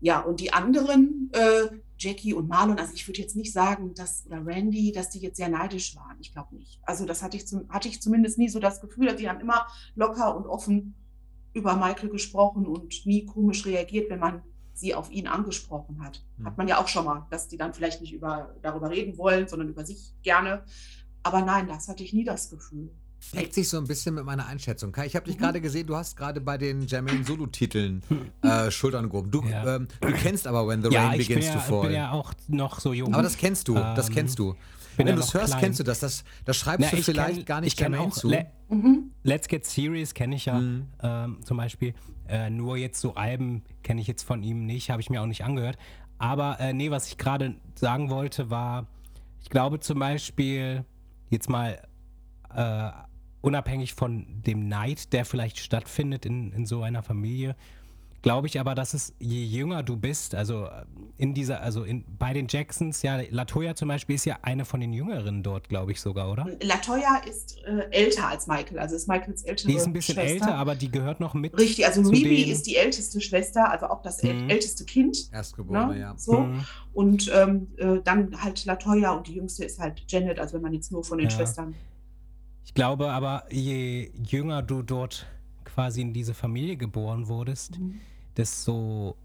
Ja, 0.01 0.21
und 0.21 0.39
die 0.39 0.53
anderen, 0.53 1.29
äh, 1.33 1.67
Jackie 1.97 2.33
und 2.33 2.47
Marlon, 2.47 2.79
also 2.79 2.93
ich 2.93 3.05
würde 3.07 3.19
jetzt 3.21 3.35
nicht 3.35 3.51
sagen, 3.51 3.93
dass, 3.93 4.25
oder 4.25 4.45
Randy, 4.45 4.93
dass 4.93 5.09
die 5.09 5.19
jetzt 5.19 5.35
sehr 5.35 5.49
neidisch 5.49 5.95
waren. 5.97 6.15
Ich 6.21 6.31
glaube 6.31 6.55
nicht. 6.55 6.79
Also 6.83 7.05
das 7.05 7.21
hatte 7.21 7.35
ich, 7.35 7.45
zum, 7.45 7.67
hatte 7.69 7.89
ich 7.89 8.01
zumindest 8.01 8.37
nie 8.37 8.47
so 8.47 8.59
das 8.59 8.79
Gefühl, 8.79 9.07
dass 9.07 9.17
die 9.17 9.29
haben 9.29 9.41
immer 9.41 9.67
locker 9.95 10.37
und 10.37 10.47
offen 10.47 10.95
über 11.53 11.75
Michael 11.75 12.09
gesprochen 12.09 12.65
und 12.65 13.05
nie 13.05 13.25
komisch 13.25 13.65
reagiert, 13.65 14.09
wenn 14.09 14.19
man 14.19 14.43
sie 14.73 14.95
auf 14.95 15.11
ihn 15.11 15.27
angesprochen 15.27 16.03
hat. 16.03 16.23
Hm. 16.37 16.45
Hat 16.45 16.57
man 16.57 16.67
ja 16.67 16.79
auch 16.79 16.87
schon 16.87 17.05
mal, 17.05 17.27
dass 17.29 17.47
die 17.47 17.57
dann 17.57 17.73
vielleicht 17.73 18.01
nicht 18.01 18.13
über, 18.13 18.55
darüber 18.61 18.89
reden 18.89 19.17
wollen, 19.17 19.47
sondern 19.47 19.69
über 19.69 19.85
sich 19.85 20.13
gerne. 20.21 20.63
Aber 21.23 21.41
nein, 21.41 21.67
das 21.67 21.87
hatte 21.87 22.03
ich 22.03 22.13
nie 22.13 22.23
das 22.23 22.49
Gefühl. 22.49 22.91
Deckt 23.35 23.53
sich 23.53 23.69
so 23.69 23.77
ein 23.77 23.85
bisschen 23.85 24.15
mit 24.15 24.25
meiner 24.25 24.47
Einschätzung. 24.47 24.91
Kai, 24.91 25.05
ich 25.05 25.15
habe 25.15 25.25
dich 25.25 25.35
Mhm. 25.35 25.41
gerade 25.41 25.61
gesehen, 25.61 25.85
du 25.87 25.95
hast 25.95 26.15
gerade 26.17 26.41
bei 26.41 26.57
den 26.57 26.81
Jermaine 26.87 27.23
Solo-Titeln 27.23 28.01
äh, 28.41 28.71
Schultern 28.71 29.09
gehoben. 29.09 29.29
Du, 29.31 29.43
Ja. 29.43 29.75
ähm, 29.75 29.87
du 30.01 30.11
kennst 30.13 30.47
aber 30.47 30.67
When 30.67 30.81
the 30.81 30.89
ja, 30.89 31.07
Rain 31.09 31.19
ich 31.19 31.27
Begins 31.27 31.47
ja, 31.47 31.53
to 31.53 31.59
Fall. 31.59 31.81
bin 31.87 31.91
ja 31.91 32.11
auch 32.11 32.33
noch 32.47 32.79
so 32.79 32.93
jung. 32.93 33.13
aber 33.13 33.23
das 33.23 33.37
kennst 33.37 33.67
du, 33.67 33.75
das 33.75 34.09
Ähm, 34.09 34.15
kennst 34.15 34.39
du. 34.39 34.53
bin 34.53 34.57
Wenn 34.97 35.07
ja 35.09 35.15
du 35.15 35.21
es 35.21 35.33
hörst, 35.33 35.47
klein. 35.49 35.61
kennst 35.61 35.79
du 35.79 35.83
das. 35.83 35.99
Das, 35.99 36.23
das 36.45 36.57
schreibst 36.57 36.81
Na, 36.81 36.89
du 36.91 36.97
ich 36.97 37.05
vielleicht 37.05 37.39
kenn- 37.41 37.45
gar 37.45 37.61
nicht 37.61 37.79
ich 37.79 37.97
auch 37.97 38.11
zu. 38.11 38.29
Le 38.29 38.47
Mhm. 38.69 39.11
Let's 39.23 39.47
Get 39.47 39.65
Serious 39.65 40.13
kenne 40.13 40.35
ich 40.35 40.45
ja 40.45 40.59
Mhm. 40.59 40.85
ähm, 41.01 41.37
zum 41.43 41.57
Beispiel. 41.57 41.93
Äh, 42.27 42.49
nur 42.49 42.77
jetzt 42.77 42.99
so 43.01 43.15
Alben 43.15 43.63
kenne 43.83 44.01
ich 44.01 44.07
jetzt 44.07 44.23
von 44.23 44.43
ihm 44.43 44.65
nicht, 44.65 44.89
habe 44.91 45.01
ich 45.01 45.09
mir 45.09 45.21
auch 45.21 45.25
nicht 45.25 45.43
angehört. 45.43 45.77
Aber 46.19 46.59
äh, 46.59 46.73
nee, 46.73 46.91
was 46.91 47.07
ich 47.07 47.17
gerade 47.17 47.55
sagen 47.75 48.09
wollte, 48.09 48.49
war, 48.49 48.87
ich 49.41 49.49
glaube 49.49 49.79
zum 49.79 49.99
Beispiel, 49.99 50.83
jetzt 51.29 51.49
mal 51.49 51.81
äh, 52.53 52.89
unabhängig 53.41 53.93
von 53.93 54.25
dem 54.45 54.67
Neid, 54.67 55.13
der 55.13 55.25
vielleicht 55.25 55.59
stattfindet 55.59 56.25
in, 56.25 56.51
in 56.51 56.65
so 56.65 56.81
einer 56.81 57.03
Familie, 57.03 57.55
glaube 58.21 58.47
ich 58.47 58.59
aber, 58.59 58.75
dass 58.75 58.93
es, 58.93 59.13
je 59.19 59.45
jünger 59.45 59.81
du 59.81 59.95
bist, 59.95 60.35
also 60.35 60.65
äh, 60.65 60.83
in 61.17 61.33
dieser, 61.33 61.61
also 61.61 61.85
in, 61.85 62.03
bei 62.19 62.33
den 62.33 62.47
Jacksons, 62.49 63.01
ja, 63.01 63.21
Latoya 63.29 63.75
zum 63.75 63.87
Beispiel 63.87 64.15
ist 64.15 64.25
ja 64.25 64.39
eine 64.41 64.65
von 64.65 64.81
den 64.81 64.91
Jüngeren 64.91 65.41
dort, 65.41 65.69
glaube 65.69 65.93
ich 65.93 66.01
sogar, 66.01 66.29
oder? 66.29 66.45
Latoya 66.61 67.21
ist 67.29 67.59
äh, 67.63 67.87
älter 67.91 68.27
als 68.27 68.45
Michael, 68.47 68.77
also 68.77 68.97
ist 68.97 69.07
Michaels 69.07 69.43
ältere 69.43 69.69
Die 69.69 69.75
ist 69.77 69.85
ein 69.85 69.93
bisschen 69.93 70.15
Schwester. 70.15 70.31
älter, 70.33 70.55
aber 70.55 70.75
die 70.75 70.91
gehört 70.91 71.21
noch 71.21 71.33
mit. 71.33 71.57
Richtig, 71.57 71.85
also 71.85 72.03
zu 72.03 72.09
Rebe 72.09 72.27
den- 72.27 72.49
ist 72.51 72.67
die 72.67 72.75
älteste 72.75 73.21
Schwester, 73.21 73.71
also 73.71 73.85
auch 73.85 74.01
das 74.01 74.21
Mhm. 74.21 74.49
älteste 74.49 74.83
Kind. 74.83 75.29
Erstgeborene, 75.31 75.93
Ne? 75.93 75.99
ja. 76.01 76.13
So. 76.17 76.41
Mhm. 76.41 76.65
Und 76.93 77.31
ähm, 77.33 77.67
äh, 77.77 77.99
dann 78.03 78.41
halt 78.43 78.65
Latoya 78.65 79.11
und 79.13 79.27
die 79.27 79.35
jüngste 79.35 79.63
ist 79.63 79.79
halt 79.79 80.03
Janet, 80.09 80.39
also 80.39 80.55
wenn 80.55 80.61
man 80.61 80.73
jetzt 80.73 80.91
nur 80.91 81.05
von 81.05 81.19
den 81.19 81.29
Ja. 81.29 81.35
Schwestern. 81.37 81.73
Ich 82.65 82.73
glaube 82.73 83.11
aber, 83.11 83.43
je 83.51 84.11
jünger 84.23 84.61
du 84.61 84.81
dort 84.83 85.25
quasi 85.65 86.01
in 86.01 86.13
diese 86.13 86.33
Familie 86.33 86.77
geboren 86.77 87.27
wurdest, 87.27 87.79
Mhm. 87.79 87.99
desto 88.37 89.15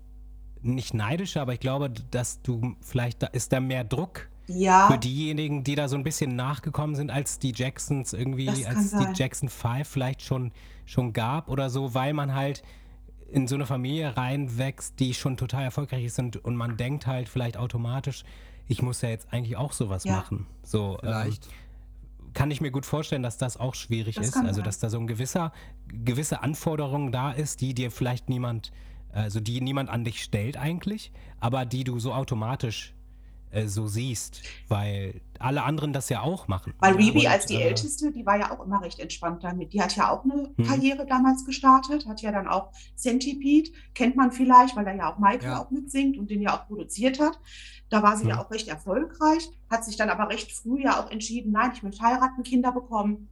nicht 0.62 0.94
neidischer, 0.94 1.42
aber 1.42 1.52
ich 1.52 1.60
glaube, 1.60 1.90
dass 1.90 2.40
du 2.42 2.74
vielleicht 2.80 3.22
da 3.22 3.26
ist 3.28 3.52
da 3.52 3.60
mehr 3.60 3.84
Druck 3.84 4.28
Ja, 4.46 4.88
für 4.90 4.98
diejenigen, 4.98 5.62
die 5.62 5.74
da 5.74 5.88
so 5.88 5.96
ein 5.96 6.02
bisschen 6.04 6.36
nachgekommen 6.36 6.96
sind, 6.96 7.10
als 7.10 7.38
die 7.38 7.52
Jacksons 7.54 8.12
irgendwie, 8.14 8.64
als 8.66 8.90
die 8.92 9.04
sein. 9.04 9.12
Jackson 9.14 9.48
5 9.50 9.86
vielleicht 9.88 10.22
schon, 10.22 10.52
schon 10.86 11.12
gab 11.12 11.48
oder 11.48 11.68
so, 11.70 11.94
weil 11.94 12.14
man 12.14 12.34
halt 12.34 12.62
in 13.30 13.46
so 13.46 13.54
eine 13.56 13.66
Familie 13.66 14.16
reinwächst, 14.16 15.00
die 15.00 15.12
schon 15.12 15.36
total 15.36 15.64
erfolgreich 15.64 16.04
ist 16.04 16.18
und, 16.18 16.36
und 16.44 16.56
man 16.56 16.76
denkt 16.76 17.06
halt 17.06 17.28
vielleicht 17.28 17.56
automatisch, 17.56 18.24
ich 18.68 18.80
muss 18.80 19.02
ja 19.02 19.10
jetzt 19.10 19.32
eigentlich 19.32 19.56
auch 19.56 19.72
sowas 19.72 20.04
Ja. 20.04 20.16
machen. 20.16 20.46
So, 20.62 20.96
Vielleicht. 21.00 21.46
Ähm, 21.46 21.52
kann 22.34 22.50
ich 22.50 22.60
mir 22.60 22.70
gut 22.70 22.84
vorstellen, 22.86 23.22
dass 23.22 23.38
das 23.38 23.56
auch 23.58 23.74
schwierig 23.74 24.16
Das 24.16 24.28
ist. 24.28 24.36
Also, 24.36 24.60
dass 24.60 24.78
da 24.78 24.90
so 24.90 24.98
ein 24.98 25.06
gewisser, 25.06 25.52
gewisse 25.88 26.42
Anforderung 26.42 27.12
da 27.12 27.32
ist, 27.32 27.60
die 27.60 27.74
dir 27.74 27.90
vielleicht 27.90 28.28
niemand, 28.28 28.72
also 29.12 29.40
die 29.40 29.60
niemand 29.60 29.88
an 29.90 30.04
dich 30.04 30.22
stellt 30.22 30.56
eigentlich, 30.56 31.12
aber 31.40 31.64
die 31.64 31.84
du 31.84 31.98
so 31.98 32.12
automatisch 32.12 32.94
äh, 33.54 33.68
so 33.68 33.86
siehst, 33.86 34.42
weil 34.68 35.20
alle 35.38 35.62
anderen 35.62 35.92
das 35.92 36.08
ja 36.08 36.22
auch 36.22 36.48
machen. 36.48 36.74
weil 36.80 36.94
Und, 36.96 37.26
als 37.26 37.46
die 37.46 37.54
äh, 37.54 37.68
Älteste, 37.68 38.10
die 38.10 38.26
war 38.26 38.36
ja 38.38 38.50
auch 38.50 38.64
immer 38.64 38.82
recht 38.82 38.98
entspannt 38.98 39.44
damit. 39.44 39.72
Die 39.72 39.80
hat 39.80 39.94
ja 39.94 40.10
auch 40.10 40.24
eine 40.24 40.50
Mhm. 40.56 40.64
Karriere 40.64 41.06
damals 41.06 41.44
gestartet, 41.44 42.06
hat 42.06 42.20
ja 42.22 42.32
dann 42.32 42.48
auch 42.48 42.72
Centipede, 42.96 43.70
kennt 43.94 44.16
man 44.16 44.32
vielleicht, 44.32 44.74
weil 44.74 44.84
da 44.84 44.92
ja 44.92 45.12
auch 45.12 45.18
Michael 45.18 45.44
Ja. 45.44 45.62
auch 45.62 45.70
mitsingt 45.70 46.18
und 46.18 46.30
den 46.30 46.42
ja 46.42 46.58
auch 46.58 46.66
produziert 46.66 47.20
hat. 47.20 47.38
Da 47.90 48.02
war 48.02 48.16
sie 48.16 48.26
ja 48.28 48.36
Mhm. 48.36 48.40
auch 48.40 48.50
recht 48.50 48.68
erfolgreich, 48.68 49.48
hat 49.70 49.84
sich 49.84 49.96
dann 49.96 50.10
aber 50.10 50.28
recht 50.30 50.52
früh 50.52 50.82
ja 50.82 51.02
auch 51.02 51.10
entschieden, 51.10 51.52
nein, 51.52 51.72
ich 51.74 51.82
möchte 51.82 52.02
heiraten, 52.02 52.42
Kinder 52.42 52.72
bekommen 52.72 53.28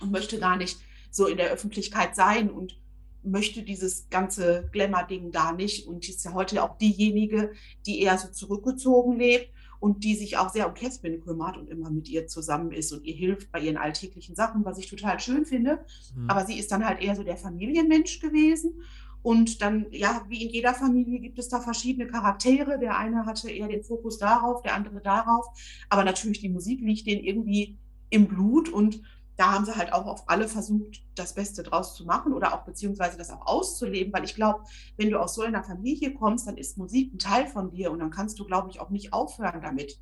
und 0.00 0.12
möchte 0.12 0.38
gar 0.38 0.56
nicht 0.56 0.78
so 1.10 1.26
in 1.26 1.36
der 1.36 1.50
Öffentlichkeit 1.50 2.14
sein 2.14 2.50
und 2.50 2.78
möchte 3.24 3.62
dieses 3.62 4.08
ganze 4.10 4.68
Glamour-Ding 4.72 5.32
da 5.32 5.52
nicht 5.52 5.86
und 5.88 6.08
ist 6.08 6.24
ja 6.24 6.32
heute 6.32 6.62
auch 6.62 6.78
diejenige, 6.78 7.52
die 7.86 8.00
eher 8.02 8.16
so 8.18 8.28
zurückgezogen 8.28 9.18
lebt. 9.18 9.50
und 9.80 10.02
die 10.02 10.16
sich 10.16 10.36
auch 10.36 10.48
sehr 10.52 10.66
um 10.66 10.74
Catherine 10.74 11.20
kümmert 11.20 11.56
und 11.56 11.70
immer 11.70 11.88
mit 11.88 12.08
ihr 12.08 12.26
zusammen 12.26 12.72
ist 12.72 12.90
und 12.92 13.04
ihr 13.04 13.14
hilft 13.14 13.52
bei 13.52 13.60
ihren 13.60 13.76
alltäglichen 13.76 14.34
Sachen, 14.34 14.64
was 14.64 14.76
ich 14.76 14.88
total 14.90 15.20
schön 15.20 15.46
finde. 15.46 15.84
Mhm. 16.16 16.28
Aber 16.28 16.44
sie 16.44 16.58
ist 16.58 16.72
dann 16.72 16.84
halt 16.84 17.00
eher 17.00 17.14
so 17.14 17.22
der 17.22 17.36
Familienmensch 17.36 18.18
gewesen. 18.18 18.82
Und 19.28 19.60
dann, 19.60 19.84
ja, 19.90 20.24
wie 20.30 20.42
in 20.42 20.48
jeder 20.48 20.72
Familie 20.72 21.20
gibt 21.20 21.38
es 21.38 21.50
da 21.50 21.60
verschiedene 21.60 22.06
Charaktere. 22.06 22.78
Der 22.78 22.96
eine 22.96 23.26
hatte 23.26 23.50
eher 23.50 23.68
den 23.68 23.84
Fokus 23.84 24.16
darauf, 24.16 24.62
der 24.62 24.74
andere 24.74 25.02
darauf. 25.02 25.44
Aber 25.90 26.02
natürlich, 26.02 26.40
die 26.40 26.48
Musik 26.48 26.80
liegt 26.80 27.06
denen 27.06 27.22
irgendwie 27.22 27.76
im 28.08 28.26
Blut 28.26 28.70
und 28.70 29.02
da 29.36 29.52
haben 29.52 29.66
sie 29.66 29.76
halt 29.76 29.92
auch 29.92 30.06
auf 30.06 30.30
alle 30.30 30.48
versucht, 30.48 31.02
das 31.14 31.34
Beste 31.34 31.62
draus 31.62 31.94
zu 31.94 32.06
machen 32.06 32.32
oder 32.32 32.54
auch 32.54 32.64
beziehungsweise 32.64 33.18
das 33.18 33.28
auch 33.28 33.46
auszuleben, 33.46 34.14
weil 34.14 34.24
ich 34.24 34.34
glaube, 34.34 34.64
wenn 34.96 35.10
du 35.10 35.20
aus 35.20 35.34
so 35.34 35.42
einer 35.42 35.62
Familie 35.62 36.14
kommst, 36.14 36.46
dann 36.46 36.56
ist 36.56 36.78
Musik 36.78 37.12
ein 37.12 37.18
Teil 37.18 37.48
von 37.48 37.70
dir 37.70 37.92
und 37.92 37.98
dann 37.98 38.08
kannst 38.08 38.38
du, 38.38 38.46
glaube 38.46 38.70
ich, 38.70 38.80
auch 38.80 38.88
nicht 38.88 39.12
aufhören 39.12 39.60
damit. 39.60 40.00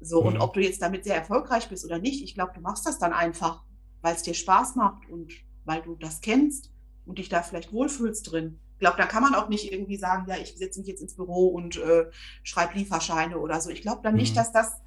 So, 0.00 0.20
mhm. 0.20 0.28
und 0.28 0.38
ob 0.38 0.54
du 0.54 0.60
jetzt 0.60 0.80
damit 0.80 1.02
sehr 1.02 1.16
erfolgreich 1.16 1.68
bist 1.68 1.84
oder 1.84 1.98
nicht, 1.98 2.22
ich 2.22 2.36
glaube, 2.36 2.52
du 2.54 2.60
machst 2.60 2.86
das 2.86 3.00
dann 3.00 3.12
einfach, 3.12 3.64
weil 4.00 4.14
es 4.14 4.22
dir 4.22 4.34
Spaß 4.34 4.76
macht 4.76 5.10
und 5.10 5.32
weil 5.64 5.82
du 5.82 5.96
das 5.96 6.20
kennst 6.20 6.69
und 7.06 7.18
dich 7.18 7.28
da 7.28 7.42
vielleicht 7.42 7.72
wohlfühlst 7.72 8.30
drin. 8.30 8.58
Ich 8.74 8.80
glaube, 8.80 8.96
da 8.96 9.06
kann 9.06 9.22
man 9.22 9.34
auch 9.34 9.48
nicht 9.48 9.72
irgendwie 9.72 9.96
sagen, 9.96 10.24
ja, 10.28 10.36
ich 10.36 10.56
setze 10.56 10.80
mich 10.80 10.88
jetzt 10.88 11.02
ins 11.02 11.14
Büro 11.14 11.48
und 11.48 11.76
äh, 11.76 12.06
schreibe 12.42 12.78
Lieferscheine 12.78 13.38
oder 13.38 13.60
so. 13.60 13.70
Ich 13.70 13.82
glaube 13.82 14.00
dann 14.02 14.14
mhm. 14.14 14.20
nicht, 14.20 14.36
dass 14.36 14.52
das 14.52 14.80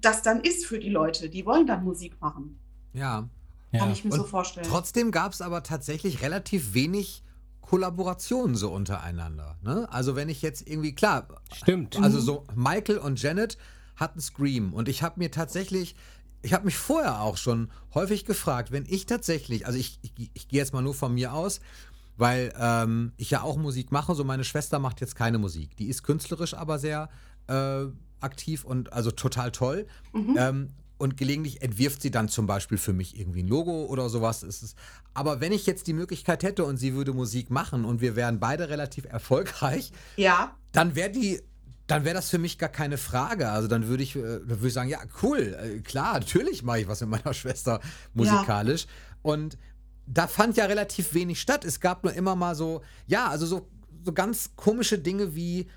das 0.00 0.22
dann 0.22 0.40
ist 0.40 0.66
für 0.66 0.78
die 0.78 0.88
Leute. 0.88 1.28
Die 1.28 1.44
wollen 1.46 1.66
dann 1.66 1.84
Musik 1.84 2.20
machen. 2.20 2.58
Ja, 2.92 3.28
kann 3.72 3.88
ja. 3.88 3.92
ich 3.92 4.04
mir 4.04 4.12
und 4.12 4.18
so 4.18 4.24
vorstellen. 4.24 4.66
Trotzdem 4.68 5.10
gab 5.10 5.32
es 5.32 5.40
aber 5.40 5.62
tatsächlich 5.62 6.22
relativ 6.22 6.74
wenig 6.74 7.22
Kollaborationen 7.60 8.56
so 8.56 8.72
untereinander. 8.72 9.56
Ne? 9.62 9.86
Also 9.92 10.16
wenn 10.16 10.28
ich 10.28 10.42
jetzt 10.42 10.66
irgendwie, 10.66 10.94
klar, 10.94 11.28
stimmt. 11.52 12.00
Also 12.00 12.18
so 12.18 12.44
Michael 12.54 12.98
und 12.98 13.22
Janet 13.22 13.58
hatten 13.94 14.20
Scream 14.20 14.72
und 14.72 14.88
ich 14.88 15.02
habe 15.02 15.20
mir 15.20 15.30
tatsächlich, 15.30 15.94
ich 16.42 16.52
habe 16.52 16.64
mich 16.64 16.76
vorher 16.76 17.20
auch 17.20 17.36
schon 17.36 17.70
häufig 17.94 18.24
gefragt, 18.24 18.72
wenn 18.72 18.84
ich 18.88 19.06
tatsächlich, 19.06 19.66
also 19.66 19.78
ich, 19.78 19.98
ich, 20.02 20.30
ich 20.32 20.48
gehe 20.48 20.58
jetzt 20.58 20.72
mal 20.72 20.82
nur 20.82 20.94
von 20.94 21.14
mir 21.14 21.32
aus, 21.32 21.60
weil 22.16 22.52
ähm, 22.58 23.12
ich 23.16 23.30
ja 23.30 23.42
auch 23.42 23.56
Musik 23.56 23.92
mache, 23.92 24.14
so 24.14 24.24
meine 24.24 24.44
Schwester 24.44 24.78
macht 24.78 25.00
jetzt 25.00 25.16
keine 25.16 25.38
Musik. 25.38 25.76
Die 25.76 25.88
ist 25.88 26.02
künstlerisch 26.02 26.54
aber 26.54 26.78
sehr 26.78 27.08
äh, 27.46 27.86
aktiv 28.20 28.64
und 28.64 28.92
also 28.92 29.10
total 29.10 29.52
toll. 29.52 29.86
Mhm. 30.12 30.36
Ähm, 30.38 30.68
und 30.98 31.16
gelegentlich 31.16 31.62
entwirft 31.62 32.02
sie 32.02 32.10
dann 32.10 32.28
zum 32.28 32.46
Beispiel 32.46 32.76
für 32.76 32.92
mich 32.92 33.18
irgendwie 33.18 33.42
ein 33.42 33.48
Logo 33.48 33.86
oder 33.86 34.10
sowas. 34.10 34.42
Ist 34.42 34.76
aber 35.14 35.40
wenn 35.40 35.50
ich 35.50 35.64
jetzt 35.64 35.86
die 35.86 35.94
Möglichkeit 35.94 36.42
hätte 36.42 36.64
und 36.64 36.76
sie 36.76 36.92
würde 36.94 37.14
Musik 37.14 37.48
machen 37.48 37.86
und 37.86 38.02
wir 38.02 38.16
wären 38.16 38.38
beide 38.38 38.68
relativ 38.68 39.06
erfolgreich, 39.06 39.92
ja. 40.16 40.54
dann 40.72 40.94
wäre 40.94 41.10
die 41.10 41.40
dann 41.90 42.04
wäre 42.04 42.14
das 42.14 42.30
für 42.30 42.38
mich 42.38 42.56
gar 42.56 42.68
keine 42.68 42.98
Frage. 42.98 43.50
Also 43.50 43.66
dann 43.66 43.88
würde 43.88 44.02
ich, 44.02 44.14
äh, 44.14 44.48
würde 44.48 44.68
ich 44.68 44.72
sagen, 44.72 44.88
ja, 44.88 45.00
cool, 45.22 45.56
äh, 45.60 45.80
klar, 45.80 46.14
natürlich 46.14 46.62
mache 46.62 46.80
ich 46.80 46.88
was 46.88 47.00
mit 47.00 47.10
meiner 47.10 47.34
Schwester 47.40 47.80
musikalisch. 48.14 48.84
Ja. 48.84 48.90
Und 49.22 49.58
da 50.06 50.28
fand 50.28 50.56
ja 50.56 50.66
relativ 50.66 51.14
wenig 51.14 51.40
statt. 51.40 51.64
Es 51.64 51.80
gab 51.80 52.04
nur 52.04 52.12
immer 52.12 52.36
mal 52.36 52.54
so, 52.54 52.82
ja, 53.06 53.26
also 53.28 53.46
so, 53.46 53.68
so 54.04 54.12
ganz 54.12 54.50
komische 54.56 54.98
Dinge 54.98 55.34
wie, 55.34 55.68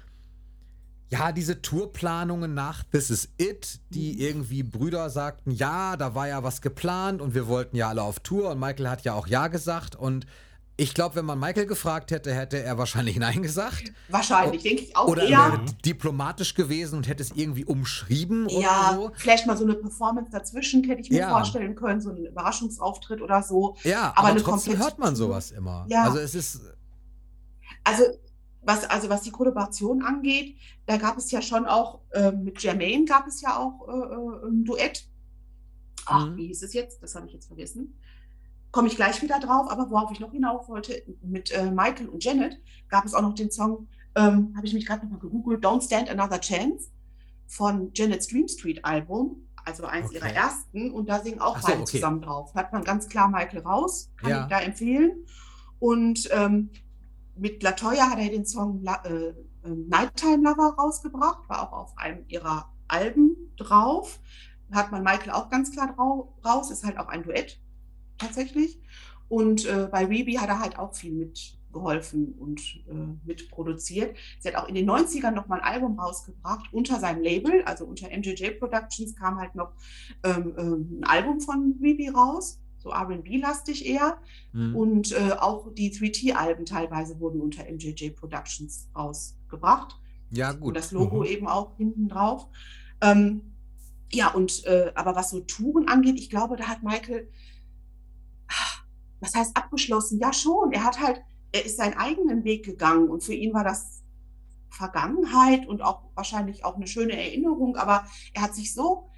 ja, 1.10 1.32
diese 1.32 1.62
Tourplanungen 1.62 2.54
nach 2.54 2.84
This 2.84 3.10
Is 3.10 3.30
It, 3.38 3.80
die 3.90 4.14
mhm. 4.14 4.20
irgendwie 4.20 4.64
Brüder 4.64 5.10
sagten, 5.10 5.52
ja, 5.52 5.98
da 5.98 6.14
war 6.14 6.28
ja 6.28 6.44
was 6.44 6.62
geplant 6.62 7.22
und 7.22 7.34
wir 7.34 7.48
wollten 7.48 7.76
ja 7.76 7.90
alle 7.90 8.04
auf 8.04 8.20
Tour 8.20 8.52
und 8.52 8.60
Michael 8.60 8.90
hat 8.90 9.04
ja 9.04 9.14
auch 9.14 9.28
ja 9.28 9.48
gesagt 9.48 9.96
und 9.96 10.28
ich 10.76 10.94
glaube, 10.96 11.16
wenn 11.16 11.26
man 11.26 11.40
Michael 11.40 11.68
gefragt 11.68 12.10
hätte, 12.12 12.34
hätte 12.34 12.62
er 12.62 12.78
wahrscheinlich 12.78 13.18
Nein 13.18 13.44
gesagt. 13.44 13.94
Wahrscheinlich, 14.10 14.64
denke 14.64 14.84
ich 14.84 14.98
auch. 14.98 15.08
Oder 15.08 15.24
er 15.24 15.30
wäre 15.30 15.66
diplomatisch 15.86 16.56
gewesen 16.56 16.98
und 16.98 17.08
hätte 17.08 17.22
es 17.22 17.32
irgendwie 17.32 17.64
umschrieben 17.64 18.50
ja, 18.50 18.90
oder 18.90 18.96
so. 18.96 19.12
Vielleicht 19.16 19.46
mal 19.46 19.56
so 19.56 19.66
eine 19.66 19.76
Performance 19.76 20.32
dazwischen, 20.32 20.84
hätte 20.86 21.02
ich 21.02 21.12
mir 21.12 21.20
ja. 21.20 21.30
vorstellen 21.30 21.76
können, 21.76 22.02
so 22.02 22.10
ein 22.10 22.18
Überraschungsauftritt 22.18 23.22
oder 23.22 23.44
so. 23.44 23.76
Ja, 23.84 24.14
aber, 24.16 24.30
aber 24.30 24.40
trotzdem 24.40 24.78
hört 24.80 24.98
man 24.98 25.16
sowas 25.16 25.52
immer. 25.52 25.86
Ja. 25.90 26.06
Also 26.06 26.18
es 26.18 26.34
ist. 26.34 26.62
Also 27.84 28.04
was, 28.66 28.86
also 28.86 29.10
was 29.10 29.22
die 29.22 29.32
Kollaboration 29.32 30.02
angeht, 30.02 30.58
da 30.86 30.98
gab 30.98 31.18
es 31.18 31.30
ja 31.32 31.42
schon 31.42 31.66
auch, 31.66 32.00
äh, 32.12 32.32
mit 32.32 32.62
Jermaine 32.64 33.06
gab 33.06 33.28
es 33.28 33.42
ja 33.42 33.58
auch 33.58 33.88
äh, 33.88 33.92
äh, 33.92 34.50
ein 34.50 34.64
Duett. 34.64 35.06
Ach, 36.06 36.28
mhm. 36.28 36.38
wie 36.38 36.48
hieß 36.48 36.64
es 36.64 36.74
jetzt? 36.74 37.04
Das 37.04 37.16
habe 37.16 37.28
ich 37.28 37.34
jetzt 37.34 37.48
vergessen. 37.48 37.96
Komme 38.74 38.88
ich 38.88 38.96
gleich 38.96 39.22
wieder 39.22 39.40
drauf, 39.40 39.70
aber 39.70 39.92
worauf 39.92 40.10
ich 40.12 40.20
noch 40.20 40.32
hinauf 40.32 40.68
wollte, 40.68 41.04
mit 41.22 41.52
äh, 41.52 41.70
Michael 41.70 42.10
und 42.10 42.24
Janet 42.24 42.60
gab 42.90 43.06
es 43.06 43.14
auch 43.14 43.22
noch 43.22 43.36
den 43.36 43.52
Song, 43.52 43.88
ähm, 44.16 44.52
habe 44.58 44.66
ich 44.66 44.74
mich 44.74 44.88
gerade 44.88 45.06
nochmal 45.06 45.20
gegoogelt, 45.20 45.64
Don't 45.64 45.84
Stand 45.86 46.10
Another 46.10 46.42
Chance 46.42 46.90
von 47.46 47.92
Janet's 47.94 48.26
Dream 48.26 48.48
Street 48.48 48.84
Album, 48.84 49.48
also 49.64 49.86
eins 49.86 50.08
okay. 50.08 50.16
ihrer 50.16 50.34
ersten, 50.34 50.90
und 50.90 51.08
da 51.08 51.20
singen 51.20 51.40
auch 51.40 51.60
so, 51.60 51.68
beide 51.68 51.82
okay. 51.82 51.92
zusammen 51.92 52.22
drauf. 52.24 52.56
Hat 52.56 52.74
man 52.74 52.84
ganz 52.84 53.08
klar 53.08 53.28
Michael 53.28 53.60
raus, 53.60 54.10
kann 54.18 54.32
ja. 54.32 54.42
ich 54.42 54.50
da 54.50 54.60
empfehlen. 54.62 55.24
Und 55.78 56.28
ähm, 56.32 56.72
mit 57.36 57.62
Latoya 57.62 58.10
hat 58.10 58.18
er 58.18 58.30
den 58.30 58.48
Song 58.48 58.84
äh, 58.84 59.34
ähm, 59.64 59.88
Nighttime 59.88 60.50
Lover 60.50 60.74
rausgebracht, 60.80 61.48
war 61.48 61.62
auch 61.62 61.74
auf 61.74 61.98
einem 62.00 62.26
ihrer 62.28 62.74
Alben 62.88 63.36
drauf. 63.56 64.20
Hat 64.72 64.92
man 64.92 65.04
Michael 65.04 65.30
auch 65.30 65.52
ganz 65.52 65.72
klar 65.72 65.96
raus, 66.44 66.72
ist 66.72 66.84
halt 66.84 66.98
auch 66.98 67.08
ein 67.08 67.22
Duett 67.22 67.60
tatsächlich. 68.18 68.80
Und 69.30 69.66
äh, 69.66 69.88
bei 69.92 70.06
Reby 70.06 70.34
hat 70.36 70.50
er 70.50 70.60
halt 70.60 70.78
auch 70.78 70.94
viel 70.94 71.14
mitgeholfen 71.14 72.34
und 72.34 72.62
äh, 72.88 72.94
mitproduziert. 73.26 74.16
Sie 74.40 74.48
hat 74.50 74.56
auch 74.56 74.68
in 74.68 74.76
den 74.76 74.90
90ern 74.90 75.32
noch 75.32 75.48
mal 75.48 75.60
ein 75.60 75.74
Album 75.74 76.00
rausgebracht 76.00 76.72
unter 76.72 77.00
seinem 77.00 77.22
Label, 77.24 77.64
also 77.64 77.86
unter 77.86 78.08
MJJ 78.10 78.52
Productions 78.60 79.16
kam 79.16 79.40
halt 79.40 79.56
noch 79.56 79.74
ähm, 80.24 80.54
ähm, 80.58 81.00
ein 81.00 81.04
Album 81.06 81.40
von 81.40 81.76
Reby 81.82 82.10
raus 82.10 82.60
so 82.84 82.92
RB-lastig 82.92 83.86
eher. 83.86 84.18
Mhm. 84.52 84.76
Und 84.76 85.12
äh, 85.14 85.32
auch 85.40 85.74
die 85.74 85.92
3T-Alben 85.92 86.66
teilweise 86.66 87.20
wurden 87.20 87.42
unter 87.42 87.64
MJJ 87.64 88.10
Productions 88.12 88.90
rausgebracht. 88.96 89.98
Ja, 90.30 90.52
gut. 90.52 90.70
Und 90.70 90.78
das 90.78 90.92
Logo 90.92 91.22
mhm. 91.22 91.26
eben 91.26 91.48
auch 91.48 91.76
hinten 91.78 92.10
drauf. 92.10 92.48
Ähm, 93.02 93.42
ja, 94.12 94.30
und 94.30 94.66
äh, 94.66 94.92
aber 94.96 95.16
was 95.16 95.32
so 95.32 95.40
Touren 95.40 95.88
angeht, 95.88 96.18
ich 96.18 96.30
glaube, 96.30 96.56
da 96.56 96.66
hat 96.66 96.84
Michael, 96.84 97.30
was 99.24 99.36
heißt 99.36 99.56
abgeschlossen? 99.56 100.20
Ja, 100.20 100.34
schon. 100.34 100.72
Er 100.72 100.84
hat 100.84 101.00
halt, 101.00 101.22
er 101.52 101.66
ist 101.66 101.78
seinen 101.78 101.96
eigenen 101.96 102.44
Weg 102.44 102.66
gegangen 102.66 103.10
und 103.10 103.24
für 103.24 103.34
ihn 103.34 103.54
war 103.54 103.64
das 103.64 104.04
Vergangenheit 104.70 105.68
und 105.68 105.82
auch 105.82 106.04
wahrscheinlich 106.16 106.66
auch 106.66 106.76
eine 106.76 106.88
schöne 106.88 107.14
Erinnerung, 107.14 107.76
aber 107.76 108.06
er 108.34 108.42
hat 108.42 108.56
sich 108.56 108.74
so 108.74 109.10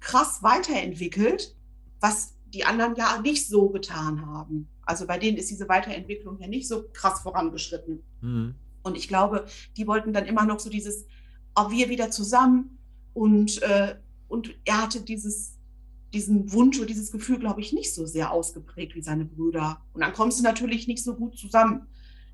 krass 0.00 0.42
weiterentwickelt, 0.42 1.56
was 2.00 2.34
die 2.52 2.64
anderen 2.64 2.94
ja 2.94 3.20
nicht 3.20 3.48
so 3.48 3.68
getan 3.70 4.26
haben. 4.26 4.68
Also 4.82 5.06
bei 5.06 5.18
denen 5.18 5.36
ist 5.36 5.50
diese 5.50 5.68
Weiterentwicklung 5.68 6.38
ja 6.38 6.46
nicht 6.46 6.68
so 6.68 6.84
krass 6.92 7.20
vorangeschritten. 7.20 8.02
Mhm. 8.20 8.54
Und 8.82 8.96
ich 8.96 9.08
glaube, 9.08 9.46
die 9.76 9.86
wollten 9.86 10.12
dann 10.12 10.24
immer 10.24 10.46
noch 10.46 10.60
so 10.60 10.70
dieses, 10.70 11.06
auch 11.54 11.70
wir 11.70 11.88
wieder 11.88 12.10
zusammen. 12.10 12.78
Und, 13.12 13.60
äh, 13.62 13.96
und 14.28 14.54
er 14.64 14.82
hatte 14.82 15.00
dieses, 15.02 15.57
diesen 16.12 16.52
Wunsch 16.52 16.78
oder 16.78 16.86
dieses 16.86 17.12
Gefühl, 17.12 17.38
glaube 17.38 17.60
ich, 17.60 17.72
nicht 17.72 17.94
so 17.94 18.06
sehr 18.06 18.32
ausgeprägt 18.32 18.94
wie 18.94 19.02
seine 19.02 19.24
Brüder. 19.24 19.82
Und 19.92 20.00
dann 20.00 20.12
kommst 20.12 20.38
du 20.38 20.42
natürlich 20.42 20.86
nicht 20.86 21.02
so 21.02 21.14
gut 21.14 21.36
zusammen. 21.36 21.86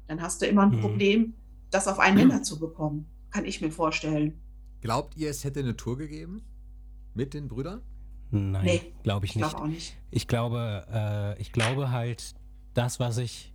Dann 0.06 0.22
hast 0.22 0.42
du 0.42 0.46
immer 0.46 0.62
ein 0.62 0.76
mhm. 0.76 0.80
Problem, 0.80 1.34
das 1.70 1.88
auf 1.88 1.98
einen 1.98 2.16
Nenner 2.16 2.42
zu 2.44 2.58
bekommen. 2.58 3.06
Kann 3.30 3.44
ich 3.44 3.60
mir 3.60 3.70
vorstellen. 3.70 4.40
Glaubt 4.80 5.16
ihr, 5.16 5.30
es 5.30 5.44
hätte 5.44 5.60
eine 5.60 5.76
Tour 5.76 5.98
gegeben 5.98 6.42
mit 7.14 7.34
den 7.34 7.48
Brüdern? 7.48 7.80
Nein, 8.30 8.64
nee, 8.64 8.92
glaube 9.02 9.26
ich, 9.26 9.36
nicht. 9.36 9.48
Glaub 9.48 9.66
nicht. 9.66 9.96
Ich 10.10 10.26
glaube, 10.28 10.86
äh, 10.92 11.40
ich 11.40 11.52
glaube 11.52 11.90
halt, 11.90 12.34
das, 12.74 13.00
was 13.00 13.18
ich 13.18 13.52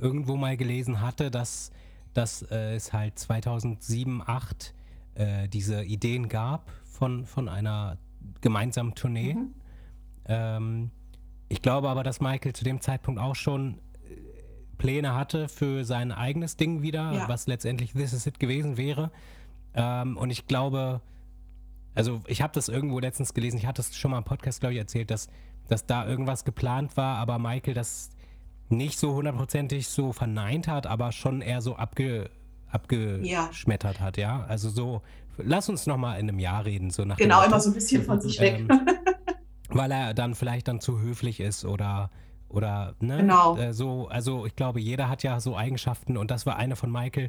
irgendwo 0.00 0.36
mal 0.36 0.56
gelesen 0.56 1.00
hatte, 1.00 1.30
dass, 1.30 1.70
dass 2.14 2.42
äh, 2.42 2.74
es 2.74 2.92
halt 2.92 3.18
2007, 3.18 4.22
2008 4.22 4.74
äh, 5.14 5.48
diese 5.48 5.84
Ideen 5.84 6.28
gab 6.28 6.70
von, 6.84 7.26
von 7.26 7.48
einer 7.48 7.98
gemeinsamen 8.40 8.94
Tournee. 8.94 9.34
Mhm. 9.34 9.54
Ähm, 10.26 10.90
ich 11.48 11.62
glaube 11.62 11.88
aber, 11.88 12.02
dass 12.02 12.20
Michael 12.20 12.52
zu 12.52 12.64
dem 12.64 12.80
Zeitpunkt 12.80 13.20
auch 13.20 13.34
schon 13.34 13.78
äh, 13.78 14.14
Pläne 14.76 15.14
hatte 15.14 15.48
für 15.48 15.84
sein 15.84 16.12
eigenes 16.12 16.56
Ding 16.56 16.82
wieder, 16.82 17.12
ja. 17.12 17.28
was 17.28 17.46
letztendlich 17.46 17.92
This 17.92 18.12
Is 18.12 18.26
It 18.26 18.38
gewesen 18.38 18.76
wäre. 18.76 19.10
Ähm, 19.74 20.16
und 20.16 20.30
ich 20.30 20.46
glaube, 20.46 21.00
also 21.94 22.22
ich 22.26 22.42
habe 22.42 22.52
das 22.52 22.68
irgendwo 22.68 23.00
letztens 23.00 23.34
gelesen, 23.34 23.56
ich 23.58 23.66
hatte 23.66 23.82
es 23.82 23.96
schon 23.96 24.10
mal 24.10 24.18
im 24.18 24.24
Podcast, 24.24 24.60
glaube 24.60 24.74
ich, 24.74 24.78
erzählt, 24.78 25.10
dass, 25.10 25.28
dass 25.68 25.86
da 25.86 26.06
irgendwas 26.06 26.44
geplant 26.44 26.96
war, 26.96 27.16
aber 27.16 27.38
Michael 27.38 27.74
das 27.74 28.10
nicht 28.68 28.98
so 28.98 29.14
hundertprozentig 29.14 29.88
so 29.88 30.12
verneint 30.12 30.68
hat, 30.68 30.86
aber 30.86 31.12
schon 31.12 31.40
eher 31.40 31.62
so 31.62 31.76
abge, 31.76 32.30
abgeschmettert 32.70 33.98
ja. 33.98 34.00
hat, 34.00 34.16
ja. 34.16 34.44
Also 34.44 34.68
so, 34.68 35.02
lass 35.38 35.68
uns 35.68 35.86
noch 35.86 35.96
mal 35.96 36.14
in 36.18 36.28
einem 36.28 36.38
Jahr 36.38 36.64
reden, 36.64 36.90
so 36.90 37.04
nach 37.04 37.16
Genau, 37.16 37.42
immer 37.44 37.60
so 37.60 37.70
ein 37.70 37.74
bisschen 37.74 38.02
von 38.04 38.20
sich 38.20 38.38
weg. 38.40 38.58
Ähm, 38.58 38.68
weil 39.70 39.90
er 39.92 40.14
dann 40.14 40.34
vielleicht 40.34 40.68
dann 40.68 40.80
zu 40.80 41.00
höflich 41.00 41.40
ist 41.40 41.64
oder 41.64 42.10
oder 42.48 42.94
ne, 43.00 43.18
genau. 43.18 43.56
Äh, 43.58 43.74
so, 43.74 44.08
also 44.08 44.46
ich 44.46 44.56
glaube, 44.56 44.80
jeder 44.80 45.08
hat 45.10 45.22
ja 45.22 45.38
so 45.40 45.56
Eigenschaften 45.56 46.16
und 46.16 46.30
das 46.30 46.46
war 46.46 46.56
eine 46.56 46.76
von 46.76 46.90
Michael, 46.90 47.28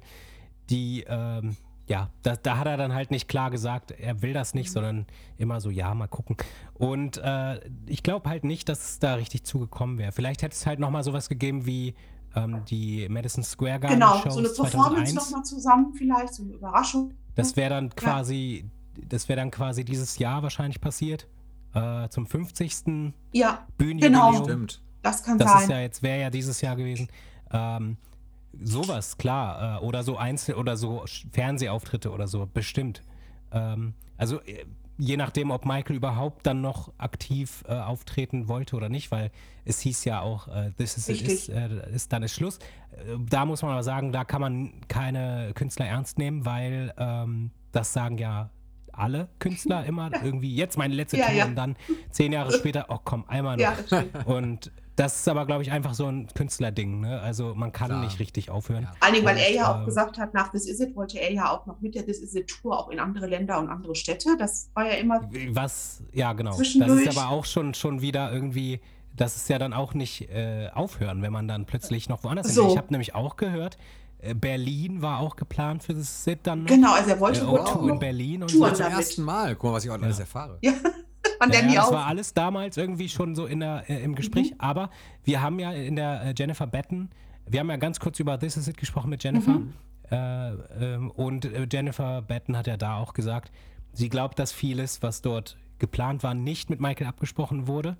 die 0.69 1.03
ähm, 1.07 1.57
ja, 1.87 2.11
da, 2.21 2.35
da 2.35 2.57
hat 2.57 2.67
er 2.67 2.77
dann 2.77 2.93
halt 2.93 3.09
nicht 3.11 3.27
klar 3.27 3.49
gesagt, 3.49 3.91
er 3.91 4.21
will 4.21 4.31
das 4.31 4.53
Mhm. 4.53 4.59
nicht, 4.59 4.71
sondern 4.71 5.07
immer 5.37 5.59
so, 5.59 5.71
ja, 5.71 5.93
mal 5.95 6.07
gucken. 6.07 6.37
Und 6.75 7.17
äh, 7.17 7.59
ich 7.87 8.03
glaube 8.03 8.29
halt 8.29 8.43
nicht, 8.43 8.69
dass 8.69 8.91
es 8.91 8.99
da 8.99 9.15
richtig 9.15 9.43
zugekommen 9.43 9.97
wäre. 9.97 10.11
Vielleicht 10.11 10.43
hätte 10.43 10.53
es 10.53 10.65
halt 10.67 10.79
nochmal 10.79 11.03
sowas 11.03 11.27
gegeben 11.29 11.65
wie 11.65 11.95
ähm, 12.35 12.63
die 12.65 13.09
Madison 13.09 13.43
Square 13.43 13.79
Garden 13.79 13.99
Genau, 13.99 14.13
Shows 14.19 14.33
so 14.35 14.39
eine 14.39 14.49
Performance 14.49 15.13
2001. 15.13 15.15
nochmal 15.15 15.43
zusammen 15.43 15.93
vielleicht, 15.95 16.33
so 16.35 16.43
eine 16.43 16.53
Überraschung. 16.53 17.13
Das 17.39 17.55
wäre 17.57 17.69
dann 17.69 17.95
quasi, 17.95 18.65
das 19.07 19.27
wäre 19.29 19.37
dann 19.39 19.51
quasi 19.51 19.83
dieses 19.83 20.17
Jahr 20.19 20.43
wahrscheinlich 20.43 20.79
passiert. 20.81 21.27
Äh, 21.73 22.09
zum 22.09 22.25
50. 22.25 23.13
Ja, 23.31 23.65
Bühnenjubiläum. 23.77 24.31
Genau. 24.33 24.43
Stimmt. 24.43 24.81
das 25.03 25.23
kann 25.23 25.37
Das 25.37 25.51
sein. 25.51 25.61
ist 25.63 25.69
ja 25.69 25.79
jetzt, 25.81 26.03
wäre 26.03 26.19
ja 26.21 26.29
dieses 26.29 26.61
Jahr 26.61 26.75
gewesen. 26.75 27.07
Ähm, 27.51 27.97
sowas, 28.61 29.17
klar. 29.17 29.77
Äh, 29.81 29.85
oder 29.85 30.03
so 30.03 30.17
Einzel- 30.17 30.55
oder 30.55 30.77
so 30.77 31.05
Fernsehauftritte 31.31 32.11
oder 32.11 32.27
so, 32.27 32.47
bestimmt. 32.51 33.03
Ähm, 33.51 33.93
also 34.17 34.41
äh, 34.41 34.65
je 34.99 35.17
nachdem, 35.17 35.49
ob 35.49 35.65
Michael 35.65 35.95
überhaupt 35.95 36.45
dann 36.45 36.61
noch 36.61 36.91
aktiv 36.97 37.63
äh, 37.67 37.73
auftreten 37.73 38.47
wollte 38.47 38.75
oder 38.75 38.89
nicht, 38.89 39.11
weil 39.11 39.31
es 39.65 39.79
hieß 39.79 40.05
ja 40.05 40.21
auch, 40.21 40.47
äh, 40.49 40.71
this 40.77 40.97
is, 40.97 41.07
it, 41.09 41.21
ist, 41.21 41.49
äh, 41.49 41.69
ist 41.93 42.11
dann 42.11 42.21
ist 42.21 42.33
Schluss. 42.33 42.59
Äh, 42.91 43.17
da 43.29 43.45
muss 43.45 43.61
man 43.61 43.71
aber 43.71 43.83
sagen, 43.83 44.11
da 44.11 44.25
kann 44.25 44.41
man 44.41 44.73
keine 44.87 45.51
Künstler 45.55 45.85
ernst 45.85 46.19
nehmen, 46.19 46.45
weil 46.45 46.93
ähm, 46.97 47.51
das 47.71 47.93
sagen 47.93 48.17
ja 48.17 48.49
alle 48.91 49.29
Künstler 49.39 49.85
immer 49.87 50.11
irgendwie, 50.21 50.53
jetzt 50.53 50.77
meine 50.77 50.93
letzte 50.93 51.17
Ja, 51.17 51.27
Tour 51.27 51.35
ja. 51.35 51.45
und 51.45 51.55
dann 51.55 51.77
zehn 52.11 52.33
Jahre 52.33 52.51
später, 52.51 52.87
oh 52.89 52.99
komm, 53.03 53.23
einmal 53.27 53.55
noch. 53.55 53.89
Ja. 53.89 54.03
Und 54.25 54.71
das 54.99 55.15
ist 55.21 55.27
aber, 55.29 55.45
glaube 55.45 55.63
ich, 55.63 55.71
einfach 55.71 55.93
so 55.93 56.07
ein 56.07 56.27
Künstlerding. 56.33 56.99
Ne? 57.01 57.19
Also 57.21 57.53
man 57.55 57.71
kann 57.71 57.87
Klar. 57.87 58.03
nicht 58.03 58.19
richtig 58.19 58.49
aufhören. 58.49 58.83
Ja. 58.83 58.89
Vor 58.91 58.97
allen 59.01 59.13
Dingen, 59.13 59.25
weil 59.25 59.35
Und, 59.37 59.41
er 59.43 59.51
ja 59.53 59.71
auch 59.71 59.79
ähm, 59.79 59.85
gesagt 59.85 60.17
hat, 60.17 60.33
nach 60.33 60.51
This 60.51 60.67
Is 60.67 60.79
It 60.79 60.95
wollte 60.95 61.19
er 61.19 61.31
ja 61.31 61.49
auch 61.51 61.65
noch 61.65 61.79
mit 61.79 61.95
der 61.95 62.05
This 62.05 62.19
Is 62.19 62.35
It 62.35 62.47
Tour 62.47 62.77
auch 62.77 62.89
in 62.89 62.99
andere 62.99 63.27
Länder 63.27 63.59
und 63.59 63.69
andere 63.69 63.95
Städte. 63.95 64.35
Das 64.37 64.69
war 64.73 64.85
ja 64.87 64.93
immer, 64.95 65.21
Was, 65.51 66.03
ja 66.13 66.33
genau. 66.33 66.57
Das 66.57 66.75
ist 66.75 67.17
aber 67.17 67.29
auch 67.29 67.45
schon, 67.45 67.73
schon 67.73 68.01
wieder 68.01 68.31
irgendwie, 68.33 68.81
das 69.15 69.35
ist 69.37 69.47
ja 69.49 69.57
dann 69.57 69.73
auch 69.73 69.93
nicht 69.93 70.29
äh, 70.29 70.69
aufhören, 70.73 71.21
wenn 71.21 71.31
man 71.31 71.47
dann 71.47 71.65
plötzlich 71.65 72.09
noch 72.09 72.23
woanders 72.23 72.53
So. 72.53 72.65
ist. 72.67 72.71
Ich 72.73 72.77
habe 72.77 72.87
nämlich 72.91 73.15
auch 73.15 73.37
gehört, 73.37 73.77
äh, 74.21 74.33
Berlin 74.33 75.01
war 75.01 75.19
auch 75.19 75.37
geplant 75.37 75.81
für 75.83 75.93
das 75.93 76.25
Sit 76.25 76.39
dann 76.43 76.63
noch. 76.63 76.67
genau, 76.69 76.93
also 76.93 77.09
er 77.11 77.19
wollte 77.21 77.39
Äh, 77.41 77.47
wohl 77.47 77.59
O2 77.59 77.63
auch 77.67 77.87
in 77.87 77.99
Berlin 77.99 78.41
und 78.43 78.51
Touren 78.51 78.75
so. 78.75 78.83
Zum 78.83 78.91
ersten 78.91 79.23
Mal. 79.23 79.55
Guck 79.55 79.69
mal, 79.69 79.77
was 79.77 79.85
ich 79.85 79.91
heute 79.91 80.03
alles 80.03 80.19
erfahre. 80.19 80.57
Ja, 80.61 80.73
man 81.39 81.49
der 81.51 81.61
Ja, 81.61 81.67
nie 81.67 81.75
das 81.75 81.87
auf. 81.87 81.93
war 81.93 82.05
alles 82.07 82.33
damals 82.33 82.77
irgendwie 82.77 83.09
schon 83.09 83.35
so 83.35 83.45
in 83.45 83.59
der, 83.61 83.89
äh, 83.89 84.03
im 84.03 84.15
Gespräch. 84.15 84.51
Mhm. 84.51 84.59
Aber 84.59 84.89
wir 85.23 85.41
haben 85.41 85.59
ja 85.59 85.71
in 85.71 85.95
der 85.95 86.21
äh, 86.23 86.33
Jennifer 86.37 86.67
Batten, 86.67 87.09
wir 87.47 87.59
haben 87.59 87.69
ja 87.69 87.77
ganz 87.77 87.99
kurz 87.99 88.19
über 88.19 88.37
This 88.39 88.57
Is 88.57 88.67
It 88.67 88.77
gesprochen 88.77 89.09
mit 89.09 89.23
Jennifer. 89.23 89.59
Mhm. 89.59 89.73
Äh, 90.11 90.49
ähm, 90.79 91.11
und 91.11 91.45
äh, 91.45 91.67
Jennifer 91.71 92.21
Batten 92.21 92.57
hat 92.57 92.67
ja 92.67 92.77
da 92.77 92.97
auch 92.97 93.13
gesagt, 93.13 93.51
sie 93.93 94.09
glaubt, 94.09 94.39
dass 94.39 94.51
vieles, 94.51 95.01
was 95.01 95.21
dort 95.21 95.57
geplant 95.79 96.23
war, 96.23 96.33
nicht 96.33 96.69
mit 96.69 96.79
Michael 96.81 97.07
abgesprochen 97.07 97.67
wurde. 97.67 97.95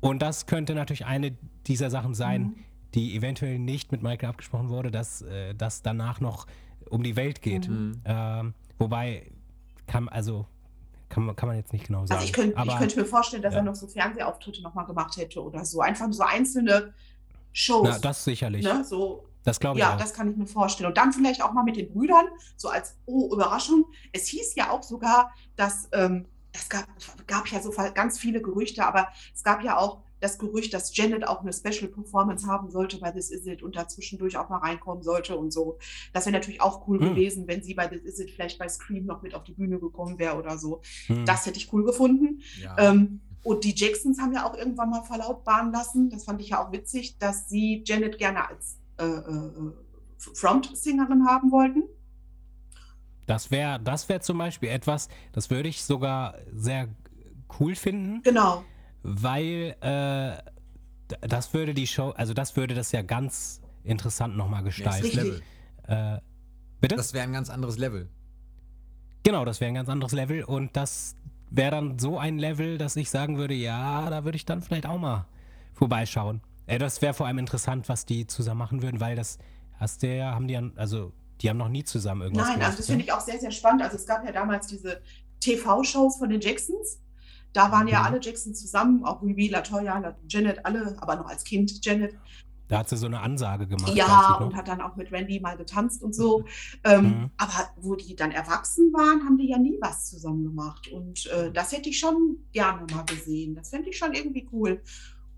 Und 0.00 0.20
das 0.22 0.46
könnte 0.46 0.74
natürlich 0.74 1.06
eine 1.06 1.36
dieser 1.66 1.90
Sachen 1.90 2.14
sein, 2.14 2.42
Mhm. 2.42 2.54
die 2.94 3.16
eventuell 3.16 3.58
nicht 3.58 3.90
mit 3.92 4.02
Michael 4.02 4.28
abgesprochen 4.28 4.68
wurde, 4.68 4.90
dass 4.90 5.22
äh, 5.22 5.54
das 5.54 5.82
danach 5.82 6.20
noch 6.20 6.46
um 6.90 7.02
die 7.02 7.16
Welt 7.16 7.40
geht. 7.42 7.68
Mhm. 7.68 8.00
Ähm, 8.04 8.54
wobei 8.78 9.30
kann 9.86 10.08
also 10.08 10.46
kann 11.14 11.26
man, 11.26 11.36
kann 11.36 11.48
man 11.48 11.56
jetzt 11.56 11.72
nicht 11.72 11.86
genau 11.86 12.04
sagen. 12.06 12.18
Also 12.18 12.24
ich, 12.26 12.32
könnt, 12.32 12.50
ich 12.52 12.58
Aber- 12.58 12.76
könnte 12.76 12.98
mir 12.98 13.06
vorstellen, 13.06 13.42
dass 13.42 13.54
ja. 13.54 13.60
er 13.60 13.64
noch 13.64 13.76
so 13.76 13.86
Fernsehauftritte 13.86 14.62
nochmal 14.62 14.84
gemacht 14.84 15.16
hätte 15.16 15.40
oder 15.42 15.64
so. 15.64 15.80
Einfach 15.80 16.12
so 16.12 16.24
einzelne 16.24 16.92
Shows. 17.52 17.86
Na, 17.88 17.98
das 18.00 18.24
sicherlich. 18.24 18.64
ne? 18.64 18.84
so, 18.84 19.24
Das 19.44 19.60
glaube 19.60 19.78
ich 19.78 19.84
ja, 19.84 19.94
auch. 19.94 19.96
das 19.96 20.12
kann 20.12 20.28
ich 20.28 20.36
mir 20.36 20.46
vorstellen. 20.48 20.88
Und 20.88 20.96
dann 20.98 21.12
vielleicht 21.12 21.40
auch 21.40 21.52
mal 21.52 21.62
mit 21.62 21.76
den 21.76 21.88
Brüdern, 21.92 22.26
so 22.56 22.68
als, 22.68 22.96
oh, 23.06 23.32
Überraschung. 23.32 23.84
Es 24.12 24.26
hieß 24.26 24.56
ja 24.56 24.70
auch 24.70 24.82
sogar, 24.82 25.32
dass, 25.54 25.88
ähm, 25.92 26.26
es 26.52 26.68
gab, 26.68 26.86
gab 27.28 27.46
ja 27.48 27.60
so 27.60 27.72
ganz 27.94 28.18
viele 28.18 28.42
Gerüchte, 28.42 28.84
aber 28.84 29.08
es 29.32 29.44
gab 29.44 29.62
ja 29.62 29.76
auch 29.76 30.00
das 30.24 30.38
Gerücht, 30.38 30.74
dass 30.74 30.96
Janet 30.96 31.26
auch 31.28 31.42
eine 31.42 31.52
Special 31.52 31.88
Performance 31.88 32.46
haben 32.46 32.70
sollte 32.70 32.98
bei 32.98 33.10
This 33.12 33.30
Is 33.30 33.46
It 33.46 33.62
und 33.62 33.76
da 33.76 33.86
zwischendurch 33.86 34.36
auch 34.36 34.48
mal 34.48 34.58
reinkommen 34.58 35.02
sollte 35.02 35.36
und 35.36 35.52
so. 35.52 35.78
Das 36.12 36.24
wäre 36.26 36.32
natürlich 36.32 36.60
auch 36.60 36.88
cool 36.88 36.98
Hm. 36.98 37.10
gewesen, 37.10 37.46
wenn 37.46 37.62
sie 37.62 37.74
bei 37.74 37.86
This 37.86 38.02
Is 38.02 38.18
It 38.18 38.30
vielleicht 38.30 38.58
bei 38.58 38.68
Scream 38.68 39.04
noch 39.04 39.22
mit 39.22 39.34
auf 39.34 39.44
die 39.44 39.52
Bühne 39.52 39.78
gekommen 39.78 40.18
wäre 40.18 40.36
oder 40.36 40.58
so. 40.58 40.80
Hm. 41.06 41.24
Das 41.26 41.46
hätte 41.46 41.58
ich 41.58 41.72
cool 41.72 41.84
gefunden. 41.84 42.40
Ja. 42.60 42.76
Ähm, 42.78 43.20
und 43.42 43.64
die 43.64 43.74
Jacksons 43.76 44.18
haben 44.18 44.32
ja 44.32 44.46
auch 44.48 44.56
irgendwann 44.56 44.88
mal 44.88 45.02
verlautbaren 45.02 45.70
lassen, 45.70 46.08
das 46.08 46.24
fand 46.24 46.40
ich 46.40 46.48
ja 46.48 46.64
auch 46.66 46.72
witzig, 46.72 47.18
dass 47.18 47.48
sie 47.48 47.84
Janet 47.86 48.16
gerne 48.16 48.48
als 48.48 48.78
äh, 48.98 49.04
äh, 49.04 49.72
Frontsängerin 50.16 51.26
haben 51.26 51.52
wollten. 51.52 51.82
Das 53.26 53.50
wäre 53.50 53.80
das 53.80 54.08
wär 54.08 54.20
zum 54.20 54.38
Beispiel 54.38 54.70
etwas, 54.70 55.08
das 55.32 55.50
würde 55.50 55.68
ich 55.68 55.82
sogar 55.82 56.36
sehr 56.54 56.88
cool 57.60 57.74
finden, 57.74 58.22
Genau. 58.22 58.64
Weil 59.04 59.76
äh, 59.80 60.32
das 61.28 61.52
würde 61.54 61.74
die 61.74 61.86
Show, 61.86 62.10
also 62.10 62.34
das 62.34 62.56
würde 62.56 62.74
das 62.74 62.90
ja 62.90 63.02
ganz 63.02 63.60
interessant 63.84 64.36
nochmal 64.36 64.64
gestalten. 64.64 65.04
Richtig. 65.04 65.22
Level. 65.22 65.42
Äh, 65.86 66.18
bitte? 66.80 66.96
Das 66.96 67.12
wäre 67.12 67.24
ein 67.24 67.32
ganz 67.32 67.50
anderes 67.50 67.78
Level. 67.78 68.08
genau, 69.22 69.44
das 69.44 69.60
wäre 69.60 69.68
ein 69.68 69.74
ganz 69.74 69.88
anderes 69.88 70.12
Level 70.12 70.42
und 70.42 70.76
das 70.76 71.14
wäre 71.50 71.70
dann 71.70 71.98
so 71.98 72.18
ein 72.18 72.38
Level, 72.38 72.78
dass 72.78 72.96
ich 72.96 73.10
sagen 73.10 73.36
würde, 73.36 73.54
ja, 73.54 74.08
da 74.10 74.24
würde 74.24 74.36
ich 74.36 74.46
dann 74.46 74.62
vielleicht 74.62 74.86
auch 74.86 74.98
mal 74.98 75.26
vorbeischauen. 75.74 76.40
Äh, 76.66 76.78
das 76.78 77.02
wäre 77.02 77.12
vor 77.12 77.26
allem 77.26 77.38
interessant, 77.38 77.88
was 77.90 78.06
die 78.06 78.26
zusammen 78.26 78.58
machen 78.58 78.82
würden, 78.82 79.00
weil 79.00 79.16
das 79.16 79.38
hast 79.74 80.02
du 80.02 80.14
ja, 80.14 80.34
haben 80.34 80.48
die 80.48 80.54
ja, 80.54 80.62
also 80.76 81.12
die 81.42 81.50
haben 81.50 81.58
noch 81.58 81.68
nie 81.68 81.84
zusammen 81.84 82.22
irgendwas 82.22 82.46
Nein, 82.46 82.54
gemacht. 82.54 82.70
also 82.70 82.78
das 82.78 82.88
ne? 82.88 82.92
finde 82.92 83.04
ich 83.04 83.12
auch 83.12 83.20
sehr, 83.20 83.38
sehr 83.38 83.50
spannend. 83.50 83.82
Also 83.82 83.96
es 83.96 84.06
gab 84.06 84.24
ja 84.24 84.32
damals 84.32 84.66
diese 84.66 85.02
TV-Shows 85.40 86.16
von 86.16 86.30
den 86.30 86.40
Jacksons. 86.40 87.00
Da 87.54 87.72
waren 87.72 87.88
ja 87.88 88.00
Mhm. 88.00 88.06
alle 88.06 88.20
Jacksons 88.20 88.60
zusammen, 88.60 89.04
auch 89.04 89.22
Ruby, 89.22 89.48
Latoya, 89.48 89.98
La- 89.98 90.16
Janet, 90.28 90.66
alle, 90.66 90.96
aber 91.00 91.16
noch 91.16 91.26
als 91.26 91.42
Kind 91.44 91.82
Janet. 91.84 92.14
Da 92.68 92.78
hat 92.78 92.88
sie 92.88 92.96
so 92.96 93.06
eine 93.06 93.20
Ansage 93.20 93.66
gemacht. 93.66 93.94
Ja, 93.94 94.34
und 94.40 94.56
hat 94.56 94.68
dann 94.68 94.80
auch 94.80 94.96
mit 94.96 95.12
Randy 95.12 95.38
mal 95.38 95.56
getanzt 95.56 96.02
und 96.02 96.14
so. 96.14 96.44
Ähm, 96.82 97.04
Mhm. 97.04 97.30
Aber 97.36 97.52
wo 97.76 97.94
die 97.94 98.16
dann 98.16 98.30
erwachsen 98.32 98.92
waren, 98.92 99.22
haben 99.24 99.36
die 99.38 99.48
ja 99.48 99.58
nie 99.58 99.76
was 99.80 100.06
zusammen 100.10 100.44
gemacht. 100.44 100.88
Und 100.90 101.26
äh, 101.26 101.52
das 101.52 101.72
hätte 101.72 101.90
ich 101.90 101.98
schon 101.98 102.38
gerne 102.52 102.86
mal 102.92 103.04
gesehen. 103.04 103.54
Das 103.54 103.68
fände 103.70 103.90
ich 103.90 103.98
schon 103.98 104.14
irgendwie 104.14 104.48
cool. 104.52 104.82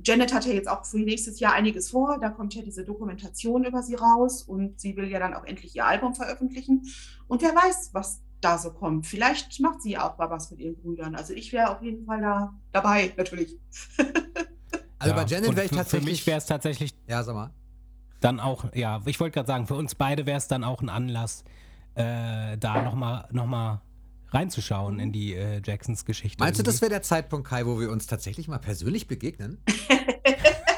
Janet 0.04 0.32
hat 0.32 0.44
ja 0.46 0.52
jetzt 0.52 0.68
auch 0.68 0.84
für 0.86 0.98
nächstes 0.98 1.40
Jahr 1.40 1.52
einiges 1.54 1.90
vor. 1.90 2.18
Da 2.20 2.28
kommt 2.30 2.54
ja 2.54 2.62
diese 2.62 2.84
Dokumentation 2.84 3.64
über 3.64 3.82
sie 3.82 3.94
raus 3.96 4.42
und 4.42 4.78
sie 4.80 4.94
will 4.96 5.08
ja 5.10 5.18
dann 5.18 5.34
auch 5.34 5.44
endlich 5.44 5.74
ihr 5.74 5.86
Album 5.86 6.14
veröffentlichen. 6.14 6.82
Und 7.28 7.42
wer 7.42 7.54
weiß, 7.56 7.90
was 7.92 8.20
da 8.40 8.58
so 8.58 8.70
kommt. 8.72 9.06
Vielleicht 9.06 9.58
macht 9.60 9.82
sie 9.82 9.96
auch 9.98 10.16
mal 10.18 10.30
was 10.30 10.50
mit 10.50 10.60
ihren 10.60 10.76
Brüdern. 10.76 11.14
Also 11.14 11.32
ich 11.32 11.52
wäre 11.52 11.70
auf 11.70 11.82
jeden 11.82 12.04
Fall 12.06 12.20
da 12.20 12.54
dabei, 12.72 13.12
natürlich. 13.16 13.56
Also 14.98 15.14
Ja, 15.14 15.22
bei 15.22 15.28
Janet 15.28 15.54
wäre 15.56 15.64
ich 15.66 15.70
für- 15.70 15.76
tatsächlich. 15.76 16.04
Für 16.06 16.10
mich 16.10 16.26
wäre 16.26 16.38
es 16.38 16.46
tatsächlich 16.46 16.94
ja, 17.06 17.22
sag 17.22 17.34
mal. 17.34 17.50
dann 18.22 18.40
auch, 18.40 18.64
ja, 18.74 19.02
ich 19.04 19.20
wollte 19.20 19.34
gerade 19.34 19.46
sagen, 19.46 19.66
für 19.66 19.74
uns 19.74 19.94
beide 19.94 20.24
wäre 20.24 20.38
es 20.38 20.48
dann 20.48 20.64
auch 20.64 20.80
ein 20.80 20.88
Anlass, 20.88 21.44
äh, 21.96 22.56
da 22.56 22.80
nochmal 22.82 23.28
noch 23.30 23.44
mal 23.44 23.82
reinzuschauen 24.30 24.98
in 24.98 25.12
die 25.12 25.34
äh, 25.34 25.60
Jacksons 25.62 26.06
Geschichte. 26.06 26.42
Meinst 26.42 26.58
du, 26.58 26.62
das 26.62 26.76
irgendwie. 26.76 26.82
wäre 26.82 26.90
der 26.92 27.02
Zeitpunkt, 27.02 27.46
Kai, 27.46 27.66
wo 27.66 27.78
wir 27.78 27.90
uns 27.90 28.06
tatsächlich 28.06 28.48
mal 28.48 28.58
persönlich 28.58 29.06
begegnen? 29.06 29.58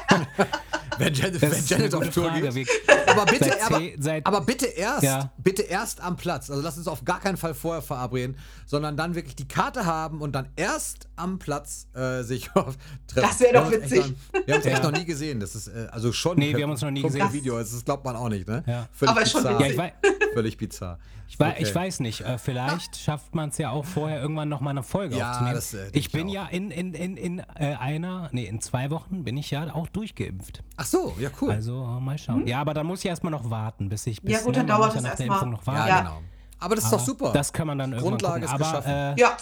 wenn 0.99 1.13
Janet, 1.13 1.41
Das 1.43 1.51
wenn 1.51 1.65
Janet 1.65 1.93
auf 1.95 2.09
Tour 2.09 2.29
Frage. 2.29 2.49
geht. 2.51 2.69
Aber 3.07 3.25
bitte, 3.25 3.45
Seit 3.45 3.63
aber, 3.65 3.81
seit- 3.99 4.25
aber 4.25 4.41
bitte 4.41 4.65
erst, 4.67 5.03
Ja. 5.03 5.31
bitte 5.37 5.63
erst 5.63 6.01
am 6.01 6.15
Platz. 6.15 6.49
Also 6.49 6.61
lass 6.61 6.77
uns 6.77 6.87
auf 6.87 7.03
gar 7.05 7.19
keinen 7.19 7.37
Fall 7.37 7.53
vorher 7.53 7.81
verabreden, 7.81 8.37
sondern 8.65 8.95
dann 8.95 9.15
wirklich 9.15 9.35
die 9.35 9.47
Karte 9.47 9.85
haben 9.85 10.21
und 10.21 10.33
dann 10.33 10.49
erst 10.55 11.08
am 11.19 11.39
Platz 11.39 11.87
äh, 11.93 12.23
sich 12.23 12.49
auf 12.55 12.77
treffen. 13.07 13.27
Das 13.29 13.39
wär 13.39 13.53
doch 13.53 13.69
Wir 13.71 13.77
haben 13.77 13.83
uns 13.83 13.91
witzig. 13.91 13.99
echt 13.99 14.09
noch- 14.33 14.47
Wir 14.47 14.53
haben 14.55 14.61
es 14.61 14.65
echt 14.67 14.83
Ja. 14.83 14.91
noch 14.91 14.97
nie 14.97 15.05
gesehen. 15.05 15.39
Das 15.39 15.55
ist 15.55 15.67
äh, 15.67 15.87
also 15.91 16.11
schon. 16.11 16.37
Nee, 16.37 16.55
wir 16.55 16.63
haben 16.63 16.71
uns 16.71 16.81
noch 16.81 16.91
nie 16.91 17.01
gesehen. 17.01 17.31
Video. 17.33 17.57
Das 17.59 17.83
glaubt 17.85 18.03
man 18.05 18.15
auch 18.15 18.29
nicht, 18.29 18.47
ne? 18.47 18.63
Ja. 18.65 18.87
Völlig 18.91 19.11
Aber 19.15 19.25
schon 19.25 19.43
bizarr. 19.43 19.61
Ja, 19.85 19.91
Völlig 20.33 20.57
bizarr. 20.57 20.99
ich, 21.27 21.39
Okay. 21.39 21.55
ich 21.59 21.73
weiß 21.75 21.99
nicht. 22.01 22.21
Äh, 22.21 22.37
vielleicht 22.37 22.95
schafft 22.97 23.33
man 23.35 23.49
es 23.49 23.57
ja 23.57 23.69
auch 23.71 23.85
vorher 23.85 24.21
irgendwann 24.21 24.49
nochmal 24.49 24.71
eine 24.71 24.83
Folge 24.83 25.17
Ja, 25.17 25.31
aufzunehmen. 25.31 25.55
das, 25.55 25.73
äh, 25.73 25.87
ich 25.89 25.95
ich 25.95 26.11
bin 26.11 26.27
auch. 26.27 26.33
ja 26.33 26.45
in, 26.47 26.69
in, 26.71 26.93
in, 26.93 27.17
in 27.17 27.39
äh, 27.55 27.75
einer, 27.79 28.29
nee, 28.31 28.45
in 28.45 28.61
zwei 28.61 28.89
Wochen 28.91 29.23
bin 29.23 29.37
ich 29.37 29.49
ja 29.51 29.73
auch 29.73 29.87
durchgeimpft. 29.89 30.63
Ach 30.77 30.85
so, 30.85 31.15
ja 31.19 31.29
cool. 31.41 31.51
Also 31.51 31.83
äh, 31.83 31.99
mal 31.99 32.17
schauen. 32.17 32.45
Ja, 32.47 32.61
aber 32.61 32.73
dann 32.73 32.85
muss 32.87 32.99
ich 32.99 33.05
erstmal 33.07 33.31
noch 33.31 33.49
warten, 33.49 33.89
bis 33.89 34.05
ich. 34.07 34.21
Bis. 34.21 34.33
Ja, 34.33 34.41
gut, 34.41 34.55
dann 34.55 34.65
ne, 34.65 34.71
dauert 34.73 34.85
muss 34.85 34.93
das 34.95 35.03
nach 35.03 35.15
der 35.15 35.25
erstmal. 35.27 35.37
Impfung 35.37 35.51
noch 35.51 35.65
ja, 35.65 35.73
warten. 35.73 35.89
Ja. 35.89 35.99
genau. 36.01 36.21
Aber 36.59 36.75
das 36.75 36.83
ist 36.85 36.91
doch 36.93 36.97
Aber 36.99 37.05
super. 37.05 37.31
Das 37.33 37.53
kann 37.53 37.67
man 37.67 37.77
dann 37.77 37.91
irgendwann 37.93 38.09
Grundlage 38.17 38.45
gucken. 38.45 38.61
ist 38.61 38.67
Aber, 38.67 38.79
geschaffen. 38.81 38.91
Äh, 39.17 39.21
Ja, 39.21 39.37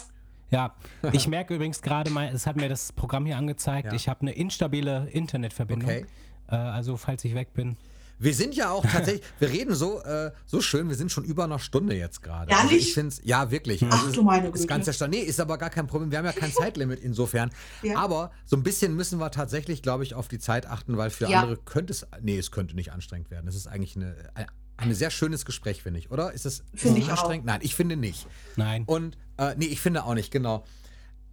Ja, 0.50 0.76
ich 1.12 1.28
merke 1.28 1.56
übrigens 1.56 1.82
gerade 1.82 2.10
mal, 2.10 2.30
es 2.34 2.48
hat 2.48 2.56
mir 2.56 2.70
das 2.70 2.94
Programm 2.94 3.26
hier 3.26 3.38
angezeigt, 3.38 3.88
Ja. 3.88 3.94
ich 3.94 4.08
habe 4.08 4.22
eine 4.22 4.32
instabile 4.34 5.08
Internetverbindung. 5.12 5.90
Okay. 5.90 6.06
Äh, 6.50 6.56
also 6.56 6.96
falls 6.98 7.26
ich 7.26 7.36
weg 7.36 7.54
bin. 7.54 7.76
Wir 8.20 8.34
sind 8.34 8.56
ja 8.56 8.72
auch 8.72 8.84
tatsächlich, 8.84 9.22
wir 9.40 9.50
reden 9.50 9.76
so, 9.76 10.02
äh, 10.02 10.32
so 10.48 10.60
schön, 10.60 10.88
wir 10.90 10.96
sind 10.96 11.12
schon 11.12 11.24
über 11.24 11.44
einer 11.44 11.60
Stunde 11.60 11.96
jetzt 11.96 12.24
gerade. 12.24 12.52
Also 12.52 12.70
Ehrlich? 12.70 12.88
ich 12.88 12.94
finde 12.96 13.10
es, 13.10 13.22
ja 13.24 13.52
wirklich. 13.52 13.86
Ach 13.88 13.92
Also 14.06 14.12
du 14.12 14.24
meine 14.24 14.48
Ist 14.48 14.54
Güte. 14.54 14.68
ganz 14.68 14.88
erstaunlich. 14.88 15.22
Nee, 15.22 15.28
ist 15.28 15.40
aber 15.40 15.58
gar 15.60 15.70
kein 15.70 15.86
Problem. 15.86 16.10
Wir 16.10 16.18
haben 16.18 16.26
ja 16.26 16.32
kein 16.32 16.52
Zeitlimit 16.54 17.00
insofern. 17.00 17.52
Ja. 17.84 17.98
Aber 18.00 18.32
so 18.46 18.56
ein 18.56 18.64
bisschen 18.64 18.96
müssen 18.96 19.20
wir 19.20 19.30
tatsächlich, 19.30 19.84
glaube 19.84 20.04
ich, 20.04 20.16
auf 20.16 20.28
die 20.30 20.40
Zeit 20.40 20.66
achten, 20.66 20.98
weil 20.98 21.12
für 21.12 21.30
Ja. 21.30 21.42
andere 21.42 21.58
könnte 21.58 21.92
es, 21.94 22.08
nee, 22.22 22.40
es 22.40 22.50
könnte 22.50 22.74
nicht 22.76 22.92
anstrengend 22.92 23.30
werden. 23.30 23.48
Es 23.48 23.56
ist 23.56 23.68
eigentlich 23.68 23.96
eine, 23.96 24.16
eine 24.34 24.48
ein 24.78 24.94
sehr 24.94 25.10
schönes 25.10 25.44
Gespräch, 25.46 25.82
finde 25.84 26.00
ich, 26.00 26.12
oder? 26.12 26.32
Ist 26.34 26.46
das 26.46 26.64
Finde 26.74 27.00
ich 27.00 27.08
auch. 27.08 27.12
anstrengend? 27.12 27.46
Nein, 27.46 27.60
ich 27.64 27.76
finde 27.76 27.98
nicht. 27.98 28.28
Nein. 28.56 28.84
Und 28.86 29.18
äh, 29.38 29.56
nee, 29.58 29.66
ich 29.66 29.82
finde 29.82 30.04
auch 30.04 30.14
nicht, 30.14 30.32
genau. 30.32 30.64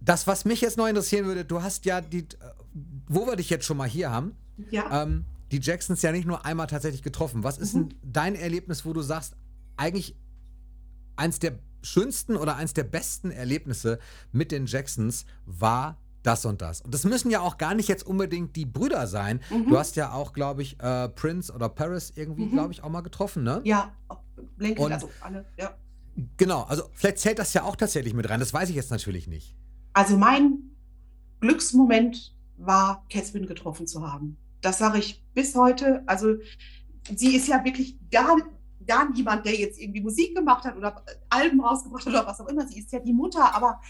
Das, 0.01 0.27
was 0.27 0.45
mich 0.45 0.61
jetzt 0.61 0.77
noch 0.77 0.87
interessieren 0.87 1.25
würde, 1.25 1.45
du 1.45 1.61
hast 1.61 1.85
ja 1.85 2.01
die, 2.01 2.19
äh, 2.19 2.25
wo 3.07 3.25
wir 3.27 3.35
dich 3.35 3.49
jetzt 3.49 3.65
schon 3.65 3.77
mal 3.77 3.87
hier 3.87 4.11
haben, 4.11 4.35
Ja. 4.71 5.03
ähm, 5.03 5.25
die 5.51 5.59
Jacksons 5.61 6.01
ja 6.01 6.11
nicht 6.11 6.25
nur 6.25 6.43
einmal 6.45 6.67
tatsächlich 6.67 7.03
getroffen. 7.03 7.43
Was 7.43 7.57
ist 7.59 7.75
Mhm. 7.75 7.89
denn 7.89 7.99
dein 8.03 8.35
Erlebnis, 8.35 8.83
wo 8.85 8.93
du 8.93 9.01
sagst, 9.01 9.35
eigentlich 9.77 10.15
eins 11.15 11.39
der 11.39 11.59
schönsten 11.83 12.35
oder 12.35 12.55
eins 12.55 12.73
der 12.73 12.83
besten 12.83 13.29
Erlebnisse 13.31 13.99
mit 14.31 14.51
den 14.51 14.65
Jacksons 14.65 15.25
war 15.45 15.97
das 16.25 16.45
und 16.45 16.61
das? 16.61 16.81
Und 16.81 16.93
das 16.93 17.03
müssen 17.03 17.29
ja 17.31 17.39
auch 17.41 17.57
gar 17.57 17.73
nicht 17.75 17.87
jetzt 17.89 18.05
unbedingt 18.05 18.55
die 18.55 18.65
Brüder 18.65 19.07
sein. 19.07 19.41
Mhm. 19.49 19.69
Du 19.69 19.77
hast 19.77 19.95
ja 19.95 20.11
auch, 20.13 20.33
glaube 20.33 20.61
ich, 20.61 20.79
äh, 20.81 21.09
Prince 21.09 21.51
oder 21.53 21.69
Paris 21.69 22.11
irgendwie, 22.15 22.45
Mhm. 22.45 22.51
glaube 22.51 22.73
ich, 22.73 22.83
auch 22.83 22.89
mal 22.89 23.01
getroffen, 23.01 23.43
ne? 23.43 23.61
ja, 23.63 23.91
Und- 24.77 24.91
also 24.91 25.09
alle, 25.21 25.45
ja. 25.57 25.75
Genau, 26.37 26.61
also 26.63 26.83
vielleicht 26.93 27.19
zählt 27.19 27.39
das 27.39 27.53
ja 27.53 27.63
auch 27.63 27.75
tatsächlich 27.75 28.13
mit 28.13 28.29
rein. 28.29 28.39
Das 28.39 28.53
weiß 28.53 28.69
ich 28.69 28.75
jetzt 28.75 28.89
natürlich 28.91 29.27
nicht. 29.27 29.53
Also 29.93 30.17
mein 30.17 30.59
Glücksmoment 31.41 32.33
war, 32.57 33.05
Catherine 33.09 33.45
getroffen 33.47 33.85
zu 33.87 34.01
haben. 34.09 34.37
Das 34.61 34.77
sage 34.77 34.99
ich 34.99 35.23
bis 35.33 35.55
heute. 35.55 36.03
Also 36.05 36.35
sie 37.15 37.35
ist 37.35 37.47
ja 37.47 37.63
wirklich 37.63 37.97
gar, 38.09 38.37
gar 38.87 39.09
niemand, 39.11 39.45
der 39.45 39.55
jetzt 39.55 39.79
irgendwie 39.79 40.01
Musik 40.01 40.35
gemacht 40.35 40.63
hat 40.63 40.77
oder 40.77 41.03
Alben 41.29 41.59
rausgebracht 41.61 42.05
hat 42.05 42.13
oder 42.13 42.25
was 42.27 42.39
auch 42.39 42.47
immer. 42.47 42.65
Sie 42.67 42.79
ist 42.79 42.91
ja 42.91 42.99
die 42.99 43.13
Mutter, 43.13 43.53
aber 43.53 43.81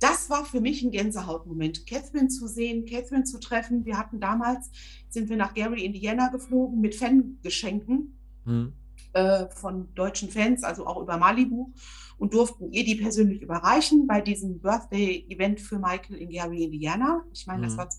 das 0.00 0.30
war 0.30 0.44
für 0.44 0.60
mich 0.60 0.82
ein 0.82 0.90
Gänsehautmoment. 0.90 1.86
Catherine 1.86 2.28
zu 2.28 2.46
sehen, 2.46 2.84
Catherine 2.84 3.24
zu 3.24 3.38
treffen. 3.40 3.84
Wir 3.84 3.98
hatten 3.98 4.20
damals, 4.20 4.70
sind 5.08 5.28
wir 5.28 5.36
nach 5.36 5.54
Gary, 5.54 5.84
Indiana 5.84 6.28
geflogen 6.28 6.80
mit 6.80 6.94
Fangeschenken 6.94 8.14
Hm. 8.44 8.72
äh, 9.12 9.46
von 9.50 9.92
deutschen 9.94 10.30
Fans, 10.30 10.62
also 10.64 10.86
auch 10.86 11.02
über 11.02 11.16
Malibu, 11.16 11.72
und 12.18 12.34
durften 12.34 12.72
ihr 12.72 12.84
die 12.84 12.94
persönlich 12.96 13.42
überreichen 13.42 14.06
bei 14.06 14.20
diesem 14.20 14.58
Birthday-Event 14.60 15.60
für 15.60 15.78
Michael 15.78 16.16
in 16.16 16.30
Gary, 16.30 16.64
Indiana. 16.64 17.24
Ich 17.32 17.46
meine, 17.46 17.62
das 17.66 17.74
Mhm. 17.74 17.78
war 17.78 17.90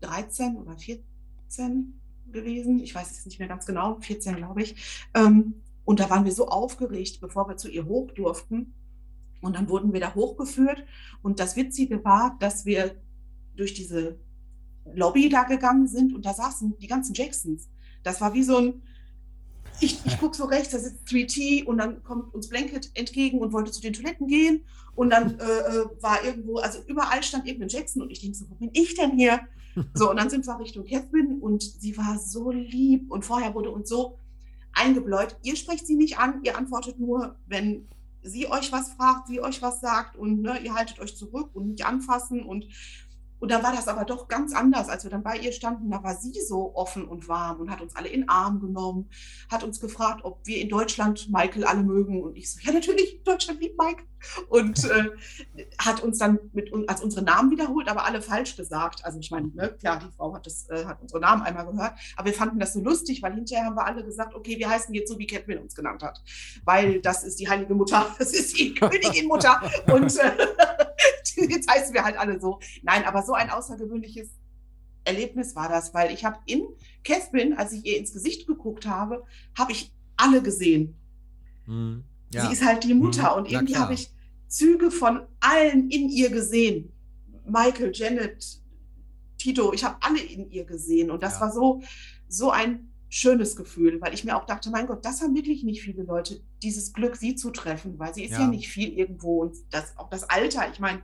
2013 0.00 0.56
oder 0.56 0.76
14 0.78 2.00
gewesen. 2.32 2.80
Ich 2.80 2.94
weiß 2.94 3.10
es 3.10 3.26
nicht 3.26 3.38
mehr 3.38 3.48
ganz 3.48 3.66
genau, 3.66 3.98
14 4.00 4.36
glaube 4.36 4.62
ich. 4.62 5.04
Ähm, 5.14 5.54
und 5.84 6.00
da 6.00 6.08
waren 6.10 6.24
wir 6.24 6.32
so 6.32 6.46
aufgeregt, 6.48 7.20
bevor 7.20 7.48
wir 7.48 7.56
zu 7.56 7.68
ihr 7.68 7.84
hoch 7.86 8.10
durften. 8.12 8.74
Und 9.40 9.56
dann 9.56 9.68
wurden 9.68 9.92
wir 9.92 10.00
da 10.00 10.14
hochgeführt. 10.14 10.84
Und 11.22 11.40
das 11.40 11.56
Witzige 11.56 12.04
war, 12.04 12.36
dass 12.40 12.66
wir 12.66 12.94
durch 13.56 13.74
diese 13.74 14.18
Lobby 14.94 15.28
da 15.28 15.44
gegangen 15.44 15.86
sind 15.86 16.14
und 16.14 16.24
da 16.24 16.34
saßen 16.34 16.78
die 16.78 16.86
ganzen 16.86 17.14
Jacksons. 17.14 17.68
Das 18.02 18.20
war 18.20 18.34
wie 18.34 18.42
so 18.42 18.56
ein, 18.56 18.82
ich, 19.80 20.04
ich 20.04 20.18
gucke 20.18 20.36
so 20.36 20.44
rechts, 20.44 20.72
da 20.72 20.78
sitzt 20.78 21.06
3T 21.08 21.64
und 21.64 21.78
dann 21.78 22.02
kommt 22.02 22.34
uns 22.34 22.48
Blanket 22.48 22.90
entgegen 22.94 23.38
und 23.38 23.52
wollte 23.52 23.70
zu 23.70 23.80
den 23.80 23.92
Toiletten 23.92 24.26
gehen. 24.26 24.64
Und 24.94 25.10
dann 25.10 25.38
äh, 25.38 25.42
äh, 25.42 25.86
war 26.00 26.24
irgendwo, 26.24 26.58
also 26.58 26.80
überall 26.86 27.22
stand 27.22 27.46
irgendein 27.46 27.68
Jackson 27.68 28.02
und 28.02 28.10
ich 28.10 28.20
denke 28.20 28.36
so, 28.36 28.50
wo 28.50 28.54
bin 28.54 28.70
ich 28.72 28.94
denn 28.94 29.12
hier? 29.12 29.40
So, 29.94 30.10
und 30.10 30.16
dann 30.16 30.28
sind 30.28 30.46
wir 30.46 30.58
Richtung 30.58 30.84
Catherine 30.84 31.38
und 31.40 31.62
sie 31.62 31.96
war 31.96 32.18
so 32.18 32.50
lieb 32.50 33.10
und 33.10 33.24
vorher 33.24 33.54
wurde 33.54 33.70
uns 33.70 33.88
so 33.88 34.18
eingebläut. 34.72 35.36
Ihr 35.42 35.54
sprecht 35.56 35.86
sie 35.86 35.94
nicht 35.94 36.18
an, 36.18 36.42
ihr 36.42 36.58
antwortet 36.58 36.98
nur, 36.98 37.36
wenn 37.46 37.86
sie 38.22 38.50
euch 38.50 38.72
was 38.72 38.92
fragt, 38.92 39.28
sie 39.28 39.40
euch 39.40 39.62
was 39.62 39.80
sagt 39.80 40.16
und 40.16 40.42
ne, 40.42 40.58
ihr 40.60 40.74
haltet 40.74 41.00
euch 41.00 41.16
zurück 41.16 41.50
und 41.54 41.68
nicht 41.68 41.84
anfassen 41.84 42.44
und 42.44 42.66
und 43.40 43.50
dann 43.50 43.62
war 43.62 43.72
das 43.72 43.88
aber 43.88 44.04
doch 44.04 44.28
ganz 44.28 44.54
anders, 44.54 44.88
als 44.88 45.04
wir 45.04 45.10
dann 45.10 45.22
bei 45.22 45.36
ihr 45.38 45.52
standen. 45.52 45.90
Da 45.90 46.02
war 46.02 46.14
sie 46.14 46.38
so 46.40 46.74
offen 46.74 47.08
und 47.08 47.26
warm 47.26 47.58
und 47.60 47.70
hat 47.70 47.80
uns 47.80 47.96
alle 47.96 48.08
in 48.08 48.20
den 48.20 48.28
Arm 48.28 48.60
genommen, 48.60 49.08
hat 49.50 49.64
uns 49.64 49.80
gefragt, 49.80 50.20
ob 50.24 50.46
wir 50.46 50.60
in 50.60 50.68
Deutschland 50.68 51.28
Michael 51.30 51.64
alle 51.64 51.82
mögen. 51.82 52.22
Und 52.22 52.36
ich 52.36 52.52
so, 52.52 52.60
ja, 52.62 52.72
natürlich, 52.72 53.22
Deutschland 53.24 53.60
liebt 53.60 53.78
Mike. 53.78 54.04
Und 54.50 54.84
äh, 54.84 55.64
hat 55.78 56.02
uns 56.02 56.18
dann 56.18 56.38
mit 56.52 56.70
als 56.88 57.02
unsere 57.02 57.24
Namen 57.24 57.50
wiederholt, 57.50 57.88
aber 57.88 58.04
alle 58.04 58.20
falsch 58.20 58.54
gesagt. 58.54 59.02
Also 59.02 59.18
ich 59.18 59.30
meine, 59.30 59.48
ne, 59.48 59.70
klar, 59.70 59.98
die 59.98 60.14
Frau 60.14 60.34
hat, 60.34 60.44
das, 60.44 60.68
äh, 60.68 60.84
hat 60.84 61.00
unsere 61.00 61.20
Namen 61.20 61.40
einmal 61.40 61.64
gehört, 61.64 61.94
aber 62.16 62.26
wir 62.26 62.34
fanden 62.34 62.58
das 62.58 62.74
so 62.74 62.80
lustig, 62.80 63.22
weil 63.22 63.32
hinterher 63.32 63.64
haben 63.64 63.76
wir 63.76 63.86
alle 63.86 64.04
gesagt, 64.04 64.34
okay, 64.34 64.58
wir 64.58 64.68
heißen 64.68 64.92
jetzt 64.94 65.10
so, 65.10 65.18
wie 65.18 65.26
Catherine 65.26 65.62
uns 65.62 65.74
genannt 65.74 66.02
hat. 66.02 66.22
Weil 66.64 67.00
das 67.00 67.24
ist 67.24 67.40
die 67.40 67.48
heilige 67.48 67.74
Mutter, 67.74 68.14
das 68.18 68.34
ist 68.34 68.58
die 68.58 68.74
Königin 68.74 69.26
Mutter. 69.26 69.62
Und 69.86 70.14
äh, 70.18 70.32
jetzt 71.48 71.70
heißen 71.70 71.94
wir 71.94 72.04
halt 72.04 72.16
alle 72.18 72.40
so. 72.40 72.60
Nein, 72.82 73.04
aber 73.04 73.22
so 73.22 73.32
ein 73.34 73.50
außergewöhnliches 73.50 74.28
Erlebnis 75.04 75.56
war 75.56 75.68
das, 75.68 75.94
weil 75.94 76.12
ich 76.12 76.24
habe 76.24 76.38
in 76.46 76.62
Catherine, 77.04 77.56
als 77.58 77.72
ich 77.72 77.84
ihr 77.86 77.96
ins 77.98 78.12
Gesicht 78.12 78.46
geguckt 78.46 78.86
habe, 78.86 79.24
habe 79.58 79.72
ich 79.72 79.92
alle 80.16 80.42
gesehen. 80.42 80.94
Hm. 81.66 82.04
Sie 82.30 82.36
Ja. 82.38 82.50
ist 82.50 82.64
halt 82.64 82.84
die 82.84 82.94
Mutter 82.94 83.32
Mhm. 83.32 83.38
und 83.38 83.50
irgendwie 83.50 83.76
habe 83.76 83.94
ich 83.94 84.10
Züge 84.48 84.90
von 84.90 85.22
allen 85.40 85.90
in 85.90 86.08
ihr 86.08 86.30
gesehen. 86.30 86.92
Michael, 87.46 87.92
Janet, 87.94 88.60
Tito, 89.38 89.72
ich 89.72 89.82
habe 89.84 89.96
alle 90.00 90.20
in 90.20 90.50
ihr 90.50 90.64
gesehen 90.64 91.10
und 91.10 91.22
das 91.22 91.34
Ja. 91.34 91.40
war 91.42 91.52
so, 91.52 91.82
so 92.28 92.50
ein 92.50 92.89
schönes 93.10 93.56
Gefühl, 93.56 94.00
weil 94.00 94.14
ich 94.14 94.24
mir 94.24 94.36
auch 94.36 94.46
dachte, 94.46 94.70
mein 94.70 94.86
Gott, 94.86 95.04
das 95.04 95.20
haben 95.22 95.34
wirklich 95.34 95.64
nicht 95.64 95.82
viele 95.82 96.04
Leute, 96.04 96.42
dieses 96.62 96.92
Glück, 96.94 97.16
sie 97.16 97.34
zu 97.36 97.50
treffen, 97.52 97.98
weil 97.98 98.14
sie 98.14 98.24
ist 98.24 98.38
ja, 98.38 98.40
Ja. 98.40 98.46
nicht 98.46 98.68
viel 98.70 98.90
irgendwo 98.98 99.42
und 99.42 99.56
das, 99.70 99.96
auch 99.98 100.10
das 100.10 100.24
Alter, 100.30 100.70
ich 100.72 100.80
meine, 100.80 101.02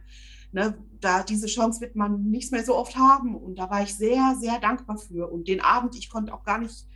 ne, 0.52 0.78
da 1.00 1.22
diese 1.24 1.46
Chance 1.48 1.80
wird 1.80 1.96
man 1.96 2.30
nicht 2.30 2.52
mehr 2.52 2.64
so 2.64 2.76
oft 2.76 2.96
haben 2.96 3.34
und 3.36 3.56
da 3.58 3.70
war 3.70 3.82
ich 3.82 3.94
sehr, 3.94 4.36
sehr 4.40 4.60
dankbar 4.60 4.98
für 4.98 5.30
und 5.32 5.48
den 5.48 5.60
Abend, 5.60 5.96
ich 5.96 6.08
konnte 6.10 6.32
auch 6.34 6.44
gar 6.44 6.58
nicht 6.58 6.86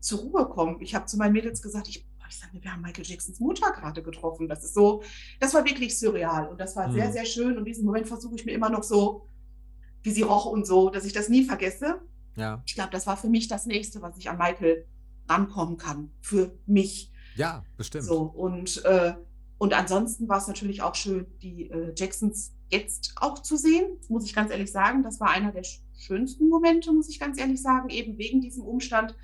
zur 0.00 0.20
Ruhe 0.20 0.48
kommen. 0.48 0.80
Ich 0.80 0.94
habe 0.94 1.06
zu 1.06 1.16
meinen 1.18 1.32
Mädels 1.32 1.62
gesagt, 1.62 1.88
ich, 1.88 2.06
ich 2.28 2.36
sage 2.38 2.52
mir, 2.56 2.62
wir 2.64 2.72
haben 2.72 2.82
Michael 2.82 3.04
Jacksons 3.06 3.40
Mutter 3.40 3.72
gerade 3.72 4.02
getroffen. 4.04 4.48
Das 4.48 4.64
ist 4.64 4.74
so, 4.74 5.02
das 5.40 5.52
war 5.54 5.64
wirklich 5.64 5.98
surreal 5.98 6.48
und 6.48 6.60
das 6.60 6.76
war 6.76 6.88
Mhm. 6.88 6.92
sehr, 6.92 7.12
sehr 7.12 7.24
schön 7.26 7.58
und 7.58 7.64
diesen 7.64 7.84
Moment 7.84 8.06
versuche 8.08 8.36
ich 8.36 8.44
mir 8.46 8.52
immer 8.52 8.70
noch 8.70 8.84
so, 8.84 9.26
wie 10.02 10.10
sie 10.12 10.22
roch 10.22 10.46
und 10.46 10.66
so, 10.66 10.90
dass 10.90 11.04
ich 11.04 11.12
das 11.12 11.28
nie 11.28 11.44
vergesse. 11.44 12.00
Ja. 12.40 12.62
Ich 12.66 12.74
glaube, 12.74 12.90
das 12.90 13.06
war 13.06 13.16
für 13.16 13.28
mich 13.28 13.48
das 13.48 13.66
Nächste, 13.66 14.02
was 14.02 14.16
ich 14.18 14.28
an 14.30 14.38
Michael 14.38 14.86
rankommen 15.28 15.76
kann. 15.76 16.10
Für 16.20 16.58
mich. 16.66 17.12
Ja, 17.36 17.64
bestimmt. 17.76 18.04
So, 18.04 18.22
und, 18.22 18.84
äh, 18.84 19.14
und 19.58 19.74
ansonsten 19.74 20.28
war 20.28 20.38
es 20.38 20.48
natürlich 20.48 20.82
auch 20.82 20.94
schön, 20.94 21.26
die 21.42 21.70
äh, 21.70 21.92
Jacksons 21.96 22.54
jetzt 22.70 23.12
auch 23.16 23.40
zu 23.40 23.56
sehen, 23.56 23.98
muss 24.08 24.24
ich 24.24 24.34
ganz 24.34 24.50
ehrlich 24.50 24.70
sagen. 24.72 25.02
Das 25.02 25.20
war 25.20 25.30
einer 25.30 25.52
der 25.52 25.62
sch- 25.62 25.80
schönsten 25.98 26.48
Momente, 26.48 26.92
muss 26.92 27.08
ich 27.08 27.20
ganz 27.20 27.38
ehrlich 27.38 27.60
sagen, 27.60 27.88
eben 27.90 28.16
wegen 28.18 28.40
diesem 28.40 28.64
Umstand, 28.64 29.16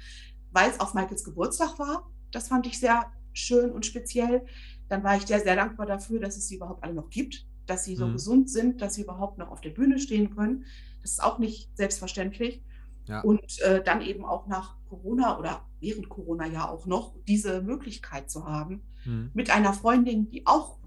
weil 0.53 0.71
es 0.71 0.81
auf 0.81 0.95
Michaels 0.95 1.25
Geburtstag 1.25 1.79
war. 1.79 2.11
Das 2.33 2.49
fand 2.49 2.67
ich 2.67 2.79
sehr 2.79 3.07
schön 3.33 3.71
und 3.71 3.87
speziell. 3.87 4.45
Dann 4.89 5.03
war 5.03 5.17
ich 5.17 5.27
sehr, 5.27 5.41
sehr 5.41 5.57
dankbar 5.57 5.87
dafür, 5.87 6.21
dass 6.21 6.37
es 6.37 6.49
sie 6.49 6.57
überhaupt 6.57 6.83
alle 6.85 6.95
noch 6.95 7.11
gibt, 7.11 7.47
dass 7.67 7.85
sie 7.85 7.97
so 7.97 8.07
Mhm. 8.07 8.12
gesund 8.12 8.51
sind, 8.51 8.81
dass 8.83 8.95
sie 8.95 9.03
überhaupt 9.03 9.39
noch 9.39 9.49
auf 9.51 9.61
der 9.61 9.71
Bühne 9.71 9.99
stehen 9.99 10.35
können. 10.35 10.64
Das 11.03 11.12
ist 11.12 11.23
auch 11.23 11.39
nicht 11.39 11.71
selbstverständlich. 11.77 12.62
Ja. 13.07 13.21
Und 13.21 13.61
äh, 13.61 13.83
dann 13.83 14.01
eben 14.03 14.25
auch 14.25 14.47
nach 14.47 14.77
Corona 14.89 15.39
oder 15.39 15.63
während 15.81 16.09
Corona 16.09 16.47
ja 16.47 16.69
auch 16.69 16.87
noch 16.87 17.15
diese 17.29 17.63
Möglichkeit 17.63 18.31
zu 18.31 18.47
haben, 18.47 18.83
Hm. 19.05 19.31
mit 19.35 19.51
einer 19.51 19.73
Freundin, 19.73 20.29
die 20.31 20.47
auch 20.47 20.79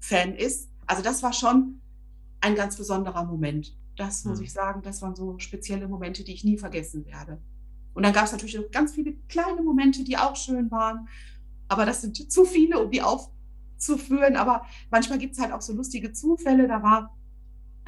Fan 0.00 0.34
ist. 0.34 0.70
Also 0.86 1.02
das 1.02 1.22
war 1.22 1.32
schon 1.32 1.80
ein 2.40 2.54
ganz 2.54 2.76
besonderer 2.76 3.24
Moment. 3.24 3.76
Das 3.96 4.24
muss 4.24 4.38
Mhm. 4.38 4.44
ich 4.44 4.52
sagen, 4.52 4.82
das 4.82 5.02
waren 5.02 5.14
so 5.16 5.38
spezielle 5.38 5.88
Momente, 5.88 6.22
die 6.24 6.32
ich 6.32 6.44
nie 6.44 6.56
vergessen 6.58 7.04
werde. 7.06 7.40
Und 7.94 8.04
dann 8.04 8.12
gab 8.12 8.24
es 8.26 8.32
natürlich 8.32 8.56
noch 8.56 8.70
ganz 8.70 8.92
viele 8.94 9.14
kleine 9.28 9.60
Momente, 9.62 10.04
die 10.04 10.16
auch 10.16 10.36
schön 10.36 10.70
waren. 10.70 11.08
Aber 11.68 11.84
das 11.84 12.00
sind 12.00 12.30
zu 12.30 12.44
viele, 12.44 12.78
um 12.78 12.90
die 12.92 13.02
aufzuführen. 13.02 14.36
Aber 14.36 14.62
manchmal 14.90 15.18
gibt 15.18 15.34
es 15.34 15.40
halt 15.40 15.52
auch 15.52 15.60
so 15.62 15.72
lustige 15.74 16.12
Zufälle. 16.12 16.68
Da 16.68 16.82
war 16.82 17.17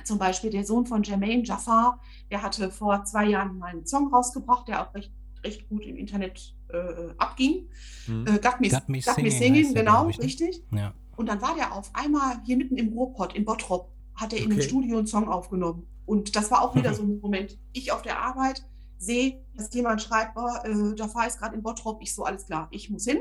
zum 0.05 0.19
Beispiel 0.19 0.51
der 0.51 0.65
Sohn 0.65 0.87
von 0.87 1.03
Jermaine 1.03 1.43
Jafar, 1.43 2.01
der 2.31 2.43
hatte 2.43 2.71
vor 2.71 3.05
zwei 3.05 3.27
Jahren 3.27 3.59
mal 3.59 3.69
einen 3.69 3.87
Song 3.87 4.13
rausgebracht, 4.13 4.69
der 4.69 4.87
auch 4.87 4.95
recht, 4.95 5.13
recht 5.45 5.69
gut 5.69 5.85
im 5.85 5.97
Internet 5.97 6.55
äh, 6.69 7.13
abging. 7.19 7.69
Hm. 8.07 8.27
Äh, 8.27 8.39
Got 8.39 8.61
Me, 8.61 8.69
Got 8.69 8.89
Me 8.89 9.01
Got 9.01 9.19
Me 9.19 9.31
Singing 9.31 9.75
genau, 9.75 10.09
ich, 10.09 10.19
ne? 10.19 10.25
richtig. 10.25 10.63
Ja. 10.73 10.95
Und 11.17 11.27
dann 11.29 11.43
war 11.43 11.55
der 11.55 11.75
auf 11.75 11.91
einmal 11.95 12.41
hier 12.45 12.57
mitten 12.57 12.77
im 12.77 12.89
Ruhrpott 12.89 13.35
in 13.35 13.45
Bottrop, 13.45 13.91
hat 14.15 14.33
er 14.33 14.39
in 14.39 14.47
einem 14.47 14.59
Okay. 14.59 14.69
Studio 14.69 14.99
einen 14.99 15.07
Song 15.07 15.29
aufgenommen. 15.29 15.87
Und 16.07 16.35
das 16.35 16.51
war 16.51 16.63
auch 16.63 16.75
wieder 16.75 16.95
so 16.95 17.03
ein 17.03 17.21
Moment. 17.21 17.59
Ich 17.73 17.93
auf 17.93 18.03
der 18.03 18.21
Arbeit 18.21 18.65
sehe, 18.99 19.43
dass 19.55 19.73
jemand 19.75 20.03
schreibt, 20.03 20.37
oh, 20.37 20.49
äh, 20.65 20.95
Jafar 20.97 21.27
ist 21.27 21.39
gerade 21.39 21.57
in 21.57 21.63
Bottrop. 21.63 22.01
Ich 22.03 22.15
so, 22.15 22.25
alles 22.25 22.47
klar, 22.47 22.69
ich 22.71 22.91
muss 22.91 23.05
hin. 23.05 23.21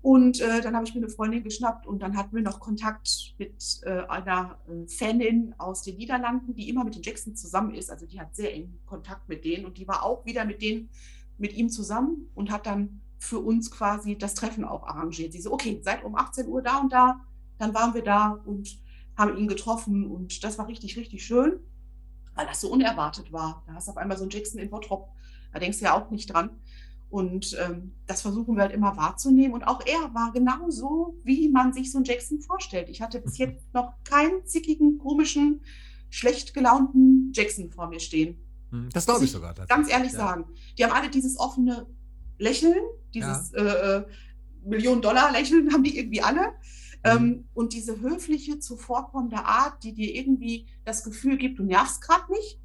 Und 0.00 0.40
äh, 0.40 0.60
dann 0.60 0.76
habe 0.76 0.86
ich 0.86 0.94
mir 0.94 1.00
eine 1.00 1.10
Freundin 1.10 1.42
geschnappt 1.42 1.86
und 1.86 2.00
dann 2.00 2.16
hatten 2.16 2.34
wir 2.34 2.42
noch 2.42 2.60
Kontakt 2.60 3.34
mit 3.36 3.80
äh, 3.82 4.02
einer 4.08 4.58
äh, 4.68 4.86
Fanin 4.86 5.54
aus 5.58 5.82
den 5.82 5.96
Niederlanden, 5.96 6.54
die 6.54 6.68
immer 6.68 6.84
mit 6.84 6.94
den 6.94 7.02
Jacksons 7.02 7.40
zusammen 7.40 7.74
ist. 7.74 7.90
Also 7.90 8.06
die 8.06 8.20
hat 8.20 8.34
sehr 8.34 8.54
engen 8.54 8.78
Kontakt 8.86 9.28
mit 9.28 9.44
denen 9.44 9.66
und 9.66 9.76
die 9.76 9.88
war 9.88 10.04
auch 10.04 10.24
wieder 10.24 10.44
mit 10.44 10.62
denen, 10.62 10.88
mit 11.36 11.52
ihm 11.52 11.68
zusammen 11.68 12.30
und 12.34 12.50
hat 12.50 12.66
dann 12.66 13.00
für 13.18 13.40
uns 13.40 13.70
quasi 13.70 14.16
das 14.16 14.34
Treffen 14.34 14.64
auch 14.64 14.86
arrangiert. 14.86 15.32
Sie 15.32 15.40
so, 15.40 15.52
okay, 15.52 15.80
seid 15.82 16.04
um 16.04 16.14
18 16.14 16.46
Uhr 16.46 16.62
da 16.62 16.78
und 16.78 16.92
da, 16.92 17.20
dann 17.58 17.74
waren 17.74 17.94
wir 17.94 18.02
da 18.02 18.40
und 18.44 18.78
haben 19.16 19.36
ihn 19.36 19.48
getroffen 19.48 20.06
und 20.06 20.44
das 20.44 20.58
war 20.58 20.68
richtig, 20.68 20.96
richtig 20.96 21.26
schön, 21.26 21.58
weil 22.34 22.46
das 22.46 22.60
so 22.60 22.70
unerwartet 22.70 23.32
war. 23.32 23.64
Da 23.66 23.74
hast 23.74 23.88
du 23.88 23.92
auf 23.92 23.96
einmal 23.96 24.16
so 24.16 24.22
einen 24.22 24.30
Jackson 24.30 24.60
in 24.60 24.70
Bottrop, 24.70 25.08
da 25.52 25.58
denkst 25.58 25.78
du 25.78 25.86
ja 25.86 25.94
auch 25.94 26.10
nicht 26.10 26.32
dran. 26.32 26.50
Und 27.10 27.56
ähm, 27.58 27.92
das 28.06 28.20
versuchen 28.22 28.54
wir 28.56 28.62
halt 28.62 28.72
immer 28.72 28.96
wahrzunehmen. 28.96 29.54
Und 29.54 29.64
auch 29.64 29.80
er 29.86 30.12
war 30.14 30.30
genauso, 30.32 31.16
wie 31.24 31.48
man 31.48 31.72
sich 31.72 31.90
so 31.90 31.98
einen 31.98 32.04
Jackson 32.04 32.40
vorstellt. 32.40 32.88
Ich 32.90 33.00
hatte 33.00 33.20
bis 33.20 33.38
jetzt 33.38 33.64
noch 33.72 33.94
keinen 34.04 34.44
zickigen, 34.44 34.98
komischen, 34.98 35.62
schlecht 36.10 36.52
gelaunten 36.52 37.32
Jackson 37.34 37.70
vor 37.70 37.88
mir 37.88 38.00
stehen. 38.00 38.38
Hm, 38.70 38.90
Das 38.92 39.06
glaube 39.06 39.20
Muss 39.20 39.28
ich 39.28 39.32
sogar. 39.32 39.54
Ganz 39.54 39.90
ehrlich 39.90 40.12
Ja. 40.12 40.18
sagen. 40.18 40.44
Die 40.76 40.84
haben 40.84 40.92
alle 40.92 41.08
dieses 41.08 41.38
offene 41.38 41.86
Lächeln, 42.38 42.82
dieses 43.14 43.52
äh, 43.54 43.62
äh, 43.62 44.04
Millionen-Dollar-Lächeln 44.64 45.72
haben 45.72 45.82
die 45.82 45.98
irgendwie 45.98 46.20
alle. 46.22 46.52
Ähm, 47.04 47.44
und 47.54 47.72
diese 47.72 48.00
höfliche, 48.00 48.58
zuvorkommende 48.58 49.44
Art, 49.44 49.82
die 49.84 49.94
dir 49.94 50.14
irgendwie 50.14 50.66
das 50.84 51.04
Gefühl 51.04 51.36
gibt, 51.38 51.58
du 51.58 51.62
nervst 51.62 52.02
gerade 52.02 52.30
nicht, 52.32 52.60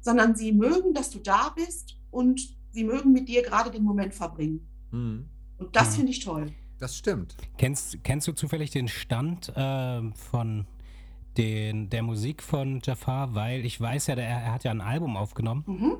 sondern 0.00 0.34
sie 0.36 0.52
mögen, 0.52 0.94
dass 0.94 1.10
du 1.10 1.18
da 1.18 1.52
bist 1.54 1.98
und 2.10 2.56
sie 2.72 2.84
mögen 2.84 3.12
mit 3.12 3.28
dir 3.28 3.42
gerade 3.42 3.70
den 3.70 3.84
Moment 3.84 4.14
verbringen. 4.14 4.66
Hm, 4.90 5.28
Und 5.58 5.76
das 5.76 5.88
Ja. 5.88 5.92
finde 5.98 6.10
ich 6.12 6.24
toll. 6.24 6.50
Das 6.78 6.96
stimmt. 6.96 7.36
Kennst, 7.58 8.02
kennst 8.02 8.26
du 8.26 8.32
zufällig 8.32 8.70
den 8.70 8.88
Stand 8.88 9.52
ähm, 9.54 10.12
von 10.14 10.66
den, 11.36 11.88
der 11.90 12.02
Musik 12.02 12.42
von 12.42 12.80
Jafar? 12.82 13.34
Weil 13.34 13.64
ich 13.64 13.80
weiß 13.80 14.08
ja, 14.08 14.16
der, 14.16 14.26
er 14.28 14.52
hat 14.52 14.64
ja 14.64 14.72
ein 14.72 14.80
Album 14.80 15.16
aufgenommen. 15.16 15.62
Mhm. 15.66 15.96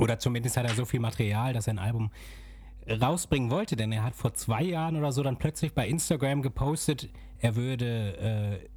Oder 0.00 0.18
zumindest 0.18 0.56
hat 0.58 0.66
er 0.66 0.74
so 0.74 0.84
viel 0.84 1.00
Material, 1.00 1.54
dass 1.54 1.66
er 1.66 1.74
ein 1.74 1.78
Album 1.78 2.10
rausbringen 2.88 3.50
wollte. 3.50 3.74
Denn 3.76 3.90
er 3.92 4.04
hat 4.04 4.14
vor 4.14 4.34
zwei 4.34 4.62
Jahren 4.62 4.96
oder 4.96 5.12
so 5.12 5.22
dann 5.22 5.38
plötzlich 5.38 5.72
bei 5.72 5.88
Instagram 5.88 6.42
gepostet, 6.42 7.08
er 7.38 7.56
würde 7.56 8.16
äh, 8.18 8.68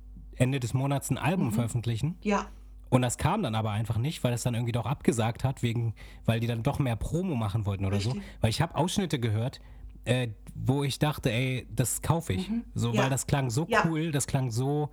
Ende 0.42 0.60
des 0.60 0.74
Monats 0.74 1.10
ein 1.10 1.18
Album 1.18 1.48
Mhm. 1.48 1.52
veröffentlichen. 1.52 2.18
Ja, 2.22 2.48
Und 2.92 3.02
das 3.02 3.18
kam 3.18 3.42
dann 3.42 3.56
aber 3.56 3.72
einfach 3.72 3.98
nicht, 3.98 4.24
weil 4.24 4.34
es 4.34 4.44
dann 4.44 4.54
irgendwie 4.54 4.74
doch 4.74 4.86
abgesagt 4.86 5.44
hat, 5.44 5.64
wegen, 5.64 5.96
weil 6.26 6.39
die 6.39 6.46
dann 6.48 6.62
doch 6.62 6.78
mehr 6.78 6.96
Promo 6.96 7.34
machen 7.36 7.66
wollten 7.66 7.86
oder 7.86 8.00
so. 8.00 8.12
Richtig. 8.12 8.28
Weil 8.42 8.50
ich 8.52 8.62
habe 8.62 8.76
Ausschnitte 8.76 9.18
gehört, 9.20 9.60
äh, 10.06 10.28
wo 10.54 10.84
ich 10.84 11.00
dachte, 11.00 11.32
ey, 11.32 11.66
das 11.74 12.02
kaufe 12.04 12.34
ich. 12.34 12.50
Mhm. 12.50 12.66
So, 12.76 12.92
Ja. 12.94 13.04
weil 13.04 13.10
das 13.10 13.26
klang 13.28 13.50
so 13.50 13.66
Ja. 13.70 13.84
cool, 13.88 14.12
das 14.12 14.28
klang 14.28 14.52
so 14.52 14.89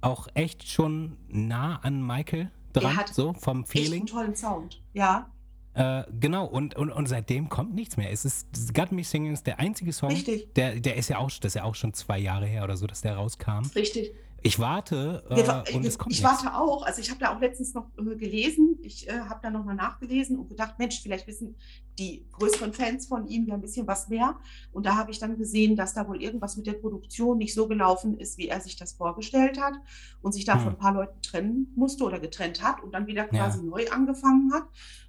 auch 0.00 0.28
echt 0.34 0.68
schon 0.68 1.16
nah 1.28 1.76
an 1.76 2.04
Michael 2.06 2.50
dran, 2.72 2.96
hat 2.96 3.08
so 3.14 3.32
vom 3.32 3.60
echt 3.62 3.70
Feeling. 3.70 4.00
einen 4.00 4.06
tollen 4.06 4.36
Sound. 4.36 4.82
Ja, 4.92 5.30
Äh, 5.74 6.04
genau, 6.18 6.46
und, 6.46 6.74
und, 6.74 6.90
und 6.90 7.06
seitdem 7.06 7.50
kommt 7.50 7.74
nichts 7.74 7.98
mehr. 7.98 8.10
Es 8.10 8.24
ist 8.24 8.48
das 8.50 8.72
Got 8.72 8.92
Me 8.92 9.04
Singing 9.04 9.34
ist 9.34 9.46
der 9.46 9.58
einzige 9.60 9.92
Song. 9.92 10.08
Richtig. 10.10 10.54
Der, 10.54 10.80
der 10.80 10.96
ist 10.96 11.10
ja 11.10 11.18
auch, 11.18 11.28
das 11.30 11.44
ist 11.50 11.54
ja 11.54 11.64
auch 11.64 11.74
schon 11.74 11.92
zwei 11.92 12.18
Jahre 12.18 12.46
her 12.46 12.64
oder 12.64 12.78
so, 12.78 12.86
dass 12.86 13.02
der 13.02 13.14
rauskam. 13.16 13.60
richtig. 13.74 14.12
Ich 14.42 14.58
warte 14.60 15.24
äh, 15.28 15.74
und 15.74 15.80
ich 15.82 15.88
es 15.88 15.98
kommt 15.98 16.12
ich 16.14 16.22
nichts. 16.22 16.44
warte 16.44 16.56
auch. 16.56 16.84
Also 16.84 17.00
ich 17.00 17.10
habe 17.10 17.18
da 17.18 17.34
auch 17.34 17.40
letztens 17.40 17.74
noch 17.74 17.86
äh, 17.98 18.14
gelesen. 18.16 18.78
Ich 18.82 19.08
äh, 19.08 19.18
habe 19.20 19.40
da 19.42 19.50
nochmal 19.50 19.74
nachgelesen 19.74 20.38
und 20.38 20.48
gedacht, 20.48 20.78
Mensch, 20.78 21.00
vielleicht 21.02 21.26
wissen 21.26 21.56
die 21.98 22.26
größeren 22.32 22.72
Fans 22.74 23.06
von 23.06 23.26
ihm 23.26 23.46
ja 23.46 23.54
ein 23.54 23.60
bisschen 23.62 23.86
was 23.86 24.08
mehr. 24.08 24.36
Und 24.72 24.86
da 24.86 24.96
habe 24.96 25.10
ich 25.10 25.18
dann 25.18 25.36
gesehen, 25.38 25.74
dass 25.76 25.94
da 25.94 26.06
wohl 26.06 26.22
irgendwas 26.22 26.56
mit 26.56 26.66
der 26.66 26.74
Produktion 26.74 27.38
nicht 27.38 27.54
so 27.54 27.66
gelaufen 27.66 28.18
ist, 28.18 28.36
wie 28.38 28.48
er 28.48 28.60
sich 28.60 28.76
das 28.76 28.92
vorgestellt 28.92 29.60
hat 29.60 29.74
und 30.22 30.32
sich 30.32 30.44
da 30.44 30.54
Hm. 30.54 30.60
von 30.60 30.72
ein 30.74 30.78
paar 30.78 30.92
Leuten 30.94 31.20
trennen 31.22 31.72
musste 31.74 32.04
oder 32.04 32.20
getrennt 32.20 32.62
hat 32.62 32.82
und 32.82 32.92
dann 32.92 33.06
wieder 33.06 33.22
Ja. 33.32 33.46
quasi 33.46 33.62
neu 33.64 33.88
angefangen 33.90 34.52
hat. 34.52 34.64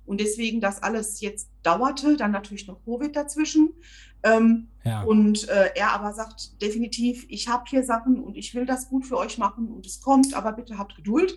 Und 0.05 0.21
deswegen 0.21 0.61
das 0.61 0.81
alles 0.81 1.19
jetzt 1.19 1.49
dauerte, 1.63 2.15
dann 2.15 2.31
natürlich 2.31 2.65
noch 2.67 2.81
Covid 2.85 3.13
dazwischen. 3.13 3.73
Ähm, 4.23 4.67
Ja. 4.83 5.01
und 5.03 5.47
äh, 5.49 5.71
er 5.75 5.91
aber 5.91 6.13
sagt 6.13 6.61
definitiv, 6.61 7.25
ich 7.29 7.47
habe 7.49 7.63
hier 7.67 7.83
Sachen 7.83 8.19
und 8.23 8.35
ich 8.37 8.53
will 8.55 8.65
das 8.65 8.89
gut 8.89 9.05
für 9.05 9.17
euch 9.17 9.37
machen 9.37 9.67
und 9.69 9.85
es 9.85 9.99
kommt, 10.01 10.33
aber 10.33 10.53
bitte 10.53 10.77
habt 10.77 10.95
Geduld. 10.95 11.33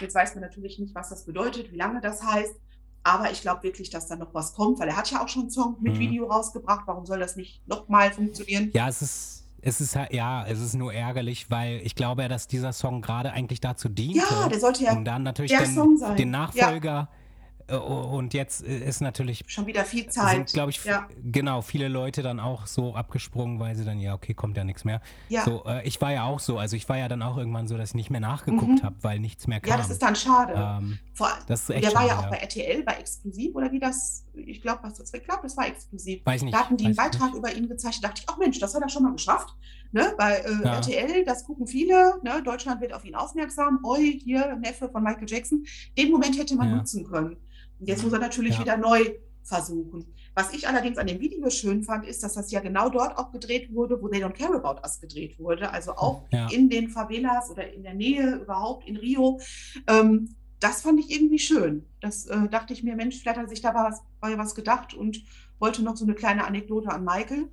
Jetzt 0.00 0.14
weiß 0.14 0.34
man 0.34 0.42
natürlich 0.42 0.78
nicht, 0.78 0.94
was 0.94 1.10
das 1.10 1.24
bedeutet, 1.26 1.70
wie 1.72 1.76
lange 1.76 2.00
das 2.00 2.22
heißt. 2.22 2.54
Aber 3.02 3.30
ich 3.30 3.42
glaube 3.42 3.62
wirklich, 3.62 3.90
dass 3.90 4.06
da 4.06 4.16
noch 4.16 4.32
was 4.32 4.54
kommt, 4.54 4.78
weil 4.78 4.88
er 4.88 4.96
hat 4.96 5.10
ja 5.10 5.22
auch 5.22 5.28
schon 5.28 5.42
einen 5.42 5.50
Song 5.50 5.76
mit 5.80 5.94
Mhm. 5.94 5.98
Video 5.98 6.26
rausgebracht. 6.26 6.82
Warum 6.86 7.04
soll 7.04 7.18
das 7.20 7.36
nicht 7.36 7.60
nochmal 7.68 8.10
funktionieren? 8.10 8.70
Ja, 8.72 8.88
es 8.88 9.02
ist, 9.02 9.44
es 9.60 9.80
ist 9.82 9.94
halt, 9.94 10.12
ja, 10.14 10.46
es 10.46 10.58
ist 10.58 10.74
nur 10.74 10.92
ärgerlich, 10.94 11.50
weil 11.50 11.80
ich 11.84 11.94
glaube 11.94 12.22
ja, 12.22 12.28
dass 12.28 12.48
dieser 12.48 12.72
Song 12.72 13.02
gerade 13.02 13.32
eigentlich 13.32 13.60
dazu 13.60 13.90
diente, 13.90 14.18
Ja, 14.18 14.48
der 14.48 14.58
sollte 14.58 14.84
ja 14.84 14.92
um 14.94 15.04
dann 15.04 15.22
natürlich 15.22 15.50
der 15.52 15.60
den, 15.64 15.74
Song 15.74 15.96
sein. 15.98 16.16
den 16.16 16.30
Nachfolger 16.30 17.08
äh, 17.12 17.23
und 17.72 18.34
jetzt 18.34 18.60
ist 18.62 19.00
natürlich 19.00 19.42
schon 19.46 19.66
wieder 19.66 19.84
viel 19.84 20.06
Zeit. 20.08 20.52
glaube 20.52 20.70
ich, 20.70 20.84
ja, 20.84 21.08
genau, 21.22 21.62
viele 21.62 21.88
Leute 21.88 22.22
dann 22.22 22.40
auch 22.40 22.66
so 22.66 22.94
abgesprungen, 22.94 23.58
weil 23.60 23.74
sie 23.74 23.84
dann, 23.84 24.00
ja, 24.00 24.14
okay, 24.14 24.34
kommt 24.34 24.56
ja 24.56 24.64
nichts 24.64 24.84
mehr. 24.84 25.00
ja. 25.28 25.44
So, 25.44 25.64
äh, 25.66 25.86
ich 25.86 26.00
war 26.00 26.12
ja 26.12 26.24
auch 26.24 26.40
so, 26.40 26.58
also 26.58 26.76
ich 26.76 26.88
war 26.88 26.98
ja 26.98 27.08
dann 27.08 27.22
auch 27.22 27.36
irgendwann 27.38 27.66
so, 27.68 27.76
dass 27.76 27.90
ich 27.90 27.94
nicht 27.94 28.10
mehr 28.10 28.20
nachgeguckt 28.20 28.80
Mhm. 28.80 28.82
habe, 28.82 28.96
weil 29.02 29.18
nichts 29.18 29.46
mehr 29.46 29.60
kam. 29.60 29.70
ja, 29.70 29.76
das 29.78 29.90
ist 29.90 30.02
dann 30.02 30.14
schade. 30.16 30.54
ähm, 30.56 30.98
Vor, 31.14 31.30
das 31.46 31.62
ist 31.62 31.70
echt 31.70 31.84
der 31.84 31.94
war 31.94 32.02
ja 32.02 32.08
schade, 32.08 32.18
auch 32.20 32.24
ja. 32.24 32.30
bei 32.30 32.36
RTL, 32.38 32.82
bei 32.82 32.92
Exklusiv 32.94 33.54
oder 33.54 33.72
wie 33.72 33.78
das, 33.80 34.26
ich 34.34 34.60
glaube, 34.60 34.80
was 34.82 34.94
das, 34.94 35.12
ich 35.14 35.24
glaube, 35.24 35.40
das 35.42 35.56
war 35.56 35.66
Exklusiv. 35.66 36.20
Weiß 36.24 36.42
nicht. 36.42 36.54
Da 36.54 36.60
hatten 36.60 36.76
die 36.76 36.86
einen 36.86 36.96
Beitrag 36.96 37.28
nicht. 37.30 37.38
über 37.38 37.52
ihn 37.54 37.68
gezeichnet. 37.68 38.04
Da 38.04 38.08
dachte 38.08 38.22
ich, 38.24 38.28
ach 38.28 38.38
Mensch, 38.38 38.58
das 38.58 38.74
hat 38.74 38.82
er 38.82 38.88
schon 38.88 39.02
mal 39.04 39.12
geschafft. 39.12 39.54
Ne? 39.92 40.12
Bei 40.18 40.38
äh, 40.38 40.50
Ja. 40.64 40.74
RTL, 40.76 41.24
das 41.24 41.44
gucken 41.44 41.66
viele. 41.66 42.14
Ne? 42.22 42.42
Deutschland 42.44 42.80
wird 42.80 42.92
auf 42.92 43.04
ihn 43.04 43.14
aufmerksam. 43.14 43.78
Oi, 43.84 44.18
hier, 44.24 44.56
Neffe 44.56 44.88
von 44.88 45.02
Michael 45.04 45.28
Jackson. 45.28 45.64
Den 45.96 46.10
Moment 46.10 46.36
hätte 46.38 46.56
man 46.56 46.76
nutzen 46.76 47.04
können. 47.08 47.36
Und 47.78 47.88
jetzt 47.88 48.02
muss 48.04 48.12
er 48.12 48.18
natürlich 48.18 48.54
Ja. 48.54 48.60
wieder 48.60 48.76
neu 48.76 49.14
versuchen. 49.42 50.06
Was 50.34 50.52
ich 50.54 50.66
allerdings 50.66 50.96
an 50.98 51.06
dem 51.06 51.20
Video 51.20 51.48
schön 51.50 51.82
fand, 51.84 52.06
ist, 52.06 52.22
dass 52.22 52.34
das 52.34 52.50
ja 52.50 52.60
genau 52.60 52.88
dort 52.88 53.16
auch 53.18 53.30
gedreht 53.30 53.72
wurde, 53.72 54.00
wo 54.00 54.08
They 54.08 54.24
Don't 54.24 54.32
Care 54.32 54.54
About 54.54 54.80
Us 54.82 55.00
gedreht 55.00 55.38
wurde. 55.38 55.70
Also 55.70 55.92
auch 55.92 56.24
Ja. 56.32 56.48
in 56.50 56.68
den 56.70 56.88
Favelas 56.88 57.50
oder 57.50 57.70
in 57.72 57.82
der 57.82 57.94
Nähe 57.94 58.36
überhaupt 58.36 58.88
in 58.88 58.96
Rio. 58.96 59.38
Ähm, 59.86 60.34
das 60.60 60.80
fand 60.80 60.98
ich 60.98 61.10
irgendwie 61.10 61.38
schön. 61.38 61.84
Das 62.00 62.26
äh, 62.26 62.48
dachte 62.48 62.72
ich 62.72 62.82
mir, 62.82 62.96
Mensch, 62.96 63.20
vielleicht 63.20 63.36
hat 63.38 63.44
er 63.46 63.50
sich 63.50 63.60
dabei 63.60 63.90
was, 63.90 64.02
was 64.38 64.54
gedacht 64.54 64.94
und 64.94 65.22
wollte 65.58 65.82
noch 65.82 65.96
so 65.96 66.04
eine 66.04 66.14
kleine 66.14 66.46
Anekdote 66.46 66.88
an 66.90 67.04
Michael. 67.04 67.48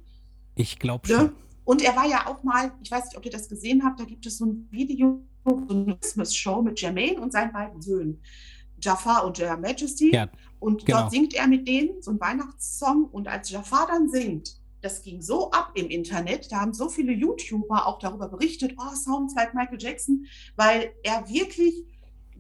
Ich 0.56 0.80
glaube 0.80 1.08
Ne? 1.10 1.14
schon. 1.16 1.34
Und 1.66 1.84
er 1.84 1.96
war 1.96 2.08
ja 2.08 2.28
auch 2.28 2.42
mal, 2.44 2.72
ich 2.82 2.90
weiß 2.90 3.06
nicht, 3.06 3.18
ob 3.18 3.26
ihr 3.26 3.32
das 3.32 3.48
gesehen 3.50 3.84
habt, 3.84 4.00
da 4.00 4.06
gibt 4.06 4.26
es 4.26 4.38
so 4.38 4.46
ein 4.46 4.68
Video, 4.72 5.22
so 5.46 5.68
eine 5.70 5.98
Christmas-Show 5.98 6.62
mit 6.62 6.80
Jermaine 6.82 7.20
und 7.22 7.32
seinen 7.32 7.52
beiden 7.54 7.82
Söhnen, 7.82 8.22
Jafar 8.82 9.26
und 9.26 9.40
Her 9.40 9.58
Majesty. 9.58 10.14
Ja, 10.14 10.30
und 10.60 10.86
genau. 10.86 11.00
dort 11.02 11.12
singt 11.12 11.34
er 11.34 11.48
mit 11.48 11.68
denen 11.68 12.02
so 12.02 12.12
einen 12.12 12.20
Weihnachtssong. 12.20 13.06
Und 13.06 13.28
als 13.28 13.50
Jafar 13.50 13.88
dann 13.88 14.10
singt, 14.10 14.58
das 14.82 15.02
ging 15.04 15.22
so 15.22 15.52
ab 15.52 15.72
im 15.76 15.88
Internet, 15.90 16.52
da 16.52 16.62
haben 16.62 16.74
so 16.74 16.90
viele 16.90 17.12
YouTuber 17.14 17.86
auch 17.88 18.00
darüber 18.00 18.28
berichtet, 18.28 18.76
oh, 18.78 18.96
Sounds 18.96 19.36
like 19.36 19.54
Michael 19.54 19.78
Jackson, 19.80 20.26
weil 20.56 20.92
er 21.04 21.28
wirklich 21.30 21.86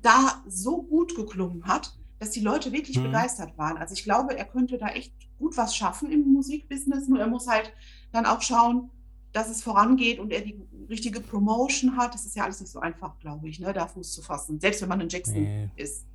da 0.01 0.43
so 0.47 0.81
gut 0.81 1.15
geklungen 1.15 1.63
hat, 1.65 1.95
dass 2.19 2.31
die 2.31 2.39
Leute 2.41 2.71
wirklich 2.71 2.97
Mhm. 2.97 3.03
begeistert 3.03 3.57
waren. 3.57 3.77
Also 3.77 3.93
ich 3.93 4.03
glaube, 4.03 4.35
er 4.37 4.45
könnte 4.45 4.77
da 4.77 4.87
echt 4.87 5.13
gut 5.37 5.57
was 5.57 5.75
schaffen 5.75 6.11
im 6.11 6.31
Musikbusiness, 6.33 7.07
nur 7.07 7.19
er 7.19 7.27
muss 7.27 7.47
halt 7.47 7.73
dann 8.11 8.25
auch 8.25 8.41
schauen, 8.41 8.89
dass 9.33 9.49
es 9.49 9.63
vorangeht 9.63 10.19
und 10.19 10.31
er 10.33 10.41
die 10.41 10.59
richtige 10.89 11.21
Promotion 11.21 11.95
hat. 11.95 12.13
Das 12.13 12.25
ist 12.25 12.35
ja 12.35 12.43
alles 12.43 12.59
nicht 12.59 12.71
so 12.71 12.79
einfach, 12.79 13.17
glaube 13.19 13.47
ich, 13.47 13.59
ne, 13.59 13.71
da 13.71 13.87
Fuß 13.87 14.11
zu 14.13 14.21
fassen. 14.21 14.59
Selbst 14.59 14.81
wenn 14.81 14.89
man 14.89 14.99
ein 15.01 15.09
Jackson 15.09 15.41
Nee. 15.43 15.69
ist. 15.77 16.05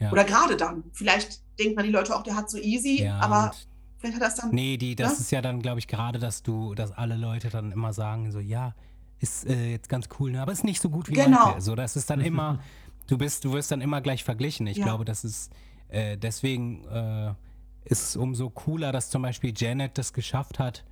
Ja. 0.00 0.10
Oder 0.12 0.24
gerade 0.24 0.56
dann. 0.56 0.84
Vielleicht 0.92 1.40
denkt 1.58 1.76
man 1.76 1.84
die 1.84 1.90
Leute 1.92 2.14
auch, 2.16 2.22
der 2.22 2.34
hat 2.36 2.50
so 2.50 2.58
easy, 2.58 3.02
Ja, 3.02 3.18
aber 3.20 3.52
vielleicht 3.98 4.16
hat 4.16 4.22
er 4.22 4.28
es 4.28 4.34
dann. 4.34 4.50
Nee, 4.50 4.76
die, 4.76 4.96
das 4.96 5.12
Ja? 5.12 5.18
ist 5.20 5.30
ja 5.30 5.42
dann, 5.42 5.62
glaube 5.62 5.78
ich, 5.78 5.86
gerade, 5.88 6.18
dass 6.18 6.42
du, 6.42 6.74
dass 6.74 6.92
alle 6.92 7.16
Leute 7.16 7.48
dann 7.50 7.70
immer 7.72 7.92
sagen, 7.92 8.30
so, 8.32 8.40
ja, 8.40 8.74
ist 9.20 9.46
äh, 9.46 9.70
jetzt 9.70 9.88
ganz 9.88 10.08
cool, 10.18 10.32
ne, 10.32 10.42
aber 10.42 10.52
ist 10.52 10.64
nicht 10.64 10.80
so 10.82 10.90
gut 10.90 11.08
wie 11.08 11.14
Genau. 11.14 11.46
Michael. 11.46 11.60
So, 11.60 11.74
das 11.74 11.96
ist 11.96 12.10
dann 12.10 12.20
immer, 12.22 12.58
du 13.06 13.16
bist, 13.18 13.44
du 13.44 13.52
wirst 13.52 13.70
dann 13.70 13.80
immer 13.80 14.00
gleich 14.00 14.24
verglichen. 14.24 14.66
Ich 14.66 14.78
Ja. 14.78 14.84
glaube, 14.84 15.04
das 15.04 15.24
ist, 15.24 15.52
äh, 15.88 16.16
deswegen 16.18 16.84
äh, 16.88 17.32
ist 17.84 18.02
es 18.02 18.16
umso 18.16 18.50
cooler, 18.50 18.90
dass 18.92 19.10
zum 19.10 19.22
Beispiel 19.22 19.52
Janet 19.56 19.96
das 19.98 20.12
geschafft 20.12 20.58
hat, 20.58 20.84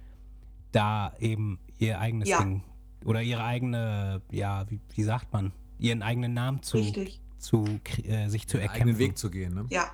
da 0.70 1.12
eben 1.18 1.59
ihr 1.78 1.98
eigenes 2.01 2.28
Ja. 2.28 2.39
Ding 2.43 2.62
oder 3.05 3.20
ihre 3.20 3.43
eigene, 3.44 4.22
ja, 4.31 4.64
wie, 4.70 4.78
wie 4.94 5.02
sagt 5.02 5.32
man, 5.32 5.52
ihren 5.78 6.02
eigenen 6.02 6.32
Namen 6.35 6.62
zu, 6.62 6.77
Richtig. 6.78 7.20
Zu 7.43 7.64
äh, 8.05 8.28
sich 8.28 8.47
zu 8.48 8.56
Den 8.56 8.62
erkämpfen. 8.62 8.89
eigenen 8.90 8.98
Weg 8.98 9.19
zu 9.19 9.31
gehen. 9.31 9.55
Ne? 9.55 9.66
Ja. 9.70 9.90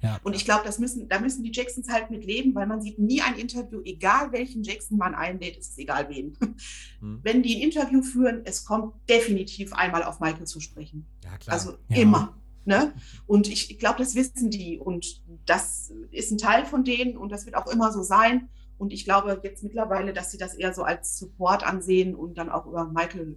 Ja. 0.00 0.20
Und 0.22 0.36
ich 0.36 0.44
glaube, 0.44 0.62
das 0.64 0.78
müssen, 0.78 1.08
da 1.08 1.18
müssen 1.18 1.42
die 1.42 1.50
Jacksons 1.52 1.88
halt 1.88 2.08
mit 2.10 2.24
leben, 2.24 2.54
weil 2.54 2.68
man 2.68 2.80
sieht 2.80 3.00
nie 3.00 3.20
ein 3.20 3.34
Interview, 3.34 3.80
egal 3.84 4.30
welchen 4.30 4.62
Jackson 4.62 4.96
man 4.96 5.12
einlädt, 5.16 5.58
es 5.58 5.70
ist 5.70 5.78
egal 5.78 6.08
wen. 6.08 6.36
Hm. 7.00 7.20
Wenn 7.22 7.42
die 7.44 7.56
ein 7.56 7.62
Interview 7.62 8.02
führen, 8.02 8.42
es 8.44 8.64
kommt 8.64 8.92
definitiv 9.08 9.72
einmal 9.72 10.02
auf 10.02 10.18
Michael 10.20 10.46
zu 10.46 10.58
sprechen. 10.60 11.06
Ja, 11.24 11.36
klar. 11.38 11.54
Also 11.54 11.72
Ja. 11.88 11.96
immer. 11.96 12.36
Ne? 12.64 12.92
Und 13.26 13.48
ich, 13.48 13.70
ich 13.70 13.78
glaube, 13.78 13.98
das 13.98 14.14
wissen 14.14 14.50
die. 14.50 14.78
Und 14.78 15.22
das 15.46 15.92
ist 16.10 16.30
ein 16.32 16.38
Teil 16.38 16.64
von 16.66 16.84
denen 16.84 17.16
und 17.16 17.30
das 17.32 17.46
wird 17.46 17.56
auch 17.56 17.66
immer 17.68 17.92
so 17.92 18.02
sein. 18.02 18.48
Und 18.78 18.92
ich 18.92 19.04
glaube 19.04 19.40
jetzt 19.42 19.62
mittlerweile, 19.64 20.12
dass 20.12 20.30
sie 20.32 20.38
das 20.38 20.54
eher 20.54 20.74
so 20.74 20.82
als 20.82 21.18
Support 21.18 21.64
ansehen 21.66 22.14
und 22.14 22.36
dann 22.38 22.50
auch 22.50 22.66
über 22.66 22.84
Michael 22.86 23.36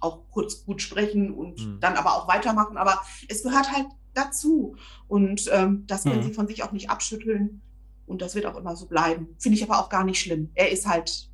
auch 0.00 0.22
kurz 0.30 0.64
gut 0.64 0.80
sprechen 0.82 1.32
und 1.32 1.58
Mhm. 1.60 1.80
dann 1.80 1.96
aber 1.96 2.14
auch 2.14 2.26
weitermachen. 2.28 2.76
Aber 2.76 3.00
es 3.28 3.42
gehört 3.42 3.70
halt 3.72 3.86
dazu. 4.14 4.76
Und 5.08 5.48
ähm, 5.52 5.84
das 5.86 6.02
können 6.04 6.18
Mhm. 6.20 6.24
sie 6.28 6.32
von 6.34 6.46
sich 6.46 6.62
auch 6.62 6.72
nicht 6.72 6.90
abschütteln. 6.90 7.60
Und 8.06 8.22
das 8.22 8.34
wird 8.34 8.46
auch 8.46 8.56
immer 8.56 8.74
so 8.76 8.86
bleiben. 8.86 9.28
Finde 9.38 9.56
ich 9.58 9.62
aber 9.64 9.78
auch 9.78 9.88
gar 9.88 10.04
nicht 10.04 10.18
schlimm. 10.20 10.50
Er 10.54 10.70
ist 10.72 10.86
halt 10.86 11.28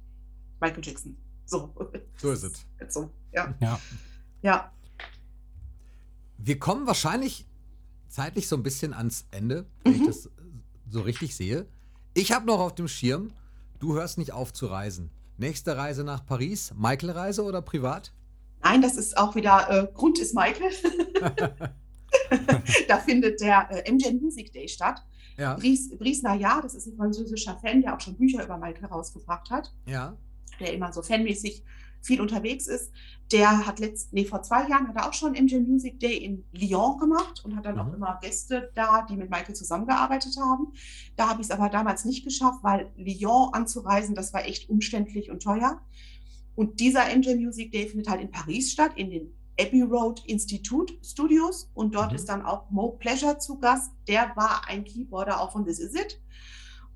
Michael 0.61 0.85
Jackson. 0.85 1.17
So. 1.47 1.73
so 2.19 2.33
ist 2.33 2.43
es. 2.43 2.67
So. 2.93 3.11
Ja. 3.33 3.55
Ja. 3.61 3.81
Ja. 4.43 4.73
Wir 6.39 6.59
kommen 6.59 6.87
wahrscheinlich 6.87 7.47
zeitlich 8.09 8.49
so 8.49 8.57
ein 8.57 8.63
bisschen 8.63 8.93
ans 8.95 9.27
Ende, 9.31 9.67
wenn 9.85 9.95
ich 9.95 10.01
Mhm. 10.03 10.07
das 10.07 10.29
so 10.91 11.01
richtig 11.01 11.35
sehe. 11.35 11.67
Ich 12.15 12.33
habe 12.33 12.47
noch 12.47 12.61
auf 12.61 12.75
dem 12.75 12.89
Schirm, 12.89 13.33
du 13.79 13.95
hörst 13.95 14.19
nicht 14.19 14.33
auf 14.33 14.53
zu 14.53 14.67
reisen. 14.67 15.11
Nächste 15.39 15.77
Reise 15.77 16.03
nach 16.05 16.25
Paris, 16.25 16.73
Michael-Reise 16.77 17.43
oder 17.43 17.61
privat? 17.63 18.13
Nein, 18.69 18.83
das 18.83 18.97
ist 18.97 19.17
auch 19.17 19.35
wieder, 19.35 19.71
äh, 19.71 19.89
Grund 19.95 20.19
ist 20.19 20.35
Michael. 20.35 20.71
da 22.89 22.99
findet 22.99 23.41
der 23.41 23.69
äh, 23.87 23.93
MJ 23.93 24.13
Music 24.21 24.53
Day 24.53 24.69
statt. 24.69 25.03
Ja. 25.39 25.55
Brice 25.55 26.23
Nayar, 26.23 26.63
das 26.63 26.75
ist 26.75 26.87
ein 26.87 26.97
französischer 26.97 27.59
Fan, 27.59 27.83
der 27.83 27.95
auch 27.95 28.01
schon 28.01 28.17
Bücher 28.17 28.43
über 28.43 28.57
Michael 28.57 28.87
rausgebracht 28.87 29.51
hat, 29.51 29.73
Ja. 29.87 30.17
der 30.61 30.73
immer 30.73 30.93
so 30.93 31.03
fanmäßig 31.03 31.63
viel 32.01 32.21
unterwegs 32.21 32.67
ist. 32.69 32.91
Der 33.33 33.67
hat 33.67 33.81
letzt, 33.81 34.13
nee, 34.13 34.25
vor 34.25 34.43
zwei 34.43 34.67
Jahren 34.69 34.89
hat 34.89 34.97
er 34.97 35.09
auch 35.09 35.13
schon 35.13 35.33
MJ 35.33 35.57
Music 35.59 35.99
Day 36.01 36.17
in 36.17 36.45
Lyon 36.53 36.99
gemacht 36.99 37.45
und 37.45 37.55
hat 37.57 37.67
dann 37.67 37.79
auch 37.79 37.89
Mhm. 37.89 37.95
immer 37.95 38.19
Gäste 38.23 38.71
da, 38.75 39.03
die 39.11 39.17
mit 39.17 39.29
Michael 39.31 39.55
zusammengearbeitet 39.55 40.37
haben. 40.41 40.73
Da 41.17 41.29
habe 41.29 41.41
ich 41.43 41.49
es 41.49 41.51
aber 41.51 41.69
damals 41.69 42.05
nicht 42.05 42.25
geschafft, 42.25 42.61
weil 42.63 42.91
Lyon 42.97 43.51
anzureisen, 43.53 44.15
das 44.15 44.33
war 44.33 44.45
echt 44.47 44.71
umständlich 44.71 45.31
und 45.31 45.43
teuer. 45.43 45.81
Und 46.57 46.81
dieser 46.81 47.05
MJ 47.15 47.35
Music 47.37 47.71
Day 47.71 47.87
findet 47.87 48.09
halt 48.09 48.21
in 48.23 48.31
Paris 48.31 48.73
statt, 48.73 48.93
in 48.97 49.11
den 49.11 49.33
Abbey 49.61 49.83
Road 49.83 50.23
Institute 50.27 50.95
Studios. 51.05 51.71
Und 51.75 51.95
dort 51.95 52.11
Mhm. 52.11 52.17
ist 52.17 52.29
dann 52.29 52.45
auch 52.45 52.69
Mo 52.71 52.93
Pleasure 52.99 53.39
zu 53.39 53.59
Gast. 53.59 53.93
Der 54.09 54.35
war 54.37 54.67
ein 54.69 54.85
Keyboarder 54.85 55.41
auch 55.41 55.53
von 55.53 55.65
This 55.65 55.79
Is 55.79 55.95
It. 55.95 56.21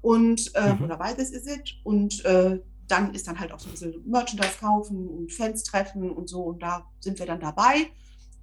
Und, 0.02 0.54
äh, 0.54 0.74
Mhm. 0.74 0.82
oder 0.84 0.96
bei 0.96 1.12
This 1.14 1.30
Is 1.30 1.46
It. 1.46 1.74
Und 1.84 2.24
äh, 2.24 2.60
dann 2.88 3.14
ist 3.14 3.28
dann 3.28 3.38
halt 3.38 3.52
auch 3.52 3.60
so 3.60 3.68
ein 3.68 3.72
bisschen 3.72 4.02
Merchandise 4.04 4.58
kaufen 4.58 5.06
und 5.08 5.32
Fans 5.32 5.62
treffen 5.62 6.10
und 6.10 6.28
so. 6.28 6.42
Und 6.42 6.62
da 6.62 6.84
sind 7.00 7.18
wir 7.18 7.26
dann 7.26 7.40
dabei. 7.40 7.86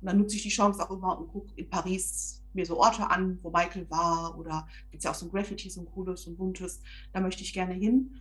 Und 0.02 0.08
dann 0.08 0.18
nutze 0.20 0.36
ich 0.36 0.44
die 0.44 0.50
Chance 0.50 0.80
auch 0.82 0.92
immer 0.96 1.18
und 1.20 1.28
gucke 1.30 1.52
in 1.56 1.70
Paris 1.70 2.44
mir 2.54 2.66
so 2.66 2.80
Orte 2.80 3.10
an, 3.10 3.40
wo 3.42 3.50
Michael 3.52 3.90
war. 3.90 4.38
Oder 4.40 4.68
gibt 4.92 5.02
es 5.02 5.04
ja 5.06 5.12
auch 5.12 5.16
so 5.16 5.26
ein 5.26 5.32
Graffiti, 5.32 5.70
so 5.70 5.82
ein 5.82 5.86
cooles 5.88 6.26
und 6.28 6.38
buntes. 6.38 6.80
Da 7.14 7.20
möchte 7.20 7.44
ich 7.44 7.54
gerne 7.54 7.74
hin. 7.74 8.16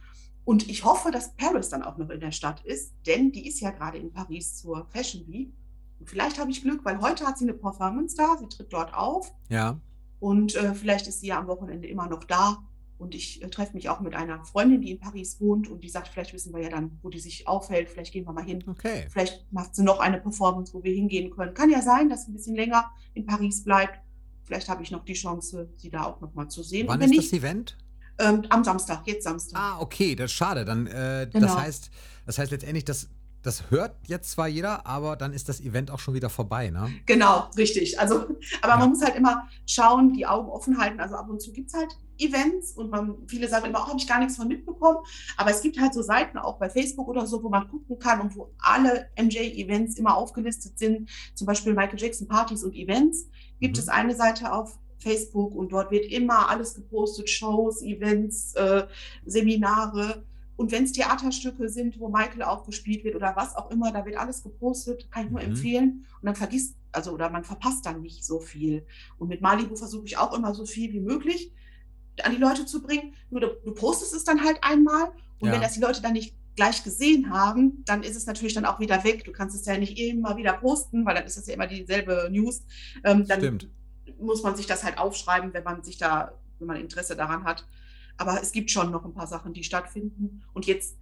Und 0.46 0.70
ich 0.70 0.84
hoffe, 0.84 1.10
dass 1.10 1.34
Paris 1.36 1.68
dann 1.70 1.82
auch 1.82 1.98
noch 1.98 2.08
in 2.08 2.20
der 2.20 2.30
Stadt 2.30 2.64
ist, 2.64 2.94
denn 3.04 3.32
die 3.32 3.46
ist 3.48 3.60
ja 3.60 3.70
gerade 3.72 3.98
in 3.98 4.12
Paris 4.12 4.56
zur 4.56 4.86
Fashion 4.86 5.26
Week. 5.26 5.52
Und 5.98 6.08
vielleicht 6.08 6.38
habe 6.38 6.50
ich 6.50 6.62
Glück, 6.62 6.84
weil 6.84 7.00
heute 7.00 7.26
hat 7.26 7.36
sie 7.36 7.44
eine 7.44 7.54
Performance 7.54 8.16
da, 8.16 8.36
sie 8.38 8.46
tritt 8.48 8.72
dort 8.72 8.94
auf 8.94 9.34
Ja. 9.50 9.80
und 10.20 10.54
äh, 10.54 10.72
vielleicht 10.74 11.08
ist 11.08 11.20
sie 11.20 11.26
ja 11.28 11.38
am 11.40 11.48
Wochenende 11.48 11.88
immer 11.88 12.08
noch 12.08 12.22
da. 12.24 12.58
Und 12.98 13.14
ich 13.14 13.42
äh, 13.42 13.50
treffe 13.50 13.74
mich 13.74 13.88
auch 13.88 14.00
mit 14.00 14.14
einer 14.14 14.42
Freundin, 14.44 14.80
die 14.80 14.92
in 14.92 15.00
Paris 15.00 15.40
wohnt 15.40 15.68
und 15.68 15.82
die 15.82 15.88
sagt, 15.88 16.08
vielleicht 16.08 16.32
wissen 16.32 16.54
wir 16.54 16.62
ja 16.62 16.70
dann, 16.70 16.98
wo 17.02 17.10
die 17.10 17.18
sich 17.18 17.48
aufhält, 17.48 17.90
vielleicht 17.90 18.12
gehen 18.12 18.24
wir 18.24 18.32
mal 18.32 18.44
hin. 18.44 18.62
Okay. 18.68 19.06
Vielleicht 19.10 19.52
macht 19.52 19.74
sie 19.74 19.82
noch 19.82 19.98
eine 19.98 20.18
Performance, 20.20 20.72
wo 20.72 20.82
wir 20.84 20.94
hingehen 20.94 21.30
können. 21.30 21.54
Kann 21.54 21.70
ja 21.70 21.82
sein, 21.82 22.08
dass 22.08 22.24
sie 22.24 22.30
ein 22.30 22.34
bisschen 22.34 22.54
länger 22.54 22.88
in 23.14 23.26
Paris 23.26 23.64
bleibt. 23.64 23.98
Vielleicht 24.44 24.68
habe 24.68 24.82
ich 24.84 24.92
noch 24.92 25.04
die 25.04 25.14
Chance, 25.14 25.68
sie 25.76 25.90
da 25.90 26.04
auch 26.04 26.20
noch 26.20 26.32
mal 26.34 26.48
zu 26.48 26.62
sehen. 26.62 26.86
Wann 26.88 27.00
ist 27.00 27.10
nicht, 27.10 27.32
das 27.32 27.38
Event? 27.38 27.76
Ähm, 28.18 28.44
am 28.50 28.64
Samstag, 28.64 29.02
jetzt 29.06 29.24
Samstag. 29.24 29.58
Ah, 29.60 29.78
okay, 29.80 30.14
das 30.14 30.26
ist 30.30 30.36
schade. 30.36 30.64
Dann, 30.64 30.86
äh, 30.86 31.26
das 31.28 31.32
Genau. 31.42 31.56
heißt, 31.56 31.90
das 32.26 32.38
heißt 32.38 32.50
letztendlich, 32.50 32.84
das, 32.84 33.08
das 33.42 33.70
hört 33.70 33.94
jetzt 34.06 34.30
zwar 34.32 34.48
jeder, 34.48 34.86
aber 34.86 35.14
dann 35.16 35.32
ist 35.32 35.48
das 35.48 35.60
Event 35.60 35.90
auch 35.90 36.00
schon 36.00 36.14
wieder 36.14 36.28
vorbei, 36.30 36.70
ne? 36.70 36.90
Genau, 37.06 37.48
richtig. 37.56 38.00
Also, 38.00 38.26
aber 38.60 38.72
Ja. 38.72 38.76
man 38.78 38.88
muss 38.90 39.02
halt 39.04 39.14
immer 39.16 39.46
schauen, 39.66 40.12
die 40.12 40.26
Augen 40.26 40.48
offen 40.48 40.78
halten. 40.78 40.98
Also 40.98 41.14
ab 41.14 41.28
und 41.30 41.40
zu 41.40 41.52
gibt 41.52 41.68
es 41.68 41.74
halt 41.74 41.88
Events 42.18 42.72
und 42.72 42.90
man, 42.90 43.14
viele 43.28 43.46
sagen 43.46 43.66
immer, 43.66 43.80
auch 43.80 43.88
habe 43.88 43.98
ich 43.98 44.06
gar 44.08 44.18
nichts 44.18 44.36
von 44.36 44.48
mitbekommen. 44.48 44.98
Aber 45.36 45.50
es 45.50 45.60
gibt 45.60 45.78
halt 45.78 45.92
so 45.94 46.02
Seiten 46.02 46.38
auch 46.38 46.58
bei 46.58 46.68
Facebook 46.70 47.06
oder 47.08 47.26
so, 47.26 47.42
wo 47.42 47.48
man 47.50 47.68
gucken 47.68 47.98
kann 47.98 48.20
und 48.22 48.34
wo 48.36 48.50
alle 48.58 49.10
MJ-Events 49.16 49.96
immer 49.96 50.16
aufgelistet 50.16 50.78
sind. 50.78 51.08
Zum 51.34 51.46
Beispiel 51.46 51.74
Michael 51.74 52.00
Jackson 52.00 52.26
Partys 52.26 52.64
und 52.64 52.74
Events. 52.74 53.28
Gibt 53.60 53.76
Mhm. 53.76 53.80
es 53.82 53.88
eine 53.88 54.14
Seite 54.16 54.52
auf 54.52 54.78
Facebook 54.98 55.54
und 55.54 55.72
dort 55.72 55.90
wird 55.90 56.06
immer 56.06 56.48
alles 56.48 56.74
gepostet, 56.74 57.28
Shows, 57.30 57.82
Events, 57.82 58.54
äh, 58.54 58.86
Seminare. 59.24 60.24
Und 60.56 60.72
wenn 60.72 60.84
es 60.84 60.92
Theaterstücke 60.92 61.68
sind, 61.68 62.00
wo 62.00 62.08
Michael 62.08 62.42
aufgespielt 62.42 63.04
wird 63.04 63.14
oder 63.14 63.34
was 63.36 63.54
auch 63.56 63.70
immer, 63.70 63.92
da 63.92 64.06
wird 64.06 64.16
alles 64.16 64.42
gepostet, 64.42 65.10
kann 65.10 65.26
ich 65.26 65.30
nur 65.30 65.40
Mhm. 65.42 65.48
empfehlen. 65.48 66.06
Und 66.20 66.26
dann 66.26 66.34
vergisst, 66.34 66.76
also 66.92 67.12
oder 67.12 67.28
man 67.28 67.44
verpasst 67.44 67.84
dann 67.84 68.00
nicht 68.00 68.24
so 68.24 68.40
viel. 68.40 68.86
Und 69.18 69.28
mit 69.28 69.42
Malibu 69.42 69.76
versuche 69.76 70.06
ich 70.06 70.16
auch 70.16 70.32
immer 70.36 70.54
so 70.54 70.64
viel 70.64 70.92
wie 70.94 71.00
möglich 71.00 71.52
an 72.22 72.32
die 72.32 72.38
Leute 72.40 72.64
zu 72.64 72.80
bringen. 72.80 73.12
Nur 73.28 73.42
du, 73.42 73.48
du 73.64 73.74
postest 73.74 74.14
es 74.14 74.24
dann 74.24 74.42
halt 74.42 74.58
einmal 74.62 75.12
und 75.40 75.48
Ja. 75.48 75.54
wenn 75.54 75.60
das 75.60 75.74
die 75.74 75.80
Leute 75.80 76.00
dann 76.00 76.14
nicht 76.14 76.34
gleich 76.54 76.82
gesehen 76.82 77.28
haben, 77.30 77.82
dann 77.84 78.02
ist 78.02 78.16
es 78.16 78.24
natürlich 78.24 78.54
dann 78.54 78.64
auch 78.64 78.80
wieder 78.80 79.04
weg. 79.04 79.24
Du 79.24 79.32
kannst 79.32 79.54
es 79.54 79.66
ja 79.66 79.76
nicht 79.76 79.98
immer 79.98 80.38
wieder 80.38 80.54
posten, 80.54 81.04
weil 81.04 81.14
dann 81.14 81.26
ist 81.26 81.36
das 81.36 81.46
ja 81.46 81.52
immer 81.52 81.66
dieselbe 81.66 82.30
News. 82.32 82.62
Ähm, 83.04 83.26
dann 83.28 83.40
Stimmt. 83.40 83.68
Muss 84.18 84.42
man 84.42 84.56
sich 84.56 84.66
das 84.66 84.84
halt 84.84 84.98
aufschreiben, 84.98 85.52
wenn 85.54 85.64
man 85.64 85.82
sich 85.82 85.98
da, 85.98 86.32
wenn 86.58 86.68
man 86.68 86.76
Interesse 86.76 87.16
daran 87.16 87.44
hat. 87.44 87.66
Aber 88.16 88.40
es 88.40 88.52
gibt 88.52 88.70
schon 88.70 88.90
noch 88.90 89.04
ein 89.04 89.14
paar 89.14 89.26
Sachen, 89.26 89.52
die 89.52 89.64
stattfinden. 89.64 90.42
Und 90.52 90.66
jetzt, 90.66 90.96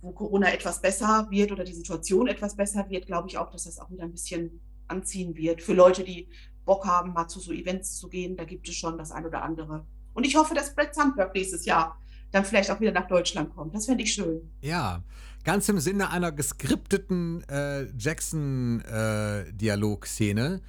wo 0.00 0.12
Corona 0.12 0.52
etwas 0.52 0.80
besser 0.80 1.26
wird 1.30 1.52
oder 1.52 1.64
die 1.64 1.74
Situation 1.74 2.28
etwas 2.28 2.56
besser 2.56 2.88
wird, 2.88 3.06
glaube 3.06 3.28
ich 3.28 3.38
auch, 3.38 3.50
dass 3.50 3.64
das 3.64 3.78
auch 3.78 3.90
wieder 3.90 4.04
ein 4.04 4.12
bisschen 4.12 4.60
anziehen 4.86 5.36
wird. 5.36 5.62
Für 5.62 5.74
Leute, 5.74 6.04
die 6.04 6.28
Bock 6.64 6.86
haben, 6.86 7.12
mal 7.12 7.28
zu 7.28 7.40
so 7.40 7.52
Events 7.52 7.96
zu 7.96 8.08
gehen, 8.08 8.36
da 8.36 8.44
gibt 8.44 8.68
es 8.68 8.76
schon 8.76 8.98
das 8.98 9.10
ein 9.10 9.26
oder 9.26 9.42
andere. 9.42 9.86
Und 10.14 10.26
ich 10.26 10.36
hoffe, 10.36 10.54
dass 10.54 10.74
Brett 10.74 10.94
Sandberg 10.94 11.34
nächstes 11.34 11.64
Jahr 11.64 11.98
dann 12.30 12.44
vielleicht 12.44 12.70
auch 12.70 12.80
wieder 12.80 12.92
nach 12.92 13.08
Deutschland 13.08 13.52
kommt. 13.54 13.74
Das 13.74 13.86
fände 13.86 14.04
ich 14.04 14.12
schön. 14.12 14.52
Ja, 14.60 15.02
ganz 15.44 15.66
im 15.68 15.80
Sinne 15.80 16.10
einer 16.10 16.32
geskripteten 16.32 17.42
äh, 17.48 17.86
Jackson-Dialogszene. 17.96 20.60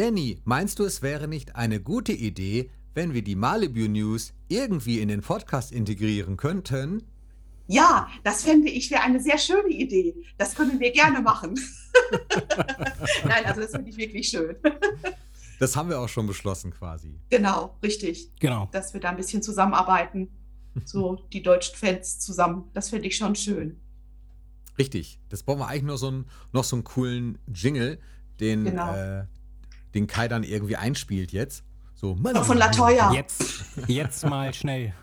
Jenny, 0.00 0.40
meinst 0.46 0.78
du, 0.78 0.84
es 0.84 1.02
wäre 1.02 1.28
nicht 1.28 1.56
eine 1.56 1.78
gute 1.78 2.12
Idee, 2.12 2.70
wenn 2.94 3.12
wir 3.12 3.20
die 3.20 3.36
Malibu 3.36 3.80
News 3.80 4.32
irgendwie 4.48 4.98
in 4.98 5.08
den 5.08 5.20
Podcast 5.20 5.72
integrieren 5.72 6.38
könnten? 6.38 7.02
Ja, 7.66 8.08
das 8.24 8.44
fände 8.44 8.70
ich 8.70 8.90
wäre 8.90 9.02
eine 9.02 9.20
sehr 9.20 9.36
schöne 9.36 9.68
Idee. 9.68 10.14
Das 10.38 10.54
können 10.54 10.80
wir 10.80 10.90
gerne 10.92 11.20
machen. 11.20 11.52
Nein, 13.26 13.44
also 13.44 13.60
das 13.60 13.72
finde 13.72 13.90
ich 13.90 13.98
wirklich 13.98 14.26
schön. 14.26 14.56
Das 15.58 15.76
haben 15.76 15.90
wir 15.90 16.00
auch 16.00 16.08
schon 16.08 16.26
beschlossen 16.26 16.70
quasi. 16.70 17.20
Genau, 17.28 17.76
richtig. 17.82 18.30
Genau. 18.40 18.70
Dass 18.72 18.94
wir 18.94 19.02
da 19.02 19.10
ein 19.10 19.18
bisschen 19.18 19.42
zusammenarbeiten. 19.42 20.30
So 20.86 21.16
die 21.34 21.42
deutschen 21.42 21.76
Fans 21.76 22.20
zusammen. 22.20 22.70
Das 22.72 22.88
finde 22.88 23.06
ich 23.06 23.18
schon 23.18 23.34
schön. 23.36 23.78
Richtig. 24.78 25.18
Das 25.28 25.42
brauchen 25.42 25.58
wir 25.58 25.68
eigentlich 25.68 25.82
nur 25.82 25.98
so 25.98 26.08
einen, 26.08 26.24
noch 26.52 26.64
so 26.64 26.76
einen 26.76 26.84
coolen 26.84 27.38
Jingle, 27.52 27.98
den, 28.40 28.64
Genau. 28.64 28.94
äh, 28.94 29.26
den 29.94 30.06
Kai 30.06 30.28
dann 30.28 30.42
irgendwie 30.42 30.76
einspielt 30.76 31.32
jetzt. 31.32 31.64
So, 31.94 32.16
Auch 32.34 32.44
von 32.44 32.56
Latoya. 32.56 33.12
Jetzt, 33.12 33.42
jetzt 33.86 34.24
mal 34.26 34.54
schnell. 34.54 34.94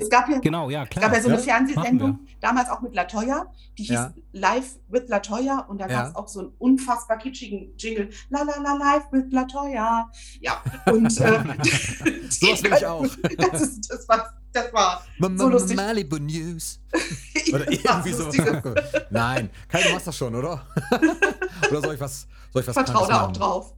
Es 0.00 0.08
gab 0.10 0.28
ja, 0.28 0.38
Genau, 0.38 0.70
ja, 0.70 0.84
es 0.84 0.90
klar. 0.90 1.06
gab 1.06 1.14
ja 1.14 1.20
so 1.20 1.28
eine 1.28 1.38
Ja, 1.38 1.42
Fernsehsendung, 1.42 2.20
damals 2.40 2.68
auch 2.68 2.80
mit 2.82 2.94
Latoya, 2.94 3.46
die 3.76 3.82
hieß 3.82 3.90
Ja. 3.90 4.14
Live 4.32 4.76
with 4.88 5.08
Latoya 5.08 5.60
und 5.68 5.80
da 5.80 5.88
Ja. 5.88 6.02
gab 6.02 6.08
es 6.10 6.14
auch 6.14 6.28
so 6.28 6.40
einen 6.40 6.48
unfassbar 6.58 7.18
kitschigen 7.18 7.76
Jingle. 7.76 8.08
La 8.30 8.42
la 8.42 8.58
la 8.60 8.74
live 8.74 9.04
with 9.10 9.32
Latoya. 9.32 10.08
Ja, 10.40 10.62
und 10.86 11.06
äh, 11.06 11.10
Sowas 12.30 12.62
will 12.62 12.72
ich 12.76 12.86
auch. 12.86 13.06
Das, 13.50 13.60
ist, 13.60 13.90
das, 13.90 14.08
war, 14.08 14.37
das 14.52 14.72
war 14.72 15.04
so 15.36 15.48
lustig. 15.48 15.76
Malibu 15.76 16.16
News. 16.18 16.80
Oder 17.52 17.70
irgendwie 17.70 18.12
so. 18.12 18.30
Nein, 19.10 19.50
Kai, 19.68 19.82
du 19.82 19.90
machst 19.90 20.06
das 20.06 20.16
schon, 20.16 20.34
oder? 20.34 20.66
oder 21.70 21.80
soll 21.80 21.94
ich 21.94 22.00
was, 22.00 22.26
soll 22.52 22.62
ich 22.62 22.68
was 22.68 22.74
Vertraue 22.74 23.06
Krankes 23.06 23.08
da 23.08 23.26
auch 23.26 23.32
drauf. 23.32 23.74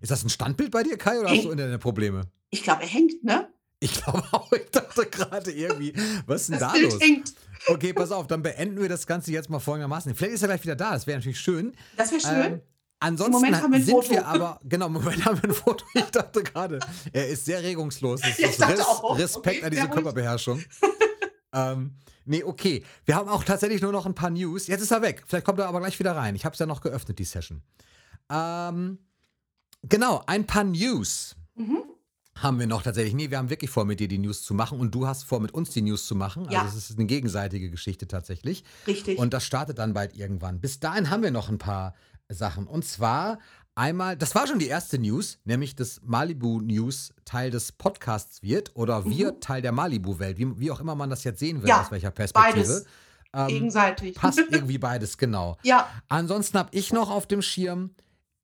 Ist 0.00 0.10
das 0.10 0.22
ein 0.24 0.28
Standbild 0.28 0.70
bei 0.70 0.82
dir, 0.82 0.96
Kai, 0.98 1.18
oder 1.18 1.30
hast 1.30 1.44
du 1.44 1.50
Internetprobleme? 1.50 2.22
Ich 2.50 2.62
glaube, 2.62 2.82
er 2.82 2.88
hängt, 2.88 3.24
ne? 3.24 3.48
Ich 3.80 3.92
glaube 4.02 4.22
auch, 4.32 4.52
ich 4.52 4.70
dachte 4.70 5.06
gerade 5.06 5.52
irgendwie, 5.52 5.94
was 6.26 6.42
ist 6.42 6.50
denn 6.50 6.58
Das 6.58 6.72
da 6.72 6.78
Bild 6.78 6.92
los? 6.92 7.00
hängt. 7.00 7.32
Okay, 7.66 7.92
pass 7.92 8.10
auf, 8.10 8.26
dann 8.26 8.42
beenden 8.42 8.80
wir 8.80 8.88
das 8.88 9.06
Ganze 9.06 9.32
jetzt 9.32 9.50
mal 9.50 9.60
folgendermaßen. 9.60 10.14
Vielleicht 10.14 10.34
ist 10.34 10.42
er 10.42 10.48
gleich 10.48 10.62
wieder 10.64 10.76
da, 10.76 10.92
das 10.92 11.06
wäre 11.06 11.18
natürlich 11.18 11.40
schön. 11.40 11.74
Das 11.96 12.10
wäre 12.10 12.20
schön. 12.20 12.52
Ähm, 12.54 12.62
ansonsten 13.00 13.32
Moment 13.32 13.56
haben 13.62 13.72
wir 13.72 13.78
ein 13.78 13.84
sind 13.84 13.94
Foto. 13.94 14.10
wir 14.10 14.26
aber, 14.26 14.60
genau, 14.64 14.86
im 14.86 14.92
Moment 14.94 15.24
haben 15.24 15.42
wir 15.42 15.50
ein 15.50 15.54
Foto. 15.54 15.84
Ich 15.94 16.04
dachte 16.06 16.42
gerade, 16.42 16.78
er 17.12 17.28
ist 17.28 17.44
sehr 17.44 17.62
regungslos. 17.62 18.20
Das 18.20 18.38
ist 18.38 18.60
Res 18.68 18.80
auch. 18.80 19.18
Respekt 19.18 19.56
Okay, 19.58 19.64
an 19.66 19.70
diese. 19.70 19.88
Körperbeherrschung. 19.88 20.62
ähm, 21.52 21.94
nee, 22.24 22.42
okay. 22.44 22.84
Wir 23.04 23.14
haben 23.16 23.28
auch 23.28 23.44
tatsächlich 23.44 23.80
nur 23.82 23.92
noch 23.92 24.06
ein 24.06 24.14
paar 24.14 24.30
News. 24.30 24.66
Jetzt 24.66 24.82
ist 24.82 24.90
er 24.90 25.02
weg. 25.02 25.24
Vielleicht 25.26 25.46
kommt 25.46 25.58
er 25.58 25.68
aber 25.68 25.80
gleich 25.80 25.98
wieder 25.98 26.14
rein. 26.16 26.34
Ich 26.34 26.44
habe 26.44 26.52
es 26.54 26.58
ja 26.58 26.66
noch 26.66 26.80
geöffnet, 26.80 27.18
die 27.18 27.24
Session. 27.24 27.62
Ähm, 28.30 28.98
genau, 29.82 30.22
ein 30.26 30.46
paar 30.46 30.64
News 30.64 31.34
Mhm. 31.56 31.82
haben 32.36 32.58
wir 32.60 32.66
noch 32.68 32.82
tatsächlich. 32.82 33.14
Nee, 33.14 33.30
wir 33.30 33.38
haben 33.38 33.50
wirklich 33.50 33.70
vor, 33.70 33.84
mit 33.84 33.98
dir 34.00 34.06
die 34.08 34.18
News 34.18 34.42
zu 34.42 34.54
machen 34.54 34.78
und 34.78 34.94
du 34.94 35.06
hast 35.06 35.24
vor, 35.24 35.40
mit 35.40 35.52
uns 35.52 35.70
die 35.70 35.82
News 35.82 36.06
zu 36.06 36.14
machen. 36.14 36.46
Ja. 36.50 36.62
Also 36.62 36.76
es 36.78 36.90
ist 36.90 36.98
eine 36.98 37.06
gegenseitige 37.06 37.70
Geschichte 37.70 38.06
tatsächlich. 38.06 38.62
Richtig. 38.86 39.18
Und 39.18 39.32
das 39.34 39.44
startet 39.44 39.78
dann 39.78 39.92
bald 39.94 40.14
irgendwann. 40.16 40.60
Bis 40.60 40.78
dahin 40.78 41.10
haben 41.10 41.22
wir 41.22 41.30
noch 41.32 41.48
ein 41.48 41.58
paar 41.58 41.94
Sachen. 42.30 42.66
Und 42.66 42.84
zwar 42.84 43.38
einmal, 43.74 44.16
das 44.16 44.34
war 44.34 44.46
schon 44.46 44.58
die 44.58 44.66
erste 44.66 44.98
News, 44.98 45.38
nämlich 45.44 45.74
das 45.76 46.00
Malibu 46.04 46.60
News 46.60 47.12
Teil 47.24 47.50
des 47.50 47.72
Podcasts 47.72 48.42
wird 48.42 48.76
oder 48.76 49.04
wir 49.06 49.40
Teil 49.40 49.62
der 49.62 49.72
Malibu-Welt, 49.72 50.38
wie, 50.38 50.58
wie 50.58 50.70
auch 50.70 50.80
immer 50.80 50.94
man 50.94 51.10
das 51.10 51.24
jetzt 51.24 51.38
sehen 51.40 51.58
will, 51.58 51.64
Mhm. 51.64 51.68
Ja, 51.68 51.80
aus 51.82 51.90
welcher 51.90 52.10
Perspektive. 52.10 52.56
beides. 52.56 52.84
Ähm, 53.34 53.48
Gegenseitig. 53.48 54.14
passt 54.16 54.38
irgendwie 54.50 54.78
beides, 54.78 55.18
genau. 55.18 55.56
ja, 55.62 55.88
Ansonsten 56.08 56.58
habe 56.58 56.70
ich 56.72 56.92
noch 56.92 57.10
auf 57.10 57.26
dem 57.26 57.42
Schirm, 57.42 57.94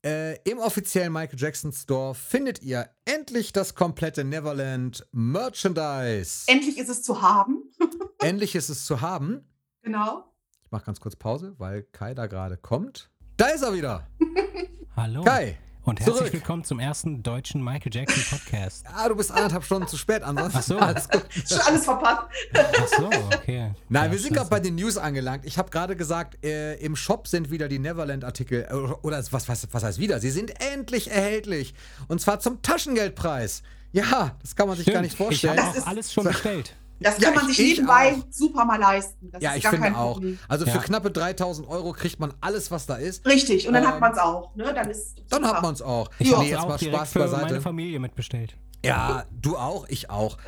Äh, 0.07 0.37
Im 0.45 0.59
offiziellen 0.59 1.11
Michael 1.15 1.39
Jackson 1.39 1.73
Store 1.73 2.15
findet 2.15 2.61
ihr 2.63 2.91
endlich 3.07 3.55
das 3.55 3.75
komplette 3.75 4.23
Neverland 4.23 5.07
Merchandise. 5.13 6.45
Endlich 6.47 6.77
ist 6.77 6.91
es 6.91 7.03
zu 7.03 7.23
haben. 7.23 7.63
endlich 8.21 8.55
ist 8.55 8.69
es 8.69 8.85
zu 8.85 9.01
haben. 9.01 9.49
Genau. 9.81 10.31
Ich 10.63 10.71
mache 10.71 10.85
ganz 10.85 11.01
kurz 11.01 11.17
Pause, 11.17 11.55
weil 11.57 11.85
Kai 11.85 12.13
da 12.13 12.27
gerade 12.27 12.59
kommt. 12.59 13.11
Da 13.37 13.47
ist 13.49 13.63
er 13.63 13.73
wieder. 13.75 14.07
Hallo. 14.97 15.23
Kai. 15.25 15.59
Und 15.83 16.01
herzlich 16.01 16.17
zurück. 16.17 16.33
willkommen 16.33 16.65
zum 16.65 16.79
ersten 16.81 17.23
deutschen 17.23 17.63
Michael 17.63 17.93
Jackson 17.93 18.23
Podcast. 18.39 18.87
Ah, 18.97 19.07
du 19.09 19.17
bist 19.17 19.31
anderthalb 19.31 19.65
Stunden 19.65 19.87
zu 19.87 19.99
spät, 19.99 20.23
ansonsten 20.23 20.59
Ach 20.59 20.63
so. 20.63 20.79
alles 20.79 21.09
gut. 21.09 21.27
Schon 21.49 21.59
alles 21.61 21.85
verpasst. 21.85 22.23
Ach 22.55 22.89
so, 22.99 23.07
okay. 23.35 23.73
Nein, 23.91 24.05
Ja, 24.07 24.13
wir 24.13 24.19
sind 24.19 24.33
gerade 24.35 24.49
bei 24.49 24.61
den 24.61 24.77
News 24.77 24.97
angelangt. 24.97 25.45
Ich 25.45 25.59
habe 25.59 25.69
gerade 25.71 25.95
gesagt, 25.95 26.43
äh, 26.43 26.77
im 26.77 26.97
Shop 26.97 27.29
sind 27.29 27.51
wieder 27.51 27.69
die 27.69 27.79
Neverland-Artikel, 27.79 28.67
äh, 28.71 28.75
oder 28.75 29.19
was, 29.31 29.49
was, 29.49 29.67
was 29.73 29.83
heißt 29.85 29.99
wieder? 29.99 30.21
Sie 30.21 30.31
sind 30.31 30.53
endlich 30.73 31.11
erhältlich. 31.11 31.75
Und 32.09 32.21
zwar 32.23 32.41
zum 32.41 32.63
Taschengeldpreis. 32.63 33.63
Ja, 33.93 34.37
das 34.41 34.57
kann 34.57 34.69
man 34.69 34.77
sich 34.79 34.87
gar 34.87 35.03
nicht 35.03 35.13
Ich 35.13 35.19
vorstellen. 35.19 35.59
habe 35.59 35.67
Das 35.67 35.75
auch 35.75 35.79
ist- 35.81 35.87
alles 35.87 36.13
schon 36.13 36.25
bestellt. 36.25 36.75
Das 37.01 37.19
Ja, 37.19 37.27
kann 37.31 37.35
man 37.43 37.51
ich- 37.51 37.57
sich 37.57 37.67
ich 37.73 37.77
nebenbei 37.79 38.13
auch. 38.15 38.25
super 38.31 38.65
mal 38.65 38.79
leisten. 38.79 39.31
Das 39.31 39.43
ja, 39.43 39.51
ist 39.51 39.57
ich 39.59 39.63
gar 39.65 39.73
finde 39.73 39.87
kein 39.89 39.97
auch. 39.97 40.13
Problem. 40.15 40.39
Also 40.49 40.65
für 40.65 40.71
Ja. 40.73 40.79
knappe 40.79 41.11
3000 41.11 41.69
Euro 41.69 41.93
kriegt 41.93 42.19
man 42.21 42.33
alles, 42.41 42.71
was 42.71 42.87
da 42.87 42.95
ist. 42.97 43.27
Richtig, 43.27 43.67
und 43.67 43.75
dann 43.75 43.83
Ähm, 43.83 43.89
hat 43.91 44.01
man 44.01 44.13
es 44.13 44.19
auch. 44.19 44.55
Ne? 44.55 44.73
Dann, 44.73 44.91
ist 44.91 45.17
Dann 45.29 45.43
super. 45.43 45.55
hat 45.57 45.63
man 45.63 45.75
es 45.75 45.83
auch. 45.83 46.11
Ich 46.19 46.29
Ja. 46.29 46.35
habe 46.35 46.45
nee, 46.45 46.51
jetzt 46.53 46.61
auch 46.61 46.69
mal 46.69 46.79
Spaß 46.79 47.13
für 47.13 47.19
meine 47.21 47.31
beiseite. 47.33 47.61
Familie 47.61 47.99
mitbestellt. 47.99 48.57
Ja, 48.85 49.25
du 49.41 49.57
auch, 49.57 49.87
ich 49.89 50.09
auch. 50.11 50.39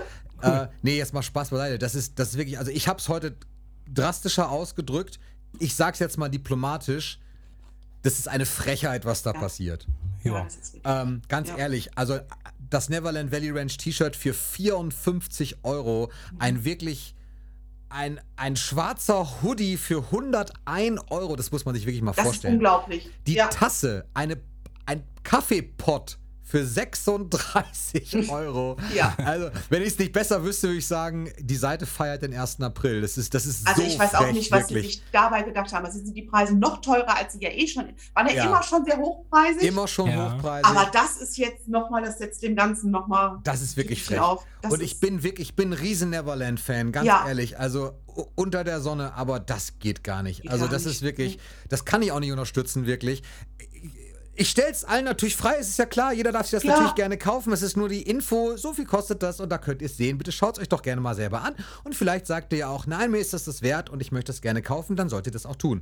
Äh, 0.42 0.66
nee, 0.82 0.96
jetzt 0.98 1.14
mal 1.14 1.22
Spaß 1.22 1.48
beiseite. 1.50 1.78
Das 1.78 1.94
ist, 1.94 2.18
das 2.18 2.28
ist 2.30 2.36
wirklich, 2.36 2.58
also 2.58 2.70
ich 2.70 2.86
habe 2.88 2.98
es 3.00 3.08
heute 3.08 3.34
drastischer 3.92 4.50
ausgedrückt. 4.50 5.18
Ich 5.58 5.74
sag's 5.74 5.98
jetzt 5.98 6.18
mal 6.18 6.28
diplomatisch. 6.28 7.18
Das 8.02 8.18
ist 8.18 8.28
eine 8.28 8.46
Frechheit, 8.46 9.04
was 9.04 9.22
da 9.22 9.32
Ja. 9.32 9.40
passiert. 9.40 9.86
Ja, 10.22 10.46
Ja. 10.84 11.02
Ähm, 11.02 11.22
ganz 11.28 11.48
Ja. 11.48 11.56
ehrlich, 11.56 11.90
also 11.96 12.18
das 12.70 12.88
Neverland 12.88 13.32
Valley 13.32 13.50
Ranch 13.50 13.76
T-Shirt 13.76 14.16
für 14.16 14.34
54 14.34 15.64
Euro, 15.64 16.10
ein 16.38 16.64
wirklich 16.64 17.14
ein, 17.88 18.20
ein 18.36 18.56
schwarzer 18.56 19.42
Hoodie 19.42 19.76
für 19.76 20.04
101 20.04 21.00
Euro, 21.10 21.36
das 21.36 21.52
muss 21.52 21.64
man 21.64 21.74
sich 21.74 21.86
wirklich 21.86 22.02
mal 22.02 22.12
das 22.12 22.18
ist 22.18 22.24
vorstellen. 22.24 22.54
unglaublich. 22.54 23.08
Die 23.26 23.34
ja. 23.34 23.48
Tasse, 23.48 24.06
eine, 24.14 24.38
ein 24.86 25.04
Kaffeepott 25.22 26.18
für 26.48 26.64
36 26.64 28.28
Euro. 28.30 28.76
Ja. 28.94 29.14
Also, 29.24 29.50
wenn 29.68 29.82
ich 29.82 29.88
es 29.88 29.98
nicht 29.98 30.12
besser 30.12 30.44
wüsste, 30.44 30.68
würde 30.68 30.78
ich 30.78 30.86
sagen, 30.86 31.28
die 31.40 31.56
Seite 31.56 31.86
feiert 31.86 32.22
den 32.22 32.32
1. 32.32 32.60
April. 32.60 33.00
Das 33.00 33.18
ist, 33.18 33.34
das 33.34 33.46
ist 33.46 33.66
Also 33.66 33.82
so 33.82 33.88
ich 33.88 33.98
weiß 33.98 34.14
auch 34.14 34.30
nicht, 34.30 34.50
was 34.52 34.68
sie 34.68 34.74
wirklich. 34.76 34.94
sich 34.96 35.04
dabei 35.12 35.42
gedacht 35.42 35.72
haben. 35.72 35.84
Also 35.84 35.98
sind 35.98 36.16
die 36.16 36.22
Preise 36.22 36.54
noch 36.54 36.80
teurer, 36.80 37.16
als 37.16 37.32
sie 37.32 37.40
ja 37.42 37.50
eh 37.50 37.66
schon 37.66 37.86
waren. 38.14 38.28
Ja, 38.28 38.34
Ja. 38.34 38.44
immer 38.46 38.62
schon 38.62 38.84
sehr 38.84 38.96
hochpreisig. 38.96 39.62
Immer 39.62 39.88
schon 39.88 40.08
Ja. 40.10 40.34
hochpreisig. 40.36 40.66
aber 40.70 40.88
das 40.92 41.16
ist 41.16 41.36
jetzt 41.36 41.66
nochmal, 41.68 42.02
das 42.04 42.18
setzt 42.18 42.42
dem 42.42 42.54
Ganzen 42.54 42.90
nochmal. 42.92 43.38
Das 43.42 43.60
ist 43.60 43.76
wirklich 43.76 44.04
frech. 44.04 44.20
Und 44.68 44.80
ich 44.82 45.00
bin 45.00 45.22
wirklich, 45.24 45.48
ich 45.50 45.56
bin 45.56 45.70
ein 45.70 45.72
riesen 45.72 46.10
Neverland-Fan, 46.10 46.92
ganz 46.92 47.06
Ja. 47.06 47.26
ehrlich. 47.26 47.58
Also 47.58 47.92
unter 48.36 48.62
der 48.64 48.80
Sonne, 48.80 49.14
aber 49.14 49.40
das 49.40 49.78
geht 49.78 50.04
gar 50.04 50.22
nicht. 50.22 50.42
Geht 50.42 50.50
also 50.50 50.64
gar 50.66 50.72
das 50.72 50.84
nicht. 50.84 50.94
ist 50.96 51.02
wirklich, 51.02 51.38
das 51.68 51.84
kann 51.84 52.02
ich 52.02 52.12
auch 52.12 52.20
nicht 52.20 52.30
unterstützen, 52.32 52.86
wirklich. 52.86 53.22
Ich 54.38 54.50
stelle 54.50 54.70
es 54.70 54.84
allen 54.84 55.04
natürlich 55.06 55.34
frei, 55.34 55.54
es 55.58 55.68
ist 55.68 55.78
ja 55.78 55.86
klar, 55.86 56.12
jeder 56.12 56.30
darf 56.30 56.42
sich 56.42 56.52
das 56.52 56.62
Klar. 56.62 56.76
natürlich 56.76 56.94
gerne 56.94 57.16
kaufen. 57.16 57.52
Es 57.52 57.62
ist 57.62 57.76
nur 57.76 57.88
die 57.88 58.02
Info, 58.02 58.56
so 58.56 58.74
viel 58.74 58.84
kostet 58.84 59.22
das 59.22 59.40
und 59.40 59.48
da 59.50 59.56
könnt 59.58 59.80
ihr 59.80 59.86
es 59.86 59.96
sehen. 59.96 60.18
Bitte 60.18 60.30
schaut 60.30 60.56
es 60.56 60.62
euch 60.62 60.68
doch 60.68 60.82
gerne 60.82 61.00
mal 61.00 61.14
selber 61.14 61.42
an. 61.42 61.54
Und 61.84 61.94
vielleicht 61.94 62.26
sagt 62.26 62.52
ihr 62.52 62.58
ja 62.60 62.68
auch, 62.68 62.86
nein, 62.86 63.10
mir 63.10 63.18
ist 63.18 63.32
das 63.32 63.44
das 63.44 63.62
wert 63.62 63.88
und 63.88 64.00
ich 64.00 64.12
möchte 64.12 64.32
es 64.32 64.42
gerne 64.42 64.60
kaufen, 64.60 64.94
dann 64.94 65.08
solltet 65.08 65.32
ihr 65.32 65.32
das 65.32 65.46
auch 65.46 65.56
tun. 65.56 65.80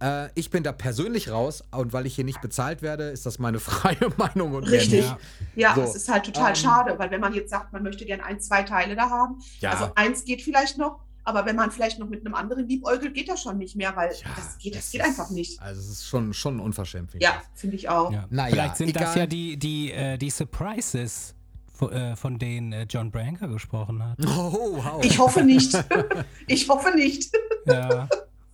Äh, 0.00 0.28
ich 0.34 0.50
bin 0.50 0.62
da 0.62 0.72
persönlich 0.72 1.30
raus 1.30 1.64
und 1.72 1.92
weil 1.92 2.06
ich 2.06 2.14
hier 2.14 2.24
nicht 2.24 2.40
bezahlt 2.40 2.80
werde, 2.80 3.04
ist 3.10 3.26
das 3.26 3.38
meine 3.40 3.58
freie 3.60 3.98
Meinung 4.16 4.54
und 4.54 4.64
Richtig. 4.64 5.02
nicht. 5.02 5.16
Ja, 5.56 5.74
So, 5.74 5.82
es 5.82 5.96
ist 5.96 6.08
halt 6.08 6.24
total 6.26 6.50
ähm, 6.50 6.54
schade, 6.56 6.94
weil 6.98 7.10
wenn 7.10 7.20
man 7.20 7.34
jetzt 7.34 7.50
sagt, 7.50 7.72
man 7.72 7.82
möchte 7.82 8.04
gerne 8.04 8.24
ein, 8.24 8.38
zwei 8.40 8.62
Teile 8.62 8.94
da 8.94 9.10
haben, 9.10 9.38
Ja. 9.60 9.70
also 9.72 9.90
eins 9.96 10.24
geht 10.24 10.42
vielleicht 10.42 10.78
noch, 10.78 11.00
aber 11.26 11.44
wenn 11.44 11.56
man 11.56 11.70
vielleicht 11.70 11.98
noch 11.98 12.08
mit 12.08 12.24
einem 12.24 12.34
anderen 12.34 12.66
liebäugelt, 12.68 13.12
geht 13.14 13.28
das 13.28 13.42
schon 13.42 13.58
nicht 13.58 13.76
mehr, 13.76 13.94
weil 13.96 14.10
Ja, 14.12 14.28
das 14.36 14.56
geht, 14.58 14.74
das 14.74 14.82
das 14.84 14.90
geht 14.92 15.00
ist- 15.02 15.06
einfach 15.08 15.30
nicht. 15.30 15.60
Also 15.60 15.80
es 15.80 15.88
ist 15.88 16.06
schon, 16.08 16.32
schon 16.32 16.60
unverschämt. 16.60 17.10
finde 17.10 17.26
ich. 17.26 17.30
Ja, 17.30 17.42
finde 17.54 17.76
ich 17.76 17.88
auch. 17.88 18.12
Ja. 18.12 18.24
Naja, 18.30 18.50
Vielleicht 18.52 18.76
sind 18.78 18.96
das 18.96 19.02
egal. 19.02 19.18
ja 19.18 19.26
die, 19.26 19.56
die, 19.58 19.92
äh, 19.92 20.16
die 20.16 20.30
Surprises, 20.30 21.34
von, 21.74 21.92
äh, 21.92 22.16
von 22.16 22.38
denen 22.38 22.72
äh, 22.72 22.86
John 22.88 23.10
Branca 23.10 23.46
gesprochen 23.46 24.02
hat. 24.02 24.16
Oh, 24.26 24.78
wow. 24.82 25.04
Ich 25.04 25.18
hoffe 25.18 25.42
nicht. 25.42 25.76
ich 26.46 26.68
hoffe 26.68 26.90
nicht. 26.94 27.30
Ja. 27.66 28.08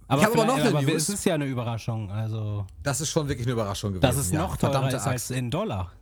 Aber, 0.09 0.21
Ich 0.23 0.27
aber 0.27 0.45
noch 0.45 0.57
eine 0.57 0.69
aber 0.69 0.83
News. 0.83 0.95
es 1.05 1.09
ist 1.11 1.25
ja 1.25 1.35
eine 1.35 1.45
Überraschung. 1.47 2.11
Also, 2.11 2.67
Das 2.83 3.01
ist 3.01 3.11
schon 3.11 3.29
wirklich 3.29 3.47
eine 3.47 3.53
Überraschung 3.53 3.93
gewesen. 3.93 4.03
dass 4.03 4.17
es 4.17 4.33
ja. 4.33 4.41
noch 4.41 4.57
teurer 4.57 4.73
Verdammte 4.73 4.97
ist 4.97 5.07
als 5.07 5.31
Axt. 5.31 5.39
in 5.39 5.51
Dollar. 5.51 5.93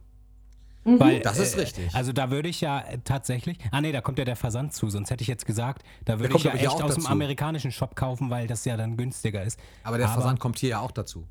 Mhm. 0.94 1.00
Weil, 1.00 1.20
Das 1.20 1.38
ist 1.38 1.54
äh, 1.54 1.60
richtig. 1.60 1.94
Also 1.94 2.12
da 2.12 2.30
würde 2.30 2.48
ich 2.48 2.60
ja 2.60 2.80
äh, 2.80 2.98
tatsächlich. 3.04 3.58
Ah 3.70 3.80
nee, 3.80 3.92
da 3.92 4.00
kommt 4.00 4.18
ja 4.18 4.24
der 4.24 4.36
Versand 4.36 4.72
zu, 4.74 4.88
sonst 4.90 5.10
hätte 5.10 5.22
ich 5.22 5.28
jetzt 5.28 5.46
gesagt, 5.46 5.82
da 6.04 6.18
würde 6.20 6.36
ich 6.36 6.44
ja 6.44 6.50
aber 6.50 6.58
hier 6.60 6.68
echt 6.68 6.76
auch 6.76 6.84
aus 6.84 6.94
dem 6.94 7.06
amerikanischen 7.06 7.72
Shop 7.72 7.96
kaufen, 7.96 8.30
weil 8.30 8.46
das 8.46 8.64
ja 8.64 8.76
dann 8.76 8.96
günstiger 8.96 9.42
ist. 9.42 9.58
Aber 9.84 9.98
der 9.98 10.08
Versand 10.08 10.40
kommt 10.40 10.58
hier 10.58 10.70
ja 10.70 10.80
auch 10.80 10.90
dazu. 10.92 11.26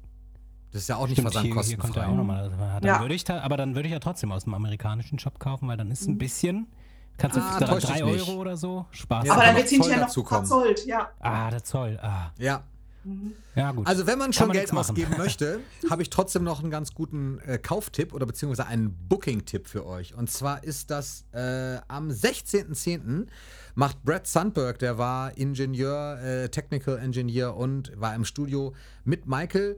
Das 0.72 0.84
ist 0.84 0.88
ja 0.90 0.98
auch 0.98 1.08
nicht 1.08 1.14
Stimmt, 1.20 1.32
hier, 1.34 1.42
hier 1.42 1.50
kommt 1.52 1.58
er 1.58 1.64
versandkostenfrei. 2.04 2.08
auch 2.08 2.16
nochmal. 2.16 2.52
Dann 2.82 2.84
Ja. 2.84 3.02
würde 3.02 3.16
ich 3.16 3.24
da, 3.24 3.42
aber 3.42 3.58
dann 3.58 3.74
würde 3.76 3.88
ich 3.88 3.94
ja 3.94 4.00
trotzdem 4.00 4.32
aus 4.32 4.44
dem 4.44 4.54
amerikanischen 4.54 5.18
Shop 5.18 5.40
kaufen, 5.40 5.68
weil 5.68 5.78
dann 5.78 5.90
ist 5.90 6.08
ein 6.08 6.18
bisschen. 6.20 6.68
Kannst 7.18 7.36
du 7.36 7.42
Ah, 7.42 7.60
drei, 7.60 8.02
nicht. 8.02 8.28
Euro 8.30 8.40
oder 8.40 8.56
so? 8.56 8.86
Spaß. 8.92 9.26
Ja, 9.26 9.34
aber 9.34 9.44
dann 9.44 9.56
wird 9.56 9.66
es 9.66 9.72
hinterher 9.72 10.08
Zoll 10.08 10.24
noch 10.24 10.30
verzollt, 10.30 10.86
ja. 10.86 11.10
Ah, 11.20 11.50
der 11.50 11.64
Zoll. 11.64 12.00
Ah, 12.02 12.32
Ja. 12.38 12.62
Ja, 13.56 13.72
gut. 13.72 13.88
Also 13.88 14.08
wenn 14.08 14.20
man 14.20 14.34
schon 14.34 14.48
man 14.48 14.58
Geld 14.58 14.74
ausgeben 14.74 15.16
möchte, 15.18 15.60
habe 15.90 16.02
ich 16.02 16.10
trotzdem 16.10 16.44
noch 16.44 16.62
einen 16.62 16.72
ganz 16.72 16.94
guten 16.94 17.40
äh, 17.40 17.58
Kauftipp 17.58 18.14
oder 18.14 18.26
beziehungsweise 18.26 18.68
einen 18.68 18.96
Booking-Tipp 19.08 19.68
für 19.68 19.86
euch. 19.86 20.14
Und 20.16 20.30
zwar 20.30 20.64
ist 20.64 20.92
das 20.92 21.26
äh, 21.32 21.78
am 21.88 22.10
16.10. 22.10 23.28
macht 23.76 24.04
Brad 24.04 24.28
Sandberg, 24.28 24.80
der 24.80 24.98
war 24.98 25.38
Ingenieur, 25.38 26.20
äh, 26.22 26.50
Technical 26.50 26.98
Engineer 26.98 27.56
und 27.56 27.92
war 28.00 28.14
im 28.16 28.26
Studio 28.26 28.74
mit 29.06 29.28
Michael 29.28 29.78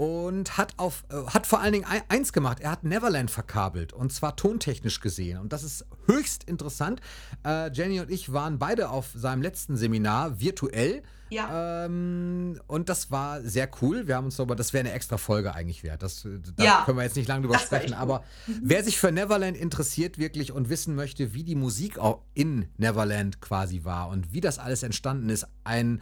und 0.00 0.56
hat 0.56 0.72
auf 0.78 1.04
äh, 1.10 1.26
hat 1.26 1.46
vor 1.46 1.60
allen 1.60 1.74
Dingen 1.74 1.84
ei- 1.84 2.02
eins 2.08 2.32
gemacht. 2.32 2.60
Er 2.60 2.70
hat 2.70 2.84
Neverland 2.84 3.30
verkabelt 3.30 3.92
und 3.92 4.10
zwar 4.14 4.34
tontechnisch 4.34 5.00
gesehen 5.00 5.38
und 5.38 5.52
das 5.52 5.62
ist 5.62 5.84
höchst 6.06 6.44
interessant. 6.44 7.02
Äh, 7.44 7.70
Jenny 7.72 8.00
und 8.00 8.10
ich 8.10 8.32
waren 8.32 8.58
beide 8.58 8.88
auf 8.88 9.08
seinem 9.14 9.42
letzten 9.42 9.76
Seminar 9.76 10.40
virtuell. 10.40 11.02
Ja. 11.32 11.84
Ähm, 11.84 12.58
und 12.66 12.88
das 12.88 13.12
war 13.12 13.40
sehr 13.42 13.68
cool. 13.82 14.08
Wir 14.08 14.16
haben 14.16 14.24
uns 14.24 14.40
aber, 14.40 14.56
das 14.56 14.72
wäre 14.72 14.80
eine 14.80 14.92
extra 14.94 15.16
Folge 15.16 15.54
eigentlich 15.54 15.84
wert. 15.84 16.02
Das, 16.02 16.24
äh, 16.24 16.40
da 16.56 16.64
Ja. 16.64 16.82
können 16.84 16.96
wir 16.98 17.04
jetzt 17.04 17.14
nicht 17.14 17.28
lange 17.28 17.42
drüber 17.42 17.54
Das 17.54 17.62
sprechen. 17.66 17.94
Aber 17.94 18.24
wer 18.62 18.82
sich 18.82 18.98
für 18.98 19.12
Neverland 19.12 19.56
interessiert 19.56 20.18
wirklich 20.18 20.50
und 20.50 20.70
wissen 20.70 20.96
möchte, 20.96 21.32
wie 21.34 21.44
die 21.44 21.54
Musik 21.54 21.98
auch 21.98 22.22
in 22.34 22.68
Neverland 22.78 23.40
quasi 23.40 23.84
war 23.84 24.08
und 24.08 24.32
wie 24.32 24.40
das 24.40 24.58
alles 24.58 24.82
entstanden 24.82 25.28
ist, 25.30 25.46
ein, 25.62 26.00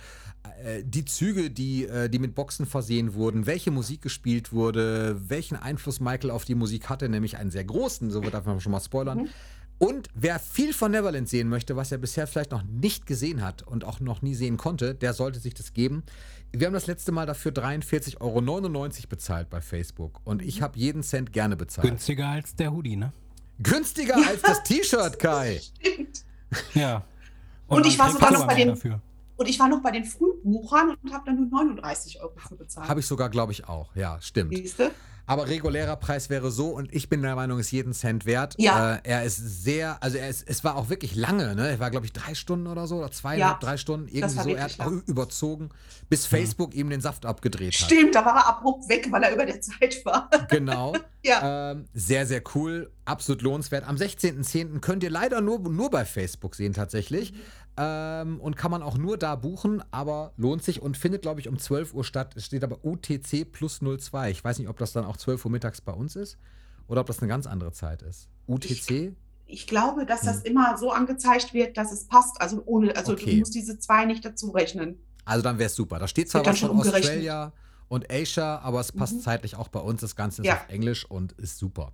die 0.85 1.05
Züge, 1.05 1.51
die, 1.51 1.85
äh, 1.87 2.09
die 2.09 2.19
mit 2.19 2.35
Boxen 2.35 2.67
versehen 2.67 3.15
wurden, 3.15 3.47
welche 3.47 3.71
Musik 3.71 4.03
gespielt 4.03 4.53
wurde, 4.53 5.21
welchen 5.29 5.57
Einfluss 5.57 6.01
Michael 6.01 6.31
auf 6.31 6.45
die 6.45 6.55
Musik 6.55 6.89
hatte, 6.89 7.09
nämlich 7.09 7.37
einen 7.37 7.51
sehr 7.51 7.65
großen, 7.65 8.11
so 8.11 8.21
darf 8.21 8.47
man 8.47 8.61
schon 8.61 8.73
mal 8.73 8.81
spoilern. 8.81 9.29
Und 9.79 10.09
wer 10.15 10.41
viel 10.41 10.75
von 10.75 10.91
Neverland 10.91 11.29
sehen 11.29 11.49
möchte, 11.49 11.77
was 11.77 11.93
er 11.93 11.99
bisher 11.99 12.27
vielleicht 12.27 12.51
noch 12.51 12.65
nicht 12.65 13.07
gesehen 13.07 13.43
hat 13.43 13.63
und 13.63 13.85
auch 13.85 14.01
noch 14.01 14.23
nie 14.23 14.35
sehen 14.35 14.57
konnte, 14.57 14.95
der 14.95 15.15
sollte 15.15 15.39
sich 15.39 15.55
das 15.55 15.73
geben. 15.73 16.03
Wir 16.53 16.67
haben 16.67 16.75
das 16.75 16.89
letzte 16.89 17.13
Mal 17.13 17.27
dafür 17.27 17.53
43,99 17.53 18.21
Euro 18.21 19.09
bezahlt 19.09 19.51
bei 19.51 19.61
Facebook. 19.61 20.21
Und 20.25 20.43
ich 20.43 20.63
habe 20.63 20.79
jeden 20.79 21.03
Cent 21.05 21.33
gerne 21.33 21.57
bezahlt. 21.57 21.87
Günstiger 21.87 22.27
als 22.29 22.57
der 22.57 22.73
Hoodie, 22.73 22.97
ne? 22.97 23.13
Günstiger 23.63 24.17
als 24.17 24.43
das 24.43 24.63
T-Shirt, 24.65 25.19
Kai. 25.19 25.61
Stimmt. 25.81 26.25
Ja. 26.75 27.05
Und 27.69 27.87
ich 27.87 27.99
man 27.99 28.07
war 28.07 28.13
sogar 28.15 28.33
noch 28.33 28.47
bei 28.47 28.55
den- 28.55 28.69
Dafür. 28.69 29.01
Und 29.39 29.49
ich 29.49 29.59
war 29.59 29.69
noch 29.69 29.83
bei 29.83 29.91
den 29.93 30.05
Frühbuchern 30.05 30.97
und 31.03 31.13
habe 31.13 31.25
dann 31.27 31.37
nur 31.37 31.49
39 31.49 32.21
Euro 32.21 32.35
für 32.37 32.57
bezahlt. 32.57 32.89
Habe 32.89 33.01
ich 33.01 33.07
sogar, 33.07 33.31
glaube 33.31 33.53
ich, 33.53 33.69
auch. 33.69 33.95
Ja, 33.95 34.19
stimmt. 34.21 34.55
Siehste? 34.55 34.91
Aber 35.27 35.47
regulärer 35.47 35.97
Preis 35.97 36.31
wäre 36.31 36.51
so 36.51 36.69
und 36.71 36.91
ich 36.93 37.11
bin 37.11 37.21
der 37.21 37.37
Meinung, 37.37 37.59
ist 37.59 37.71
jeden 37.71 37.93
Cent 37.93 38.25
wert. 38.25 38.55
Ja. 38.59 38.95
Äh, 38.95 39.01
er 39.05 39.25
ist 39.25 39.37
sehr, 39.37 40.03
also 40.03 40.17
er 40.17 40.31
ist, 40.31 40.49
es 40.49 40.65
war 40.65 40.75
auch 40.77 40.89
wirklich 40.89 41.15
lange, 41.17 41.55
ne? 41.55 41.69
Er 41.69 41.79
war, 41.79 41.91
glaube 41.91 42.07
ich, 42.07 42.15
drei 42.15 42.35
Stunden 42.35 42.67
oder 42.67 42.87
so 42.87 42.97
oder 42.97 43.11
zweieinhalb, 43.11 43.61
Ja. 43.63 43.67
drei 43.69 43.77
Stunden. 43.77 44.09
Irgendwie 44.09 44.41
so. 44.43 44.49
Er 44.49 44.65
hat 44.65 44.81
auch 44.81 44.87
lang. 44.87 45.03
überzogen, 45.07 45.69
bis 46.09 46.25
Facebook 46.25 46.75
ihm 46.75 46.89
den 46.89 47.03
Saft 47.03 47.27
abgedreht 47.27 47.75
hat. 47.75 47.91
Stimmt, 47.91 48.15
da 48.15 48.25
war 48.25 48.37
er 48.37 48.47
abrupt 48.49 48.89
weg, 48.89 49.07
weil 49.11 49.23
er 49.23 49.35
über 49.35 49.45
der 49.45 49.61
Zeit 49.61 50.03
war. 50.05 50.31
Genau. 50.51 50.95
Ja. 51.25 51.73
Ähm, 51.73 51.89
sehr, 51.93 52.27
sehr 52.27 52.41
cool. 52.55 52.91
Absolut 53.09 53.41
lohnenswert. 53.43 53.85
Am 53.89 53.97
16.10. 53.97 54.81
könnt 54.81 55.03
ihr 55.03 55.11
leider 55.11 55.41
nur, 55.41 55.59
nur 55.61 55.91
bei 55.91 56.05
Facebook 56.05 56.55
sehen, 56.55 56.75
tatsächlich. 56.75 57.33
Ähm, 57.79 58.39
und 58.41 58.57
kann 58.57 58.71
man 58.71 58.83
auch 58.83 58.99
nur 58.99 59.17
da 59.17 59.35
buchen, 59.35 59.83
aber 59.91 60.33
lohnt 60.37 60.63
sich 60.63 60.83
und 60.83 60.97
findet, 60.97 61.23
glaube 61.23 61.41
ich, 61.41 61.49
um 61.49 61.59
12 61.59 61.95
Uhr 61.95 62.05
statt. 62.05 62.35
Es 62.37 62.45
steht 62.45 62.63
aber 62.65 62.85
UTC 62.85 63.51
plus 63.51 63.81
02. 63.81 64.31
Ich 64.31 64.45
weiß 64.45 64.59
nicht, 64.59 64.69
ob 64.69 64.77
das 64.79 64.93
dann 64.93 65.05
auch 65.05 65.17
12 65.17 65.45
Uhr 65.45 65.51
mittags 65.51 65.81
bei 65.81 65.93
uns 65.93 66.17
ist 66.17 66.37
oder 66.87 67.01
ob 67.01 67.07
das 67.07 67.21
eine 67.21 67.29
ganz 67.29 67.47
andere 67.47 67.73
Zeit 67.73 68.03
ist. 68.03 68.29
UTC? 68.47 69.15
Ich 69.47 69.67
glaube, 69.67 70.05
dass 70.05 70.21
das 70.23 70.39
Hm. 70.45 70.47
immer 70.53 70.77
so 70.77 70.93
angezeigt 70.93 71.55
wird, 71.55 71.79
dass 71.79 71.93
es 71.93 72.05
passt. 72.09 72.39
Also 72.43 72.63
ohne, 72.67 72.95
also 72.95 73.13
Okay. 73.13 73.31
du 73.33 73.37
musst 73.39 73.55
diese 73.55 73.79
zwei 73.79 74.05
nicht 74.05 74.23
dazu 74.25 74.51
rechnen. 74.51 74.99
Also 75.25 75.43
dann 75.43 75.59
wäre 75.59 75.69
es 75.69 75.75
super. 75.75 75.99
Da 75.99 76.09
steht 76.09 76.29
zwar 76.29 76.45
was 76.45 76.59
von. 76.61 76.79
Australia 76.79 77.53
und 77.89 78.13
Asia, 78.13 78.59
aber 78.59 78.81
es 78.81 78.93
passt 78.93 79.15
Mhm. 79.17 79.21
zeitlich 79.21 79.57
auch 79.57 79.69
bei 79.69 79.81
uns. 79.81 80.03
Das 80.03 80.15
Ganze 80.17 80.43
ist 80.43 80.47
Ja. 80.49 80.57
auf 80.57 80.69
Englisch 80.69 81.07
und 81.07 81.33
ist 81.33 81.57
super. 81.59 81.93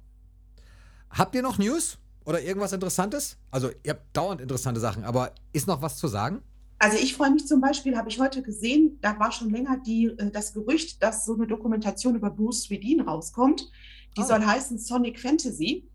Habt 1.16 1.34
ihr 1.34 1.42
noch 1.42 1.58
News 1.58 1.98
oder 2.24 2.42
irgendwas 2.42 2.72
Interessantes? 2.72 3.38
Also, 3.50 3.70
ihr 3.82 3.90
habt 3.92 4.16
dauernd 4.16 4.40
interessante 4.40 4.80
Sachen, 4.80 5.04
aber 5.04 5.32
ist 5.52 5.66
noch 5.66 5.80
was 5.80 5.96
zu 5.96 6.08
sagen? 6.08 6.42
Also 6.80 6.98
ich 6.98 7.14
freue 7.14 7.30
mich 7.30 7.46
zum 7.46 7.60
Beispiel, 7.60 7.96
habe 7.96 8.08
ich 8.08 8.18
heute 8.18 8.42
gesehen, 8.42 8.98
da 9.00 9.18
war 9.18 9.30
schon 9.32 9.48
länger 9.50 9.78
die, 9.86 10.06
äh, 10.06 10.30
das 10.30 10.52
Gerücht, 10.52 11.02
dass 11.02 11.24
so 11.24 11.34
eine 11.34 11.46
Dokumentation 11.46 12.16
über 12.16 12.30
Bruce 12.30 12.64
Swedin 12.64 13.00
rauskommt. 13.00 13.70
Die 14.16 14.20
Oh. 14.20 14.24
soll 14.24 14.44
heißen 14.44 14.78
Sonic 14.78 15.20
Fantasy. 15.20 15.88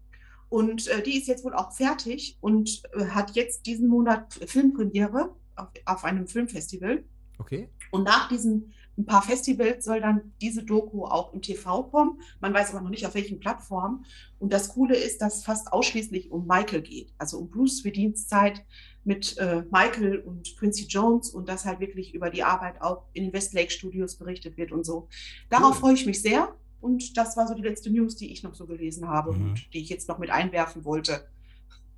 Und 0.47 0.87
äh, 0.87 1.03
die 1.03 1.17
ist 1.17 1.27
jetzt 1.27 1.43
wohl 1.43 1.53
auch 1.53 1.73
fertig 1.73 2.37
und 2.41 2.81
äh, 2.93 3.05
hat 3.07 3.31
jetzt 3.35 3.67
diesen 3.67 3.87
Monat 3.87 4.33
Filmpremiere 4.47 5.35
auf, 5.55 5.67
auf 5.85 6.03
einem 6.05 6.25
Filmfestival. 6.27 7.03
Okay. 7.37 7.69
Und 7.91 8.03
nach 8.05 8.29
diesen 8.29 8.73
ein 8.99 9.05
paar 9.05 9.21
Festivals 9.21 9.85
soll 9.85 10.01
dann 10.01 10.33
diese 10.41 10.61
Doku 10.63 11.05
auch 11.05 11.33
im 11.33 11.41
TV 11.41 11.83
kommen. 11.85 12.19
Man 12.41 12.53
weiß 12.53 12.71
aber 12.71 12.81
noch 12.81 12.89
nicht, 12.89 13.07
auf 13.07 13.15
welchen 13.15 13.39
Plattformen. 13.39 14.05
Und 14.39 14.51
das 14.51 14.69
Coole 14.69 14.95
ist, 14.97 15.21
dass 15.21 15.37
es 15.37 15.43
fast 15.45 15.71
ausschließlich 15.71 16.31
um 16.31 16.45
Michael 16.45 16.81
geht. 16.81 17.13
Also 17.17 17.39
um 17.39 17.49
Bruce 17.49 17.77
Swedins 17.79 18.27
Zeit 18.27 18.65
mit 19.05 19.37
äh, 19.37 19.63
Michael 19.71 20.19
und 20.19 20.53
Quincy 20.57 20.85
Jones 20.87 21.29
und 21.29 21.47
dass 21.47 21.63
halt 21.65 21.79
wirklich 21.79 22.13
über 22.13 22.29
die 22.29 22.43
Arbeit 22.43 22.81
auch 22.81 23.05
in 23.13 23.23
den 23.23 23.33
Westlake 23.33 23.71
Studios 23.71 24.17
berichtet 24.17 24.57
wird 24.57 24.71
und 24.73 24.85
so. 24.85 25.07
Darauf 25.49 25.75
Cool. 25.75 25.79
freue 25.79 25.93
ich 25.93 26.05
mich 26.05 26.21
sehr. 26.21 26.53
Und 26.81 27.17
das 27.17 27.35
war 27.37 27.47
so 27.47 27.53
die 27.55 27.61
letzte 27.63 27.89
News, 27.89 28.17
die 28.17 28.31
ich 28.31 28.43
noch 28.43 28.53
so 28.53 28.65
gelesen 28.67 29.07
habe 29.07 29.33
Mhm. 29.33 29.41
und 29.51 29.73
die 29.73 29.79
ich 29.79 29.89
jetzt 29.89 30.09
noch 30.09 30.19
mit 30.19 30.29
einwerfen 30.29 30.83
wollte. 30.85 31.27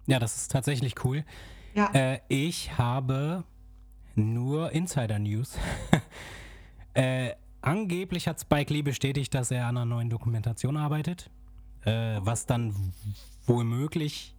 Ja, 0.06 0.20
das 0.20 0.36
ist 0.38 0.52
tatsächlich 0.52 1.04
cool. 1.04 1.26
Ja. 1.74 1.90
Äh, 1.94 2.20
ich 2.30 2.78
habe 2.78 3.44
nur 4.16 4.72
Insider-News. 4.72 5.58
äh, 6.94 7.32
angeblich 7.62 8.28
hat 8.28 8.40
Spike 8.40 8.74
Lee 8.74 8.82
bestätigt, 8.82 9.34
dass 9.34 9.52
er 9.52 9.68
an 9.68 9.78
einer 9.78 9.86
neuen 9.86 10.10
Dokumentation 10.10 10.78
arbeitet, 10.78 11.30
äh, 11.86 12.20
was 12.22 12.46
dann 12.46 12.94
womöglich 13.46 14.36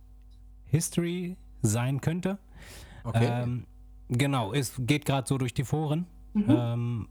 History 0.67 1.37
sein 1.63 2.01
könnte. 2.01 2.39
Okay. 3.05 3.29
Ähm, 3.31 3.67
genau, 4.09 4.53
es 4.53 4.75
geht 4.79 5.05
gerade 5.05 5.27
so 5.27 5.39
durch 5.39 5.55
die 5.55 5.65
Foren. 5.65 6.07
Mhm. 6.35 6.45
Ähm, 6.49 7.09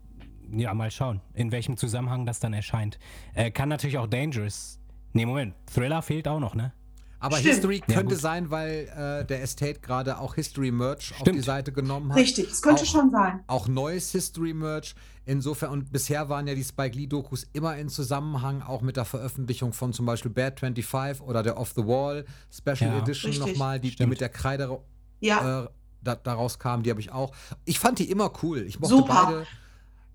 ja, 0.54 0.74
mal 0.74 0.92
schauen, 0.92 1.22
in 1.34 1.52
welchem 1.52 1.78
Zusammenhang 1.78 2.26
das 2.26 2.40
dann 2.40 2.54
erscheint. 2.54 3.00
Äh, 3.34 3.52
kann 3.52 3.70
natürlich 3.70 3.98
auch 3.98 4.08
Dangerous. 4.08 4.80
Nee, 5.14 5.26
Moment, 5.26 5.56
Thriller 5.66 6.02
fehlt 6.02 6.28
auch 6.28 6.40
noch, 6.40 6.56
ne? 6.56 6.74
Aber 7.22 7.38
stimmt. 7.38 7.54
History 7.54 7.82
Ja, 7.88 7.96
könnte 7.96 8.16
gut. 8.16 8.22
sein, 8.22 8.50
weil 8.52 8.88
äh, 9.22 9.26
der 9.26 9.42
Estate 9.44 9.80
gerade 9.80 10.20
auch 10.20 10.36
History 10.36 10.72
Merch 10.72 11.12
auf 11.14 11.20
Stimmt. 11.20 11.38
die 11.38 11.42
Seite 11.42 11.72
genommen 11.72 12.12
hat. 12.12 12.18
Richtig, 12.18 12.50
es 12.52 12.62
könnte 12.62 12.82
Auch- 12.84 12.86
schon 12.88 13.12
sein. 13.12 13.40
Auch 13.48 13.68
neues 13.70 14.12
History 14.12 14.54
Merch. 14.54 14.96
Insofern, 15.26 15.70
und 15.72 15.92
bisher 15.92 16.30
waren 16.30 16.48
ja 16.48 16.56
die 16.56 16.64
Spike 16.64 16.98
Lee-Dokus 16.98 17.48
immer 17.54 17.78
in 17.78 17.90
Zusammenhang, 17.90 18.64
auch 18.64 18.82
mit 18.82 18.98
der 18.98 19.06
Veröffentlichung 19.06 19.72
von 19.72 19.94
zum 19.94 20.06
Beispiel 20.08 20.32
Bad 20.32 20.60
25 20.60 21.22
oder 21.22 21.44
der 21.44 21.58
Off 21.58 21.74
the 21.76 21.86
Wall 21.86 22.26
Special 22.52 22.92
Ja. 22.92 22.98
Edition 23.00 23.38
nochmal, 23.38 23.80
die, 23.80 23.96
die 23.96 24.06
mit 24.08 24.20
der 24.20 24.30
Kreide 24.30 24.80
Ja. 25.20 25.64
äh, 25.64 25.68
da, 26.04 26.16
daraus 26.16 26.58
kamen, 26.58 26.82
die 26.82 26.90
habe 26.90 27.00
ich 27.00 27.12
auch. 27.12 27.32
Ich 27.66 27.78
fand 27.78 28.00
die 28.00 28.10
immer 28.10 28.32
cool. 28.42 28.64
Ich 28.68 28.80
mochte 28.80 28.96
Super. 28.96 29.24
beide. 29.28 29.48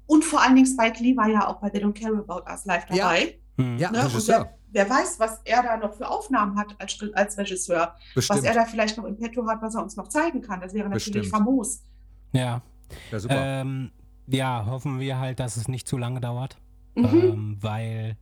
Und 0.07 0.25
vor 0.25 0.41
allen 0.43 0.57
Dingen 0.57 0.67
Spike 0.67 1.01
Lee 1.03 1.17
war 1.17 1.29
ja 1.29 1.47
auch 1.49 1.61
bei 1.61 1.71
They 1.71 1.83
Don't 1.85 1.93
Care 1.99 2.17
About 2.19 2.51
Us 2.51 2.65
live 2.65 2.85
Ja. 2.91 2.97
dabei. 3.09 3.39
Hm. 3.59 3.79
Ja, 3.79 3.91
Ne? 3.93 4.05
Regisseur. 4.05 4.51
Wer, 4.73 4.89
weiß, 4.89 5.19
was 5.19 5.41
er 5.45 5.63
da 5.63 5.77
noch 5.77 5.95
für 5.95 6.09
Aufnahmen 6.09 6.57
hat 6.57 6.75
als, 6.79 6.99
als 7.15 7.39
Regisseur, 7.39 7.95
Bestimmt. 8.15 8.39
was 8.39 8.45
er 8.45 8.55
da 8.55 8.65
vielleicht 8.65 8.97
noch 8.97 9.05
im 9.05 9.17
Petto 9.17 9.47
hat, 9.47 9.63
was 9.63 9.75
er 9.75 9.83
uns 9.83 9.97
noch 9.97 10.09
zeigen 10.09 10.43
kann. 10.43 10.61
Das 10.61 10.75
wäre 10.75 10.89
natürlich 10.89 11.23
Bestimmt. 11.23 11.47
famos. 11.47 11.85
Ja. 12.33 12.63
ja, 13.11 13.19
super. 13.19 13.35
Ähm, 13.37 13.91
ja, 14.27 14.67
hoffen 14.67 15.01
wir 15.01 15.19
halt, 15.19 15.41
dass 15.41 15.57
es 15.57 15.69
nicht 15.69 15.87
zu 15.87 15.99
lange 15.99 16.21
dauert. 16.21 16.59
Mhm. 16.95 17.05
Ähm, 17.05 17.57
weil 17.61 18.17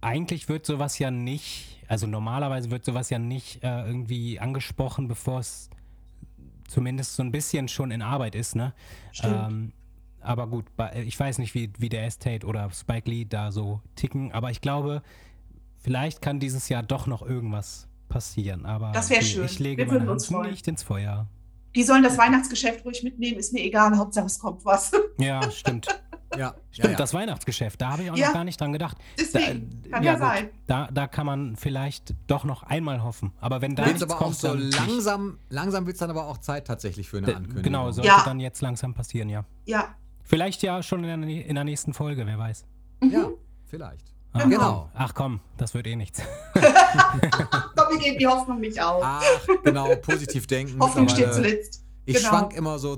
eigentlich 0.00 0.48
wird 0.48 0.66
sowas 0.66 0.98
ja 0.98 1.10
nicht, 1.10 1.82
also 1.88 2.06
normalerweise 2.06 2.70
wird 2.70 2.84
sowas 2.84 3.10
ja 3.10 3.18
nicht 3.18 3.62
äh, 3.64 3.86
irgendwie 3.86 4.38
angesprochen, 4.38 5.08
bevor 5.08 5.40
es 5.40 5.70
zumindest 6.68 7.16
so 7.16 7.22
ein 7.22 7.32
bisschen 7.32 7.68
schon 7.68 7.90
in 7.90 8.02
Arbeit 8.02 8.34
ist, 8.34 8.56
ne? 8.56 8.74
Stimmt. 9.12 9.48
Ähm, 9.48 9.72
aber 10.20 10.48
gut, 10.48 10.66
ich 11.04 11.18
weiß 11.18 11.38
nicht, 11.38 11.54
wie, 11.54 11.70
wie 11.78 11.88
der 11.88 12.04
Estate 12.04 12.46
oder 12.46 12.68
Spike 12.70 13.08
Lee 13.08 13.24
da 13.24 13.52
so 13.52 13.80
ticken, 13.94 14.32
aber 14.32 14.50
ich 14.50 14.60
glaube, 14.60 15.02
vielleicht 15.86 16.20
kann 16.20 16.40
dieses 16.40 16.68
Jahr 16.68 16.82
doch 16.82 17.06
noch 17.06 17.22
irgendwas 17.22 17.86
passieren. 18.08 18.66
Aber 18.66 18.90
Das 18.90 19.08
okay, 19.08 19.22
schön. 19.22 19.44
ich 19.44 19.60
lege 19.60 19.78
Wir 19.82 19.86
meine 19.86 20.00
würden 20.00 20.08
uns 20.10 20.28
Hand 20.32 20.50
nicht 20.50 20.66
ins 20.66 20.82
Feuer. 20.82 21.28
Die 21.76 21.84
sollen 21.84 22.02
das 22.02 22.18
Weihnachtsgeschäft 22.18 22.84
ruhig 22.84 23.04
mitnehmen, 23.04 23.38
ist 23.38 23.52
mir 23.52 23.62
egal, 23.62 23.96
Hauptsache 23.96 24.26
es 24.26 24.38
kommt 24.40 24.64
was. 24.64 24.90
Ja, 25.18 25.48
stimmt. 25.50 25.86
ja, 26.36 26.54
Stimmt, 26.72 26.84
ja, 26.84 26.90
ja. 26.90 26.96
das 26.96 27.14
Weihnachtsgeschäft, 27.14 27.80
da 27.80 27.92
habe 27.92 28.02
ich 28.02 28.10
auch 28.10 28.16
Ja. 28.16 28.26
noch 28.26 28.34
gar 28.34 28.42
nicht 28.44 28.60
dran 28.60 28.72
gedacht. 28.72 28.96
Deswegen, 29.18 29.82
Da- 29.84 29.90
kann 29.90 30.02
ja, 30.02 30.12
gut, 30.14 30.20
sein. 30.22 30.48
Da, 30.66 30.88
da 30.92 31.06
kann 31.06 31.24
man 31.26 31.54
vielleicht 31.56 32.14
doch 32.26 32.42
noch 32.44 32.64
einmal 32.64 33.02
hoffen. 33.04 33.32
Aber 33.40 33.62
wenn 33.62 33.76
da 33.76 33.84
Wird's 33.84 34.00
nichts 34.00 34.02
aber 34.02 34.14
auch 34.20 34.24
kommt, 34.24 34.36
so 34.36 34.48
dann 34.48 34.58
nicht. 34.58 34.76
langsam, 34.76 35.38
langsam 35.50 35.86
wird 35.86 35.94
es 35.94 36.00
dann 36.00 36.10
aber 36.10 36.26
auch 36.26 36.38
Zeit 36.38 36.66
tatsächlich 36.66 37.08
für 37.08 37.18
eine 37.18 37.26
D- 37.28 37.32
Ankündigung. 37.34 37.62
Genau, 37.62 37.92
sollte 37.92 38.08
Ja. 38.08 38.22
dann 38.24 38.40
jetzt 38.40 38.60
langsam 38.60 38.92
passieren, 38.92 39.28
ja. 39.28 39.44
Ja. 39.66 39.94
Vielleicht 40.24 40.62
ja 40.62 40.82
schon 40.82 41.04
in 41.04 41.22
der, 41.22 41.46
in 41.46 41.54
der 41.54 41.64
nächsten 41.64 41.94
Folge, 41.94 42.26
wer 42.26 42.38
weiß. 42.38 42.64
Mhm. 43.02 43.10
Ja, 43.10 43.28
vielleicht. 43.66 44.12
Ah, 44.38 44.46
Genau. 44.48 44.90
Ach 44.94 45.14
komm, 45.14 45.40
das 45.56 45.74
wird 45.74 45.86
eh 45.86 45.96
nichts. 45.96 46.22
Komm, 46.54 46.62
wir 47.90 47.98
geben 47.98 48.18
die 48.18 48.26
Hoffnung 48.26 48.60
nicht 48.60 48.80
auf. 48.80 49.02
Ach, 49.04 49.22
genau, 49.64 49.94
positiv 49.96 50.46
denken. 50.46 50.78
Hoffnung 50.80 51.08
steht 51.08 51.32
zuletzt. 51.34 51.82
Ich 52.06 52.16
genau. 52.16 52.28
schwank 52.28 52.54
immer 52.54 52.78
so 52.78 52.96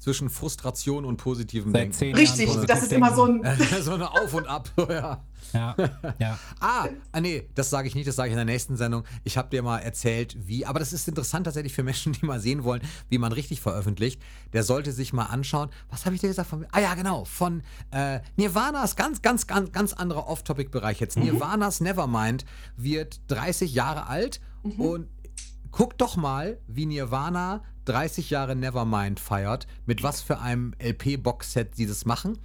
zwischen 0.00 0.30
Frustration 0.30 1.04
und 1.04 1.16
positivem 1.16 1.72
Seit 1.72 1.80
Denken. 1.82 1.94
zehn 1.94 2.14
Richtig, 2.14 2.48
Jahren 2.48 2.66
das 2.66 2.82
ist 2.84 2.92
immer 2.92 3.14
so 3.14 3.24
ein. 3.26 3.42
so 3.82 3.92
eine 3.94 4.10
Auf 4.10 4.32
und 4.34 4.46
Ab. 4.46 4.70
ja. 4.88 5.22
Ja, 5.52 5.76
ja. 6.18 6.38
Ah, 6.60 6.88
ah, 7.12 7.20
nee, 7.20 7.48
das 7.54 7.70
sage 7.70 7.86
ich 7.86 7.94
nicht, 7.94 8.08
das 8.08 8.16
sage 8.16 8.28
ich 8.28 8.32
in 8.32 8.36
der 8.38 8.44
nächsten 8.44 8.76
Sendung. 8.76 9.04
Ich 9.22 9.36
habe 9.36 9.50
dir 9.50 9.62
mal 9.62 9.78
erzählt, 9.78 10.36
wie, 10.46 10.66
aber 10.66 10.78
das 10.78 10.92
ist 10.92 11.06
interessant 11.06 11.44
tatsächlich 11.44 11.72
für 11.74 11.82
Menschen, 11.84 12.12
die 12.12 12.24
mal 12.26 12.40
sehen 12.40 12.64
wollen, 12.64 12.80
wie 13.08 13.18
man 13.18 13.30
richtig 13.32 13.60
veröffentlicht. 13.60 14.20
Der 14.52 14.62
sollte 14.64 14.90
sich 14.92 15.12
mal 15.12 15.26
anschauen. 15.26 15.68
Was 15.90 16.06
habe 16.06 16.14
ich 16.14 16.20
dir 16.20 16.28
gesagt? 16.28 16.48
Von, 16.48 16.66
ah 16.72 16.80
ja, 16.80 16.94
genau, 16.94 17.24
von 17.24 17.62
äh, 17.92 18.20
Nirvanas, 18.36 18.96
ganz, 18.96 19.20
ganz, 19.22 19.46
ganz, 19.46 19.70
ganz 19.72 19.92
anderer 19.92 20.26
Off-Topic-Bereich 20.28 20.98
jetzt. 21.00 21.16
Nirvanas 21.16 21.80
Nevermind 21.80 22.44
wird 22.76 23.20
30 23.28 23.74
Jahre 23.74 24.06
alt 24.06 24.40
Mhm. 24.64 24.80
und 24.80 25.08
guck 25.70 25.98
doch 25.98 26.16
mal, 26.16 26.58
wie 26.66 26.86
Nirvana 26.86 27.62
30 27.84 28.30
Jahre 28.30 28.56
Nevermind 28.56 29.20
feiert, 29.20 29.66
mit 29.86 30.02
was 30.02 30.20
für 30.20 30.38
einem 30.38 30.74
LP-Box-Set 30.78 31.74
sie 31.76 31.86
das 31.86 32.04
machen. 32.04 32.38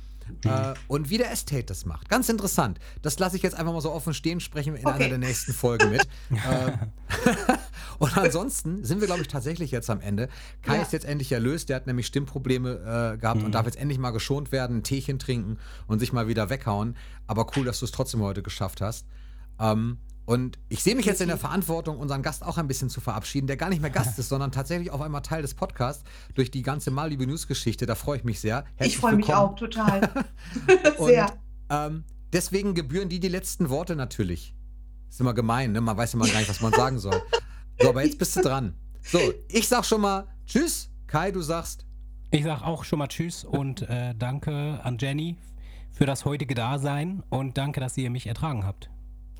Äh, 0.46 0.76
und 0.88 1.10
wie 1.10 1.18
der 1.18 1.32
Estate 1.32 1.64
das 1.64 1.86
macht. 1.88 2.08
Ganz 2.08 2.30
interessant. 2.30 2.80
Das 3.02 3.18
lasse 3.18 3.36
ich 3.36 3.42
jetzt 3.42 3.56
einfach 3.56 3.74
mal 3.74 3.82
so 3.82 3.92
offen 3.92 4.14
stehen, 4.14 4.40
sprechen 4.40 4.74
wir 4.74 4.80
in 4.80 4.86
Okay. 4.86 4.96
einer 4.98 5.10
der 5.10 5.18
nächsten 5.18 5.54
Folgen 5.54 5.90
mit. 5.90 6.02
äh, 6.32 6.72
und 8.00 8.16
ansonsten 8.16 8.84
sind 8.86 9.00
wir, 9.02 9.08
glaube 9.08 9.22
ich, 9.22 9.28
tatsächlich 9.28 9.72
jetzt 9.72 9.90
am 9.90 10.02
Ende. 10.02 10.30
Kai 10.62 10.76
Ja. 10.76 10.82
ist 10.84 10.94
jetzt 10.94 11.06
endlich 11.06 11.32
erlöst. 11.32 11.70
Der 11.70 11.78
hat 11.78 11.88
nämlich 11.88 12.06
Stimmprobleme 12.06 13.14
äh, 13.16 13.18
gehabt 13.18 13.42
und 13.44 13.54
darf 13.54 13.66
jetzt 13.66 13.78
endlich 13.80 13.98
mal 13.98 14.12
geschont 14.12 14.52
werden, 14.52 14.78
ein 14.78 14.84
Teechen 14.84 15.18
trinken 15.18 15.58
und 15.88 15.98
sich 16.00 16.14
mal 16.14 16.28
wieder 16.28 16.52
weghauen. 16.52 16.96
Aber 17.26 17.48
cool, 17.56 17.66
dass 17.66 17.80
du 17.80 17.86
es 17.86 17.92
trotzdem 17.92 18.22
heute 18.22 18.44
geschafft 18.44 18.82
hast. 18.82 19.08
Ähm, 19.60 19.98
und 20.30 20.60
ich 20.70 20.84
sehe 20.84 20.96
mich 20.96 21.08
jetzt 21.08 21.22
in 21.22 21.28
der 21.28 21.40
Verantwortung, 21.40 21.98
unseren 21.98 22.22
Gast 22.22 22.44
auch 22.44 22.60
ein 22.60 22.68
bisschen 22.68 22.92
zu 22.92 23.02
verabschieden, 23.02 23.48
der 23.48 23.58
gar 23.58 23.70
nicht 23.70 23.82
mehr 23.82 23.90
Gast 23.90 24.20
ist, 24.20 24.30
sondern 24.30 24.52
tatsächlich 24.52 24.92
auf 24.92 25.02
einmal 25.02 25.24
Teil 25.24 25.42
des 25.42 25.56
Podcasts 25.56 26.04
durch 26.36 26.52
die 26.52 26.62
ganze 26.62 26.92
Malibu 26.92 27.26
News 27.26 27.48
Geschichte. 27.48 27.88
Da 27.88 27.96
freue 27.96 28.20
ich 28.20 28.24
mich 28.24 28.40
sehr. 28.40 28.64
Ich 28.76 28.80
Herzlich 28.80 28.98
freue 29.00 29.16
mich 29.16 29.34
auch 29.34 29.56
total. 29.56 30.02
Und 31.00 31.08
Sehr. 31.08 31.34
ähm, 31.72 32.04
deswegen 32.32 32.76
gebühren 32.76 33.10
die 33.10 33.20
die 33.20 33.28
letzten 33.28 33.72
Worte 33.72 33.96
natürlich. 33.96 34.54
Ist 35.10 35.20
immer 35.20 35.34
gemein, 35.34 35.72
ne? 35.72 35.82
Man 35.82 35.98
weiß 35.98 36.14
immer 36.14 36.28
gar 36.28 36.38
nicht, 36.38 36.50
was 36.50 36.62
man 36.62 36.74
sagen 36.74 37.00
soll. 37.00 37.20
So, 37.82 37.90
aber 37.90 38.04
jetzt 38.04 38.20
bist 38.20 38.36
du 38.36 38.42
dran. 38.44 38.76
So, 39.02 39.18
ich 39.48 39.68
sag 39.68 39.84
schon 39.84 40.02
mal 40.02 40.28
Tschüss. 40.46 40.92
Kai, 41.08 41.32
du 41.32 41.42
sagst. 41.42 41.88
Ich 42.30 42.44
sage 42.44 42.64
auch 42.66 42.84
schon 42.84 43.00
mal 43.00 43.08
Tschüss 43.08 43.46
und 43.46 43.82
äh, 43.82 44.14
danke 44.14 44.80
an 44.84 45.00
Jenny 45.00 45.38
für 45.92 46.06
das 46.06 46.24
heutige 46.24 46.54
Dasein 46.54 47.24
und 47.30 47.58
danke, 47.58 47.80
dass 47.80 47.98
ihr 47.98 48.12
mich 48.12 48.28
ertragen 48.28 48.64
habt. 48.64 48.92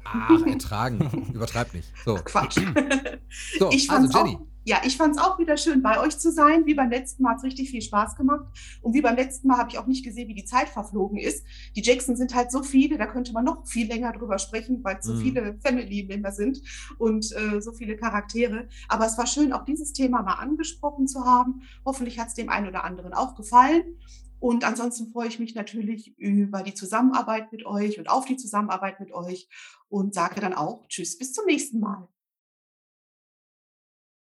Ach, 0.04 0.46
ertragen. 0.46 1.30
Übertreib 1.34 1.74
nicht. 1.74 1.92
So, 2.06 2.16
Quatsch. 2.16 2.60
so 3.60 3.70
ich 3.72 3.90
also 3.90 4.04
fand's 4.10 4.16
Jenny. 4.16 4.36
auch, 4.38 4.48
ja, 4.66 4.82
ich 4.86 4.98
fand 4.98 5.16
es 5.16 5.22
auch 5.22 5.40
wieder 5.40 5.58
schön, 5.58 5.82
bei 5.82 6.00
euch 6.00 6.18
zu 6.20 6.32
sein. 6.32 6.66
Wie 6.66 6.76
beim 6.76 6.90
letzten 6.92 7.24
Mal 7.24 7.32
hat 7.32 7.38
es 7.38 7.44
richtig 7.44 7.72
viel 7.72 7.82
Spaß 7.82 8.16
gemacht. 8.16 8.46
Und 8.82 8.94
wie 8.94 9.02
beim 9.02 9.16
letzten 9.16 9.48
Mal 9.48 9.58
habe 9.58 9.70
ich 9.72 9.80
auch 9.80 9.88
nicht 9.88 10.04
gesehen, 10.06 10.28
wie 10.28 10.36
die 10.36 10.46
Zeit 10.46 10.70
verflogen 10.70 11.18
ist. 11.18 11.44
Die 11.76 11.82
Jackson 11.82 12.16
sind 12.16 12.36
halt 12.36 12.52
so 12.52 12.62
viele, 12.62 12.98
da 12.98 13.08
könnte 13.08 13.32
man 13.34 13.46
noch 13.46 13.66
viel 13.66 13.88
länger 13.88 14.12
drüber 14.12 14.38
sprechen, 14.38 14.84
weil 14.84 14.98
es 15.00 15.06
so 15.06 15.14
Mhm. 15.14 15.22
viele 15.22 15.60
Family-Member 15.64 16.32
sind 16.32 16.62
und 17.00 17.32
äh, 17.36 17.62
so 17.62 17.72
viele 17.72 17.96
Charaktere. 17.98 18.68
Aber 18.90 19.06
es 19.06 19.18
war 19.18 19.26
schön, 19.28 19.54
auch 19.54 19.66
dieses 19.66 19.94
Thema 19.94 20.22
mal 20.22 20.34
angesprochen 20.36 21.08
zu 21.08 21.26
haben. 21.26 21.62
Hoffentlich 21.86 22.20
hat 22.20 22.28
es 22.28 22.34
dem 22.36 22.50
einen 22.50 22.68
oder 22.68 22.84
anderen 22.84 23.14
auch 23.14 23.36
gefallen. 23.36 23.84
Und 24.40 24.64
ansonsten 24.64 25.12
freue 25.12 25.28
ich 25.28 25.40
mich 25.40 25.56
natürlich 25.56 26.18
über 26.18 26.64
die 26.64 26.74
Zusammenarbeit 26.74 27.52
mit 27.52 27.66
euch 27.66 28.00
und 28.00 28.10
auf 28.10 28.26
die 28.26 28.38
Zusammenarbeit 28.38 29.00
mit 29.00 29.12
euch 29.12 29.50
und 29.90 30.14
sage 30.14 30.40
dann 30.40 30.54
auch 30.54 30.88
Tschüss, 30.88 31.18
bis 31.18 31.34
zum 31.34 31.46
nächsten 31.46 31.80
Mal. 31.80 32.08